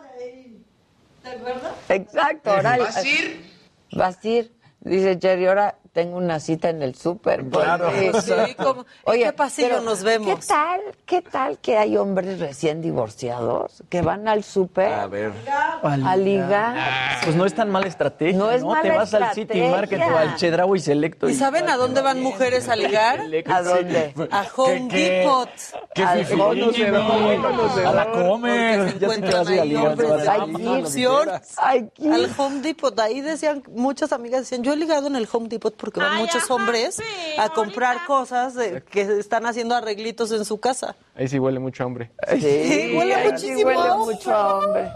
Exacto. 1.89 2.51
Ahora, 2.53 2.77
¿Vas 2.79 2.97
a 2.97 3.07
ir? 3.07 3.51
Vas 3.93 4.19
a 4.23 4.29
ir. 4.29 4.53
Dice 4.81 5.19
Jerry, 5.21 5.47
ahora 5.47 5.75
tengo 5.99 6.17
una 6.17 6.39
cita 6.39 6.71
en 6.71 6.81
el 6.81 6.95
súper. 6.95 7.45
Claro. 7.49 7.91
Sí, 8.23 8.55
como- 8.55 8.87
¿en 9.07 9.21
qué 9.21 9.33
pasillo 9.33 9.69
pero 9.69 9.81
nos 9.81 10.05
vemos? 10.05 10.29
¿Qué 10.29 10.47
tal? 10.47 10.81
¿Qué 11.05 11.23
tal 11.23 11.59
que 11.59 11.77
hay 11.77 11.97
hombres 11.97 12.39
recién 12.39 12.81
divorciados 12.81 13.83
que 13.89 14.01
van 14.03 14.29
al 14.29 14.45
súper 14.45 14.93
A 14.93 15.09
ver. 15.09 15.33
a 15.83 16.17
ligar? 16.17 16.77
Pues 17.25 17.35
no 17.35 17.45
es 17.47 17.53
tan 17.55 17.69
mala 17.71 17.89
estrategia. 17.89 18.39
No 18.39 18.45
No, 18.45 18.51
es 18.53 18.63
mala 18.63 18.83
Te 18.83 18.91
vas 18.91 19.13
al. 19.15 19.35
City 19.35 19.61
Market 19.63 20.01
o 20.01 20.17
al 20.17 20.37
Chedraui 20.37 20.79
Selecto. 20.79 21.29
¿Y 21.29 21.35
saben 21.35 21.69
a 21.69 21.77
dónde 21.77 22.01
van 22.01 22.23
mujeres 22.23 22.69
a 22.69 22.77
ligar? 22.77 23.21
¿A 23.47 23.63
dónde? 23.63 24.15
A 24.31 24.47
Home 24.57 24.87
¿Qué- 24.89 24.97
qué? 24.97 25.11
Depot. 25.19 25.49
¿Qué 25.95 26.03
Al 26.05 26.25
fifí? 26.25 26.41
Jimmy. 26.75 26.97
A 27.85 27.93
la 27.93 28.13
comer. 28.13 28.93
Se 28.93 28.99
Ya 29.01 29.09
que 29.09 29.21
vas 29.21 29.49
a 29.49 29.53
ir 29.55 29.61
a 29.61 29.63
encuentran 29.63 29.63
ahí 29.63 29.69
ligar, 29.69 29.83
te 29.83 29.89
hombres 29.89 30.11
vas 30.11 30.23
de 30.23 30.29
a 30.29 30.39
la 30.39 30.45
ir, 30.47 30.53
lo 30.53 30.59
que 30.59 30.83
opción. 30.85 31.23
quieras. 31.25 31.55
Ay, 31.57 31.91
¿qué? 31.95 32.13
Al 32.15 32.31
Home 32.39 32.61
Depot, 32.61 33.01
ahí 33.01 33.21
decían, 33.21 33.63
muchas 33.75 34.13
amigas 34.13 34.43
decían, 34.43 34.63
yo 34.63 34.73
he 34.73 34.77
ligado 34.77 35.09
en 35.09 35.17
el 35.17 35.29
Home 35.33 35.49
Depot 35.49 35.75
porque 35.91 36.01
van 36.09 36.19
muchos 36.19 36.51
hombres 36.51 37.01
a 37.39 37.49
comprar 37.51 38.05
cosas 38.07 38.55
de- 38.55 38.83
que 38.83 39.03
están 39.19 39.47
haciendo 39.47 39.75
arreglitos 39.75 40.31
en 40.33 40.45
su 40.45 40.59
casa. 40.61 40.95
Ahí 41.17 41.29
sí 41.29 41.39
huele 41.39 41.59
mucho 41.59 41.85
hombre. 41.87 42.11
Sí, 42.39 42.93
huele 42.97 43.15
ay, 43.15 43.25
sí 43.27 43.33
muchísimo 43.33 43.67
huele 43.67 43.89
a 43.89 43.95
mucho 43.97 44.35
a 44.35 44.59
hombre. 44.59 44.91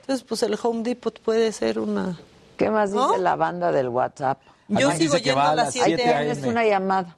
Entonces, 0.00 0.24
pues 0.26 0.42
el 0.42 0.58
Home 0.62 0.82
Depot 0.82 1.18
puede 1.20 1.52
ser 1.52 1.78
una... 1.78 2.18
¿Qué 2.56 2.70
más 2.70 2.92
dice 2.92 3.04
¿No? 3.04 3.16
la 3.16 3.36
banda 3.36 3.72
del 3.72 3.88
WhatsApp? 3.88 4.40
Yo 4.68 4.88
Aquí 4.88 4.98
sigo 4.98 5.14
dice 5.14 5.24
yendo 5.26 5.40
a 5.40 5.54
las 5.54 5.56
las 5.66 5.72
7 5.74 5.86
Ahí 5.86 5.94
7 5.96 6.14
años. 6.14 6.32
tienes 6.34 6.50
una 6.50 6.64
llamada. 6.64 7.16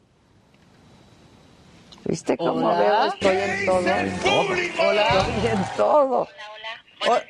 ¿Viste 2.05 2.37
cómo 2.37 2.67
Hola. 2.69 2.79
veo? 2.79 3.05
Estoy 3.07 3.37
en 3.37 4.21
todo. 4.21 4.89
Hola. 4.89 5.07
Estoy 5.09 5.47
en 5.51 5.65
todo. 5.77 6.29
O- 7.07 7.21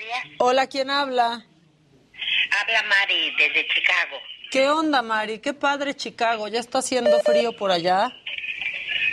Hola, 0.47 0.67
¿quién 0.67 0.91
habla? 0.91 1.27
Habla 2.61 2.83
Mari 2.89 3.31
desde 3.37 3.67
Chicago. 3.69 4.17
¿Qué 4.55 4.69
onda, 4.69 5.03
Mari? 5.03 5.41
Qué 5.41 5.53
padre 5.53 5.97
Chicago. 5.97 6.47
¿Ya 6.47 6.61
está 6.61 6.79
haciendo 6.79 7.19
frío 7.23 7.57
por 7.57 7.73
allá? 7.73 8.07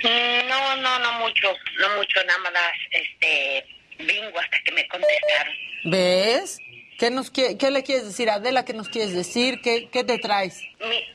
Mm, 0.04 0.48
No, 0.48 0.76
no, 0.76 1.00
no 1.00 1.14
mucho, 1.14 1.52
no 1.80 1.90
mucho, 1.98 2.24
nada 2.26 2.38
más, 2.52 2.72
este, 2.92 3.66
bingo 3.98 4.40
hasta 4.40 4.60
que 4.64 4.72
me 4.72 4.88
contestaron. 4.88 5.54
¿Ves? 5.86 6.60
¿Qué, 7.00 7.10
nos, 7.10 7.34
quie- 7.34 7.58
qué 7.58 7.72
le 7.72 7.82
quieres 7.82 8.06
decir, 8.06 8.30
Adela? 8.30 8.66
¿Qué 8.66 8.74
nos 8.74 8.88
quieres 8.88 9.16
decir? 9.16 9.62
¿Qué, 9.64 9.90
qué 9.92 10.04
te 10.04 10.20
traes? 10.20 10.62
Mi- 10.80 11.08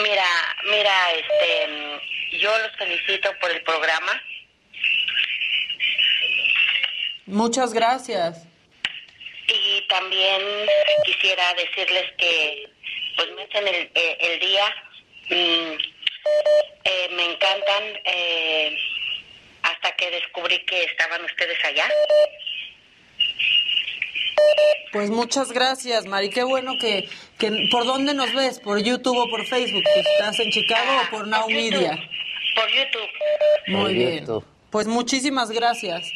mira, 0.00 0.24
mira, 0.70 0.94
este, 1.12 2.38
yo 2.38 2.56
los 2.60 2.74
felicito 2.78 3.30
por 3.38 3.50
el 3.50 3.60
programa. 3.64 4.22
Muchas 7.26 7.74
gracias. 7.74 8.46
Y 9.46 9.86
también 9.88 10.40
quisiera 11.04 11.52
decirles 11.52 12.12
que 12.16 12.72
pues 13.16 13.28
me 13.34 13.42
hacen 13.42 13.68
el, 13.68 13.90
eh, 13.94 14.16
el 14.20 14.40
día. 14.40 14.64
Mm, 15.30 15.78
eh, 16.84 17.08
me 17.12 17.24
encantan 17.24 17.82
eh, 18.04 18.76
hasta 19.62 19.92
que 19.96 20.10
descubrí 20.10 20.64
que 20.66 20.84
estaban 20.84 21.24
ustedes 21.24 21.58
allá. 21.64 21.88
Pues 24.92 25.10
muchas 25.10 25.52
gracias, 25.52 26.06
Mari. 26.06 26.30
Qué 26.30 26.44
bueno 26.44 26.74
que, 26.80 27.08
que... 27.38 27.50
¿Por 27.70 27.84
dónde 27.84 28.14
nos 28.14 28.32
ves? 28.34 28.60
¿Por 28.60 28.82
YouTube 28.82 29.16
o 29.16 29.28
por 29.28 29.46
Facebook? 29.46 29.82
¿Estás 29.96 30.38
en 30.40 30.50
Chicago 30.50 31.02
o 31.02 31.10
por 31.10 31.26
Now 31.26 31.48
YouTube. 31.48 31.72
Media? 31.72 32.08
Por 32.54 32.70
YouTube. 32.70 33.10
Muy 33.66 33.80
Por 33.82 33.92
bien. 33.92 34.20
YouTube. 34.20 34.46
Pues 34.70 34.86
muchísimas 34.86 35.50
gracias. 35.50 36.10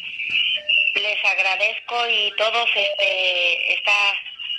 Les 0.95 1.25
agradezco 1.25 1.95
y 2.09 2.31
todos 2.37 2.69
este 2.75 3.73
está 3.73 3.91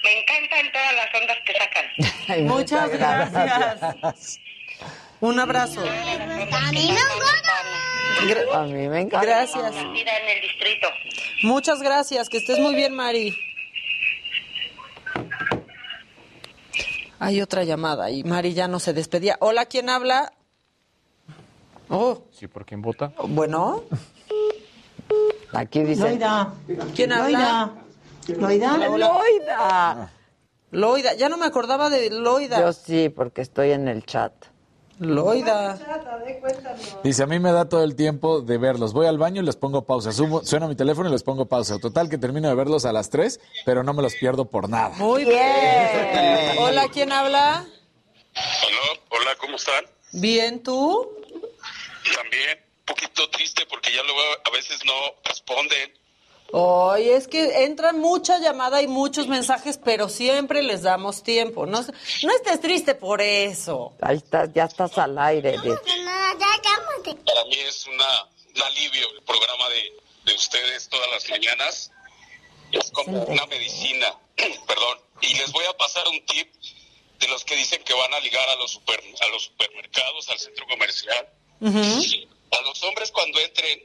me 0.03 0.21
encantan 0.21 0.73
todas 0.73 0.95
las 0.95 1.15
ondas 1.21 1.39
que 1.45 1.53
sacan. 1.55 1.85
Ay, 2.29 2.43
Muchas 2.43 2.91
gracias. 2.91 4.41
Un 5.21 5.39
abrazo. 5.39 5.81
A 5.81 6.71
mí 6.73 6.97
A 8.55 8.63
mí 8.63 8.89
me 8.89 9.01
encanta. 9.01 9.27
Gracias. 9.27 9.75
En 9.75 9.97
el 9.97 10.41
distrito. 10.41 10.89
Muchas 11.43 11.83
gracias. 11.83 12.29
Que 12.29 12.39
estés 12.39 12.59
muy 12.59 12.75
bien, 12.75 12.95
Mari. 12.95 13.37
Hay 17.19 17.43
otra 17.43 17.65
llamada 17.65 18.11
y 18.11 18.25
Mari 18.25 18.55
ya 18.55 18.67
no 18.67 18.81
se 18.81 18.95
despedía. 18.95 19.37
Hola, 19.41 19.67
¿quién 19.67 19.91
habla? 19.91 20.33
Oh, 21.91 22.23
Sí, 22.33 22.47
¿por 22.47 22.65
quién 22.65 22.81
vota? 22.81 23.13
bueno. 23.25 23.85
Aquí 25.53 25.81
dice. 25.83 26.19
¿Quién 26.95 27.13
habla? 27.13 27.73
Loida. 28.35 28.77
Loida. 28.77 30.13
Loida. 30.71 31.15
Ya 31.15 31.29
no 31.29 31.37
me 31.37 31.47
acordaba 31.47 31.91
de 31.91 32.11
Loida. 32.11 32.61
Yo 32.61 32.73
sí, 32.73 33.09
porque 33.09 33.43
estoy 33.43 33.73
en 33.73 33.89
el 33.89 34.05
chat. 34.05 34.33
Loida. 34.99 35.79
Dice, 37.03 37.23
a 37.23 37.27
mí 37.27 37.39
me 37.39 37.53
da 37.53 37.69
todo 37.69 37.83
el 37.85 37.97
tiempo 37.97 38.43
de 38.43 38.59
verlos. 38.59 38.93
Voy 38.93 39.07
al 39.07 39.17
baño 39.17 39.41
y 39.41 39.45
les 39.47 39.57
pongo 39.57 39.87
pausa. 39.87 40.13
Subo, 40.13 40.45
suena 40.45 40.69
mi 40.69 40.77
teléfono 40.77 41.09
y 41.09 41.13
les 41.13 41.23
pongo 41.23 41.47
pausa. 41.47 41.79
Total 41.79 42.11
que 42.11 42.19
termino 42.19 42.49
de 42.49 42.55
verlos 42.55 42.85
a 42.85 42.93
las 42.93 43.09
3, 43.09 43.41
pero 43.65 43.83
no 43.83 43.95
me 43.95 44.03
los 44.03 44.15
pierdo 44.15 44.45
por 44.45 44.69
nada. 44.69 44.91
Muy 44.97 45.25
bien. 45.25 46.59
Hola, 46.59 46.89
¿quién 46.93 47.13
habla? 47.13 47.65
Hola, 48.35 49.01
hola, 49.09 49.31
¿cómo 49.41 49.57
están? 49.57 49.87
Bien, 50.13 50.63
¿tú? 50.63 51.09
También 52.15 52.59
un 52.59 52.85
poquito 52.85 53.31
triste 53.31 53.65
porque 53.71 53.91
ya 53.93 54.03
luego 54.03 54.21
a 54.45 54.51
veces 54.51 54.85
no 54.85 54.93
responden 55.25 55.93
Oye, 56.53 57.15
es 57.17 57.29
que 57.29 57.65
entra 57.65 57.93
mucha 57.93 58.39
llamada 58.39 58.83
y 58.83 58.87
muchos 58.87 59.29
mensajes, 59.29 59.79
pero 59.83 60.09
siempre 60.09 60.63
les 60.63 60.83
damos 60.83 61.23
tiempo. 61.23 61.67
No, 61.67 61.83
se- 61.83 61.93
no 62.27 62.33
estés 62.35 62.61
triste 62.61 62.95
por 62.95 63.21
eso. 63.23 63.93
Ahí 64.01 64.17
estás, 64.17 64.51
ya 64.53 64.65
estás 64.65 64.97
al 64.99 65.17
aire. 65.19 65.53
de- 65.53 65.57
Para 67.25 67.45
mí 67.45 67.57
es 67.57 67.87
una, 67.87 68.25
un 68.57 68.63
alivio 68.63 69.09
el 69.17 69.23
programa 69.23 69.69
de, 69.69 69.93
de 70.25 70.35
ustedes 70.35 70.89
todas 70.89 71.09
las 71.11 71.29
mañanas. 71.31 71.91
Es 72.73 72.91
como 72.91 73.23
una 73.23 73.47
medicina, 73.47 74.15
perdón. 74.67 74.99
Y 75.21 75.35
les 75.35 75.53
voy 75.53 75.65
a 75.67 75.77
pasar 75.77 76.07
un 76.09 76.25
tip 76.27 76.53
de 77.19 77.29
los 77.29 77.45
que 77.45 77.55
dicen 77.57 77.83
que 77.85 77.93
van 77.95 78.13
a 78.15 78.21
ligar 78.21 78.49
a 78.49 78.57
los, 78.57 78.71
super, 78.73 78.99
a 79.21 79.27
los 79.29 79.45
supermercados, 79.45 80.29
al 80.31 80.39
centro 80.39 80.67
comercial. 80.67 81.29
A 82.53 82.61
los 82.63 82.83
hombres 82.85 83.11
cuando 83.13 83.39
entren, 83.39 83.83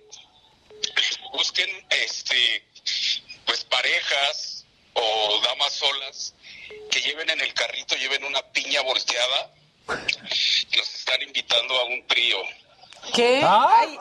busquen 1.36 1.70
este 1.90 2.66
pues 3.46 3.64
parejas 3.66 4.66
o 4.94 5.42
damas 5.44 5.74
solas 5.74 6.34
que 6.90 7.02
lleven 7.02 7.30
en 7.30 7.42
el 7.42 7.54
carrito, 7.54 7.96
lleven 7.96 8.24
una 8.24 8.42
piña 8.52 8.82
volteada. 8.82 9.54
Los 9.88 10.96
están 10.96 11.22
invitando 11.22 11.76
a 11.78 11.86
un 11.86 12.08
trío. 12.08 12.38
¿Qué? 13.14 13.42
Ay, 13.46 13.98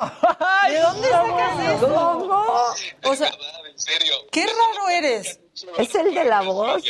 ¿De 0.70 0.78
dónde 0.81 1.09
sacas 1.11 1.77
eso? 1.77 2.74
O 3.05 3.16
sea, 3.16 3.28
En 3.69 3.78
serio. 3.78 4.15
qué 4.32 4.47
raro 4.47 4.89
eres. 4.89 5.40
¿Es 5.77 5.94
el 5.94 6.15
de 6.15 6.24
la 6.24 6.40
voz? 6.40 6.82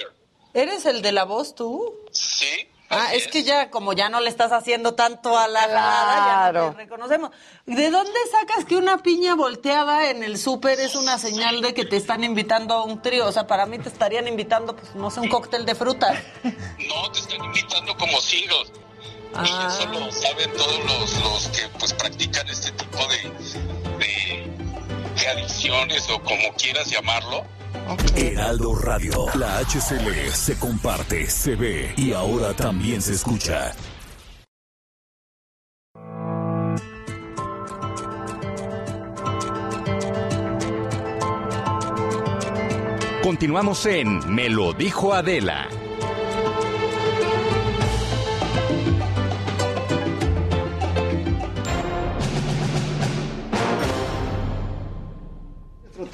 ¿Eres 0.52 0.86
el 0.86 1.02
de 1.02 1.10
la 1.10 1.24
voz 1.24 1.54
tú? 1.56 2.06
Sí. 2.12 2.68
Ah, 2.94 3.14
es 3.14 3.28
que 3.28 3.42
ya, 3.42 3.70
como 3.70 3.92
ya 3.92 4.08
no 4.08 4.20
le 4.20 4.28
estás 4.30 4.52
haciendo 4.52 4.94
tanto 4.94 5.36
a 5.36 5.48
la 5.48 5.60
jalada, 5.60 6.14
ya 6.16 6.24
no 6.24 6.50
Claro. 6.52 6.70
te 6.72 6.76
reconocemos. 6.76 7.30
¿De 7.66 7.90
dónde 7.90 8.18
sacas 8.30 8.64
que 8.64 8.76
una 8.76 8.98
piña 8.98 9.34
volteada 9.34 10.10
en 10.10 10.22
el 10.22 10.38
súper 10.38 10.78
es 10.80 10.94
una 10.94 11.18
señal 11.18 11.60
de 11.60 11.74
que 11.74 11.84
te 11.84 11.96
están 11.96 12.24
invitando 12.24 12.74
a 12.74 12.84
un 12.84 13.02
trío? 13.02 13.26
O 13.26 13.32
sea, 13.32 13.46
para 13.46 13.66
mí 13.66 13.78
te 13.78 13.88
estarían 13.88 14.28
invitando, 14.28 14.76
pues, 14.76 14.94
no 14.94 15.10
sé, 15.10 15.20
un 15.20 15.28
cóctel 15.28 15.64
de 15.66 15.74
frutas. 15.74 16.18
No, 16.42 17.10
te 17.12 17.18
están 17.20 17.44
invitando 17.44 17.96
como 17.96 18.20
singles. 18.20 18.72
Ah. 19.36 19.42
Y 19.44 19.66
eso 19.66 19.88
lo 19.92 20.12
saben 20.12 20.52
todos 20.52 20.78
los, 20.84 21.18
los 21.24 21.48
que 21.48 21.68
pues 21.80 21.92
practican 21.94 22.46
este 22.48 22.70
tipo 22.70 22.98
de, 23.08 23.32
de 25.24 25.30
adicciones 25.30 26.08
o 26.10 26.20
como 26.20 26.52
quieras 26.58 26.90
llamarlo. 26.90 27.44
Heraldo 28.14 28.74
Radio. 28.74 29.26
La 29.34 29.58
HCL 29.58 30.30
se 30.32 30.58
comparte, 30.58 31.28
se 31.28 31.56
ve 31.56 31.94
y 31.96 32.12
ahora 32.12 32.54
también 32.54 33.00
se 33.00 33.14
escucha. 33.14 33.74
Continuamos 43.22 43.86
en 43.86 44.34
Me 44.34 44.50
lo 44.50 44.74
dijo 44.74 45.14
Adela. 45.14 45.68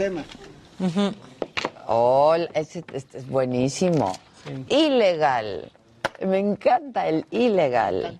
Tema. 0.00 0.24
Oh, 1.86 2.34
ese, 2.54 2.82
este 2.94 3.18
es 3.18 3.28
buenísimo. 3.28 4.14
Ilegal. 4.70 5.70
Me 6.26 6.38
encanta 6.38 7.06
el 7.06 7.26
ilegal. 7.30 8.18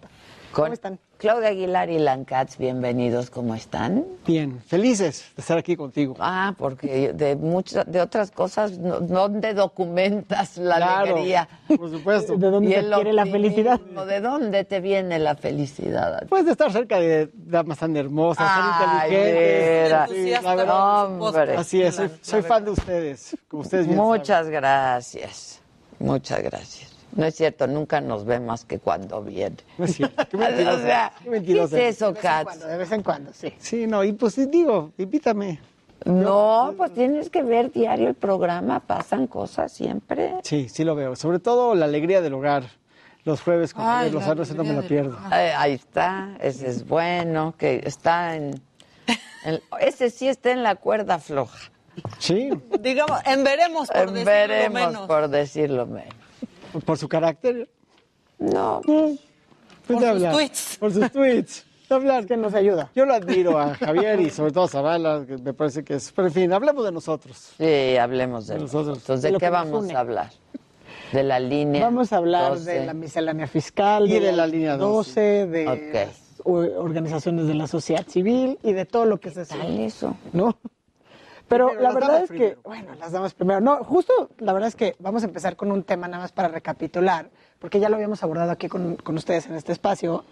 ¿Cómo 0.53 0.75
están? 0.75 0.99
Claudia 1.21 1.51
Aguilar 1.51 1.91
y 1.91 1.99
Lancats, 1.99 2.57
bienvenidos. 2.57 3.29
¿Cómo 3.29 3.55
están? 3.55 4.07
Bien, 4.27 4.59
felices 4.63 5.31
de 5.37 5.43
estar 5.43 5.59
aquí 5.59 5.77
contigo. 5.77 6.17
Ah, 6.19 6.55
porque 6.57 7.13
de 7.13 7.37
muchas, 7.37 7.85
de 7.93 8.01
otras 8.01 8.31
cosas, 8.31 8.79
no, 8.79 9.01
¿dónde 9.01 9.53
documentas 9.53 10.57
la 10.57 10.77
Claro, 10.77 11.11
alegría? 11.13 11.47
Por 11.77 11.91
supuesto. 11.91 12.39
¿De 12.39 12.51
dónde 12.51 12.75
te 12.75 12.89
quiere 12.89 13.13
la 13.13 13.27
felicidad? 13.27 13.79
¿De 13.81 14.21
dónde 14.23 14.65
te 14.65 14.81
viene 14.81 15.19
la 15.19 15.35
felicidad? 15.35 16.27
Pues 16.27 16.47
de 16.47 16.53
estar 16.53 16.73
cerca 16.73 16.99
de 16.99 17.29
damas 17.35 17.77
tan 17.77 17.95
hermosas, 17.99 18.49
tan 18.49 19.05
inteligentes. 19.05 20.11
Sí, 20.11 20.31
la 20.43 20.55
verdad, 20.55 21.21
Hombre. 21.21 21.55
Así 21.55 21.83
es, 21.83 21.97
soy, 21.97 22.11
soy 22.23 22.41
fan 22.41 22.65
de 22.65 22.71
ustedes, 22.71 23.37
como 23.47 23.61
ustedes 23.61 23.87
bien 23.87 23.99
Muchas 23.99 24.49
gracias. 24.49 25.61
Muchas 25.99 26.43
gracias. 26.43 26.90
No 27.13 27.27
es 27.27 27.35
cierto, 27.35 27.67
nunca 27.67 28.01
nos 28.01 28.25
ve 28.25 28.39
más 28.41 28.65
que 28.65 28.79
cuando 28.79 29.23
viene. 29.23 29.57
No 29.79 29.85
es 29.85 29.97
cierto, 29.97 30.27
qué 30.31 30.37
mentirosa, 30.37 30.75
O 30.79 30.81
sea, 30.83 31.13
qué 31.23 31.31
mentirosa. 31.31 31.77
¿qué 31.77 31.89
es 31.89 31.97
eso, 31.97 32.07
De 32.07 32.13
vez 32.13 32.23
en 32.25 32.31
Katz? 32.31 32.45
cuando, 32.45 32.67
De 32.67 32.77
vez 32.77 32.93
en 32.93 33.03
cuando, 33.03 33.33
sí. 33.33 33.53
Sí, 33.59 33.87
no, 33.87 34.05
y 34.05 34.13
pues 34.13 34.51
digo, 34.51 34.93
invítame. 34.99 35.61
No, 36.05 36.73
pues 36.79 36.95
tienes 36.95 37.29
que 37.29 37.43
ver 37.43 37.71
diario 37.73 38.09
el 38.09 38.15
programa, 38.15 38.81
pasan 38.81 39.27
cosas 39.27 39.71
siempre. 39.73 40.35
Sí, 40.45 40.69
sí 40.71 40.83
lo 40.85 40.95
veo. 40.95 41.15
Sobre 41.17 41.39
todo 41.41 41.75
la 41.75 41.85
alegría 41.85 42.21
del 42.23 42.35
hogar. 42.35 42.65
Los 43.25 43.43
jueves 43.43 43.75
con 43.75 43.85
Ay, 43.85 44.09
la 44.09 44.15
Lozano, 44.15 44.43
ese 44.45 44.55
no 44.55 44.65
me 44.65 44.73
lo 44.73 44.81
pierdo. 44.83 45.15
Eh, 45.31 45.53
ahí 45.55 45.75
está, 45.75 46.31
ese 46.41 46.69
es 46.69 46.89
bueno, 46.89 47.55
que 47.59 47.83
está 47.85 48.35
en, 48.35 48.59
en- 49.45 49.61
Ese 49.79 50.09
sí 50.09 50.27
está 50.27 50.53
en 50.53 50.63
la 50.63 50.77
cuerda 50.77 51.19
floja. 51.19 51.59
Sí. 52.19 52.49
Digamos, 52.81 53.21
en 53.27 53.45
veremos 53.45 53.89
por 53.89 53.97
En 53.99 54.07
decirlo 54.15 54.25
veremos, 54.25 54.73
menos. 54.93 55.07
por 55.07 55.29
decirlo 55.29 55.87
menos. 55.87 56.15
Por 56.85 56.99
su 56.99 57.09
carácter. 57.09 57.69
No. 58.39 58.81
Pues 58.85 59.19
Por 59.87 60.01
de 60.01 60.21
sus 60.21 60.33
tweets. 60.33 60.77
Por 60.79 60.93
sus 60.93 61.13
tweets. 61.13 61.67
De 61.89 61.95
hablar. 61.97 62.27
que 62.27 62.37
nos 62.37 62.55
ayuda. 62.55 62.91
Yo 62.95 63.05
lo 63.05 63.15
admiro 63.15 63.59
a 63.59 63.75
Javier 63.75 64.21
y 64.21 64.31
sobre 64.31 64.53
todo 64.53 64.65
a 64.65 64.69
Zavala, 64.69 65.25
que 65.27 65.37
me 65.39 65.53
parece 65.53 65.83
que 65.83 65.95
es. 65.95 66.13
Pero 66.13 66.29
en 66.29 66.35
fin, 66.35 66.53
hablemos 66.53 66.85
de 66.85 66.93
nosotros. 66.93 67.53
Sí, 67.59 67.97
hablemos 67.97 68.47
de 68.47 68.59
nosotros. 68.61 68.99
Entonces, 68.99 69.23
¿de, 69.23 69.33
De 69.33 69.39
qué 69.39 69.51
vamos 69.51 69.85
une. 69.85 69.95
a 69.97 69.99
hablar? 70.01 70.31
De 71.13 71.25
la 71.25 71.41
línea. 71.41 71.83
Vamos 71.85 72.13
a 72.13 72.19
hablar 72.19 72.53
12. 72.53 72.71
de 72.71 72.87
la 72.87 72.95
miscelánea 72.95 73.49
fiscal, 73.49 74.09
Y 74.09 74.21
de 74.21 74.31
la 74.33 74.47
línea 74.47 74.77
12, 74.77 75.47
de 75.49 75.67
Ok. 75.69 75.95
las 75.95 76.41
o- 76.45 76.81
organizaciones 76.83 77.49
de 77.49 77.55
la 77.55 77.67
sociedad 77.67 78.07
civil 78.07 78.59
y 78.63 78.73
de 78.73 78.85
todo 78.87 79.07
lo 79.07 79.19
que 79.19 79.31
se 79.33 79.41
hace. 79.41 79.85
eso? 79.85 80.17
¿No? 80.33 80.57
Pero, 81.51 81.69
Pero 81.69 81.81
la 81.81 81.93
verdad 81.93 82.09
damas 82.09 82.23
es 82.23 82.29
primero. 82.29 82.63
que, 82.63 82.69
bueno, 82.69 82.95
las 82.95 83.11
damos 83.11 83.35
primero. 83.35 83.61
No, 83.61 83.83
justo 83.83 84.31
la 84.39 84.53
verdad 84.53 84.69
es 84.69 84.77
que 84.77 84.95
vamos 85.01 85.25
a 85.25 85.27
empezar 85.27 85.57
con 85.57 85.73
un 85.73 85.83
tema 85.83 86.07
nada 86.07 86.23
más 86.23 86.31
para 86.31 86.47
recapitular, 86.47 87.29
porque 87.59 87.81
ya 87.81 87.89
lo 87.89 87.97
habíamos 87.97 88.23
abordado 88.23 88.53
aquí 88.53 88.69
con, 88.69 88.95
con 88.95 89.17
ustedes 89.17 89.47
en 89.47 89.57
este 89.57 89.73
espacio, 89.73 90.25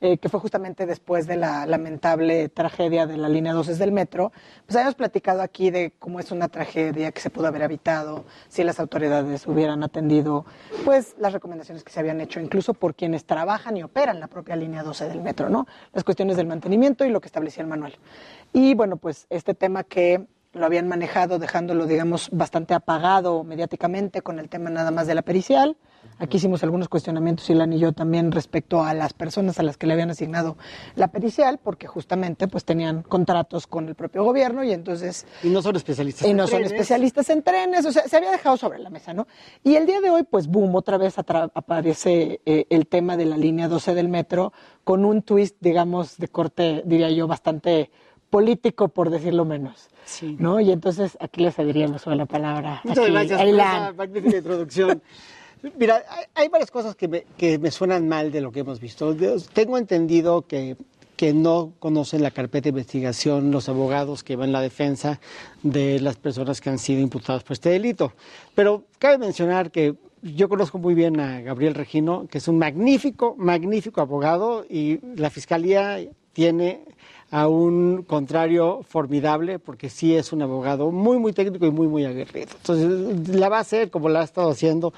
eh, 0.00 0.18
que 0.18 0.28
fue 0.28 0.40
justamente 0.40 0.84
después 0.84 1.28
de 1.28 1.36
la 1.36 1.64
lamentable 1.64 2.48
tragedia 2.48 3.06
de 3.06 3.16
la 3.16 3.28
línea 3.28 3.52
12 3.52 3.76
del 3.76 3.92
metro. 3.92 4.32
Pues 4.66 4.74
habíamos 4.74 4.96
platicado 4.96 5.42
aquí 5.42 5.70
de 5.70 5.92
cómo 6.00 6.18
es 6.18 6.32
una 6.32 6.48
tragedia 6.48 7.12
que 7.12 7.20
se 7.20 7.30
pudo 7.30 7.46
haber 7.46 7.62
evitado 7.62 8.24
si 8.48 8.64
las 8.64 8.80
autoridades 8.80 9.46
hubieran 9.46 9.84
atendido 9.84 10.44
pues 10.84 11.14
las 11.20 11.32
recomendaciones 11.32 11.84
que 11.84 11.92
se 11.92 12.00
habían 12.00 12.20
hecho, 12.20 12.40
incluso 12.40 12.74
por 12.74 12.96
quienes 12.96 13.24
trabajan 13.24 13.76
y 13.76 13.84
operan 13.84 14.18
la 14.18 14.26
propia 14.26 14.56
línea 14.56 14.82
12 14.82 15.08
del 15.08 15.20
metro, 15.22 15.48
¿no? 15.48 15.68
Las 15.92 16.02
cuestiones 16.02 16.36
del 16.36 16.48
mantenimiento 16.48 17.04
y 17.04 17.10
lo 17.10 17.20
que 17.20 17.28
establecía 17.28 17.62
el 17.62 17.68
manual. 17.68 17.94
Y 18.52 18.74
bueno, 18.74 18.96
pues 18.96 19.26
este 19.30 19.54
tema 19.54 19.84
que 19.84 20.26
lo 20.54 20.64
habían 20.66 20.88
manejado 20.88 21.38
dejándolo, 21.38 21.86
digamos, 21.86 22.28
bastante 22.32 22.74
apagado 22.74 23.44
mediáticamente 23.44 24.22
con 24.22 24.38
el 24.38 24.48
tema 24.48 24.70
nada 24.70 24.90
más 24.90 25.06
de 25.06 25.14
la 25.14 25.22
pericial. 25.22 25.76
Aquí 26.18 26.36
hicimos 26.36 26.62
algunos 26.62 26.88
cuestionamientos, 26.88 27.48
Ilan 27.50 27.72
y 27.72 27.78
yo 27.78 27.92
también, 27.92 28.30
respecto 28.30 28.82
a 28.84 28.94
las 28.94 29.14
personas 29.14 29.58
a 29.58 29.62
las 29.62 29.76
que 29.76 29.86
le 29.86 29.94
habían 29.94 30.10
asignado 30.10 30.56
la 30.96 31.08
pericial, 31.08 31.58
porque 31.62 31.86
justamente 31.86 32.46
pues 32.46 32.64
tenían 32.64 33.02
contratos 33.02 33.66
con 33.66 33.88
el 33.88 33.94
propio 33.94 34.22
gobierno 34.22 34.62
y 34.62 34.72
entonces... 34.72 35.26
Y 35.42 35.48
no 35.48 35.62
son 35.62 35.76
especialistas 35.76 36.26
Y 36.28 36.30
en 36.30 36.36
no 36.36 36.46
son 36.46 36.58
trenes. 36.58 36.72
especialistas 36.72 37.30
en 37.30 37.42
trenes, 37.42 37.84
o 37.86 37.92
sea, 37.92 38.06
se 38.06 38.16
había 38.16 38.30
dejado 38.30 38.56
sobre 38.56 38.78
la 38.78 38.90
mesa, 38.90 39.12
¿no? 39.14 39.26
Y 39.64 39.76
el 39.76 39.86
día 39.86 40.00
de 40.00 40.10
hoy, 40.10 40.22
pues, 40.24 40.46
boom, 40.46 40.74
otra 40.74 40.98
vez 40.98 41.14
aparece 41.18 42.40
eh, 42.44 42.66
el 42.70 42.86
tema 42.86 43.16
de 43.16 43.24
la 43.24 43.36
línea 43.36 43.68
12 43.68 43.94
del 43.94 44.08
metro 44.08 44.52
con 44.84 45.04
un 45.04 45.22
twist, 45.22 45.56
digamos, 45.60 46.18
de 46.18 46.28
corte, 46.28 46.82
diría 46.84 47.10
yo, 47.10 47.26
bastante 47.26 47.90
político, 48.30 48.88
por 48.88 49.10
decirlo 49.10 49.44
menos. 49.44 49.88
Sí. 50.04 50.36
¿No? 50.38 50.60
Y 50.60 50.70
entonces 50.70 51.16
aquí 51.20 51.42
le 51.42 51.52
cedería 51.52 51.86
el 51.86 51.94
uso 51.94 52.10
de 52.10 52.16
la 52.16 52.26
palabra. 52.26 52.80
Muchas 52.84 53.10
gracias 53.10 53.40
por 53.40 53.48
esa 53.48 53.92
magnífica 53.92 54.36
introducción. 54.36 55.02
Mira, 55.78 56.02
hay, 56.08 56.24
hay 56.34 56.48
varias 56.48 56.70
cosas 56.70 56.94
que 56.94 57.08
me, 57.08 57.24
que 57.38 57.58
me 57.58 57.70
suenan 57.70 58.06
mal 58.06 58.30
de 58.30 58.40
lo 58.40 58.52
que 58.52 58.60
hemos 58.60 58.80
visto. 58.80 59.16
Tengo 59.52 59.78
entendido 59.78 60.42
que, 60.42 60.76
que 61.16 61.32
no 61.32 61.72
conocen 61.78 62.22
la 62.22 62.30
carpeta 62.30 62.64
de 62.64 62.70
investigación 62.70 63.50
los 63.50 63.68
abogados 63.68 64.22
que 64.22 64.36
van 64.36 64.48
en 64.48 64.52
la 64.52 64.60
defensa 64.60 65.20
de 65.62 66.00
las 66.00 66.16
personas 66.16 66.60
que 66.60 66.70
han 66.70 66.78
sido 66.78 67.00
imputadas 67.00 67.42
por 67.42 67.52
este 67.52 67.70
delito. 67.70 68.12
Pero 68.54 68.84
cabe 68.98 69.18
mencionar 69.18 69.70
que 69.70 69.94
yo 70.22 70.48
conozco 70.48 70.78
muy 70.78 70.94
bien 70.94 71.20
a 71.20 71.40
Gabriel 71.40 71.74
Regino, 71.74 72.26
que 72.28 72.38
es 72.38 72.48
un 72.48 72.58
magnífico, 72.58 73.34
magnífico 73.38 74.00
abogado 74.00 74.64
y 74.68 75.00
la 75.16 75.30
Fiscalía 75.30 75.98
tiene 76.32 76.82
a 77.34 77.48
un 77.48 78.04
contrario 78.04 78.84
formidable 78.88 79.58
porque 79.58 79.90
sí 79.90 80.14
es 80.14 80.32
un 80.32 80.40
abogado 80.42 80.92
muy, 80.92 81.18
muy 81.18 81.32
técnico 81.32 81.66
y 81.66 81.72
muy, 81.72 81.88
muy 81.88 82.04
aguerrido. 82.04 82.50
Entonces, 82.56 83.28
la 83.34 83.48
va 83.48 83.56
a 83.56 83.62
hacer 83.62 83.90
como 83.90 84.08
la 84.08 84.20
ha 84.20 84.22
estado 84.22 84.50
haciendo 84.50 84.94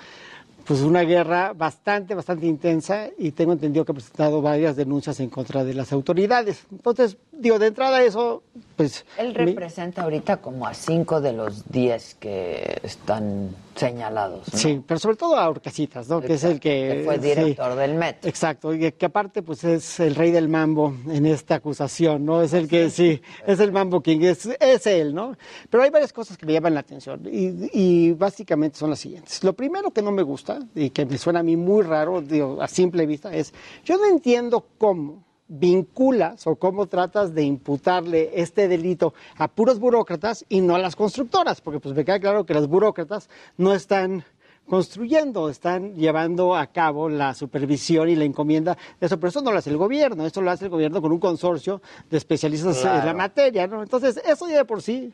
pues 0.67 0.83
una 0.83 1.01
guerra 1.01 1.55
bastante, 1.55 2.15
bastante 2.15 2.45
intensa 2.45 3.09
y 3.17 3.31
tengo 3.31 3.53
entendido 3.53 3.87
que 3.87 3.93
ha 3.93 3.95
presentado 3.95 4.43
varias 4.43 4.77
denuncias 4.77 5.19
en 5.21 5.31
contra 5.31 5.65
de 5.65 5.73
las 5.73 5.95
autoridades. 5.95 6.67
Entonces, 6.71 7.17
digo, 7.33 7.59
de 7.59 7.69
entrada 7.69 8.03
eso, 8.03 8.43
pues... 8.77 9.07
Él 9.17 9.35
representa 9.35 10.03
ahorita 10.03 10.37
como 10.37 10.67
a 10.67 10.75
cinco 10.75 11.23
de 11.23 11.33
los 11.33 11.71
diez 11.71 12.17
que 12.17 12.81
están 12.83 13.49
señalados. 13.77 14.53
¿no? 14.53 14.59
Sí, 14.59 14.82
pero 14.86 14.98
sobre 14.98 15.16
todo 15.16 15.36
a 15.36 15.48
Orcasitas, 15.48 16.09
¿no? 16.09 16.20
Que 16.20 16.35
es 16.35 16.44
el 16.44 16.59
que... 16.59 16.97
Que 16.97 17.03
fue 17.05 17.16
sí. 17.16 17.20
director 17.20 17.74
del 17.77 17.94
Met. 17.94 18.24
Exacto, 18.27 18.74
y 18.74 18.93
que 18.93 19.07
aparte 19.07 19.43
pues 19.43 19.62
es 19.65 20.01
el 20.01 20.15
rey 20.15 20.31
del 20.31 20.48
mambo 20.48 20.94
en 21.09 21.27
esta 21.27 21.57
acusación, 21.57 22.24
¿no? 22.24 22.43
Es 22.43 22.53
el 22.55 22.69
que 22.69 22.90
sí, 22.90 23.20
es 23.47 23.61
el 23.61 23.73
mambo 23.73 24.01
king, 24.03 24.20
es, 24.23 24.47
es 24.47 24.86
él, 24.86 25.15
¿no? 25.15 25.36
Pero 25.70 25.82
hay 25.82 25.90
varias 25.90 26.12
cosas 26.12 26.36
que 26.36 26.47
me 26.47 26.53
llaman 26.53 26.74
la 26.74 26.81
atención 26.81 27.23
y, 27.31 27.69
y 27.73 28.12
básicamente 28.12 28.78
son 28.78 28.90
las 28.90 28.98
siguientes. 28.98 29.44
Lo 29.44 29.53
primero 29.53 29.90
que 29.90 30.03
no 30.03 30.11
me 30.11 30.23
gusta 30.23 30.59
y 30.74 30.90
que 30.90 31.05
me 31.05 31.19
suena 31.19 31.40
a 31.40 31.43
mí 31.43 31.57
muy 31.57 31.85
raro, 31.85 32.23
digo, 32.23 32.61
a 32.62 32.69
simple 32.69 33.07
vista, 33.07 33.35
es 33.35 33.53
yo 33.85 33.98
no 33.98 34.07
entiendo 34.07 34.66
cómo 34.78 35.26
vinculas 35.48 36.47
o 36.47 36.56
cómo 36.56 36.86
tratas 36.86 37.35
de 37.35 37.43
imputarle 37.43 38.31
este 38.35 38.68
delito 38.68 39.14
a 39.36 39.48
puros 39.48 39.78
burócratas 39.78 40.44
y 40.48 40.60
no 40.60 40.74
a 40.74 40.78
las 40.78 40.97
constructoras, 40.97 41.60
porque 41.60 41.81
pues 41.81 41.94
me 41.94 42.05
queda 42.05 42.20
claro 42.20 42.44
que 42.44 42.55
las 42.55 42.66
burócratas 42.66 43.28
no 43.56 43.73
están 43.73 44.24
construyendo, 44.66 45.48
están 45.48 45.94
llevando 45.94 46.56
a 46.56 46.66
cabo 46.66 47.09
la 47.09 47.35
supervisión 47.35 48.09
y 48.09 48.16
la 48.16 48.24
encomienda 48.24 48.77
de 49.01 49.06
eso, 49.06 49.18
pero 49.18 49.28
eso 49.28 49.40
no 49.40 49.52
lo 49.52 49.59
hace 49.59 49.70
el 49.70 49.77
gobierno, 49.77 50.27
eso 50.27 50.43
lo 50.43 50.51
hace 50.51 50.64
el 50.64 50.70
gobierno 50.70 51.01
con 51.01 51.12
un 51.12 51.20
consorcio 51.20 51.81
de 52.10 52.16
especialistas 52.16 52.85
en 52.85 53.06
la 53.06 53.14
materia, 53.14 53.66
¿no? 53.66 53.82
Entonces, 53.82 54.20
eso 54.27 54.48
ya 54.48 54.56
de 54.56 54.64
por 54.64 54.82
sí, 54.82 55.12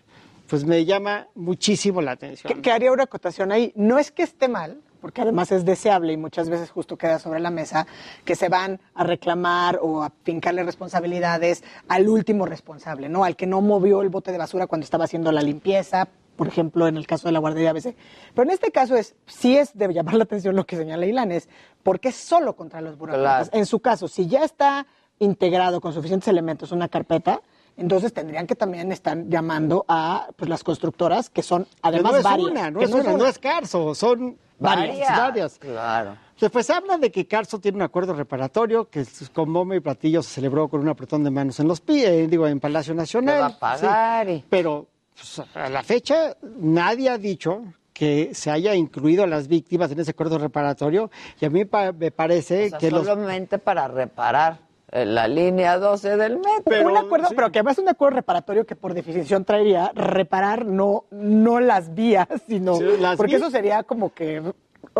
pues 0.48 0.64
me 0.64 0.84
llama 0.84 1.28
muchísimo 1.34 2.00
la 2.00 2.12
atención. 2.12 2.52
Que, 2.52 2.62
que 2.62 2.72
haría 2.72 2.92
una 2.92 3.04
acotación 3.04 3.52
ahí. 3.52 3.72
No 3.76 3.98
es 3.98 4.10
que 4.10 4.22
esté 4.22 4.48
mal, 4.48 4.80
porque 5.02 5.20
además 5.20 5.50
es 5.52 5.66
deseable 5.66 6.12
y 6.12 6.16
muchas 6.16 6.48
veces 6.48 6.70
justo 6.70 6.96
queda 6.96 7.18
sobre 7.18 7.40
la 7.40 7.50
mesa 7.50 7.86
que 8.24 8.36
se 8.36 8.48
van 8.48 8.80
a 8.94 9.02
reclamar 9.04 9.80
o 9.82 10.02
a 10.02 10.12
fincarle 10.22 10.62
responsabilidades 10.62 11.64
al 11.88 12.08
último 12.08 12.46
responsable, 12.46 13.08
¿no? 13.08 13.24
Al 13.24 13.36
que 13.36 13.46
no 13.46 13.60
movió 13.60 14.00
el 14.00 14.08
bote 14.08 14.30
de 14.30 14.38
basura 14.38 14.68
cuando 14.68 14.84
estaba 14.84 15.04
haciendo 15.04 15.32
la 15.32 15.42
limpieza, 15.42 16.08
por 16.36 16.46
ejemplo, 16.46 16.86
en 16.86 16.96
el 16.96 17.06
caso 17.06 17.26
de 17.26 17.32
la 17.32 17.40
guardería 17.40 17.70
ABC. 17.70 17.96
Pero 18.32 18.44
en 18.44 18.50
este 18.50 18.70
caso 18.70 18.96
es, 18.96 19.16
sí 19.26 19.56
es 19.56 19.76
de 19.76 19.92
llamar 19.92 20.14
la 20.14 20.24
atención 20.24 20.54
lo 20.54 20.64
que 20.64 20.76
señala 20.76 21.04
Ilan, 21.04 21.32
es 21.32 21.48
porque 21.82 22.08
es 22.10 22.16
solo 22.16 22.54
contra 22.54 22.80
los 22.80 22.96
burócratas. 22.96 23.50
En 23.52 23.66
su 23.66 23.80
caso, 23.80 24.06
si 24.06 24.28
ya 24.28 24.44
está 24.44 24.86
integrado 25.18 25.80
con 25.80 25.92
suficientes 25.92 26.28
elementos 26.28 26.70
una 26.70 26.88
carpeta, 26.88 27.42
entonces 27.76 28.12
tendrían 28.12 28.46
que 28.46 28.54
también 28.54 28.92
estar 28.92 29.18
llamando 29.28 29.84
a 29.88 30.28
pues, 30.36 30.48
las 30.48 30.62
constructoras, 30.62 31.28
que 31.30 31.42
son 31.42 31.66
además 31.80 32.12
no 32.12 32.18
es 32.18 32.24
varias. 32.24 32.50
una, 32.50 32.70
no 32.70 32.80
es 32.82 32.92
una, 32.92 33.16
no 33.16 33.26
es 33.26 33.38
Carso, 33.38 33.94
son 33.94 34.38
varias, 34.62 34.98
Varias, 34.98 35.18
varias. 35.18 35.58
Claro. 35.58 36.16
Después 36.40 36.68
habla 36.70 36.98
de 36.98 37.12
que 37.12 37.26
Carso 37.26 37.60
tiene 37.60 37.76
un 37.76 37.82
acuerdo 37.82 38.14
reparatorio 38.14 38.88
que 38.88 39.04
con 39.32 39.52
bombo 39.52 39.74
y 39.74 39.80
platillo 39.80 40.22
se 40.22 40.30
celebró 40.34 40.68
con 40.68 40.80
un 40.80 40.88
apretón 40.88 41.22
de 41.22 41.30
manos 41.30 41.60
en 41.60 41.68
los 41.68 41.80
pies, 41.80 42.28
digo, 42.30 42.46
en 42.48 42.58
Palacio 42.58 42.94
Nacional. 42.94 43.40
Va 43.42 43.46
a 43.46 43.58
pagar 43.58 44.26
Sí. 44.26 44.44
Pero 44.50 44.86
pues, 45.14 45.42
a 45.54 45.68
la 45.68 45.82
fecha 45.82 46.36
nadie 46.58 47.10
ha 47.10 47.18
dicho 47.18 47.62
que 47.92 48.30
se 48.34 48.50
haya 48.50 48.74
incluido 48.74 49.22
a 49.22 49.26
las 49.26 49.46
víctimas 49.46 49.90
en 49.92 50.00
ese 50.00 50.12
acuerdo 50.12 50.38
reparatorio 50.38 51.10
y 51.40 51.44
a 51.44 51.50
mí 51.50 51.64
pa- 51.66 51.92
me 51.92 52.10
parece 52.10 52.66
O 52.66 52.68
sea, 52.70 52.78
que 52.78 52.90
los 52.90 53.06
solamente 53.06 53.58
para 53.58 53.86
reparar 53.86 54.58
eh, 54.92 55.06
la 55.06 55.26
línea 55.26 55.78
12 55.78 56.16
del 56.16 56.38
metro. 56.38 56.88
un 56.88 56.96
acuerdo, 56.96 57.28
pero 57.34 57.50
que 57.50 57.58
además 57.60 57.78
es 57.78 57.82
un 57.82 57.88
acuerdo 57.88 58.16
reparatorio 58.16 58.66
que 58.66 58.76
por 58.76 58.94
definición 58.94 59.44
traería 59.44 59.90
reparar 59.94 60.66
no, 60.66 61.04
no 61.10 61.60
las 61.60 61.94
vías, 61.94 62.28
sino 62.46 62.76
Sí, 62.76 62.84
las 63.00 63.16
porque 63.16 63.36
vías. 63.36 63.42
eso 63.42 63.50
sería 63.50 63.82
como 63.82 64.12
que 64.12 64.42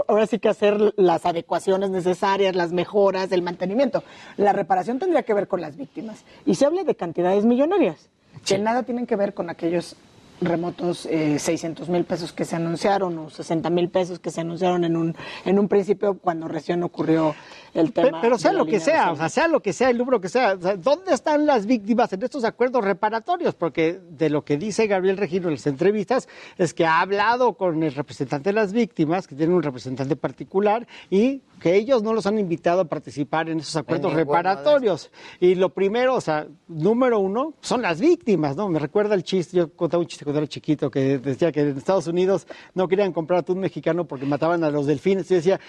ahora 0.09 0.27
sí 0.27 0.39
que 0.39 0.49
hacer 0.49 0.95
las 0.97 1.27
adecuaciones 1.27 1.91
necesarias, 1.91 2.57
las 2.57 2.73
mejoras, 2.73 3.31
el 3.33 3.43
mantenimiento. 3.43 4.03
La 4.37 4.53
reparación 4.53 4.99
tendría 4.99 5.23
que 5.25 5.35
ver 5.35 5.49
con 5.49 5.61
las 5.61 5.77
víctimas. 5.77 6.25
Y 6.47 6.55
se 6.55 6.65
habla 6.65 6.85
de 6.85 6.95
cantidades 6.95 7.45
millonarias, 7.45 8.09
que 8.47 8.59
nada 8.59 8.85
tienen 8.85 9.07
que 9.07 9.17
ver 9.17 9.35
con 9.35 9.51
aquellos 9.51 9.97
remotos 10.41 11.07
eh, 11.07 11.39
600 11.39 11.89
mil 11.89 12.05
pesos 12.05 12.33
que 12.33 12.45
se 12.45 12.57
anunciaron 12.57 13.17
o 13.19 13.31
60 13.31 13.71
mil 13.71 13.89
pesos 13.91 14.19
que 14.19 14.31
se 14.31 14.41
anunciaron 14.41 14.83
en 14.85 14.97
un, 14.97 15.15
en 15.45 15.59
un 15.59 15.69
principio 15.69 16.19
cuando 16.19 16.49
recién 16.49 16.83
ocurrió 16.83 17.35
el 17.75 17.93
tema. 17.93 18.21
Pero 18.21 18.39
sea 18.39 18.51
de 18.51 18.59
la 18.59 18.65
lo 18.65 18.71
que 18.71 18.81
sea, 18.81 19.13
o 19.13 19.17
sea, 19.17 19.29
sea 19.29 19.49
lo 19.49 19.61
que 19.61 19.73
sea, 19.73 19.91
el 19.91 19.99
número 19.99 20.21
que 20.21 20.29
sea, 20.29 20.55
o 20.55 20.61
sea, 20.61 20.77
¿dónde 20.77 21.15
están 21.15 21.47
las 21.47 21.67
víctimas 21.67 22.13
en 22.13 22.23
estos 22.23 22.45
acuerdos 22.45 22.85
reparatorios? 22.85 23.55
Porque 23.55 24.01
de 24.11 24.31
lo 24.31 24.45
que 24.45 24.57
dice 24.57 24.87
Gabriel 24.87 25.17
Regino 25.17 25.49
en 25.49 25.55
las 25.55 25.67
entrevistas 25.67 26.29
es 26.59 26.75
que 26.75 26.87
ha 26.87 27.01
hablado 27.01 27.55
con 27.55 27.83
el 27.83 27.95
representante 27.95 28.51
de 28.51 28.55
las 28.55 28.73
víctimas, 28.73 29.27
que 29.27 29.35
tiene 29.35 29.55
un 29.55 29.63
representante 29.63 30.17
particular, 30.17 30.87
y 31.11 31.43
que 31.61 31.77
ellos 31.77 32.03
no 32.03 32.13
los 32.13 32.27
han 32.27 32.39
invitado 32.39 32.81
a 32.81 32.85
participar 32.87 33.49
en 33.49 33.61
esos 33.61 33.77
acuerdos 33.77 34.13
reparatorios. 34.13 35.11
Y 35.39 35.55
lo 35.55 35.69
primero, 35.69 36.17
o 36.17 36.21
sea, 36.21 36.47
número 36.67 37.21
uno, 37.21 37.55
son 37.61 37.83
las 37.83 38.01
víctimas, 38.01 38.57
¿no? 38.57 38.69
Me 38.69 38.81
recuerda 38.81 39.15
el 39.15 39.23
chiste, 39.23 39.57
yo 39.57 39.71
contaba 39.73 40.01
un 40.01 40.09
chiste 40.09 40.25
cuando 40.25 40.41
era 40.41 40.49
chiquito, 40.49 40.91
que 40.91 41.19
decía 41.19 41.53
que 41.53 41.61
en 41.61 41.79
Estados 41.79 42.09
Unidos 42.09 42.47
no 42.75 42.89
querían 42.89 43.13
comprar 43.13 43.41
atún 43.41 43.61
mexicano 43.61 44.07
porque 44.07 44.27
mataban 44.27 44.65
a 44.65 44.71
los 44.71 44.87
delfines. 44.87 45.31
Y 45.31 45.37
decía, 45.37 45.61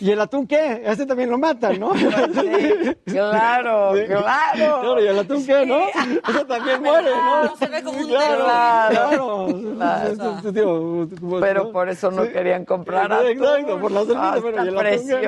¿y 0.00 0.10
el 0.10 0.20
atún 0.20 0.46
qué? 0.46 0.82
Este 0.84 1.06
también 1.06 1.30
lo 1.30 1.38
matan, 1.48 1.80
¿no? 1.80 1.90
claro, 1.92 2.32
Sí. 3.96 4.04
claro. 4.06 4.32
Claro, 4.56 5.04
¿y 5.04 5.06
el 5.06 5.18
atún 5.18 5.46
qué, 5.46 5.66
no? 5.66 5.78
Ese 6.28 6.44
también 6.44 6.82
muere, 6.82 7.10
¿no? 7.10 7.56
se 7.56 7.66
ve 7.66 7.82
como 7.82 7.98
un 7.98 8.08
Claro, 8.08 8.44
Claro. 8.44 9.46
claro. 9.76 10.16
Claro. 10.16 10.52
Digo, 10.52 11.08
como- 11.20 11.40
Pero 11.40 11.64
¿no? 11.64 11.72
por 11.72 11.88
eso 11.88 12.10
no 12.10 12.22
querían 12.28 12.64
comprar 12.64 13.10
Exacto, 13.26 13.54
atún. 13.54 13.80
por 13.80 13.90
las 13.92 14.06
Ah, 14.14 14.32
delfines, 14.34 14.42
bueno, 14.42 14.58
está 14.58 14.64
y 14.64 14.68
el 14.68 14.78
atún, 14.78 15.08
¿qué, 15.08 15.26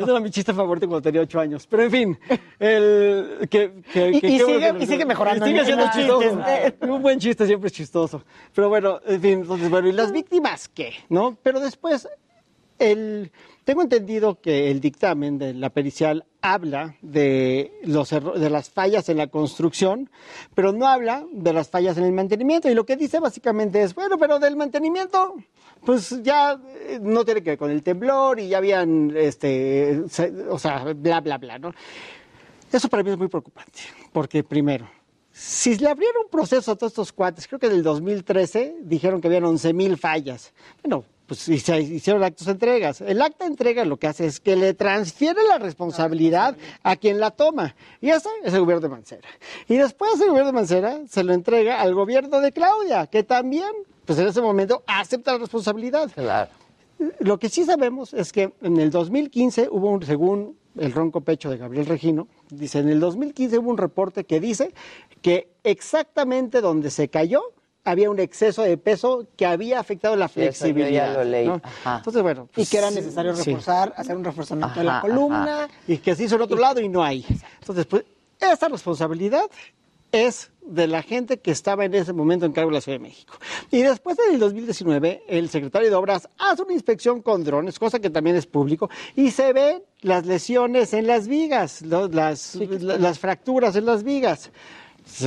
no? 0.00 0.10
era 0.14 0.20
mi 0.20 0.30
chiste 0.30 0.54
favorito 0.54 0.86
cuando 0.88 1.02
tenía 1.02 1.20
ocho 1.22 1.40
años. 1.40 1.66
Pero 1.66 1.82
en 1.84 1.90
fin, 1.90 2.18
el, 2.58 3.48
que, 3.50 3.82
que- 3.92 4.10
Y- 4.10 4.20
que- 4.20 4.28
y 4.28 4.38
sigue- 4.40 4.74
y 4.80 4.86
sigue 4.86 5.04
mejorando 5.04 5.46
y 5.46 5.48
sigue 5.48 5.60
en- 5.60 5.66
siendo 5.66 5.84
en 5.84 5.90
chistoso. 5.90 6.22
chistes. 6.30 6.74
Un 6.88 7.02
buen 7.02 7.18
chiste 7.18 7.46
siempre 7.46 7.66
es 7.68 7.72
chistoso. 7.72 8.22
Pero 8.54 8.68
bueno, 8.68 9.00
en 9.06 9.20
fin, 9.20 9.32
entonces, 9.40 9.70
bueno, 9.70 9.88
¿y 9.88 9.92
las 9.92 10.12
víctimas 10.12 10.68
qué? 10.68 10.92
¿No? 11.08 11.36
Pero 11.42 11.60
después, 11.60 12.08
el, 12.78 13.30
tengo 13.64 13.82
entendido 13.82 14.40
que 14.40 14.70
el 14.70 14.80
dictamen 14.80 15.38
de 15.38 15.54
la 15.54 15.70
pericial 15.70 16.24
habla 16.40 16.96
de, 17.02 17.72
las 17.84 18.70
fallas 18.70 19.08
en 19.08 19.18
la 19.18 19.26
construcción, 19.26 20.10
pero 20.54 20.72
no 20.72 20.86
habla 20.86 21.24
de 21.32 21.52
las 21.52 21.68
fallas 21.68 21.98
en 21.98 22.04
el 22.04 22.12
mantenimiento. 22.12 22.70
Y 22.70 22.74
lo 22.74 22.86
que 22.86 22.96
dice 22.96 23.20
básicamente 23.20 23.82
es, 23.82 23.94
bueno, 23.94 24.18
pero 24.18 24.38
del 24.38 24.56
mantenimiento, 24.56 25.36
pues 25.84 26.22
ya 26.22 26.60
eh, 26.88 26.98
no 27.02 27.24
tiene 27.24 27.42
que 27.42 27.50
ver 27.50 27.58
con 27.58 27.70
el 27.70 27.82
temblor 27.82 28.40
y 28.40 28.48
ya 28.48 28.58
habían, 28.58 29.12
este, 29.16 30.02
o 30.48 30.58
sea, 30.58 30.84
bla, 30.94 31.20
bla, 31.20 31.38
bla, 31.38 31.58
¿no? 31.58 31.74
Eso 32.72 32.88
para 32.88 33.02
mí 33.02 33.10
es 33.10 33.18
muy 33.18 33.28
preocupante, 33.28 33.80
porque 34.12 34.44
primero, 34.44 34.88
si 35.32 35.76
le 35.76 35.88
abrieron 35.88 36.24
un 36.24 36.30
proceso 36.30 36.72
a 36.72 36.76
todos 36.76 36.92
estos 36.92 37.12
cuates, 37.12 37.46
creo 37.48 37.58
que 37.58 37.66
en 37.66 37.72
el 37.72 37.82
2013 37.82 38.76
dijeron 38.82 39.20
que 39.20 39.28
habían 39.28 39.44
11 39.44 39.72
mil 39.72 39.96
fallas. 39.96 40.52
Bueno, 40.82 41.04
pues 41.30 41.48
y 41.48 41.60
se 41.60 41.80
hicieron 41.80 42.24
actos 42.24 42.46
de 42.46 42.54
entregas. 42.54 43.00
El 43.02 43.22
acta 43.22 43.44
de 43.44 43.52
entrega 43.52 43.84
lo 43.84 43.98
que 43.98 44.08
hace 44.08 44.26
es 44.26 44.40
que 44.40 44.56
le 44.56 44.74
transfiere 44.74 45.40
la 45.44 45.58
responsabilidad 45.58 46.56
a 46.82 46.96
quien 46.96 47.20
la 47.20 47.30
toma. 47.30 47.76
Y 48.00 48.10
ese 48.10 48.28
es 48.42 48.52
el 48.52 48.58
gobierno 48.58 48.80
de 48.80 48.88
Mancera. 48.88 49.28
Y 49.68 49.76
después 49.76 50.20
el 50.20 50.30
gobierno 50.30 50.48
de 50.48 50.54
Mancera 50.54 50.98
se 51.08 51.22
lo 51.22 51.32
entrega 51.32 51.80
al 51.80 51.94
gobierno 51.94 52.40
de 52.40 52.50
Claudia, 52.50 53.06
que 53.06 53.22
también, 53.22 53.70
pues 54.06 54.18
en 54.18 54.26
ese 54.26 54.42
momento, 54.42 54.82
acepta 54.88 55.34
la 55.34 55.38
responsabilidad. 55.38 56.10
Claro. 56.12 56.50
Lo 57.20 57.38
que 57.38 57.48
sí 57.48 57.64
sabemos 57.64 58.12
es 58.12 58.32
que 58.32 58.52
en 58.60 58.80
el 58.80 58.90
2015 58.90 59.68
hubo 59.70 59.88
un, 59.88 60.02
según 60.02 60.58
el 60.76 60.90
ronco 60.90 61.20
pecho 61.20 61.48
de 61.48 61.58
Gabriel 61.58 61.86
Regino, 61.86 62.26
dice, 62.48 62.80
en 62.80 62.88
el 62.88 62.98
2015 62.98 63.56
hubo 63.58 63.70
un 63.70 63.78
reporte 63.78 64.24
que 64.24 64.40
dice 64.40 64.74
que 65.22 65.48
exactamente 65.62 66.60
donde 66.60 66.90
se 66.90 67.08
cayó 67.08 67.52
había 67.84 68.10
un 68.10 68.18
exceso 68.20 68.62
de 68.62 68.76
peso 68.76 69.26
que 69.36 69.46
había 69.46 69.80
afectado 69.80 70.14
la 70.16 70.28
Sí, 70.28 70.42
eso 70.42 70.42
yo 70.42 70.48
ya 70.50 70.52
flexibilidad. 70.74 71.14
lo 71.14 71.24
leí. 71.24 71.46
¿no? 71.48 71.60
Ajá. 71.62 71.96
Entonces, 71.98 72.22
bueno. 72.22 72.48
Y 72.56 72.66
que 72.66 72.78
era 72.78 72.90
necesario 72.90 73.34
sí. 73.36 73.44
reforzar, 73.50 73.94
hacer 73.96 74.16
un 74.16 74.24
reforzamiento 74.24 74.78
de 74.78 74.84
la 74.84 74.98
Ajá, 74.98 75.00
columna. 75.08 75.68
Y 75.88 75.98
que 75.98 76.14
se 76.14 76.24
hizo 76.24 76.36
en 76.36 76.42
otro 76.42 76.58
lado 76.58 76.80
y 76.80 76.88
no 76.88 77.02
hay. 77.02 77.24
Entonces, 77.60 77.86
pues, 77.86 78.04
esa 78.38 78.68
responsabilidad 78.68 79.44
es 80.12 80.50
de 80.62 80.88
la 80.88 81.02
gente 81.02 81.38
que 81.38 81.52
estaba 81.52 81.84
en 81.84 81.94
ese 81.94 82.12
momento 82.12 82.44
en 82.44 82.52
cargo 82.52 82.70
de 82.70 82.74
la 82.74 82.80
Ciudad 82.80 82.98
de 82.98 83.02
México. 83.04 83.34
Y 83.70 83.82
después 83.82 84.18
en 84.26 84.34
el 84.34 84.40
2019, 84.40 85.22
el 85.28 85.48
secretario 85.48 85.88
de 85.88 85.94
Obras 85.94 86.28
hace 86.36 86.62
una 86.62 86.72
inspección 86.72 87.22
con 87.22 87.44
drones, 87.44 87.78
cosa 87.78 88.00
que 88.00 88.10
también 88.10 88.34
es 88.34 88.46
público, 88.46 88.90
y 89.14 89.30
se 89.30 89.52
ven 89.52 89.82
las 90.00 90.26
lesiones 90.26 90.92
en 90.94 91.06
las 91.06 91.28
vigas, 91.28 91.82
las, 91.82 92.10
la- 92.56 92.98
las 92.98 93.18
fracturas 93.20 93.76
en 93.76 93.86
las 93.86 94.02
vigas. 94.02 94.50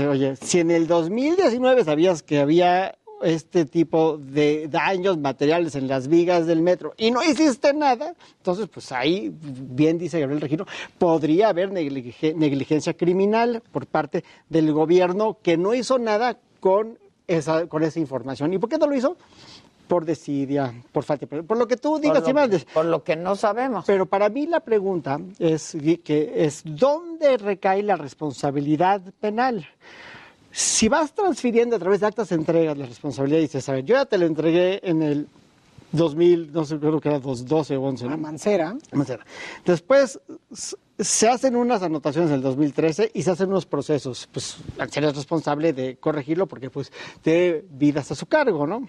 Oye, 0.10 0.36
si 0.38 0.60
en 0.60 0.72
el 0.72 0.88
2019 0.88 1.84
sabías 1.84 2.24
que 2.24 2.40
había 2.40 2.96
este 3.22 3.64
tipo 3.66 4.18
de 4.18 4.68
daños 4.68 5.18
materiales 5.18 5.76
en 5.76 5.88
las 5.88 6.08
vigas 6.10 6.46
del 6.46 6.62
metro 6.62 6.94
y 6.98 7.10
no 7.12 7.24
hiciste 7.24 7.74
nada, 7.74 8.16
entonces 8.38 8.68
pues 8.68 8.92
ahí, 8.92 9.34
bien 9.42 9.98
dice 9.98 10.20
Gabriel 10.20 10.42
Regino, 10.42 10.66
podría 10.98 11.50
haber 11.50 11.72
neglige- 11.72 12.36
negligencia 12.36 12.94
criminal 12.96 13.64
por 13.72 13.86
parte 13.88 14.24
del 14.50 14.74
gobierno 14.74 15.38
que 15.42 15.56
no 15.58 15.74
hizo 15.74 16.00
nada 16.00 16.38
con 16.60 17.00
esa, 17.28 17.68
con 17.68 17.84
esa 17.84 18.00
información. 18.02 18.52
¿Y 18.54 18.58
por 18.58 18.70
qué 18.70 18.78
no 18.78 18.88
lo 18.88 18.96
hizo? 18.96 19.16
Por 19.88 20.06
desidia, 20.06 20.74
por 20.92 21.04
falta 21.04 21.26
de... 21.26 21.44
Por 21.44 21.58
lo 21.58 21.68
que 21.68 21.78
tú 21.78 22.00
digas 22.00 22.22
por, 22.22 22.30
y 22.30 22.34
mandes. 22.34 22.66
por 22.66 22.86
lo 22.86 23.04
que 23.04 23.16
no 23.16 23.36
sabemos. 23.36 23.86
Pero 23.86 24.06
para 24.06 24.30
mí 24.30 24.48
la 24.48 24.60
pregunta 24.60 25.20
es 25.40 25.76
que 26.04 26.34
es 26.36 26.62
¿dónde 26.66 27.38
recae 27.38 27.84
la 27.84 27.96
responsabilidad 27.96 29.02
penal? 29.20 29.68
Si 30.52 30.88
vas 30.88 31.14
transfiriendo 31.14 31.76
a 31.76 31.80
través 31.80 32.02
de 32.02 32.08
actas 32.08 32.30
de 32.30 32.36
entrega 32.36 32.76
la 32.76 32.86
responsabilidad 32.86 33.40
y 33.40 33.44
dices, 33.44 33.68
a 33.70 33.74
ver, 33.74 33.86
yo 33.86 33.96
ya 33.96 34.06
te 34.06 34.18
lo 34.18 34.26
entregué 34.26 34.80
en 34.84 35.02
el 35.02 35.28
2000, 35.94 36.52
no 36.52 36.66
sé, 36.66 36.78
creo 36.80 37.00
que 37.00 37.10
era 37.10 37.20
12 37.20 37.78
o 37.78 37.82
11, 37.82 38.06
¿no? 38.08 38.18
Mancera. 38.18 38.76
Mancera. 38.92 39.26
Después 39.66 40.20
se 41.00 41.28
hacen 41.28 41.56
unas 41.56 41.82
anotaciones 41.82 42.30
en 42.30 42.36
el 42.38 42.42
2013 42.42 43.12
y 43.14 43.24
se 43.24 43.32
hacen 43.32 43.50
unos 43.50 43.66
procesos. 43.66 44.30
Pues 44.32 44.58
eres 44.96 45.16
responsable 45.16 45.74
de 45.74 45.98
corregirlo 45.98 46.48
porque 46.48 46.70
pues 46.70 46.92
de 47.24 47.66
vidas 47.72 48.12
a 48.12 48.16
su 48.16 48.26
cargo, 48.26 48.68
¿no? 48.68 48.88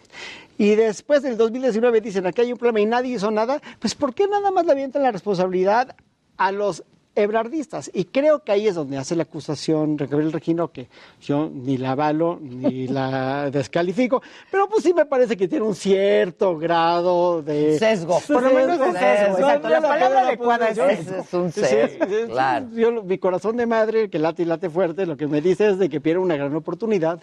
Y 0.59 0.75
después 0.75 1.23
del 1.23 1.37
2019 1.37 2.01
dicen, 2.01 2.27
aquí 2.27 2.43
hay 2.43 2.53
un 2.53 2.59
problema 2.59 2.81
y 2.81 2.87
nadie 2.87 3.15
hizo 3.15 3.31
nada, 3.31 3.61
pues 3.79 3.95
¿por 3.95 4.15
qué 4.15 4.29
nada 4.29 4.51
más 4.51 4.67
le 4.67 4.73
avientan 4.73 5.03
la 5.03 5.13
responsabilidad 5.13 5.97
a 6.37 6.53
los 6.53 6.85
ebrardistas? 7.15 7.91
Y 7.93 8.05
creo 8.05 8.43
que 8.43 8.53
ahí 8.53 8.67
es 8.67 8.75
donde 8.75 8.99
hace 8.99 9.17
la 9.17 9.25
acusación 9.25 9.97
Gabriel 9.97 10.33
Regino, 10.33 10.73
que 10.73 10.89
yo 11.21 11.51
ni 11.53 11.77
la 11.77 11.93
avalo 11.93 12.39
ni 12.41 12.87
la 12.89 13.51
descalifico, 13.51 14.23
pero 14.51 14.69
pues 14.69 14.83
sí 14.83 14.95
me 14.95 15.07
parece 15.07 15.37
que 15.37 15.49
tiene 15.49 15.65
un 15.65 15.75
cierto 15.75 16.57
grado 16.59 17.43
de... 17.43 17.79
Sesgo. 17.79 18.21
Por 18.27 18.43
lo 18.43 18.53
menos 18.53 18.79
de 18.79 18.93
Sesgo, 18.93 18.99
sesgo, 18.99 19.39
exacto. 19.39 19.69
La 19.69 19.81
palabra 19.81 20.21
adecuada 20.21 20.69
es 20.69 20.79
es 20.79 21.35
un 21.35 21.53
sesgo, 21.53 22.07
claro. 22.29 23.03
Mi 23.05 23.19
corazón 23.19 23.57
de 23.57 23.67
madre, 23.67 24.11
que 24.11 24.19
late 24.19 24.43
y 24.43 24.47
late 24.47 24.71
fuerte, 24.71 25.07
lo 25.07 25.17
que 25.17 25.27
me 25.27 25.41
dice 25.41 25.69
es 25.69 25.79
de 25.79 25.89
que 25.89 26.01
pierde 26.01 26.21
una 26.21 26.37
gran 26.37 26.55
oportunidad 26.55 27.21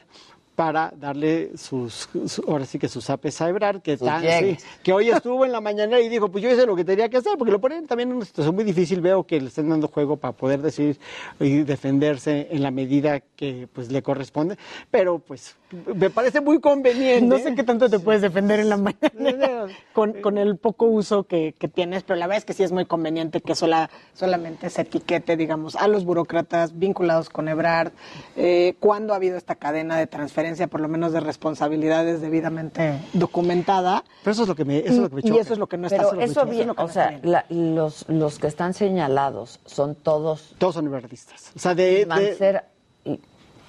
para 0.56 0.94
darle 1.00 1.52
sus, 1.58 2.10
su- 2.28 2.44
ahora 2.48 2.66
sí 2.66 2.78
que 2.78 2.88
sus 2.88 3.10
apes 3.10 3.42
a 3.42 3.50
Ebrard, 3.50 3.82
que, 3.82 3.98
tan- 3.98 4.22
sí, 4.40 4.58
que 4.84 4.94
hoy 4.94 5.10
estuvo 5.10 5.46
en 5.46 5.52
la 5.52 5.62
mañana 5.62 6.00
y 6.00 6.10
dijo, 6.10 6.30
pues 6.30 6.44
yo 6.44 6.52
hice 6.52 6.66
lo 6.66 6.76
que 6.76 6.84
tenía 6.84 7.10
que 7.10 7.18
hacer, 7.18 7.38
porque 7.38 7.52
lo 7.52 7.60
ponen 7.62 7.88
también 7.88 8.10
en 8.10 8.18
una 8.18 8.26
situación 8.26 8.54
muy 8.56 8.64
difícil, 8.64 9.02
veo 9.02 9.24
que 9.26 9.40
le 9.42 9.48
están 9.48 9.70
dando 9.70 9.88
juego 9.88 10.18
para 10.18 10.34
poder 10.34 10.62
decir 10.62 11.00
y 11.40 11.64
defenderse 11.64 12.48
en 12.52 12.62
la 12.64 12.72
medida 12.72 13.22
que 13.22 13.68
pues 13.72 13.92
le 13.92 14.02
corresponde, 14.04 14.58
pero 14.92 15.20
pues 15.20 15.56
me 15.96 16.10
parece 16.10 16.42
muy 16.42 16.60
conveniente. 16.60 17.26
No 17.26 17.38
sé 17.40 17.56
qué 17.56 17.64
tanto 17.64 17.90
te 17.90 18.00
puedes 18.00 18.22
defender 18.22 18.60
en 18.60 18.70
la 18.70 18.78
mañana 18.78 19.68
con, 19.94 20.14
con 20.22 20.38
el 20.38 20.58
poco 20.58 20.86
uso 20.86 21.24
que, 21.24 21.56
que 21.58 21.68
tienes, 21.70 22.04
pero 22.04 22.20
la 22.20 22.28
verdad 22.28 22.40
es 22.40 22.46
que 22.46 22.54
sí 22.54 22.64
es 22.64 22.72
muy 22.74 22.86
conveniente 22.86 23.40
que 23.42 23.56
sola, 23.56 23.90
solamente 24.14 24.70
se 24.70 24.82
etiquete, 24.82 25.38
digamos, 25.38 25.76
a 25.76 25.88
los 25.88 26.04
burócratas 26.04 26.78
vinculados 26.78 27.30
con 27.30 27.48
Ebrard, 27.48 27.94
eh, 28.36 28.76
cuando 28.80 29.14
ha 29.14 29.16
habido 29.16 29.38
esta 29.38 29.56
cadena 29.56 29.98
de 29.98 30.08
transferencia, 30.42 30.68
por 30.68 30.82
lo 30.82 30.88
menos 30.88 31.14
de 31.14 31.20
responsabilidades 31.20 32.22
debidamente 32.22 33.00
documentada. 33.14 34.04
Pero 34.24 34.32
eso 34.34 34.42
es 34.44 34.48
lo 34.48 34.56
que 34.56 34.66
me, 34.66 34.80
eso 34.80 34.90
es 34.90 34.98
lo 34.98 35.10
que 35.10 35.16
me 35.16 35.22
y, 35.36 35.40
eso 35.40 35.54
es 35.54 35.60
lo 35.60 35.68
que 35.68 35.78
no 35.78 35.88
está 35.88 36.10
Pero 36.10 36.22
eso 36.22 36.46
bien, 36.46 36.68
lo 36.68 36.76
que 36.76 36.84
o 36.84 36.88
sea, 36.88 37.20
la- 37.24 37.46
los, 37.50 38.06
los 38.10 38.40
que 38.40 38.48
están 38.48 38.74
señalados 38.74 39.60
son 39.66 39.96
todos... 39.96 40.56
Todos 40.58 40.76
son 40.76 40.88
ebrardistas. 40.88 41.52
O 41.56 41.60
sea, 41.60 41.76
de... 41.76 41.96
de- 42.00 42.06
Mancera 42.06 42.66
y- 43.06 43.20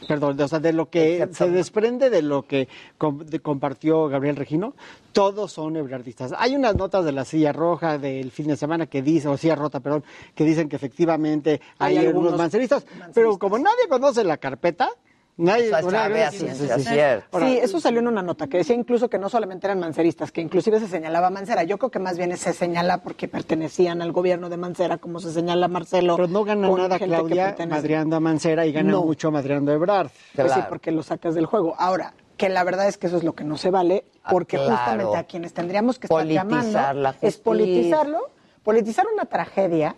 Perdón, 0.08 0.40
o 0.40 0.48
sea, 0.48 0.58
de 0.58 0.72
lo 0.72 0.90
que 0.90 1.28
se 1.32 1.48
desprende 1.48 2.10
de 2.10 2.22
lo 2.22 2.42
que 2.42 2.66
com- 2.98 3.20
de- 3.24 3.38
compartió 3.38 4.08
Gabriel 4.08 4.34
Regino, 4.34 4.74
todos 5.12 5.52
son 5.52 5.76
ebrardistas. 5.76 6.34
Hay 6.36 6.56
unas 6.56 6.74
notas 6.74 7.04
de 7.04 7.12
la 7.12 7.24
silla 7.24 7.52
roja 7.52 7.98
del 7.98 8.32
fin 8.32 8.48
de 8.48 8.56
semana 8.56 8.86
que 8.86 9.00
dice, 9.00 9.28
o 9.28 9.36
silla 9.36 9.54
rota, 9.54 9.78
perdón, 9.78 10.02
que 10.34 10.42
dicen 10.44 10.68
que 10.68 10.74
efectivamente 10.74 11.60
hay, 11.78 11.98
Hay 11.98 12.06
algunos 12.06 12.16
algunos 12.32 12.38
manceristas, 12.38 12.84
pero 13.14 13.38
como 13.38 13.58
nadie 13.58 13.86
conoce 13.88 14.24
la 14.24 14.38
carpeta, 14.38 14.90
nadie... 15.36 15.66
O 15.66 15.68
sea, 15.70 15.80
nadie- 15.80 15.90
sabe 15.90 16.24
a 16.24 16.30
sí, 16.30 16.38
ciencia 16.38 16.76
sí, 16.78 16.82
sí. 16.84 16.88
cierta. 16.90 17.26
Ahora, 17.32 17.46
Sí, 17.48 17.58
eso 17.58 17.80
salió 17.80 18.00
en 18.00 18.08
una 18.08 18.22
nota 18.22 18.46
que 18.46 18.58
decía 18.58 18.76
incluso 18.76 19.08
que 19.08 19.18
no 19.18 19.28
solamente 19.28 19.66
eran 19.66 19.80
manceristas, 19.80 20.30
que 20.32 20.40
inclusive 20.40 20.78
se 20.80 20.88
señalaba 20.88 21.28
a 21.28 21.30
Mancera. 21.30 21.62
Yo 21.64 21.78
creo 21.78 21.90
que 21.90 21.98
más 21.98 22.16
bien 22.18 22.36
se 22.36 22.52
señala 22.52 22.98
porque 22.98 23.28
pertenecían 23.28 24.02
al 24.02 24.12
gobierno 24.12 24.48
de 24.48 24.56
Mancera, 24.56 24.98
como 24.98 25.20
se 25.20 25.32
señala 25.32 25.66
a 25.66 25.68
Marcelo. 25.68 26.16
Pero 26.16 26.28
no 26.28 26.44
gana 26.44 26.68
nada 26.68 26.98
gente 26.98 26.98
que 26.98 27.04
Claudia 27.06 27.56
madreando 27.68 28.16
a 28.16 28.20
Mancera 28.20 28.66
y 28.66 28.72
gana 28.72 28.92
No. 28.92 29.02
mucho 29.04 29.30
madreando 29.30 29.72
a 29.72 29.74
Ebrard. 29.74 30.10
Pues 30.34 30.52
sí, 30.52 30.60
porque 30.68 30.90
lo 30.92 31.02
sacas 31.02 31.34
del 31.34 31.46
juego. 31.46 31.74
Ahora, 31.78 32.14
que 32.36 32.48
la 32.48 32.64
verdad 32.64 32.88
es 32.88 32.98
que 32.98 33.06
eso 33.06 33.16
es 33.16 33.22
lo 33.24 33.34
que 33.34 33.44
no 33.44 33.56
se 33.56 33.70
vale, 33.70 34.04
porque 34.30 34.56
claro. 34.56 34.76
justamente 34.76 35.16
a 35.16 35.24
quienes 35.24 35.52
tendríamos 35.52 35.98
que 35.98 36.06
estar 36.06 36.18
Politizar 36.18 36.46
llamando 36.48 37.00
la 37.00 37.14
es 37.20 37.36
politizarlo, 37.38 38.30
politizar 38.64 39.06
una 39.12 39.26
tragedia. 39.26 39.94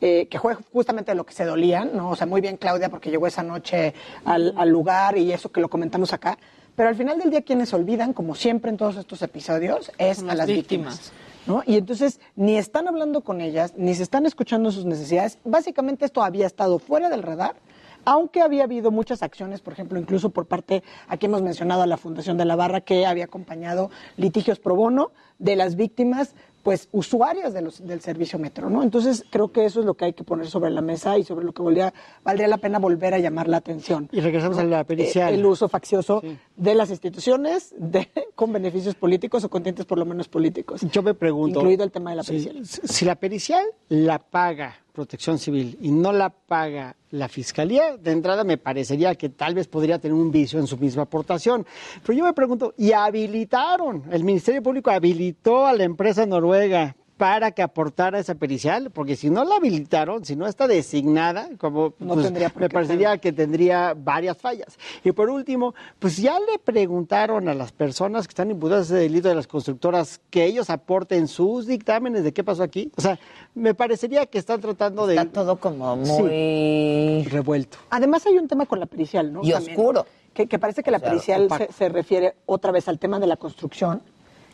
Eh, 0.00 0.26
que 0.28 0.38
fue 0.38 0.54
justamente 0.72 1.12
de 1.12 1.16
lo 1.16 1.24
que 1.24 1.34
se 1.34 1.44
dolían, 1.44 1.96
¿no? 1.96 2.10
O 2.10 2.16
sea, 2.16 2.26
muy 2.26 2.40
bien 2.40 2.56
Claudia, 2.56 2.88
porque 2.88 3.10
llegó 3.10 3.26
esa 3.26 3.42
noche 3.42 3.94
al, 4.24 4.54
al 4.56 4.68
lugar 4.68 5.16
y 5.18 5.32
eso 5.32 5.50
que 5.50 5.60
lo 5.60 5.68
comentamos 5.68 6.12
acá. 6.12 6.38
Pero 6.76 6.88
al 6.88 6.94
final 6.94 7.18
del 7.18 7.30
día, 7.30 7.42
quienes 7.42 7.74
olvidan, 7.74 8.12
como 8.12 8.36
siempre 8.36 8.70
en 8.70 8.76
todos 8.76 8.96
estos 8.96 9.20
episodios, 9.22 9.90
es 9.98 10.20
a 10.20 10.26
las 10.26 10.36
las 10.36 10.46
víctimas. 10.46 11.12
¿no? 11.48 11.62
Y 11.66 11.76
entonces 11.76 12.20
ni 12.36 12.56
están 12.56 12.86
hablando 12.86 13.22
con 13.22 13.40
ellas, 13.40 13.74
ni 13.76 13.94
se 13.94 14.04
están 14.04 14.26
escuchando 14.26 14.70
sus 14.70 14.84
necesidades. 14.84 15.38
Básicamente 15.44 16.04
esto 16.04 16.22
había 16.22 16.46
estado 16.46 16.78
fuera 16.78 17.08
del 17.08 17.22
radar, 17.24 17.56
aunque 18.04 18.42
había 18.42 18.64
habido 18.64 18.90
muchas 18.90 19.22
acciones, 19.22 19.60
por 19.60 19.72
ejemplo, 19.72 19.98
incluso 19.98 20.30
por 20.30 20.46
parte, 20.46 20.82
aquí 21.08 21.26
hemos 21.26 21.42
mencionado 21.42 21.82
a 21.82 21.86
la 21.86 21.96
Fundación 21.96 22.36
de 22.36 22.44
la 22.44 22.54
Barra, 22.54 22.80
que 22.80 23.06
había 23.06 23.24
acompañado 23.24 23.90
litigios 24.16 24.60
pro 24.60 24.76
bono 24.76 25.10
de 25.38 25.56
las 25.56 25.74
víctimas, 25.74 26.34
pues 26.62 26.88
usuarias 26.92 27.52
de 27.52 27.62
los, 27.62 27.86
del 27.86 28.00
servicio 28.00 28.38
metro, 28.38 28.68
¿no? 28.68 28.82
Entonces 28.82 29.24
creo 29.30 29.52
que 29.52 29.64
eso 29.64 29.80
es 29.80 29.86
lo 29.86 29.94
que 29.94 30.06
hay 30.06 30.12
que 30.12 30.24
poner 30.24 30.46
sobre 30.48 30.70
la 30.70 30.80
mesa 30.80 31.18
y 31.18 31.24
sobre 31.24 31.44
lo 31.44 31.52
que 31.52 31.62
valdría 31.62 32.48
la 32.48 32.58
pena 32.58 32.78
volver 32.78 33.14
a 33.14 33.18
llamar 33.18 33.48
la 33.48 33.58
atención. 33.58 34.08
Y 34.12 34.20
regresamos 34.20 34.58
a 34.58 34.64
la 34.64 34.84
pericial. 34.84 35.32
Eh, 35.32 35.36
El 35.36 35.46
uso 35.46 35.68
faccioso 35.68 36.22
de 36.56 36.74
las 36.74 36.90
instituciones 36.90 37.74
de, 37.78 38.08
con 38.34 38.52
beneficios 38.52 38.94
políticos 38.94 39.44
o 39.44 39.50
con 39.50 39.62
tintes 39.62 39.86
por 39.86 39.98
lo 39.98 40.04
menos 40.04 40.28
políticos. 40.28 40.82
Yo 40.92 41.02
me 41.02 41.14
pregunto. 41.14 41.60
Incluido 41.60 41.84
el 41.84 41.90
tema 41.90 42.10
de 42.10 42.16
la 42.16 42.22
pericial. 42.22 42.66
Si 42.66 43.04
la 43.04 43.14
pericial 43.14 43.64
la 43.88 44.18
paga 44.18 44.76
Protección 44.98 45.38
Civil 45.38 45.78
y 45.80 45.92
no 45.92 46.10
la 46.12 46.28
paga 46.28 46.96
la 47.12 47.28
Fiscalía, 47.28 47.96
de 47.96 48.10
entrada 48.10 48.42
me 48.42 48.58
parecería 48.58 49.14
que 49.14 49.28
tal 49.28 49.54
vez 49.54 49.68
podría 49.68 50.00
tener 50.00 50.12
un 50.12 50.32
vicio 50.32 50.58
en 50.58 50.66
su 50.66 50.76
misma 50.76 51.02
aportación. 51.02 51.64
Pero 52.04 52.18
yo 52.18 52.24
me 52.24 52.32
pregunto, 52.32 52.74
¿y 52.76 52.90
habilitaron? 52.90 54.02
El 54.10 54.24
Ministerio 54.24 54.60
Público 54.60 54.90
habilitó 54.90 55.66
a 55.66 55.72
la 55.72 55.84
empresa 55.84 56.26
noruega 56.26 56.96
para 57.18 57.50
que 57.50 57.62
aportara 57.62 58.20
esa 58.20 58.36
pericial, 58.36 58.90
porque 58.92 59.16
si 59.16 59.28
no 59.28 59.44
la 59.44 59.56
habilitaron, 59.56 60.24
si 60.24 60.36
no 60.36 60.46
está 60.46 60.68
designada, 60.68 61.48
como 61.58 61.92
No 61.98 62.14
pues, 62.14 62.32
me 62.32 62.68
parecería 62.68 63.18
que 63.18 63.32
tendría 63.32 63.92
varias 63.94 64.38
fallas. 64.38 64.78
Y 65.02 65.10
por 65.10 65.28
último, 65.28 65.74
pues 65.98 66.16
ya 66.16 66.38
le 66.38 66.60
preguntaron 66.60 67.48
a 67.48 67.54
las 67.54 67.72
personas 67.72 68.28
que 68.28 68.30
están 68.30 68.52
imputadas 68.52 68.88
de 68.88 68.98
ese 68.98 69.02
delito 69.02 69.28
de 69.28 69.34
las 69.34 69.48
constructoras 69.48 70.20
que 70.30 70.44
ellos 70.44 70.70
aporten 70.70 71.26
sus 71.26 71.66
dictámenes 71.66 72.22
de 72.22 72.32
qué 72.32 72.44
pasó 72.44 72.62
aquí. 72.62 72.92
O 72.96 73.00
sea, 73.00 73.18
me 73.52 73.74
parecería 73.74 74.24
que 74.26 74.38
están 74.38 74.60
tratando 74.60 75.08
de... 75.08 75.16
Está 75.16 75.26
todo 75.26 75.56
como 75.56 75.96
muy... 75.96 77.24
revuelto. 77.24 77.78
Además 77.90 78.24
hay 78.26 78.38
un 78.38 78.46
tema 78.46 78.64
con 78.66 78.78
la 78.78 78.86
pericial, 78.86 79.32
¿no? 79.32 79.40
Y 79.42 79.50
También, 79.50 79.76
oscuro. 79.76 80.06
Que, 80.32 80.46
que 80.46 80.60
parece 80.60 80.84
que 80.84 80.92
la 80.92 80.98
O 80.98 81.00
sea, 81.00 81.10
pericial 81.10 81.48
se 81.76 81.88
refiere 81.88 82.36
otra 82.46 82.70
vez 82.70 82.86
al 82.86 83.00
tema 83.00 83.18
de 83.18 83.26
la 83.26 83.36
construcción 83.36 84.02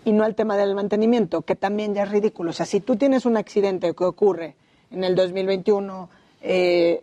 y 0.05 0.13
no 0.13 0.25
al 0.25 0.35
tema 0.35 0.57
del 0.57 0.75
mantenimiento, 0.75 1.43
que 1.43 1.57
también 1.57 1.95
ya 1.95 2.03
es 2.05 2.11
ridículo. 2.11 2.51
O 2.51 2.53
sea, 2.53 2.67
si 2.67 2.81
tú 2.81 2.97
tienes 2.97 3.27
un 3.27 3.37
accidente 3.37 3.95
que 3.95 4.05
ocurre 4.05 4.55
en 4.91 5.05
el 5.05 5.15
2021 5.15 6.09
eh, 6.43 7.03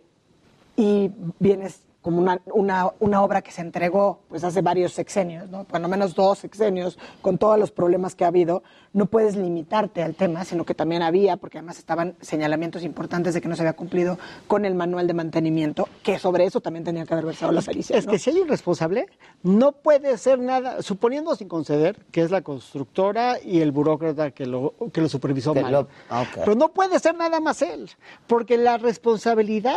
y 0.76 1.10
vienes 1.38 1.80
como 2.02 2.18
una, 2.20 2.40
una, 2.52 2.90
una 2.98 3.22
obra 3.22 3.42
que 3.42 3.52
se 3.52 3.60
entregó 3.60 4.18
pues 4.28 4.42
hace 4.44 4.60
varios 4.60 4.92
sexenios, 4.92 5.48
¿no? 5.48 5.64
Cuando 5.70 5.88
menos 5.88 6.14
dos 6.14 6.40
sexenios, 6.40 6.98
con 7.22 7.38
todos 7.38 7.58
los 7.58 7.70
problemas 7.70 8.14
que 8.16 8.24
ha 8.24 8.28
habido, 8.28 8.62
no 8.92 9.06
puedes 9.06 9.36
limitarte 9.36 10.02
al 10.02 10.14
tema, 10.16 10.44
sino 10.44 10.64
que 10.64 10.74
también 10.74 11.02
había, 11.02 11.36
porque 11.36 11.58
además 11.58 11.78
estaban 11.78 12.16
señalamientos 12.20 12.82
importantes 12.82 13.32
de 13.34 13.40
que 13.40 13.48
no 13.48 13.54
se 13.56 13.62
había 13.62 13.72
cumplido 13.74 14.18
con 14.48 14.64
el 14.64 14.74
manual 14.74 15.06
de 15.06 15.14
mantenimiento, 15.14 15.88
que 16.02 16.18
sobre 16.18 16.44
eso 16.44 16.60
también 16.60 16.84
tenía 16.84 17.06
que 17.06 17.14
haber 17.14 17.24
versado 17.26 17.52
la 17.52 17.62
pericia. 17.62 17.96
Es 17.96 18.06
que 18.06 18.18
si 18.18 18.30
hay 18.30 18.40
un 18.40 18.48
responsable, 18.48 19.06
no 19.44 19.72
puede 19.72 20.18
ser 20.18 20.40
nada, 20.40 20.82
suponiendo 20.82 21.36
sin 21.36 21.48
conceder 21.48 21.96
que 22.10 22.22
es 22.22 22.30
la 22.32 22.42
constructora 22.42 23.36
y 23.42 23.60
el 23.60 23.70
burócrata 23.70 24.32
que 24.32 24.44
lo, 24.46 24.74
que 24.92 25.00
lo 25.00 25.08
supervisó 25.08 25.52
Que 25.54 25.62
mal. 25.62 25.72
lo- 25.72 25.80
ok. 25.80 26.26
Pero 26.36 26.54
no 26.56 26.68
puede 26.70 26.98
ser 26.98 27.14
nada 27.14 27.38
más 27.40 27.62
él, 27.62 27.88
porque 28.26 28.58
la 28.58 28.76
responsabilidad 28.76 29.76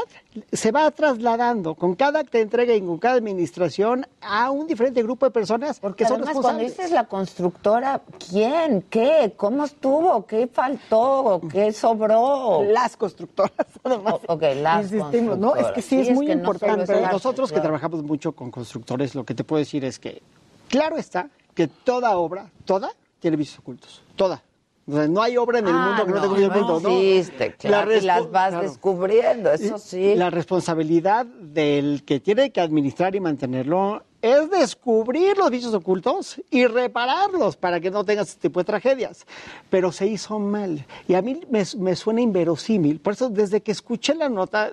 se 0.51 0.71
va 0.71 0.89
trasladando 0.91 1.75
con 1.75 1.93
cada 1.95 2.14
acta 2.19 2.37
de 2.37 2.43
entrega 2.43 2.73
y 2.73 2.81
con 2.81 2.97
cada 2.97 3.15
administración 3.15 4.05
a 4.21 4.51
un 4.51 4.67
diferente 4.67 5.01
grupo 5.03 5.25
de 5.25 5.31
personas 5.31 5.79
que 5.79 6.05
son 6.05 6.17
Además, 6.23 6.33
cuando 6.33 6.41
responsables. 6.59 6.77
dices 6.77 6.91
la 6.91 7.05
constructora, 7.05 8.01
¿quién? 8.29 8.81
¿Qué? 8.89 9.33
¿Cómo 9.37 9.65
estuvo? 9.65 10.25
¿Qué 10.25 10.47
faltó? 10.47 11.41
¿Qué 11.51 11.71
sobró? 11.73 12.63
Las 12.63 12.97
constructoras, 12.97 13.53
además. 13.83 14.15
ok, 14.27 14.43
las 14.61 14.91
Insistimos, 14.91 15.37
¿no? 15.37 15.55
Es 15.55 15.67
que 15.67 15.81
sí 15.81 15.99
es 15.99 16.11
muy 16.11 16.27
no 16.27 16.33
importante. 16.33 17.01
la- 17.01 17.11
Nosotros 17.11 17.51
que 17.51 17.59
trabajamos 17.59 18.03
mucho 18.03 18.31
con 18.33 18.51
constructores, 18.51 19.15
lo 19.15 19.23
que 19.23 19.33
te 19.35 19.43
puedo 19.43 19.59
decir 19.59 19.83
es 19.85 19.99
que, 19.99 20.21
claro 20.69 20.97
está, 20.97 21.29
que 21.53 21.67
toda 21.67 22.17
obra, 22.17 22.49
toda, 22.65 22.91
tiene 23.19 23.37
vicios 23.37 23.59
ocultos. 23.59 24.01
Toda. 24.15 24.41
O 24.87 24.93
sea, 24.93 25.07
no 25.07 25.21
hay 25.21 25.35
obra 25.37 25.59
en 25.59 25.67
el 25.67 25.73
Ah, 25.75 25.87
mundo 25.87 26.05
que 26.05 26.11
no, 26.11 26.15
no, 26.15 26.21
tenga 26.35 26.47
no 26.47 26.53
ocultos, 26.61 26.83
¿no? 26.83 26.89
existe, 26.99 27.53
claro, 27.55 27.95
y 27.95 28.01
las 28.01 28.29
vas 28.29 28.49
claro. 28.49 28.69
descubriendo, 28.69 29.51
eso 29.51 29.79
sí. 29.79 30.13
La 30.15 30.29
responsabilidad 30.29 31.25
del 31.25 32.03
que 32.05 32.19
tiene 32.19 32.51
que 32.51 32.61
administrar 32.61 33.15
y 33.15 33.19
mantenerlo 33.19 34.03
es 34.21 34.49
descubrir 34.51 35.37
los 35.37 35.49
vicios 35.49 35.73
ocultos 35.73 36.39
y 36.51 36.65
repararlos 36.67 37.57
para 37.57 37.79
que 37.79 37.89
no 37.91 38.03
tengas 38.03 38.29
este 38.29 38.47
tipo 38.47 38.59
de 38.59 38.63
tragedias. 38.65 39.25
Pero 39.69 39.91
se 39.91 40.05
hizo 40.07 40.37
mal. 40.39 40.85
Y 41.07 41.13
a 41.15 41.21
mí 41.21 41.41
me, 41.49 41.63
me 41.77 41.95
suena 41.95 42.21
inverosímil. 42.21 42.99
Por 42.99 43.13
eso, 43.13 43.29
desde 43.29 43.61
que 43.61 43.71
escuché 43.71 44.13
la 44.15 44.29
nota, 44.29 44.71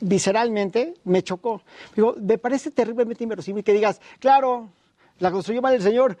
visceralmente 0.00 0.94
me 1.04 1.22
chocó. 1.22 1.62
Digo, 1.94 2.14
me 2.20 2.38
parece 2.38 2.70
terriblemente 2.70 3.22
inverosímil 3.24 3.64
que 3.64 3.72
digas, 3.72 4.00
claro, 4.18 4.68
la 5.18 5.30
construyó 5.30 5.62
mal 5.62 5.74
el 5.74 5.82
señor. 5.82 6.16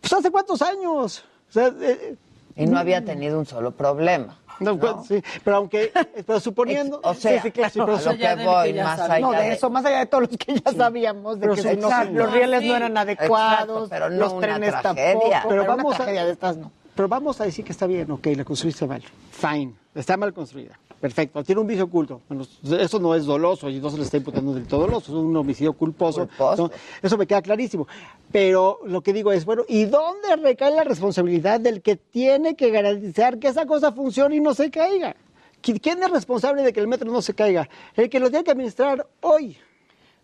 Pues 0.00 0.12
hace 0.12 0.30
cuántos 0.30 0.62
años. 0.62 1.24
O 1.48 1.52
sea, 1.52 1.72
eh, 1.80 2.16
Y 2.58 2.66
no 2.66 2.78
había 2.78 3.04
tenido 3.04 3.38
un 3.38 3.46
solo 3.46 3.70
problema. 3.70 4.36
no, 4.60 4.76
pues, 4.76 4.92
sí, 5.06 5.22
pero 5.44 5.56
aunque, 5.58 5.92
pero 6.26 6.40
suponiendo, 6.40 7.00
O 7.04 7.14
sea, 7.14 7.34
sí, 7.34 7.38
sí, 7.44 7.50
claro, 7.52 7.70
sí, 7.72 7.78
pero 7.78 7.96
a 7.96 8.00
lo 8.02 8.16
que 8.18 8.34
voy, 8.44 8.72
más 8.74 8.98
allá 9.00 9.20
no, 9.20 9.30
de 9.30 9.38
de- 9.38 9.52
eso, 9.52 9.70
más 9.70 9.84
allá 9.84 9.98
de 10.00 10.06
todos 10.06 10.22
los 10.28 10.36
que 10.36 10.54
ya 10.58 10.72
sabíamos, 10.72 11.36
de 11.36 11.40
Pero 11.42 11.54
que 11.54 11.62
sí, 11.62 11.68
si 11.70 11.76
no- 11.76 12.04
los 12.04 12.32
rieles 12.32 12.62
no 12.64 12.74
eran 12.76 12.96
adecuados, 12.98 13.84
Exacto, 13.84 13.86
pero 13.88 14.10
no 14.10 14.16
los 14.16 14.32
una 14.32 14.40
trenes 14.40 14.70
tragedia. 14.80 14.82
tampoco, 15.12 15.30
pero 15.30 15.48
pero 15.48 15.64
vamos 15.66 15.84
una 15.86 15.94
a, 15.94 15.96
tragedia 15.98 16.24
de 16.26 16.32
estas 16.32 16.56
no. 16.56 16.72
pero 16.96 17.08
vamos 17.08 17.40
a 17.40 17.44
decir 17.44 17.64
que 17.64 17.70
está 17.70 17.86
bien, 17.86 18.10
ok, 18.10 18.26
la 18.34 18.44
construiste 18.44 18.86
mal, 18.88 19.02
fine, 19.30 19.74
está 19.94 20.16
mal 20.16 20.32
construida, 20.34 20.76
perfecto, 21.00 21.42
tiene 21.44 21.60
un 21.60 21.66
vicio 21.66 21.84
oculto, 21.84 22.20
Bueno, 22.28 22.44
eso 22.80 22.98
no 22.98 23.14
es 23.14 23.24
doloso 23.24 23.68
y 23.70 23.78
no 23.80 23.88
se 23.90 23.96
le 23.98 24.02
está 24.04 24.16
imputando 24.16 24.52
del 24.54 24.66
todo 24.66 24.80
doloso, 24.82 25.12
es 25.12 25.16
un 25.18 25.36
homicidio 25.36 25.72
culposo, 25.72 26.26
Culposo. 26.26 26.68
¿no? 26.68 26.70
eso 27.02 27.16
me 27.16 27.26
queda 27.26 27.40
clarísimo, 27.42 27.86
pero 28.32 28.80
lo 28.84 29.00
que 29.02 29.12
digo 29.12 29.32
es, 29.32 29.44
bueno, 29.44 29.62
¿y 29.68 29.84
dónde 29.84 30.36
recae 30.36 30.72
la 30.74 30.84
responsabilidad 30.84 31.60
del 31.60 31.82
que 31.82 31.96
tiene 31.96 32.56
que 32.56 32.70
garantizar 32.70 33.38
que 33.38 33.48
esa 33.48 33.66
cosa 33.66 33.92
funcione 33.92 34.36
y 34.36 34.40
no 34.40 34.54
se 34.54 34.70
caiga? 34.70 35.14
¿Qui- 35.62 35.80
¿Quién 35.80 36.02
es 36.02 36.10
responsable 36.10 36.62
de 36.62 36.72
que 36.72 36.80
el 36.80 36.88
metro 36.88 37.10
no 37.10 37.20
se 37.22 37.34
caiga? 37.34 37.68
El 37.96 38.08
que 38.10 38.20
lo 38.20 38.28
tiene 38.30 38.44
que 38.44 38.50
administrar 38.52 39.06
hoy. 39.22 39.56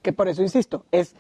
Que 0.02 0.12
por 0.12 0.28
eso 0.28 0.42
insisto, 0.42 0.84
es 0.92 1.14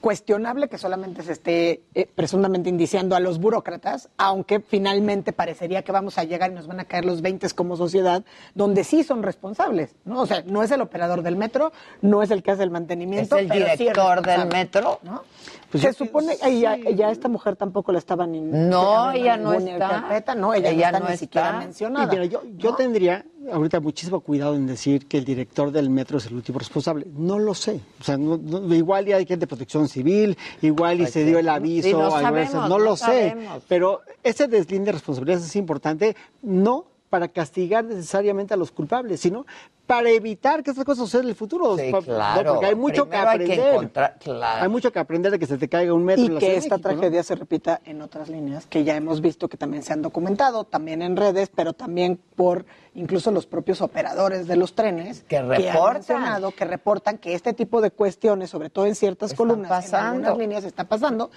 cuestionable 0.00 0.68
que 0.68 0.78
solamente 0.78 1.22
se 1.22 1.32
esté 1.32 1.82
eh, 1.94 2.08
presuntamente 2.14 2.68
indiciando 2.68 3.16
a 3.16 3.20
los 3.20 3.38
burócratas, 3.38 4.08
aunque 4.16 4.60
finalmente 4.60 5.32
parecería 5.32 5.82
que 5.82 5.92
vamos 5.92 6.18
a 6.18 6.24
llegar 6.24 6.50
y 6.50 6.54
nos 6.54 6.66
van 6.66 6.80
a 6.80 6.84
caer 6.84 7.04
los 7.04 7.22
20 7.22 7.48
como 7.50 7.76
sociedad, 7.76 8.24
donde 8.54 8.84
sí 8.84 9.04
son 9.04 9.22
responsables, 9.22 9.94
¿no? 10.04 10.20
O 10.20 10.26
sea, 10.26 10.42
no 10.46 10.62
es 10.62 10.70
el 10.70 10.80
operador 10.80 11.22
del 11.22 11.36
metro, 11.36 11.72
no 12.00 12.22
es 12.22 12.30
el 12.30 12.42
que 12.42 12.50
hace 12.50 12.62
el 12.62 12.70
mantenimiento, 12.70 13.36
Es 13.36 13.42
el 13.42 13.48
pero 13.48 13.66
sí 13.66 13.72
es 13.72 13.78
director 13.78 14.22
del 14.22 14.46
metro. 14.46 15.00
¿no? 15.02 15.22
Pues 15.82 15.96
se 15.96 16.04
supone, 16.04 16.36
y 16.50 16.60
ya, 16.60 16.76
ya 16.76 17.10
esta 17.10 17.28
mujer 17.28 17.56
tampoco 17.56 17.92
la 17.92 17.98
estaban 17.98 18.32
ni 18.32 18.40
No, 18.40 19.10
ella 19.12 19.36
no 19.36 19.52
está. 19.52 19.88
carpeta, 19.88 20.34
no, 20.34 20.54
ella, 20.54 20.70
Ella 20.70 20.90
no 20.92 20.96
está 20.96 20.98
no 21.00 21.06
ni 21.06 21.12
está. 21.14 21.18
siquiera 21.24 21.52
Y 21.54 21.58
mencionada. 21.64 22.06
mira, 22.12 22.24
yo, 22.26 22.42
yo 22.56 22.74
tendría 22.74 23.24
ahorita 23.52 23.80
muchísimo 23.80 24.20
cuidado 24.20 24.54
en 24.56 24.66
decir 24.66 25.06
que 25.06 25.18
el 25.18 25.24
director 25.24 25.70
del 25.70 25.88
metro 25.90 26.18
es 26.18 26.26
el 26.26 26.34
último 26.34 26.58
responsable. 26.58 27.06
No 27.16 27.38
lo 27.38 27.54
sé. 27.54 27.80
O 28.00 28.04
sea, 28.04 28.16
no- 28.16 28.36
no- 28.36 28.74
igual 28.74 29.06
ya 29.06 29.16
hay 29.16 29.26
gente 29.26 29.44
de 29.44 29.46
protección 29.46 29.88
civil, 29.88 30.36
igual 30.62 30.96
y 30.96 31.02
Pues 31.02 31.12
se 31.12 31.20
sí. 31.20 31.26
dio 31.26 31.38
el 31.38 31.44
Sí, 31.46 31.50
aviso, 31.50 31.90
no 31.92 32.16
a 32.16 32.30
veces, 32.30 32.50
sabemos, 32.52 32.68
no 32.70 32.78
no 32.78 32.84
lo 32.84 32.96
sé. 32.96 33.04
sabemos. 33.30 33.62
Pero 33.68 34.00
ese 34.24 34.48
deslinde 34.48 34.86
de 34.86 34.92
responsabilidades 34.92 35.44
es 35.46 35.56
importante, 35.56 36.16
no 36.42 36.86
para 37.10 37.28
castigar 37.28 37.84
necesariamente 37.84 38.54
a 38.54 38.56
los 38.56 38.72
culpables, 38.72 39.20
sino 39.20 39.46
para 39.86 40.10
evitar 40.10 40.64
que 40.64 40.70
estas 40.70 40.84
cosas 40.84 41.04
sucedan 41.04 41.26
en 41.26 41.30
el 41.30 41.36
futuro. 41.36 41.76
Sí, 41.78 41.92
claro. 42.04 42.54
Porque 42.54 42.66
hay 42.66 42.74
mucho 42.74 43.08
que 43.08 43.16
hay 43.16 43.22
que 43.38 43.44
aprender. 43.44 43.74
encontrar- 43.74 44.16
claro. 44.18 44.62
Hay 44.64 44.68
mucho 44.68 44.90
que 44.90 44.98
aprender 44.98 45.30
de 45.30 45.38
que 45.38 45.46
se 45.46 45.58
te 45.58 45.68
caiga 45.68 45.94
un 45.94 46.04
metro 46.04 46.24
en 46.24 46.30
y 46.32 46.34
la 46.34 46.40
que 46.40 46.46
Ciudad 46.46 46.58
esta 46.58 46.74
México, 46.76 46.88
¿no? 46.90 46.98
tragedia 46.98 47.22
se 47.22 47.34
repita 47.36 47.80
en 47.84 48.02
otras 48.02 48.28
líneas 48.28 48.66
que 48.66 48.82
ya 48.82 48.96
hemos 48.96 49.20
visto 49.20 49.48
que 49.48 49.56
también 49.56 49.84
se 49.84 49.92
han 49.92 50.02
documentado, 50.02 50.64
también 50.64 51.02
en 51.02 51.16
redes, 51.16 51.50
pero 51.54 51.72
también 51.72 52.18
por 52.34 52.66
incluso 52.96 53.30
los 53.30 53.46
propios 53.46 53.80
operadores 53.80 54.48
de 54.48 54.56
los 54.56 54.74
trenes 54.74 55.22
Que 55.28 55.36
han 55.36 55.48
reportan. 55.48 55.92
mencionado, 55.94 56.50
que 56.50 56.64
reportan 56.64 57.18
que 57.18 57.34
este 57.34 57.52
tipo 57.52 57.80
de 57.80 57.92
cuestiones, 57.92 58.50
sobre 58.50 58.70
todo 58.70 58.86
en 58.86 58.96
ciertas 58.96 59.30
Están 59.30 59.46
columnas, 59.46 59.68
pasando. 59.68 60.06
en 60.18 60.24
algunas 60.26 60.38
líneas 60.38 60.64
está 60.64 60.82
pasando, 60.88 61.30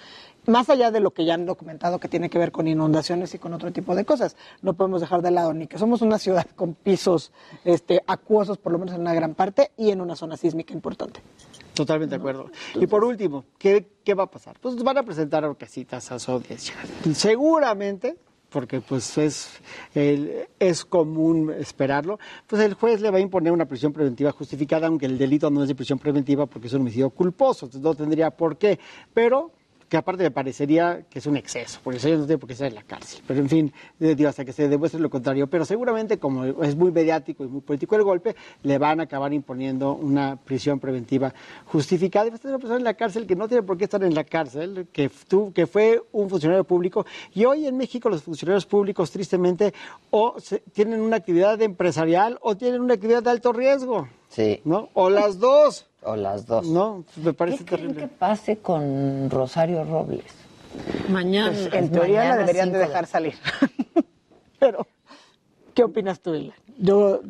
más 0.49 0.69
allá 0.69 0.91
de 0.91 0.99
lo 0.99 1.11
que 1.11 1.23
ya 1.25 1.35
han 1.35 1.45
documentado 1.45 1.99
que 1.99 2.07
tiene 2.09 2.29
que 2.29 2.37
ver 2.37 2.51
con 2.51 2.67
inundaciones 2.67 3.33
y 3.33 3.39
con 3.39 3.53
otro 3.53 3.71
tipo 3.71 3.95
de 3.95 4.03
cosas. 4.05 4.35
No 4.61 4.73
podemos 4.73 5.01
dejar 5.01 5.21
de 5.21 5.31
lado 5.31 5.53
ni 5.53 5.67
que 5.67 5.77
somos 5.77 6.01
una 6.01 6.19
ciudad 6.19 6.45
con 6.55 6.73
pisos 6.73 7.31
este, 7.63 8.01
acuosos, 8.07 8.57
por 8.57 8.71
lo 8.71 8.79
menos 8.79 8.95
en 8.95 9.01
una 9.01 9.13
gran 9.13 9.35
parte, 9.35 9.71
y 9.77 9.91
en 9.91 10.01
una 10.01 10.15
zona 10.15 10.35
sísmica 10.37 10.73
importante. 10.73 11.21
Totalmente 11.73 12.15
de 12.15 12.19
acuerdo. 12.19 12.49
Y 12.75 12.87
por 12.87 13.05
último, 13.05 13.45
¿qué, 13.57 13.87
qué 14.03 14.13
va 14.13 14.23
a 14.23 14.27
pasar? 14.31 14.57
Pues 14.59 14.75
van 14.83 14.97
a 14.97 15.03
presentar 15.03 15.45
orquesitas 15.45 16.11
a 16.11 16.19
su 16.19 16.31
audiencia. 16.31 16.75
Seguramente, 17.13 18.17
porque 18.49 18.81
pues 18.81 19.17
es, 19.17 19.49
el- 19.93 20.47
es 20.59 20.83
común 20.83 21.51
esperarlo, 21.57 22.17
pues 22.47 22.61
el 22.63 22.73
juez 22.73 22.99
le 23.01 23.11
va 23.11 23.17
a 23.17 23.21
imponer 23.21 23.53
una 23.53 23.65
prisión 23.65 23.93
preventiva 23.93 24.31
justificada, 24.31 24.87
aunque 24.87 25.05
el 25.05 25.17
delito 25.17 25.49
no 25.51 25.61
es 25.61 25.67
de 25.69 25.75
prisión 25.75 25.99
preventiva 25.99 26.47
porque 26.47 26.67
es 26.67 26.73
un 26.73 26.81
homicidio 26.81 27.11
culposo, 27.11 27.67
entonces 27.67 27.81
no 27.83 27.93
tendría 27.93 28.31
por 28.31 28.57
qué. 28.57 28.79
Pero 29.13 29.51
que 29.89 29.97
aparte 29.97 30.21
me 30.23 30.31
parecería 30.31 31.05
que 31.09 31.17
es 31.19 31.25
un 31.25 31.35
exceso, 31.35 31.79
porque 31.83 31.97
eso 31.97 32.07
no 32.09 32.25
tiene 32.25 32.37
por 32.37 32.47
qué 32.47 32.53
estar 32.53 32.67
en 32.67 32.75
la 32.75 32.83
cárcel. 32.83 33.23
Pero 33.27 33.39
en 33.39 33.49
fin, 33.49 33.73
eh, 33.99 34.13
digo, 34.15 34.29
hasta 34.29 34.45
que 34.45 34.53
se 34.53 34.69
demuestre 34.69 35.01
lo 35.01 35.09
contrario. 35.09 35.47
Pero 35.47 35.65
seguramente, 35.65 36.19
como 36.19 36.45
es 36.45 36.75
muy 36.75 36.91
mediático 36.91 37.43
y 37.43 37.47
muy 37.47 37.61
político 37.61 37.95
el 37.95 38.03
golpe, 38.03 38.35
le 38.63 38.77
van 38.77 38.99
a 38.99 39.03
acabar 39.03 39.33
imponiendo 39.33 39.93
una 39.93 40.35
prisión 40.35 40.79
preventiva 40.79 41.33
justificada. 41.65 42.27
Y 42.27 42.29
va 42.29 42.33
a 42.33 42.37
estar 42.37 42.51
una 42.51 42.59
persona 42.59 42.77
en 42.77 42.83
la 42.83 42.93
cárcel 42.93 43.25
que 43.25 43.35
no 43.35 43.47
tiene 43.47 43.63
por 43.63 43.77
qué 43.77 43.85
estar 43.85 44.03
en 44.03 44.13
la 44.13 44.23
cárcel, 44.23 44.87
que, 44.93 45.09
tu- 45.27 45.51
que 45.51 45.65
fue 45.65 46.01
un 46.11 46.29
funcionario 46.29 46.63
público. 46.63 47.05
Y 47.33 47.45
hoy 47.45 47.65
en 47.65 47.75
México 47.75 48.09
los 48.09 48.21
funcionarios 48.21 48.67
públicos, 48.67 49.09
tristemente, 49.09 49.73
o 50.11 50.35
se- 50.39 50.59
tienen 50.71 51.01
una 51.01 51.15
actividad 51.15 51.59
empresarial 51.61 52.37
o 52.41 52.55
tienen 52.55 52.81
una 52.81 52.93
actividad 52.93 53.23
de 53.23 53.31
alto 53.31 53.51
riesgo. 53.53 54.07
Sí. 54.29 54.61
¿No? 54.63 54.89
O 54.93 55.09
las 55.09 55.39
dos. 55.39 55.85
O 56.03 56.15
las 56.15 56.45
dos. 56.45 56.65
No, 56.67 57.03
me 57.23 57.33
parece 57.33 57.59
¿Qué 57.59 57.65
creen 57.65 57.81
terrible. 57.87 58.01
que 58.03 58.07
pase 58.15 58.57
con 58.59 59.29
Rosario 59.29 59.83
Robles? 59.83 60.25
Mañana. 61.09 61.51
Pues, 61.51 61.73
en 61.73 61.89
teoría 61.91 62.19
la 62.19 62.23
mañana 62.29 62.37
deberían 62.41 62.71
de 62.71 62.79
dejar 62.79 63.05
salir. 63.07 63.33
Pero, 64.59 64.87
¿qué 65.73 65.83
opinas 65.83 66.19
tú, 66.19 66.33
Ilan? 66.35 66.55
Yo, 66.77 67.21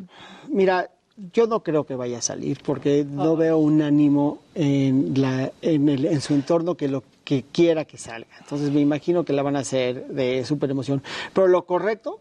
mira, 0.48 0.90
yo 1.32 1.46
no 1.46 1.62
creo 1.62 1.84
que 1.84 1.94
vaya 1.96 2.18
a 2.18 2.22
salir 2.22 2.60
porque 2.64 3.04
no 3.08 3.36
veo 3.36 3.58
un 3.58 3.82
ánimo 3.82 4.38
en, 4.54 5.12
la, 5.20 5.50
en, 5.62 5.88
el- 5.88 6.06
en 6.06 6.20
su 6.20 6.34
entorno 6.34 6.76
que 6.76 6.88
lo 6.88 7.02
que 7.24 7.44
quiera 7.44 7.84
que 7.84 7.98
salga. 7.98 8.28
Entonces 8.40 8.70
me 8.70 8.80
imagino 8.80 9.24
que 9.24 9.32
la 9.32 9.42
van 9.42 9.56
a 9.56 9.60
hacer 9.60 10.06
de 10.08 10.44
súper 10.44 10.70
emoción. 10.70 11.02
Pero 11.32 11.46
lo 11.48 11.64
correcto, 11.66 12.20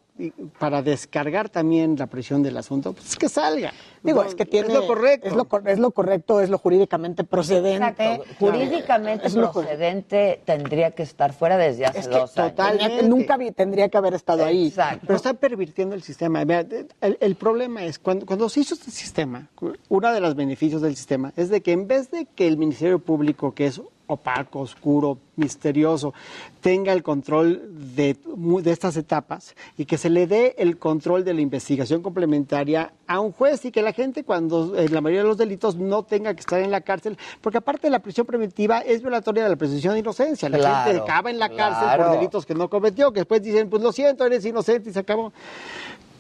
para 0.60 0.82
descargar 0.82 1.50
también 1.50 1.96
la 1.98 2.08
presión 2.08 2.44
del 2.44 2.58
asunto, 2.58 2.94
pues 2.94 3.10
es 3.10 3.16
que 3.16 3.30
salga. 3.30 3.72
Digo, 4.04 4.22
No, 4.24 4.28
es 4.30 4.36
que 4.36 4.46
tiene... 4.46 4.68
Es 4.68 4.74
lo 4.74 4.88
correcto. 4.88 5.28
Es 5.28 5.34
lo, 5.36 5.46
cor- 5.46 5.68
es 5.68 5.80
lo 5.80 5.91
correcto, 5.91 6.41
es 6.41 6.50
lo 6.50 6.58
jurídicamente 6.58 7.24
procedente. 7.24 7.76
Exacto. 8.16 8.24
Jurídicamente 8.40 9.28
Es 9.28 9.36
lo 9.36 9.52
procedente 9.52 10.41
tendría 10.46 10.91
que 10.91 11.04
estar 11.04 11.34
fuera 11.34 11.58
desde 11.58 11.86
hace 11.86 12.00
Es 12.00 12.08
que 12.08 12.16
dos 12.18 12.38
años. 12.38 12.52
totalmente, 12.56 13.04
nunca 13.04 13.38
vi- 13.38 13.52
tendría 13.52 13.90
que 13.90 13.98
haber 13.98 14.14
estado 14.14 14.46
ahí. 14.46 14.68
Exacto. 14.68 15.02
Pero 15.08 15.18
están 15.18 15.38
pervirtiendo 15.38 15.96
el 15.96 16.04
sistema. 16.04 16.41
El, 16.41 17.18
el 17.20 17.36
problema 17.36 17.84
es, 17.86 18.00
cuando, 18.00 18.26
cuando 18.26 18.48
se 18.50 18.62
hizo 18.62 18.74
este 18.76 18.91
sistema, 18.91 19.50
uno 19.90 20.14
de 20.14 20.20
los 20.22 20.36
beneficios 20.36 20.82
del 20.82 20.96
sistema 20.96 21.34
es 21.36 21.50
de 21.50 21.62
que 21.62 21.72
en 21.72 21.88
vez 21.88 22.12
de 22.12 22.26
que 22.26 22.48
el 22.48 22.58
Ministerio 22.58 23.00
Público, 23.00 23.54
que 23.54 23.68
es 23.68 23.82
opaco, 24.10 24.61
oscuro, 24.61 25.19
misterioso, 25.36 26.14
tenga 26.61 26.91
el 26.94 27.03
control 27.03 27.61
de, 27.95 28.18
de 28.26 28.72
estas 28.72 28.98
etapas 28.98 29.56
y 29.77 29.86
que 29.86 29.98
se 29.98 30.10
le 30.10 30.26
dé 30.27 30.56
el 30.57 30.77
control 30.77 31.23
de 31.23 31.34
la 31.34 31.41
investigación 31.41 32.02
complementaria 32.02 32.91
a 33.07 33.19
un 33.19 33.31
juez 33.31 33.64
y 33.65 33.72
que 33.72 33.81
la 33.84 33.94
gente 33.94 34.23
cuando 34.23 34.76
en 34.77 34.94
la 34.94 34.99
mayoría 34.99 35.22
de 35.22 35.27
los 35.30 35.38
delitos 35.38 35.76
no 35.76 36.03
tenga 36.03 36.34
que 36.34 36.40
estar 36.41 36.60
en 36.60 36.72
la 36.72 36.81
cárcel, 36.81 37.18
porque 37.40 37.60
aparte 37.60 37.90
la 37.90 37.99
prisión 37.99 38.26
preventiva 38.26 38.80
es 38.80 39.02
violatoria 39.02 39.44
de 39.44 39.49
la 39.49 39.56
presunción 39.56 39.94
de 39.94 39.99
inocencia. 39.99 40.49
La 40.49 40.57
Claro, 40.57 40.91
gente 40.91 41.03
acaba 41.03 41.30
en 41.30 41.40
la 41.40 41.49
cárcel 41.49 41.84
claro. 41.84 42.03
por 42.06 42.11
delitos 42.14 42.45
que 42.45 42.56
no 42.56 42.68
cometió, 42.69 43.14
que 43.14 43.19
después 43.22 43.41
dicen, 43.44 43.69
pues 43.69 43.84
lo 43.84 43.91
siento, 43.91 44.26
eres 44.26 44.44
inocente 44.44 44.90
y 44.90 44.94
se 44.94 44.99
acabó. 44.99 45.31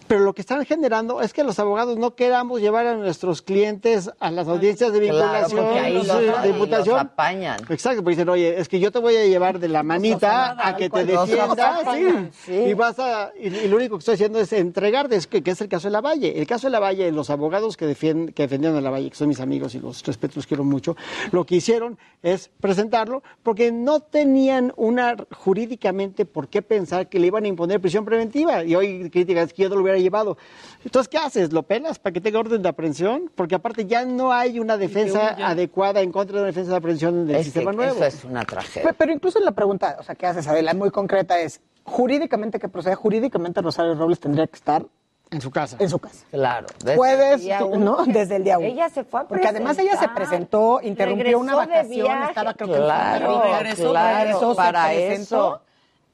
Pero 0.09 0.21
lo 0.21 0.33
que 0.33 0.41
están 0.41 0.65
generando 0.65 1.21
es 1.21 1.33
que 1.33 1.43
los 1.43 1.59
abogados 1.59 1.95
no 1.99 2.15
queramos 2.15 2.61
llevar 2.61 2.87
a 2.87 2.95
nuestros 2.95 3.43
clientes 3.43 4.09
a 4.19 4.31
las 4.31 4.47
audiencias 4.47 4.91
de 4.91 4.99
vinculación, 4.99 5.63
porque 5.63 5.79
ahí 5.79 5.93
los, 5.93 6.07
de 6.07 6.25
los 6.25 6.45
imputación. 6.47 6.97
apañan. 6.97 7.59
Exacto, 7.69 8.01
porque 8.01 8.15
dicen, 8.15 8.27
oye, 8.29 8.59
es 8.59 8.67
que 8.67 8.79
yo 8.79 8.91
te 8.91 8.97
voy 8.97 9.15
a 9.17 9.25
llevar 9.27 9.59
de 9.59 9.67
la 9.67 9.83
manita 9.83 10.57
a 10.67 10.75
que 10.75 10.89
te 10.89 11.05
defiendas, 11.05 11.81
sí, 11.93 12.29
sí. 12.43 12.53
y 12.53 12.73
vas 12.73 12.97
a, 12.97 13.31
y, 13.39 13.49
y 13.49 13.67
lo 13.67 13.75
único 13.77 13.97
que 13.97 13.99
estoy 13.99 14.15
haciendo 14.15 14.39
es 14.39 14.51
entregarte, 14.51 15.15
es 15.15 15.27
que, 15.27 15.43
que 15.43 15.51
es 15.51 15.61
el 15.61 15.69
caso 15.69 15.89
de 15.89 15.91
la 15.91 16.01
Valle. 16.01 16.39
El 16.39 16.47
caso 16.47 16.65
de 16.65 16.71
la 16.71 16.79
Valle, 16.79 17.11
los 17.11 17.29
abogados 17.29 17.77
que, 17.77 17.85
defienden, 17.85 18.33
que 18.33 18.41
defendieron 18.41 18.79
a 18.79 18.81
la 18.81 18.89
Valle, 18.89 19.11
que 19.11 19.15
son 19.15 19.27
mis 19.27 19.39
amigos 19.39 19.75
y 19.75 19.79
los 19.79 20.03
respeto, 20.03 20.33
los 20.37 20.47
quiero 20.47 20.63
mucho, 20.63 20.97
lo 21.31 21.45
que 21.45 21.57
hicieron 21.57 21.99
es 22.23 22.49
presentarlo 22.59 23.21
porque 23.43 23.71
no 23.71 23.99
tenían 23.99 24.73
una 24.75 25.15
jurídicamente 25.31 26.25
por 26.25 26.47
qué 26.47 26.63
pensar 26.63 27.09
que 27.09 27.19
le 27.19 27.27
iban 27.27 27.45
a 27.45 27.47
imponer 27.47 27.79
prisión 27.79 28.05
preventiva. 28.05 28.63
Y 28.63 28.73
hoy 28.73 29.11
critican 29.11 29.45
es 29.45 29.53
que 29.53 29.61
yo 29.61 29.69
no 29.69 29.75
lo 29.75 29.83
hubiera 29.83 29.98
llevado. 30.01 30.37
Entonces, 30.83 31.07
¿qué 31.09 31.17
haces? 31.17 31.51
¿Lo 31.53 31.63
pelas 31.63 31.99
para 31.99 32.13
que 32.13 32.21
tenga 32.21 32.39
orden 32.39 32.61
de 32.61 32.69
aprehensión? 32.69 33.31
Porque 33.35 33.55
aparte 33.55 33.85
ya 33.85 34.05
no 34.05 34.31
hay 34.31 34.59
una 34.59 34.77
defensa 34.77 35.29
adecuada 35.45 36.01
en 36.01 36.11
contra 36.11 36.35
de 36.37 36.41
una 36.43 36.47
defensa 36.47 36.71
de 36.71 36.77
aprehensión 36.77 37.27
del 37.27 37.35
Es 37.37 37.39
que 37.47 37.51
sistema 37.51 37.71
nuevo. 37.71 37.95
eso 37.95 38.05
es 38.05 38.23
una 38.23 38.43
tragedia. 38.45 38.89
Pe- 38.89 38.95
Pero 38.97 39.11
incluso 39.11 39.39
la 39.39 39.51
pregunta, 39.51 39.97
o 39.99 40.03
sea, 40.03 40.15
¿qué 40.15 40.27
haces, 40.27 40.47
Adela? 40.47 40.73
Muy 40.73 40.91
concreta 40.91 41.39
es, 41.39 41.61
jurídicamente 41.83 42.59
que 42.59 42.69
procede, 42.69 42.95
jurídicamente 42.95 43.61
Rosario 43.61 43.95
Robles 43.95 44.19
tendría 44.19 44.47
que 44.47 44.55
estar 44.55 44.85
En 45.31 45.41
su 45.41 45.51
casa. 45.51 45.75
En 45.79 45.89
su 45.89 45.99
casa. 45.99 46.25
Claro. 46.31 46.65
desde 46.83 47.63
uno. 47.63 47.97
¿no? 48.03 48.05
Desde 48.11 48.37
el 48.37 48.43
día 48.43 48.57
uno. 48.57 48.67
Ella 48.67 48.89
se 48.89 49.03
fue 49.03 49.19
a 49.21 49.27
Porque 49.27 49.47
además 49.47 49.77
ella 49.77 49.95
se 49.97 50.07
presentó, 50.09 50.79
interrumpió 50.81 51.37
una 51.39 51.53
Regresó 51.65 51.69
vacación, 52.07 52.23
estaba 52.29 52.53
creo 52.55 52.67
que 52.67 52.75
en 52.75 52.81
Claro, 52.83 53.43
regresó, 53.59 53.91
claro, 53.91 54.17
regresó, 54.23 54.49
se 54.51 54.55
para 54.55 54.85
presentó. 54.87 55.21
eso. 55.55 55.61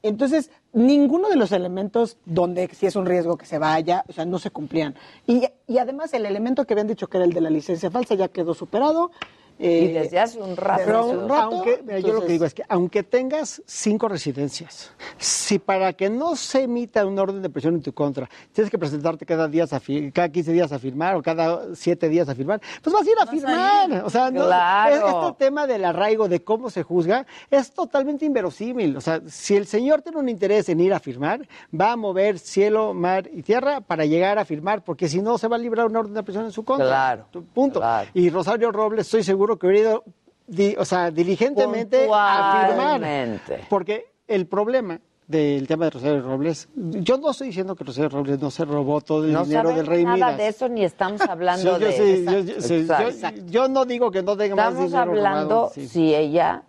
Entonces, 0.08 0.50
ninguno 0.72 1.28
de 1.28 1.36
los 1.36 1.52
elementos 1.52 2.16
donde 2.24 2.68
sí 2.68 2.86
es 2.86 2.96
un 2.96 3.06
riesgo 3.06 3.36
que 3.36 3.46
se 3.46 3.58
vaya, 3.58 4.04
o 4.08 4.12
sea, 4.12 4.24
no 4.24 4.38
se 4.38 4.50
cumplían. 4.50 4.94
Y, 5.26 5.44
y 5.66 5.78
además 5.78 6.12
el 6.14 6.26
elemento 6.26 6.64
que 6.64 6.74
habían 6.74 6.86
dicho 6.86 7.08
que 7.08 7.18
era 7.18 7.24
el 7.24 7.32
de 7.32 7.40
la 7.40 7.50
licencia 7.50 7.90
falsa 7.90 8.14
ya 8.14 8.28
quedó 8.28 8.54
superado. 8.54 9.10
Eh, 9.58 9.88
Y 9.88 9.92
desde 9.92 10.18
hace 10.18 10.40
un 10.40 10.56
rato. 10.56 10.82
Pero 10.84 11.06
un 11.06 11.28
rato, 11.28 11.42
aunque, 11.56 11.80
mira, 11.84 11.98
yo 12.00 12.12
lo 12.12 12.20
que 12.22 12.32
digo 12.32 12.44
es 12.44 12.54
que 12.54 12.62
aunque 12.68 13.02
tengas 13.02 13.62
cinco 13.66 14.08
residencias, 14.08 14.90
si 15.18 15.58
para 15.58 15.92
que 15.92 16.10
no 16.10 16.36
se 16.36 16.62
emita 16.64 17.06
un 17.06 17.18
orden 17.18 17.42
de 17.42 17.48
presión 17.50 17.74
en 17.74 17.82
tu 17.82 17.92
contra, 17.92 18.28
tienes 18.52 18.70
que 18.70 18.78
presentarte 18.78 19.24
cada, 19.26 19.48
días 19.48 19.72
a 19.72 19.80
cada 20.12 20.28
15 20.28 20.52
días 20.52 20.72
a 20.72 20.78
firmar 20.78 21.14
o 21.16 21.22
cada 21.22 21.74
7 21.74 22.08
días 22.08 22.28
a 22.28 22.34
firmar, 22.34 22.60
pues 22.82 22.92
vas 22.92 23.06
a 23.06 23.10
ir 23.10 23.16
a 23.20 23.26
firmar. 23.26 24.04
O 24.04 24.10
sea, 24.10 24.30
no, 24.30 24.44
Claro. 24.44 24.94
es- 24.94 25.02
este 25.26 25.44
tema 25.44 25.66
del 25.66 25.84
arraigo, 25.84 26.28
de 26.28 26.42
cómo 26.42 26.68
se 26.70 26.82
juzga, 26.82 27.26
es 27.50 27.70
totalmente 27.72 28.24
inverosímil. 28.24 28.96
O 28.96 29.00
sea, 29.00 29.20
si 29.26 29.56
el 29.56 29.66
señor 29.66 30.02
tiene 30.02 30.18
un 30.18 30.28
interés 30.28 30.68
en 30.68 30.80
ir 30.80 30.92
a 30.92 30.98
firmar, 31.00 31.46
va 31.78 31.92
a 31.92 31.96
mover 31.96 32.38
cielo, 32.38 32.94
mar 32.94 33.28
y 33.32 33.42
tierra 33.42 33.80
para 33.80 34.04
llegar 34.04 34.38
a 34.38 34.44
firmar, 34.44 34.82
porque 34.82 35.08
si 35.08 35.20
no 35.22 35.38
se 35.38 35.48
va 35.48 35.56
a 35.56 35.58
librar 35.58 35.86
un 35.86 35.96
orden 35.96 36.14
de 36.14 36.22
presión 36.22 36.44
en 36.46 36.52
su 36.52 36.64
contra. 36.64 36.86
Claro, 36.86 37.26
Punto. 37.54 37.80
Y 38.14 38.30
Rosario 38.30 38.72
Robles, 38.72 39.06
estoy 39.06 39.22
seguro 39.22 39.45
que 39.58 39.66
hubiera 39.68 39.90
ido, 39.90 40.04
di- 40.46 40.74
o 40.78 40.84
sea, 40.84 41.10
diligentemente 41.10 42.08
a 42.12 42.66
firmar. 42.68 43.40
Porque 43.70 44.06
el 44.26 44.46
problema 44.46 45.00
del 45.28 45.66
tema 45.66 45.86
de 45.86 45.90
Rosario 45.90 46.22
Robles, 46.22 46.68
yo 46.76 47.18
no 47.18 47.30
estoy 47.32 47.48
diciendo 47.48 47.74
que 47.74 47.82
Rosario 47.84 48.08
Robles 48.10 48.40
no 48.40 48.50
se 48.50 48.64
robó 48.64 49.00
todo 49.00 49.24
el 49.24 49.32
No 49.32 49.44
dinero 49.44 49.70
del 49.70 49.86
Rey 49.86 50.04
nada 50.04 50.36
de 50.36 50.46
eso 50.48 50.68
ni 50.68 50.84
estamos 50.84 51.20
hablando 51.28 51.62
Sí, 51.76 51.80
yo 51.80 51.86
de 51.86 51.92
sí, 51.92 52.24
yo- 52.24 52.38
yo- 52.54 52.60
sí, 52.60 52.74
Exacto. 52.74 53.40
yo- 53.40 53.46
yo 53.46 53.68
no 53.68 53.84
digo 53.84 54.10
que 54.12 54.22
no 54.22 54.36
tenga 54.36 54.54
más 54.54 54.68
Estamos 54.68 54.90
dinero 54.90 55.10
hablando 55.10 55.54
robado, 55.54 55.70
sí. 55.74 55.88
si 55.88 56.14
ella 56.14 56.62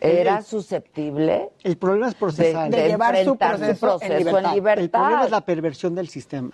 era 0.00 0.38
el- 0.38 0.44
susceptible 0.44 1.50
El 1.62 1.76
problema 1.76 2.08
es 2.08 2.14
procesal. 2.14 2.70
de, 2.70 2.76
de 2.76 2.90
enfrentar 2.90 3.58
su 3.58 3.76
proceso 3.80 3.98
en 4.02 4.54
libertad. 4.54 4.78
El 4.82 4.90
problema 4.90 5.24
es 5.24 5.30
la 5.30 5.40
perversión 5.42 5.94
del 5.94 6.08
sistema. 6.08 6.50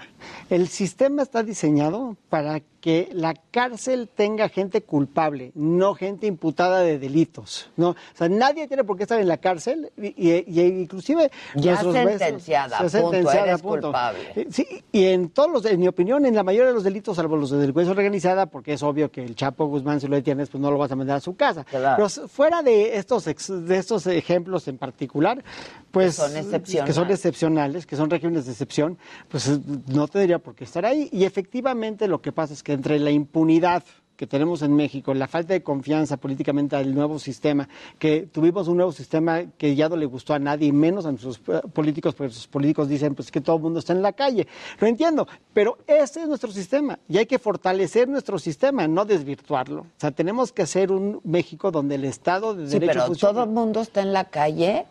El 0.51 0.69
sistema 0.69 1.23
está 1.23 1.43
diseñado 1.43 2.17
para 2.29 2.61
que 2.81 3.09
la 3.13 3.35
cárcel 3.51 4.09
tenga 4.15 4.49
gente 4.49 4.83
culpable, 4.83 5.51
no 5.57 5.95
gente 5.95 6.27
imputada 6.29 6.81
de 6.81 6.99
delitos. 7.01 7.69
No, 7.77 7.91
o 7.91 7.97
sea, 8.15 8.29
nadie 8.29 8.69
tiene 8.69 8.85
por 8.85 8.97
qué 8.97 9.03
estar 9.03 9.21
en 9.21 9.27
la 9.27 9.39
cárcel 9.39 9.91
y, 9.97 10.07
y- 10.31 10.45
y 10.47 10.61
inclusive 10.83 11.31
Ya 11.57 11.77
sentenciada, 11.81 12.87
ya 12.87 13.01
punto, 13.01 13.33
eres 13.33 13.63
culpable. 13.63 14.21
Eh, 14.37 14.47
Sí, 14.51 14.67
y 14.93 15.07
en 15.07 15.31
todos 15.31 15.51
los, 15.51 15.65
en 15.67 15.81
mi 15.81 15.89
opinión, 15.89 16.25
en 16.27 16.35
la 16.37 16.45
mayoría 16.45 16.69
de 16.69 16.75
los 16.75 16.85
delitos, 16.85 17.17
salvo 17.17 17.37
los 17.37 17.51
de 17.51 17.59
delincuencia 17.59 17.91
organizada, 17.93 18.47
porque 18.47 18.75
es 18.75 18.83
obvio 18.85 19.11
que 19.11 19.25
el 19.25 19.35
Chapo 19.35 19.67
Guzmán, 19.67 20.01
si 20.01 20.07
lo 20.07 20.15
detienes, 20.15 20.49
pues 20.49 20.61
no 20.61 20.71
lo 20.71 20.79
vas 20.79 20.93
a 20.93 20.97
mandar 20.97 21.17
a 21.17 21.21
su 21.21 21.35
casa. 21.35 21.65
Claro. 21.65 21.97
Pero 21.97 22.29
fuera 22.29 22.63
de 22.63 22.86
estos, 22.95 23.27
ex- 23.27 23.67
de 23.67 23.77
estos 23.79 24.07
ejemplos 24.07 24.69
en 24.69 24.79
particular, 24.79 25.43
pues... 25.91 26.17
Que 26.17 26.23
son 26.23 26.37
excepcionales. 26.37 26.87
que 26.87 26.93
son 26.93 27.11
excepcionales, 27.11 27.87
que 27.87 27.97
son 27.97 28.11
regímenes 28.11 28.47
de 28.47 28.53
excepción, 28.53 28.99
pues 29.29 29.51
no 29.89 30.09
tendría 30.09 30.39
por 30.39 30.55
qué 30.55 30.65
estar 30.65 30.85
ahí. 30.85 31.09
Y 31.13 31.25
efectivamente 31.25 32.07
lo 32.09 32.21
que 32.21 32.33
pasa 32.33 32.55
es 32.55 32.63
que 32.63 32.73
entre 32.73 32.99
la 32.99 33.11
impunidad 33.11 33.83
que 34.17 34.27
tenemos 34.27 34.63
en 34.63 34.75
México, 34.75 35.13
la 35.15 35.29
falta 35.29 35.53
de 35.53 35.63
confianza 35.63 36.17
políticamente 36.17 36.75
al 36.77 36.95
nuevo 36.95 37.19
sistema, 37.19 37.69
que 37.99 38.23
tuvimos 38.33 38.67
un 38.69 38.77
nuevo 38.79 38.93
sistema 38.93 39.43
que 39.59 39.75
ya 39.75 39.89
no 39.89 39.97
le 39.97 40.07
gustó 40.07 40.35
a 40.35 40.39
nadie, 40.39 40.73
menos 40.73 41.05
a 41.07 41.11
nuestros 41.11 41.41
eh, 41.49 41.61
políticos, 41.73 42.15
porque 42.15 42.33
sus 42.33 42.47
políticos 42.47 42.89
dicen 42.89 43.15
pues 43.15 43.31
que 43.31 43.41
todo 43.41 43.57
el 43.57 43.63
mundo 43.63 43.79
está 43.81 43.93
en 43.93 44.03
la 44.03 44.13
calle. 44.13 44.47
Lo 44.81 44.87
entiendo, 44.87 45.29
pero 45.53 45.79
ese 45.87 46.23
es 46.23 46.29
nuestro 46.29 46.51
sistema 46.51 46.99
y 47.09 47.19
hay 47.19 47.27
que 47.27 47.39
fortalecer 47.39 48.09
nuestro 48.09 48.39
sistema, 48.39 48.89
no 48.89 49.05
desvirtuarlo. 49.05 49.83
O 49.83 49.87
sea, 49.99 50.11
tenemos 50.11 50.53
que 50.53 50.63
hacer 50.63 50.91
un 50.91 51.21
México 51.25 51.71
donde 51.71 51.97
el 51.97 52.05
Estado 52.05 52.55
de 52.55 52.67
Sí, 52.67 52.73
Derecho 52.79 52.93
pero 52.93 53.07
funcione. 53.07 53.35
todo 53.35 53.45
el 53.45 53.51
mundo 53.51 53.81
está 53.83 54.01
en 54.03 54.13
la 54.13 54.25
calle. 54.25 54.87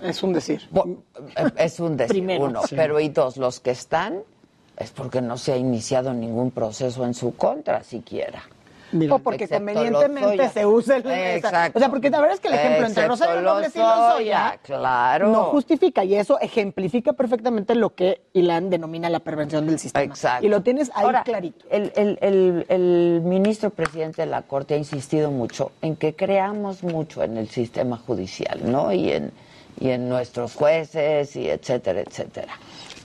Es 0.00 0.22
un 0.22 0.32
decir. 0.32 0.62
Es 1.56 1.80
un 1.80 1.96
decir, 1.96 2.12
Primero, 2.12 2.44
uno. 2.44 2.62
sí. 2.68 2.76
Pero 2.76 3.00
y 3.00 3.08
dos, 3.08 3.36
los 3.36 3.58
que 3.58 3.72
están 3.72 4.20
es 4.76 4.92
porque 4.92 5.20
no 5.20 5.36
se 5.36 5.52
ha 5.52 5.56
iniciado 5.56 6.14
ningún 6.14 6.52
proceso 6.52 7.04
en 7.04 7.14
su 7.14 7.34
contra 7.34 7.82
siquiera. 7.82 8.42
O 9.10 9.18
porque 9.18 9.44
Excepto 9.44 9.64
convenientemente 9.64 10.48
se 10.48 10.66
usa 10.66 10.96
el 10.96 11.06
Exacto. 11.10 11.78
O 11.78 11.80
sea, 11.80 11.88
porque 11.90 12.10
la 12.10 12.20
verdad 12.20 12.34
es 12.34 12.40
que 12.40 12.48
el 12.48 12.54
ejemplo 12.54 12.86
entre 12.86 13.06
Rosario 13.06 13.40
Robles 13.42 13.74
y 13.74 13.78
Lozoya, 13.78 14.06
Lozoya 14.08 14.58
claro. 14.62 15.28
no 15.28 15.44
justifica 15.44 16.04
y 16.04 16.14
eso 16.14 16.38
ejemplifica 16.40 17.12
perfectamente 17.12 17.74
lo 17.74 17.94
que 17.94 18.20
Ilan 18.32 18.70
denomina 18.70 19.08
la 19.10 19.20
prevención 19.20 19.66
del 19.66 19.78
sistema. 19.78 20.04
Exacto. 20.04 20.46
Y 20.46 20.48
lo 20.48 20.62
tienes 20.62 20.90
ahí 20.94 21.04
Ahora, 21.04 21.22
clarito. 21.22 21.66
El, 21.70 21.92
el- 21.96 22.18
el- 22.20 22.66
el 22.68 23.20
ministro 23.24 23.70
presidente 23.70 24.22
de 24.22 24.26
la 24.26 24.42
Corte 24.42 24.74
ha 24.74 24.78
insistido 24.78 25.30
mucho 25.30 25.72
en 25.82 25.96
que 25.96 26.14
creamos 26.14 26.82
mucho 26.82 27.22
en 27.22 27.36
el 27.36 27.48
sistema 27.48 27.96
judicial, 27.98 28.60
¿no? 28.64 28.92
Y 28.92 29.12
en, 29.12 29.32
y 29.80 29.90
en 29.90 30.08
nuestros 30.08 30.54
jueces, 30.54 31.36
y 31.36 31.48
etcétera, 31.48 32.00
etcétera. 32.00 32.52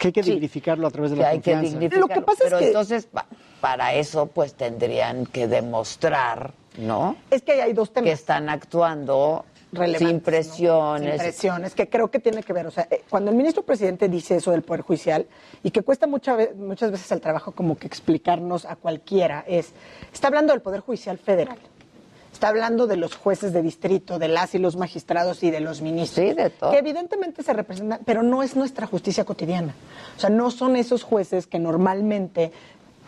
Que 0.03 0.07
hay 0.09 0.13
que 0.13 0.21
dignificarlo 0.23 0.87
a 0.87 0.91
través 0.91 1.11
de 1.11 1.17
Que 1.17 1.23
la 1.23 1.29
hay 1.29 1.39
que 1.39 1.53
confianza. 1.53 1.97
Lo 1.97 2.07
que 2.07 2.21
pasa 2.21 2.43
es 2.43 2.49
Pero 2.49 2.59
que- 2.59 2.67
entonces, 2.67 3.05
pa- 3.05 3.25
para 3.61 3.93
eso, 3.93 4.27
pues 4.27 4.53
tendrían 4.53 5.25
que 5.25 5.47
demostrar, 5.47 6.53
¿no? 6.77 7.15
Es 7.31 7.41
que 7.41 7.53
ahí 7.53 7.59
hay 7.61 7.73
dos 7.73 7.91
temas. 7.93 8.07
Que 8.07 8.11
están 8.13 8.49
actuando 8.49 9.45
relevantes, 9.71 10.07
sin 10.07 10.17
¿no? 10.17 10.23
presiones. 10.23 11.11
Sin 11.13 11.17
presiones, 11.19 11.73
que 11.75 11.89
creo 11.89 12.11
que 12.11 12.19
tiene 12.19 12.43
que 12.43 12.53
ver. 12.53 12.67
O 12.67 12.71
sea, 12.71 12.87
eh, 12.91 13.03
cuando 13.09 13.31
el 13.31 13.37
ministro 13.37 13.63
presidente 13.63 14.07
dice 14.07 14.35
eso 14.35 14.51
del 14.51 14.61
Poder 14.61 14.81
Judicial 14.81 15.25
y 15.63 15.71
que 15.71 15.81
cuesta 15.81 16.05
mucha 16.05 16.35
ve- 16.35 16.53
muchas 16.55 16.91
veces 16.91 17.11
el 17.11 17.21
trabajo 17.21 17.53
como 17.53 17.77
que 17.77 17.87
explicarnos 17.87 18.65
a 18.65 18.75
cualquiera, 18.75 19.43
es, 19.47 19.71
está 20.13 20.27
hablando 20.27 20.53
del 20.53 20.61
Poder 20.61 20.81
Judicial 20.81 21.17
Federal. 21.17 21.57
Está 22.43 22.49
hablando 22.49 22.87
de 22.87 22.97
los 22.97 23.15
jueces 23.15 23.53
de 23.53 23.61
distrito, 23.61 24.19
de 24.19 24.27
las 24.27 24.53
y 24.53 24.59
los 24.59 24.75
magistrados 24.75 25.43
y 25.43 25.49
de 25.49 25.61
los 25.61 25.81
ministros. 25.81 26.27
Sí, 26.27 26.33
de 26.33 26.49
todo. 26.49 26.71
Que 26.71 26.79
evidentemente 26.79 27.41
se 27.41 27.53
representan, 27.53 28.01
pero 28.03 28.21
no 28.21 28.43
es 28.43 28.57
nuestra 28.57 28.85
justicia 28.85 29.23
cotidiana. 29.23 29.73
O 30.17 30.19
sea, 30.19 30.29
no 30.29 30.51
son 30.51 30.75
esos 30.75 31.03
jueces 31.03 31.47
que 31.47 31.57
normalmente 31.57 32.51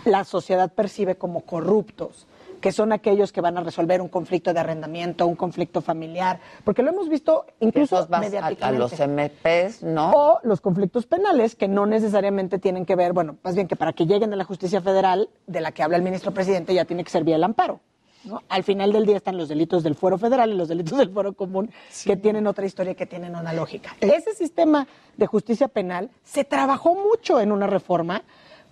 la 0.06 0.24
sociedad 0.24 0.72
percibe 0.72 1.16
como 1.16 1.42
corruptos, 1.42 2.28
que 2.62 2.72
son 2.72 2.94
aquellos 2.94 3.34
que 3.34 3.42
van 3.42 3.58
a 3.58 3.62
resolver 3.62 4.00
un 4.00 4.08
conflicto 4.08 4.54
de 4.54 4.62
arrendamiento, 4.62 5.28
un 5.28 5.36
conflicto 5.36 5.82
familiar, 5.82 6.40
porque 6.64 6.82
lo 6.82 6.92
hemos 6.92 7.10
visto 7.10 7.46
incluso 7.60 7.98
vas 7.98 8.10
a, 8.10 8.16
a 8.16 8.20
mediáticamente. 8.22 8.80
los 8.80 8.94
MPs, 8.94 9.84
¿no? 9.84 10.12
O 10.14 10.40
los 10.44 10.62
conflictos 10.62 11.08
penales 11.08 11.56
que 11.58 11.68
no 11.68 11.86
necesariamente 11.86 12.58
tienen 12.58 12.86
que 12.86 12.96
ver, 12.96 13.12
bueno, 13.12 13.36
más 13.44 13.54
bien 13.54 13.68
que 13.68 13.76
para 13.76 13.92
que 13.92 14.06
lleguen 14.06 14.32
a 14.32 14.38
la 14.38 14.46
justicia 14.46 14.80
federal, 14.80 15.28
de 15.46 15.60
la 15.60 15.74
que 15.74 15.84
habla 15.84 15.98
el 15.98 16.04
ministro 16.04 16.34
presidente, 16.34 16.74
ya 16.74 16.86
tiene 16.86 17.04
que 17.04 17.10
ser 17.10 17.26
vía 17.26 17.36
el 17.36 17.44
amparo. 17.44 17.82
¿No? 18.26 18.42
Al 18.50 18.64
final 18.64 18.92
del 18.92 19.06
día 19.06 19.18
están 19.18 19.38
los 19.38 19.50
delitos 19.50 19.84
del 19.84 19.96
fuero 19.96 20.18
federal 20.18 20.52
y 20.52 20.56
los 20.56 20.68
delitos 20.68 20.98
del 20.98 21.10
fuero 21.10 21.34
común, 21.34 21.72
que 22.04 22.18
tienen 22.18 22.48
otra 22.48 22.66
historia 22.66 22.92
y 22.92 22.96
que 22.96 23.06
tienen 23.06 23.36
una 23.36 23.54
lógica. 23.54 23.96
Ese 24.02 24.34
sistema 24.34 24.88
de 25.18 25.28
justicia 25.28 25.68
penal 25.68 26.10
se 26.24 26.44
trabajó 26.44 26.96
mucho 26.96 27.40
en 27.40 27.52
una 27.52 27.68
reforma 27.68 28.24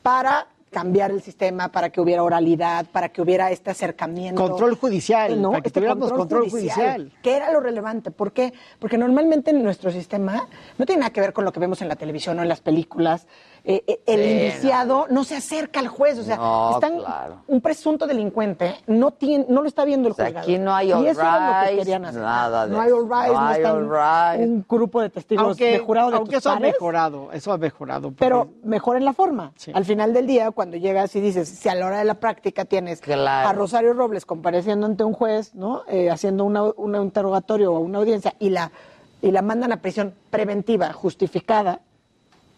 para 0.02 0.48
cambiar 0.74 1.12
el 1.12 1.22
sistema, 1.22 1.72
para 1.72 1.90
que 1.90 2.02
hubiera 2.02 2.24
oralidad, 2.24 2.88
para 2.92 3.10
que 3.10 3.22
hubiera 3.22 3.52
este 3.52 3.70
acercamiento. 3.70 4.42
Control 4.42 4.76
judicial, 4.76 5.42
¿no? 5.42 5.52
para 5.52 5.62
que 5.62 5.68
Este 5.70 5.80
tuviéramos 5.80 6.12
control 6.12 6.50
judicial. 6.50 7.14
¿Qué 7.22 7.38
era 7.38 7.54
lo 7.54 7.62
relevante? 7.62 8.12
¿Por 8.12 8.34
qué? 8.34 8.54
Porque 8.80 8.98
normalmente 8.98 9.52
en 9.52 9.64
nuestro 9.64 9.92
sistema 9.92 10.50
no 10.78 10.86
tiene 10.86 11.02
nada 11.02 11.14
que 11.14 11.22
ver 11.22 11.32
con 11.32 11.46
lo 11.46 11.54
que 11.54 11.60
vemos 11.60 11.82
en 11.82 11.88
la 11.88 11.96
televisión 11.96 12.40
o 12.40 12.42
en 12.42 12.50
las 12.50 12.60
películas. 12.60 13.28
Eh, 13.66 13.82
eh, 13.88 14.02
el 14.08 14.20
Sí, 14.24 14.30
indiciado 14.32 15.06
no. 15.10 15.24
se 15.24 15.38
acerca 15.38 15.80
al 15.80 15.88
juez, 15.88 16.20
o 16.20 16.24
sea, 16.24 16.36
No, 16.36 16.72
están- 16.74 16.98
claro. 17.00 17.44
un 17.48 17.62
presunto 17.62 18.06
delincuente 18.06 18.76
no 18.88 19.12
tiene, 19.12 19.46
no 19.48 19.62
lo 19.62 19.70
está 19.70 19.86
viendo 19.86 20.10
el 20.10 20.16
sea, 20.16 20.26
juzgado. 20.26 20.44
aquí 20.44 20.58
no 20.58 20.76
hay 20.76 20.90
y 20.90 20.92
all 20.92 21.08
eso 21.08 21.22
era 21.22 21.62
lo 21.64 21.70
que 21.70 21.78
querían 21.78 22.04
hacer. 22.04 22.22
nada 22.22 22.68
de 22.68 22.74
no 22.74 22.82
hay 22.82 22.92
all 22.92 23.08
No 23.08 23.34
no, 23.34 23.40
hay 23.48 23.56
están 23.62 23.76
all 23.78 23.90
rights. 23.90 24.50
un 24.52 24.66
grupo 24.68 25.02
de 25.02 25.10
testigos 25.10 25.46
Aunque, 25.46 25.72
de 25.72 25.80
jurado 25.80 26.10
de 26.12 26.18
aunque 26.18 26.32
tus 26.36 26.40
eso 26.40 26.50
ha 26.52 26.60
mejorado, 26.60 27.32
eso 27.32 27.54
ha 27.54 27.58
mejorado. 27.58 28.02
porque- 28.10 28.20
pero 28.20 28.50
mejor 28.66 28.98
en 28.98 29.06
la 29.06 29.14
forma. 29.14 29.54
Al 29.74 29.86
final 29.86 30.12
del 30.14 30.28
día, 30.28 30.52
cuando 30.52 30.76
llegas 30.76 31.16
y 31.16 31.22
dices, 31.22 31.48
si 31.48 31.70
a 31.70 31.76
la 31.76 31.86
hora 31.86 32.00
de 32.00 32.06
la 32.06 32.16
práctica 32.16 32.66
tienes 32.66 33.00
Claro. 33.00 33.48
a 33.48 33.54
Rosario 33.54 33.94
Robles 33.94 34.26
compareciendo 34.26 34.88
ante 34.88 35.06
un 35.06 35.14
juez, 35.14 35.56
¿no? 35.56 35.84
Eh, 35.88 36.10
haciendo 36.10 36.44
un 36.44 36.96
interrogatorio 36.98 37.72
o 37.74 37.80
una 37.80 38.00
audiencia 38.00 38.34
y 38.40 38.50
la, 38.50 38.74
y 39.22 39.32
la 39.32 39.42
mandan 39.42 39.72
a 39.72 39.78
prisión 39.78 40.14
preventiva, 40.30 40.92
justificada, 40.92 41.80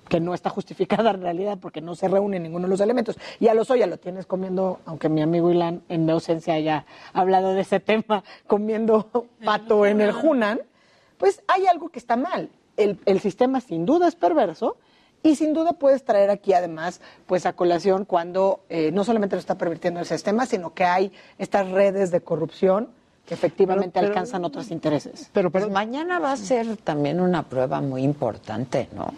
que 0.07 0.19
no 0.19 0.33
está 0.33 0.49
justificada 0.49 1.11
en 1.11 1.21
realidad 1.21 1.57
porque 1.61 1.81
no 1.81 1.95
se 1.95 2.07
reúnen 2.07 2.43
ninguno 2.43 2.65
de 2.67 2.69
los 2.69 2.81
elementos. 2.81 3.17
Y 3.39 3.47
a 3.47 3.53
los 3.53 3.67
ya 3.67 3.87
lo 3.87 3.97
tienes 3.97 4.25
comiendo, 4.25 4.79
aunque 4.85 5.09
mi 5.09 5.21
amigo 5.21 5.51
Ilan 5.51 5.81
en 5.89 6.05
mi 6.05 6.11
ausencia 6.11 6.53
haya 6.53 6.85
hablado 7.13 7.53
de 7.53 7.61
ese 7.61 7.79
tema, 7.79 8.23
comiendo 8.47 9.07
pato 9.45 9.85
en 9.85 10.01
el 10.01 10.13
Hunan, 10.15 10.59
pues 11.17 11.41
hay 11.47 11.65
algo 11.67 11.89
que 11.89 11.99
está 11.99 12.15
mal. 12.15 12.49
El, 12.77 12.99
el 13.05 13.19
sistema 13.21 13.61
sin 13.61 13.85
duda 13.85 14.07
es 14.07 14.15
perverso 14.15 14.77
y 15.23 15.35
sin 15.37 15.53
duda 15.53 15.73
puedes 15.73 16.03
traer 16.03 16.29
aquí 16.29 16.53
además 16.53 17.01
pues 17.25 17.45
a 17.45 17.53
colación 17.53 18.05
cuando 18.05 18.59
eh, 18.69 18.91
no 18.91 19.03
solamente 19.03 19.35
lo 19.35 19.39
está 19.39 19.57
pervirtiendo 19.57 19.99
el 20.01 20.05
sistema, 20.05 20.45
sino 20.45 20.73
que 20.73 20.83
hay 20.83 21.11
estas 21.39 21.69
redes 21.71 22.11
de 22.11 22.21
corrupción 22.21 22.89
que 23.25 23.33
efectivamente 23.33 23.91
Pero- 23.93 24.07
pero- 24.07 24.13
alcanzan 24.13 24.45
otros 24.45 24.69
intereses. 24.69 25.31
Pero, 25.33 25.49
Pues 25.49 25.67
mañana 25.71 26.19
va 26.19 26.33
a 26.33 26.37
ser 26.37 26.77
también 26.77 27.19
una 27.19 27.41
prueba 27.43 27.81
muy 27.81 28.03
importante, 28.03 28.87
¿no? 28.93 29.13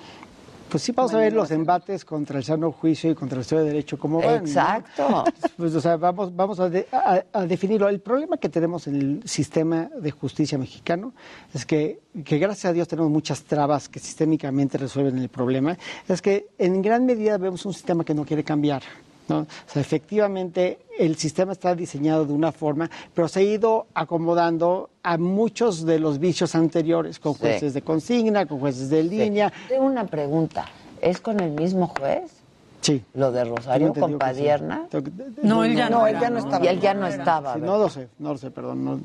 Pues 0.69 0.83
sí, 0.83 0.91
vamos 0.91 1.13
a 1.13 1.17
ver 1.19 1.31
los 1.33 1.49
embates 1.51 2.03
contra 2.03 2.37
el 2.39 2.43
sano 2.43 2.71
juicio 2.73 3.09
y 3.11 3.15
contra 3.15 3.37
el 3.37 3.41
Estado 3.41 3.61
de 3.61 3.67
Derecho, 3.69 3.97
cómo 3.97 4.19
van. 4.19 4.27
¿no? 4.27 4.35
Exacto. 4.35 5.23
Pues, 5.55 5.73
o 5.73 5.79
sea, 5.81 5.95
vamos, 5.95 6.35
vamos 6.35 6.59
a, 6.59 6.69
de- 6.69 6.87
a- 6.91 7.23
a 7.31 7.45
definirlo. 7.45 7.87
El 7.87 8.01
problema 8.01 8.35
que 8.37 8.49
tenemos 8.49 8.85
en 8.87 8.95
el 8.95 9.21
sistema 9.25 9.89
de 9.99 10.11
justicia 10.11 10.57
mexicano 10.57 11.13
es 11.53 11.65
que, 11.65 12.01
que 12.25 12.37
gracias 12.37 12.65
a 12.65 12.73
Dios 12.73 12.87
tenemos 12.87 13.09
muchas 13.09 13.43
trabas 13.43 13.87
que 13.87 13.99
sistémicamente 13.99 14.77
resuelven 14.77 15.17
el 15.19 15.29
problema. 15.29 15.77
Es 16.07 16.21
que 16.21 16.47
en 16.57 16.81
gran 16.81 17.05
medida 17.05 17.37
vemos 17.37 17.65
un 17.65 17.73
sistema 17.73 18.03
que 18.03 18.13
no 18.13 18.25
quiere 18.25 18.43
cambiar. 18.43 18.83
¿No? 19.27 19.39
O 19.39 19.45
sea, 19.65 19.81
efectivamente 19.81 20.79
el 20.97 21.15
sistema 21.17 21.51
está 21.51 21.75
diseñado 21.75 22.25
de 22.25 22.33
una 22.33 22.51
forma, 22.51 22.89
pero 23.13 23.27
se 23.27 23.39
ha 23.39 23.43
ido 23.43 23.87
acomodando 23.93 24.89
a 25.03 25.17
muchos 25.17 25.85
de 25.85 25.99
los 25.99 26.19
vicios 26.19 26.55
anteriores, 26.55 27.19
con 27.19 27.33
Sí. 27.33 27.39
jueces 27.41 27.73
de 27.73 27.81
consigna, 27.81 28.45
con 28.45 28.59
jueces 28.59 28.89
de 28.89 29.03
línea. 29.03 29.51
Tengo 29.67 29.85
una 29.85 30.05
pregunta. 30.05 30.65
¿Es 31.01 31.19
con 31.21 31.39
el 31.39 31.51
mismo 31.51 31.87
juez? 31.87 32.31
Sí. 32.81 33.03
Lo 33.15 33.31
de 33.31 33.43
Rosario 33.43 33.93
con 33.93 34.11
sí. 34.11 34.17
Padierna. 34.17 34.87
No, 35.43 35.63
él 35.63 35.75
ya 35.75 35.89
no, 35.89 36.07
él 36.07 36.17
ya 36.19 36.29
no 36.29 36.39
estaba. 36.39 36.63
Y 36.63 36.67
él 36.69 36.79
ya 36.79 36.93
no 36.93 37.07
estaba. 37.07 37.55
No 37.57 37.77
lo 37.77 37.89
sé, 37.89 38.07
no 38.19 38.31
lo 38.33 38.37
sé, 38.37 38.49
perdón. 38.51 38.85
no- 38.85 38.99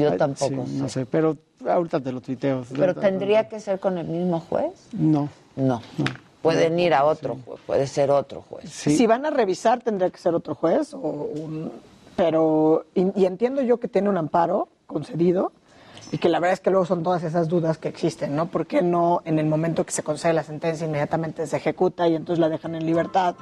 Yo 0.00 0.16
tampoco 0.16 0.64
sí, 0.66 0.76
No 0.78 0.88
sé, 0.88 1.06
pero 1.06 1.36
ahorita 1.66 2.00
te 2.00 2.12
lo 2.12 2.20
tuiteo. 2.20 2.64
Pero 2.76 2.94
tendría 2.94 3.48
que 3.48 3.60
ser 3.60 3.78
con 3.78 3.98
el 3.98 4.06
mismo 4.08 4.40
juez. 4.40 4.72
No. 4.92 5.28
No. 5.54 5.80
Pueden 6.44 6.78
ir 6.78 6.94
a 6.94 7.04
otro 7.04 7.36
juez, 7.44 7.60
puede 7.66 7.86
ser 7.86 8.10
otro 8.10 8.42
juez. 8.48 8.70
Si 8.70 9.06
van 9.06 9.26
a 9.26 9.30
revisar, 9.30 9.80
tendría 9.82 10.10
que 10.10 10.18
ser 10.18 10.34
otro 10.34 10.54
juez. 10.54 10.94
O 10.94 10.98
un- 10.98 11.72
pero, 12.16 12.84
y, 12.94 13.20
y 13.20 13.24
entiendo 13.26 13.60
yo 13.62 13.78
que 13.80 13.88
tiene 13.88 14.08
un 14.08 14.16
amparo 14.16 14.68
concedido 14.86 15.50
y 16.12 16.18
que 16.18 16.28
la 16.28 16.38
verdad 16.38 16.52
es 16.52 16.60
que 16.60 16.70
luego 16.70 16.86
son 16.86 17.02
todas 17.02 17.24
esas 17.24 17.48
dudas 17.48 17.78
que 17.78 17.88
existen, 17.88 18.36
¿no? 18.36 18.46
¿Por 18.46 18.66
qué 18.66 18.82
no 18.82 19.20
en 19.24 19.38
el 19.40 19.46
momento 19.46 19.84
que 19.84 19.90
se 19.90 20.02
concede 20.04 20.32
la 20.32 20.44
sentencia 20.44 20.86
inmediatamente 20.86 21.46
se 21.46 21.56
ejecuta 21.56 22.06
y 22.06 22.14
entonces 22.14 22.38
la 22.38 22.48
dejan 22.48 22.74
en 22.76 22.86
libertad? 22.86 23.34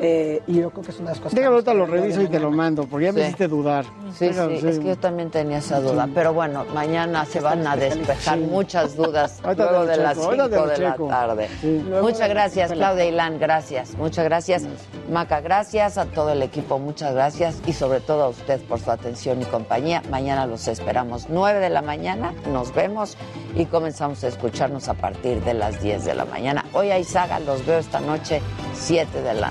Eh, 0.00 0.42
y 0.46 0.54
yo 0.60 0.70
creo 0.70 0.82
que 0.84 0.90
es 0.90 0.98
una 0.98 1.10
de 1.10 1.14
las 1.16 1.20
cosas. 1.20 1.34
Déjalo, 1.36 1.54
ahorita 1.54 1.72
que 1.72 1.78
lo 1.78 1.86
reviso 1.86 2.22
y 2.22 2.28
te 2.28 2.40
lo 2.40 2.50
mando, 2.50 2.84
porque 2.86 3.06
ya 3.06 3.12
me 3.12 3.20
Sí. 3.20 3.26
hiciste 3.26 3.48
dudar. 3.48 3.84
Sí, 4.18 4.26
Déjalo, 4.26 4.58
sí, 4.58 4.66
es 4.68 4.78
que 4.80 4.84
yo 4.86 4.96
también 4.98 5.30
tenía 5.30 5.58
esa 5.58 5.80
duda. 5.80 6.08
Pero 6.14 6.32
bueno, 6.34 6.64
mañana 6.74 7.24
se 7.24 7.40
van 7.40 7.66
a 7.66 7.76
despejar 7.76 8.38
muchas 8.38 8.96
dudas 8.96 9.40
Ahorita 9.42 9.70
luego 9.70 9.80
te 9.80 9.86
lo 9.86 9.92
de 9.92 9.96
las 10.02 10.14
checo, 10.14 10.24
ahorita 10.26 10.44
5 10.44 10.50
te 10.50 10.60
lo 10.60 10.66
de 10.66 10.78
la 10.78 10.96
tarde. 11.08 11.48
Sí. 11.60 11.84
Muchas 12.02 12.28
gracias, 12.28 12.72
Claudia 12.72 13.04
Ilan, 13.04 13.38
gracias. 13.38 13.94
Muchas 13.96 14.24
gracias, 14.24 14.64
Maca, 15.10 15.40
gracias 15.40 15.98
a 15.98 16.06
todo 16.06 16.30
el 16.30 16.42
equipo, 16.42 16.78
muchas 16.78 17.14
gracias 17.14 17.60
y 17.66 17.72
sobre 17.72 18.00
todo 18.00 18.24
a 18.24 18.28
usted 18.28 18.60
por 18.62 18.80
su 18.80 18.90
atención 18.90 19.40
y 19.42 19.44
compañía. 19.44 20.02
Mañana 20.10 20.46
los 20.46 20.66
esperamos 20.68 21.26
9 21.28 21.60
de 21.60 21.70
la 21.70 21.82
mañana, 21.82 22.32
nos 22.50 22.74
vemos 22.74 23.16
y 23.54 23.66
comenzamos 23.66 24.24
a 24.24 24.28
escucharnos 24.28 24.88
a 24.88 24.94
partir 24.94 25.40
de 25.44 25.54
las 25.54 25.80
10 25.82 26.04
de 26.04 26.14
la 26.14 26.24
mañana. 26.24 26.64
Hoy 26.72 26.90
hay 26.90 27.04
saga, 27.04 27.38
los 27.40 27.64
veo 27.66 27.78
esta 27.78 28.00
noche, 28.00 28.40
7 28.74 29.22
de 29.22 29.34
la 29.34 29.50